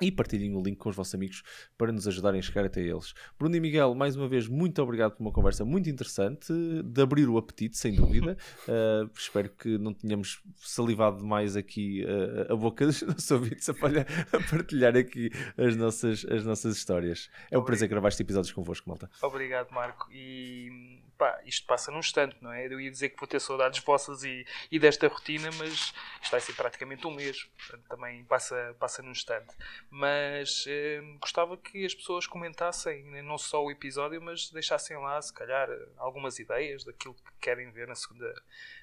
e 0.00 0.12
partilhem 0.12 0.54
o 0.54 0.62
link 0.62 0.76
com 0.76 0.88
os 0.88 0.96
vossos 0.96 1.14
amigos 1.14 1.42
para 1.76 1.92
nos 1.92 2.06
ajudarem 2.06 2.38
a 2.38 2.42
chegar 2.42 2.64
até 2.64 2.80
eles. 2.80 3.14
Bruno 3.38 3.56
e 3.56 3.60
Miguel, 3.60 3.94
mais 3.94 4.16
uma 4.16 4.28
vez, 4.28 4.46
muito 4.46 4.80
obrigado 4.82 5.16
por 5.16 5.22
uma 5.22 5.32
conversa 5.32 5.64
muito 5.64 5.90
interessante, 5.90 6.52
de 6.84 7.02
abrir 7.02 7.28
o 7.28 7.36
apetite, 7.36 7.76
sem 7.76 7.94
dúvida. 7.94 8.36
Uh, 8.68 9.10
espero 9.16 9.48
que 9.50 9.78
não 9.78 9.94
tenhamos 9.94 10.42
salivado 10.56 11.18
demais 11.18 11.56
aqui 11.56 12.04
uh, 12.04 12.52
a 12.52 12.56
boca 12.56 12.84
dos 12.84 13.00
nossos 13.02 13.30
ouvintes 13.30 13.68
a, 13.68 13.72
a, 13.72 14.40
partilhar 14.50 14.96
aqui 14.96 15.30
as 15.56 15.74
nossas, 15.74 16.24
as 16.26 16.44
nossas 16.44 16.76
histórias. 16.76 17.30
É 17.50 17.58
um 17.58 17.64
prazer 17.64 17.88
gravar 17.88 18.08
este 18.08 18.22
episódio 18.22 18.54
convosco, 18.54 18.88
malta. 18.88 19.08
Obrigado, 19.22 19.70
Marco. 19.70 20.10
E 20.12 21.02
pá, 21.18 21.40
isto 21.44 21.66
passa 21.66 21.90
num 21.90 21.98
instante, 21.98 22.36
não 22.40 22.52
é? 22.52 22.66
Eu 22.66 22.80
ia 22.80 22.90
dizer 22.90 23.10
que 23.10 23.18
vou 23.18 23.26
ter 23.26 23.40
saudades 23.40 23.80
vossas 23.80 24.22
e, 24.22 24.46
e 24.70 24.78
desta 24.78 25.08
rotina, 25.08 25.50
mas 25.58 25.92
isto 26.22 26.30
vai 26.30 26.40
ser 26.40 26.54
praticamente 26.54 27.06
um 27.06 27.10
mês, 27.10 27.44
portanto 27.44 27.84
também 27.88 28.24
passa, 28.24 28.76
passa 28.78 29.02
num 29.02 29.10
instante. 29.10 29.54
Mas 29.90 30.64
eh, 30.68 31.00
gostava 31.20 31.56
que 31.56 31.84
as 31.84 31.94
pessoas 31.94 32.26
comentassem 32.26 33.02
né, 33.04 33.20
não 33.20 33.36
só 33.36 33.64
o 33.64 33.70
episódio, 33.70 34.22
mas 34.22 34.48
deixassem 34.50 34.96
lá, 34.96 35.20
se 35.20 35.34
calhar, 35.34 35.68
algumas 35.96 36.38
ideias 36.38 36.84
daquilo 36.84 37.14
que 37.14 37.32
querem 37.40 37.70
ver 37.72 37.88
na 37.88 37.96
segunda, 37.96 38.42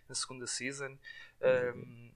na 0.09 0.13
segunda 0.13 0.45
season. 0.45 0.97
Um, 1.41 2.11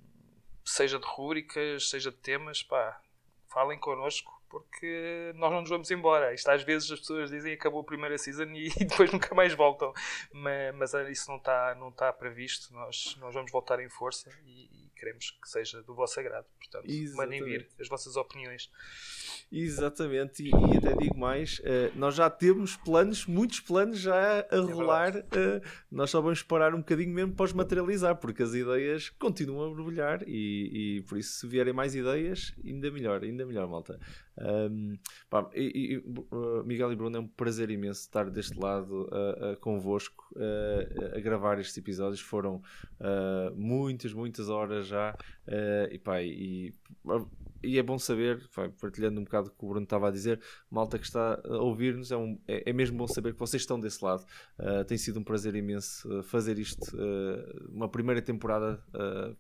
seja 0.66 1.00
de 1.00 1.06
rubricas, 1.06 1.90
seja 1.90 2.12
de 2.12 2.18
temas, 2.18 2.62
pá, 2.62 3.02
falem 3.48 3.80
connosco 3.80 4.39
porque 4.50 5.32
nós 5.36 5.52
não 5.52 5.62
nos 5.62 5.70
vamos 5.70 5.90
embora. 5.92 6.34
Isto 6.34 6.50
às 6.50 6.64
vezes 6.64 6.92
as 6.92 7.00
pessoas 7.00 7.30
dizem 7.30 7.54
que 7.54 7.60
acabou 7.60 7.82
a 7.82 7.86
primeira 7.86 8.18
season 8.18 8.52
e, 8.54 8.70
depois 8.86 9.12
nunca 9.12 9.34
mais 9.36 9.54
voltam. 9.54 9.94
Mas, 10.34 10.76
mas 10.76 10.94
eh, 10.94 11.12
isso 11.12 11.30
não 11.30 11.38
está 11.38 11.76
não 11.76 11.92
tá 11.92 12.12
previsto. 12.12 12.74
Nós, 12.74 13.16
nós 13.20 13.34
vamos 13.34 13.52
voltar 13.52 13.80
em 13.80 13.90
força 13.90 14.30
e, 14.46 14.66
e 14.66 14.90
queremos 15.00 15.32
que 15.32 15.50
seja 15.50 15.82
do 15.84 15.96
vosso 15.96 16.20
agrado. 16.20 16.46
Portanto, 16.58 16.90
Exatamente. 16.90 17.16
mandem 17.16 17.44
vir 17.44 17.70
as 17.80 17.88
vossas 17.88 18.16
opiniões. 18.16 18.70
Exatamente, 19.52 20.44
e, 20.44 20.50
e, 20.50 20.78
até 20.78 20.96
digo 20.96 21.18
mais, 21.18 21.58
uh, 21.60 21.92
nós 21.96 22.14
já 22.14 22.30
temos 22.30 22.76
planos, 22.78 23.26
muitos 23.26 23.60
planos 23.60 23.98
já 24.00 24.42
a 24.42 24.56
é 24.56 24.60
rolar, 24.60 25.18
uh, 25.18 25.68
nós 25.92 26.12
só 26.12 26.22
vamos 26.22 26.44
parar 26.44 26.76
um 26.76 26.80
bocadinho 26.80 27.12
mesmo 27.12 27.34
para 27.34 27.46
os 27.46 27.54
materializar, 27.54 28.16
porque 28.18 28.44
as 28.44 28.54
ideias 28.54 29.10
continuam 29.10 29.72
a 29.72 29.84
brilhar 29.84 30.22
e, 30.28 30.98
e 30.98 31.02
por 31.02 31.18
isso 31.18 31.40
se 31.40 31.48
vierem 31.48 31.74
mais 31.74 31.96
ideias, 31.96 32.54
ainda 32.64 32.92
melhor, 32.92 33.24
ainda 33.24 33.44
melhor, 33.44 33.68
malta. 33.68 34.00
Um, 34.42 34.98
pá, 35.30 35.50
e, 35.54 35.94
e, 35.94 35.98
uh, 35.98 36.64
Miguel 36.66 36.94
e 36.94 36.96
Bruno, 36.96 37.18
é 37.18 37.20
um 37.20 37.28
prazer 37.28 37.70
imenso 37.70 38.02
estar 38.02 38.30
deste 38.30 38.58
lado 38.58 39.10
uh, 39.12 39.54
uh, 39.54 39.58
convosco 39.58 40.26
uh, 40.36 41.18
a 41.18 41.20
gravar 41.20 41.60
estes 41.60 41.78
episódios. 41.78 42.22
Foram 42.22 42.62
muitas, 43.56 44.14
muitas 44.14 44.50
horas 44.50 44.88
já. 44.88 45.16
E, 45.92 45.98
pá, 45.98 46.22
e 46.22 46.74
e 47.64 47.78
é 47.78 47.84
bom 47.84 47.98
saber, 48.00 48.48
vai, 48.56 48.70
partilhando 48.70 49.20
um 49.20 49.24
bocado 49.24 49.50
o 49.50 49.52
que 49.52 49.66
o 49.66 49.68
Bruno 49.68 49.84
estava 49.84 50.08
a 50.08 50.12
dizer, 50.12 50.42
malta 50.70 50.98
que 50.98 51.06
está 51.06 51.40
a 51.44 51.58
ouvir-nos, 51.58 52.12
é, 52.12 52.18
um, 52.18 52.40
é, 52.48 52.70
é, 52.70 52.74
mesmo 52.74 52.98
bom 52.98 53.08
saber 53.08 53.34
que 53.34 53.40
vocês 53.40 53.62
estão 53.62 53.80
desse 53.80 54.04
lado. 54.04 54.26
Uh, 54.58 54.84
tem 54.86 54.98
sido 54.98 55.20
um 55.20 55.24
prazer 55.24 55.56
imenso 55.56 56.20
uh, 56.20 56.24
fazer 56.24 56.58
isto, 56.58 56.96
uh, 56.96 57.70
uma 57.70 57.90
primeira 57.90 58.22
temporada. 58.22 58.84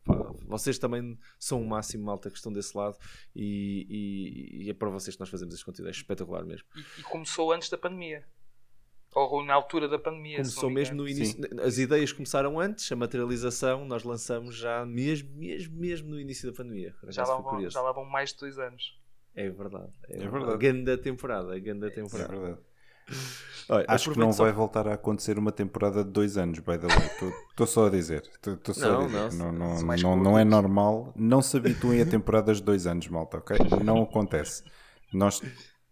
Pá, 0.03 0.33
vocês 0.45 0.77
também 0.77 1.17
são 1.37 1.61
o 1.61 1.67
máximo, 1.67 2.05
malta, 2.05 2.29
que 2.29 2.37
estão 2.37 2.51
desse 2.51 2.77
lado, 2.77 2.97
e, 3.35 3.85
e, 3.89 4.65
e 4.65 4.69
é 4.69 4.73
para 4.73 4.89
vocês 4.89 5.15
que 5.15 5.19
nós 5.19 5.29
fazemos 5.29 5.53
este 5.53 5.65
conteúdo. 5.65 5.87
É 5.87 5.91
espetacular 5.91 6.43
mesmo. 6.45 6.67
E, 6.75 7.01
e 7.01 7.03
começou 7.03 7.51
antes 7.51 7.69
da 7.69 7.77
pandemia. 7.77 8.23
Ou 9.13 9.43
na 9.43 9.53
altura 9.53 9.87
da 9.87 9.97
pandemia. 9.97 10.37
Começou 10.37 10.69
mesmo 10.69 10.97
no 10.97 11.07
início. 11.07 11.35
Sim. 11.35 11.59
As 11.61 11.77
ideias 11.77 12.11
começaram 12.11 12.59
antes, 12.59 12.91
a 12.91 12.95
materialização 12.95 13.83
nós 13.85 14.03
lançamos 14.03 14.55
já 14.55 14.85
mesmo, 14.85 15.29
mesmo, 15.35 15.75
mesmo 15.75 16.09
no 16.09 16.19
início 16.19 16.49
da 16.49 16.55
pandemia. 16.55 16.93
Já 17.07 17.25
lá, 17.25 17.37
vão, 17.37 17.69
já 17.69 17.81
lá 17.81 17.91
vão 17.91 18.05
mais 18.05 18.31
de 18.33 18.39
dois 18.39 18.59
anos. 18.59 18.99
É 19.35 19.49
verdade. 19.49 19.91
É, 20.09 20.23
é 20.23 20.27
verdade. 20.27 20.57
Ganda 20.57 20.97
temporada. 20.97 21.57
Ganda 21.59 21.87
é, 21.87 21.89
temporada. 21.89 22.35
É 22.35 22.37
verdade. 22.37 22.59
Olha, 23.67 23.85
Acho 23.87 24.11
que 24.11 24.19
não 24.19 24.31
só... 24.31 24.43
vai 24.43 24.51
voltar 24.51 24.87
a 24.87 24.93
acontecer 24.93 25.37
uma 25.37 25.51
temporada 25.51 26.03
de 26.03 26.09
dois 26.11 26.37
anos, 26.37 26.59
by 26.59 26.77
the 26.77 26.87
way. 26.87 27.33
Estou 27.49 27.67
só 27.67 27.87
a 27.87 27.89
dizer. 27.89 28.21
Tô, 28.41 28.73
só 28.73 28.87
não, 28.87 29.01
a 29.01 29.05
dizer. 29.05 29.37
Não, 29.37 29.51
não, 29.51 29.81
não, 29.81 29.95
não, 29.95 30.15
não 30.15 30.39
é 30.39 30.43
normal. 30.43 31.13
Não 31.15 31.41
se 31.41 31.57
habituem 31.57 32.01
a 32.01 32.05
temporadas 32.05 32.57
de 32.57 32.63
dois 32.63 32.87
anos, 32.87 33.07
malta, 33.07 33.37
ok? 33.37 33.57
Não 33.83 34.03
acontece. 34.03 34.63
Nós 35.13 35.41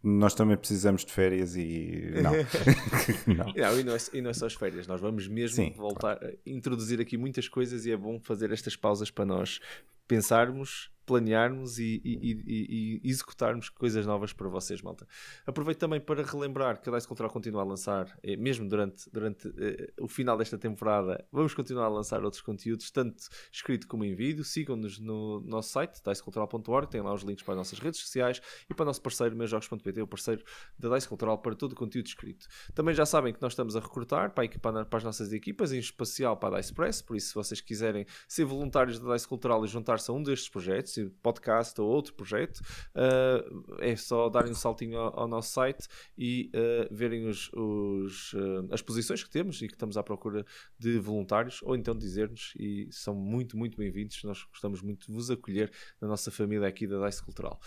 nós 0.07 0.33
também 0.33 0.55
precisamos 0.55 1.03
de 1.03 1.11
férias 1.11 1.55
e 1.55 2.11
não. 2.21 2.31
não. 3.27 3.45
não, 3.45 3.79
e, 3.79 3.83
não 3.83 3.93
é, 3.93 3.97
e 4.13 4.21
não 4.21 4.29
é 4.29 4.33
só 4.33 4.45
as 4.45 4.53
férias, 4.53 4.87
nós 4.87 5.01
vamos 5.01 5.27
mesmo 5.27 5.55
Sim, 5.55 5.73
voltar 5.75 6.17
claro. 6.17 6.37
a 6.45 6.49
introduzir 6.49 7.01
aqui 7.01 7.17
muitas 7.17 7.47
coisas 7.47 7.85
e 7.85 7.91
é 7.91 7.97
bom 7.97 8.19
fazer 8.19 8.51
estas 8.51 8.75
pausas 8.75 9.11
para 9.11 9.25
nós 9.25 9.59
pensarmos 10.07 10.89
planearmos 11.07 11.79
e, 11.79 12.01
e, 12.03 12.33
e, 12.45 13.01
e, 13.01 13.09
executarmos 13.09 13.69
coisas 13.69 14.05
novas 14.05 14.33
para 14.33 14.49
vocês, 14.49 14.81
malta. 14.81 15.07
Aproveito 15.45 15.79
também 15.79 16.01
para 16.01 16.21
relembrar 16.21 16.81
que 16.81 16.89
a 16.89 16.93
Dice 16.93 17.07
Control 17.07 17.29
continua 17.29 17.61
a 17.61 17.65
lançar, 17.65 18.19
eh, 18.21 18.35
mesmo 18.35 18.67
durante, 18.67 19.09
durante 19.09 19.47
eh, 19.57 19.93
o 20.01 20.07
final 20.07 20.37
desta 20.37 20.57
temporada, 20.57 21.25
vamos 21.31 21.53
continuar 21.53 21.85
a 21.85 21.89
lançar 21.89 22.23
outros 22.25 22.41
conteúdos, 22.41 22.91
tanto 22.91 23.23
escrito 23.49 23.87
como 23.87 24.03
em 24.03 24.13
vídeo. 24.13 24.43
Sigam-nos 24.43 24.99
no 24.99 25.39
nosso 25.41 25.69
site, 25.69 26.01
dicecultural.org, 26.05 26.91
tem 26.91 27.01
lá 27.01 27.13
os 27.13 27.23
links 27.23 27.43
para 27.43 27.53
as 27.53 27.57
nossas 27.57 27.79
redes 27.79 28.01
sociais 28.01 28.41
e 28.69 28.73
para 28.73 28.83
o 28.83 28.85
nosso 28.85 29.01
parceiro, 29.01 29.33
meusjogos.pt, 29.33 30.01
o 30.01 30.07
parceiro 30.07 30.43
da 30.77 30.93
Dice 30.93 31.07
Cultural 31.07 31.37
para 31.37 31.55
todo 31.55 31.71
o 31.71 31.75
conteúdo 31.75 32.07
escrito. 32.07 32.47
Também 32.75 32.93
já 32.93 33.05
sabem 33.05 33.33
que 33.33 33.41
nós 33.41 33.53
estamos 33.53 33.77
a 33.77 33.79
recrutar 33.79 34.31
para, 34.31 34.49
para, 34.59 34.85
para 34.85 34.97
as 34.97 35.03
nossas 35.05 35.31
equipas, 35.31 35.71
em 35.71 35.79
especial 35.79 36.35
para 36.35 36.57
a 36.57 36.59
Dice 36.59 36.73
Press, 36.73 37.01
por 37.01 37.15
isso 37.15 37.29
se 37.29 37.33
vocês 37.33 37.61
quiserem 37.61 38.05
ser 38.27 38.43
voluntários 38.43 38.99
da 38.99 39.13
Dice 39.13 39.25
Cultural 39.25 39.63
e 39.63 39.69
juntar-se 39.69 40.11
a 40.11 40.13
um 40.13 40.21
destes 40.21 40.49
projetos, 40.49 40.96
podcast 41.21 41.79
ou 41.79 41.87
outro 41.87 42.13
projeto, 42.13 42.59
uh, 42.95 43.75
é 43.79 43.95
só 43.95 44.29
darem 44.29 44.51
um 44.51 44.55
saltinho 44.55 44.97
ao, 44.97 45.21
ao 45.21 45.27
nosso 45.27 45.51
site 45.51 45.87
e 46.17 46.51
uh, 46.53 46.93
verem 46.93 47.27
os, 47.27 47.51
os 47.53 48.33
uh, 48.33 48.67
as 48.71 48.81
posições 48.81 49.23
que 49.23 49.29
temos 49.29 49.61
e 49.61 49.67
que 49.67 49.73
estamos 49.73 49.97
à 49.97 50.03
procura 50.03 50.45
de 50.77 50.99
voluntários, 50.99 51.61
ou 51.63 51.75
então 51.75 51.95
dizer-nos, 51.95 52.53
e 52.57 52.87
são 52.91 53.15
muito, 53.15 53.57
muito 53.57 53.77
bem-vindos. 53.77 54.23
Nós 54.23 54.43
gostamos 54.43 54.81
muito 54.81 55.07
de 55.07 55.13
vos 55.13 55.29
acolher 55.29 55.71
na 56.01 56.07
nossa 56.07 56.31
família 56.31 56.67
aqui 56.67 56.87
da 56.87 57.05
DICE 57.05 57.23
Cultural. 57.23 57.59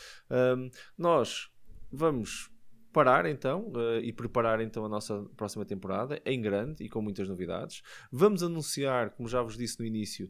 nós 0.98 1.50
vamos 1.92 2.50
parar 2.92 3.26
então 3.26 3.68
uh, 3.68 3.98
e 4.02 4.12
preparar 4.12 4.60
então 4.60 4.84
a 4.84 4.88
nossa 4.88 5.24
próxima 5.36 5.64
temporada 5.64 6.20
em 6.24 6.40
grande 6.40 6.84
e 6.84 6.88
com 6.88 7.00
muitas 7.00 7.28
novidades. 7.28 7.82
Vamos 8.10 8.42
anunciar, 8.42 9.10
como 9.10 9.28
já 9.28 9.42
vos 9.42 9.56
disse 9.56 9.78
no 9.78 9.86
início, 9.86 10.28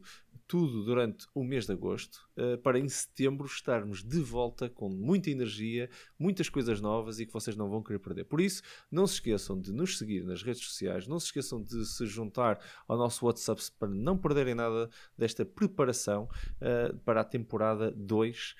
tudo 0.51 0.83
durante 0.83 1.25
o 1.33 1.45
mês 1.45 1.65
de 1.65 1.71
agosto, 1.71 2.19
uh, 2.37 2.57
para 2.57 2.77
em 2.77 2.89
setembro 2.89 3.45
estarmos 3.45 4.03
de 4.03 4.19
volta 4.19 4.69
com 4.69 4.89
muita 4.89 5.29
energia, 5.29 5.89
muitas 6.19 6.49
coisas 6.49 6.81
novas 6.81 7.21
e 7.21 7.25
que 7.25 7.31
vocês 7.31 7.55
não 7.55 7.69
vão 7.69 7.81
querer 7.81 7.99
perder. 7.99 8.25
Por 8.25 8.41
isso, 8.41 8.61
não 8.91 9.07
se 9.07 9.13
esqueçam 9.13 9.57
de 9.57 9.71
nos 9.71 9.97
seguir 9.97 10.25
nas 10.25 10.43
redes 10.43 10.61
sociais, 10.61 11.07
não 11.07 11.21
se 11.21 11.27
esqueçam 11.27 11.63
de 11.63 11.85
se 11.85 12.05
juntar 12.05 12.59
ao 12.85 12.97
nosso 12.97 13.25
WhatsApp 13.25 13.61
para 13.79 13.87
não 13.87 14.17
perderem 14.17 14.53
nada 14.53 14.89
desta 15.17 15.45
preparação 15.45 16.27
uh, 16.57 16.97
para 17.05 17.21
a 17.21 17.23
temporada 17.23 17.89
2 17.89 18.55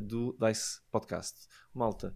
do 0.00 0.36
DICE 0.40 0.80
Podcast. 0.90 1.46
Malta, 1.72 2.12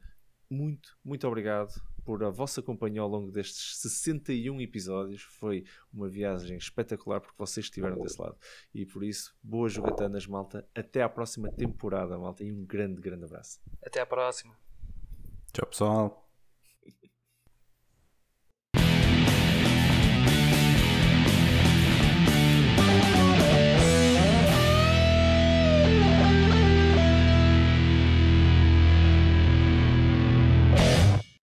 muito, 0.51 0.99
muito 1.05 1.25
obrigado 1.29 1.81
por 2.05 2.23
a 2.23 2.31
vossa 2.31 2.63
companhia 2.63 3.01
ao 3.01 3.09
longo 3.09 3.31
destes 3.31 3.79
61 3.79 4.61
episódios. 4.61 5.23
Foi 5.23 5.65
uma 5.93 6.09
viagem 6.09 6.57
espetacular 6.57 7.21
porque 7.21 7.37
vocês 7.39 7.67
estiveram 7.67 8.01
desse 8.01 8.21
lado. 8.21 8.37
E 8.75 8.85
por 8.85 9.03
isso, 9.03 9.35
boas 9.43 9.73
jogatanas, 9.73 10.27
malta. 10.27 10.67
Até 10.75 11.03
à 11.03 11.09
próxima 11.09 11.51
temporada, 11.51 12.19
malta. 12.19 12.45
E 12.45 12.53
um 12.53 12.65
grande, 12.65 13.01
grande 13.01 13.25
abraço. 13.25 13.61
Até 13.83 14.01
à 14.01 14.07
próxima. 14.07 14.55
Tchau, 15.53 15.67
pessoal. 15.67 16.24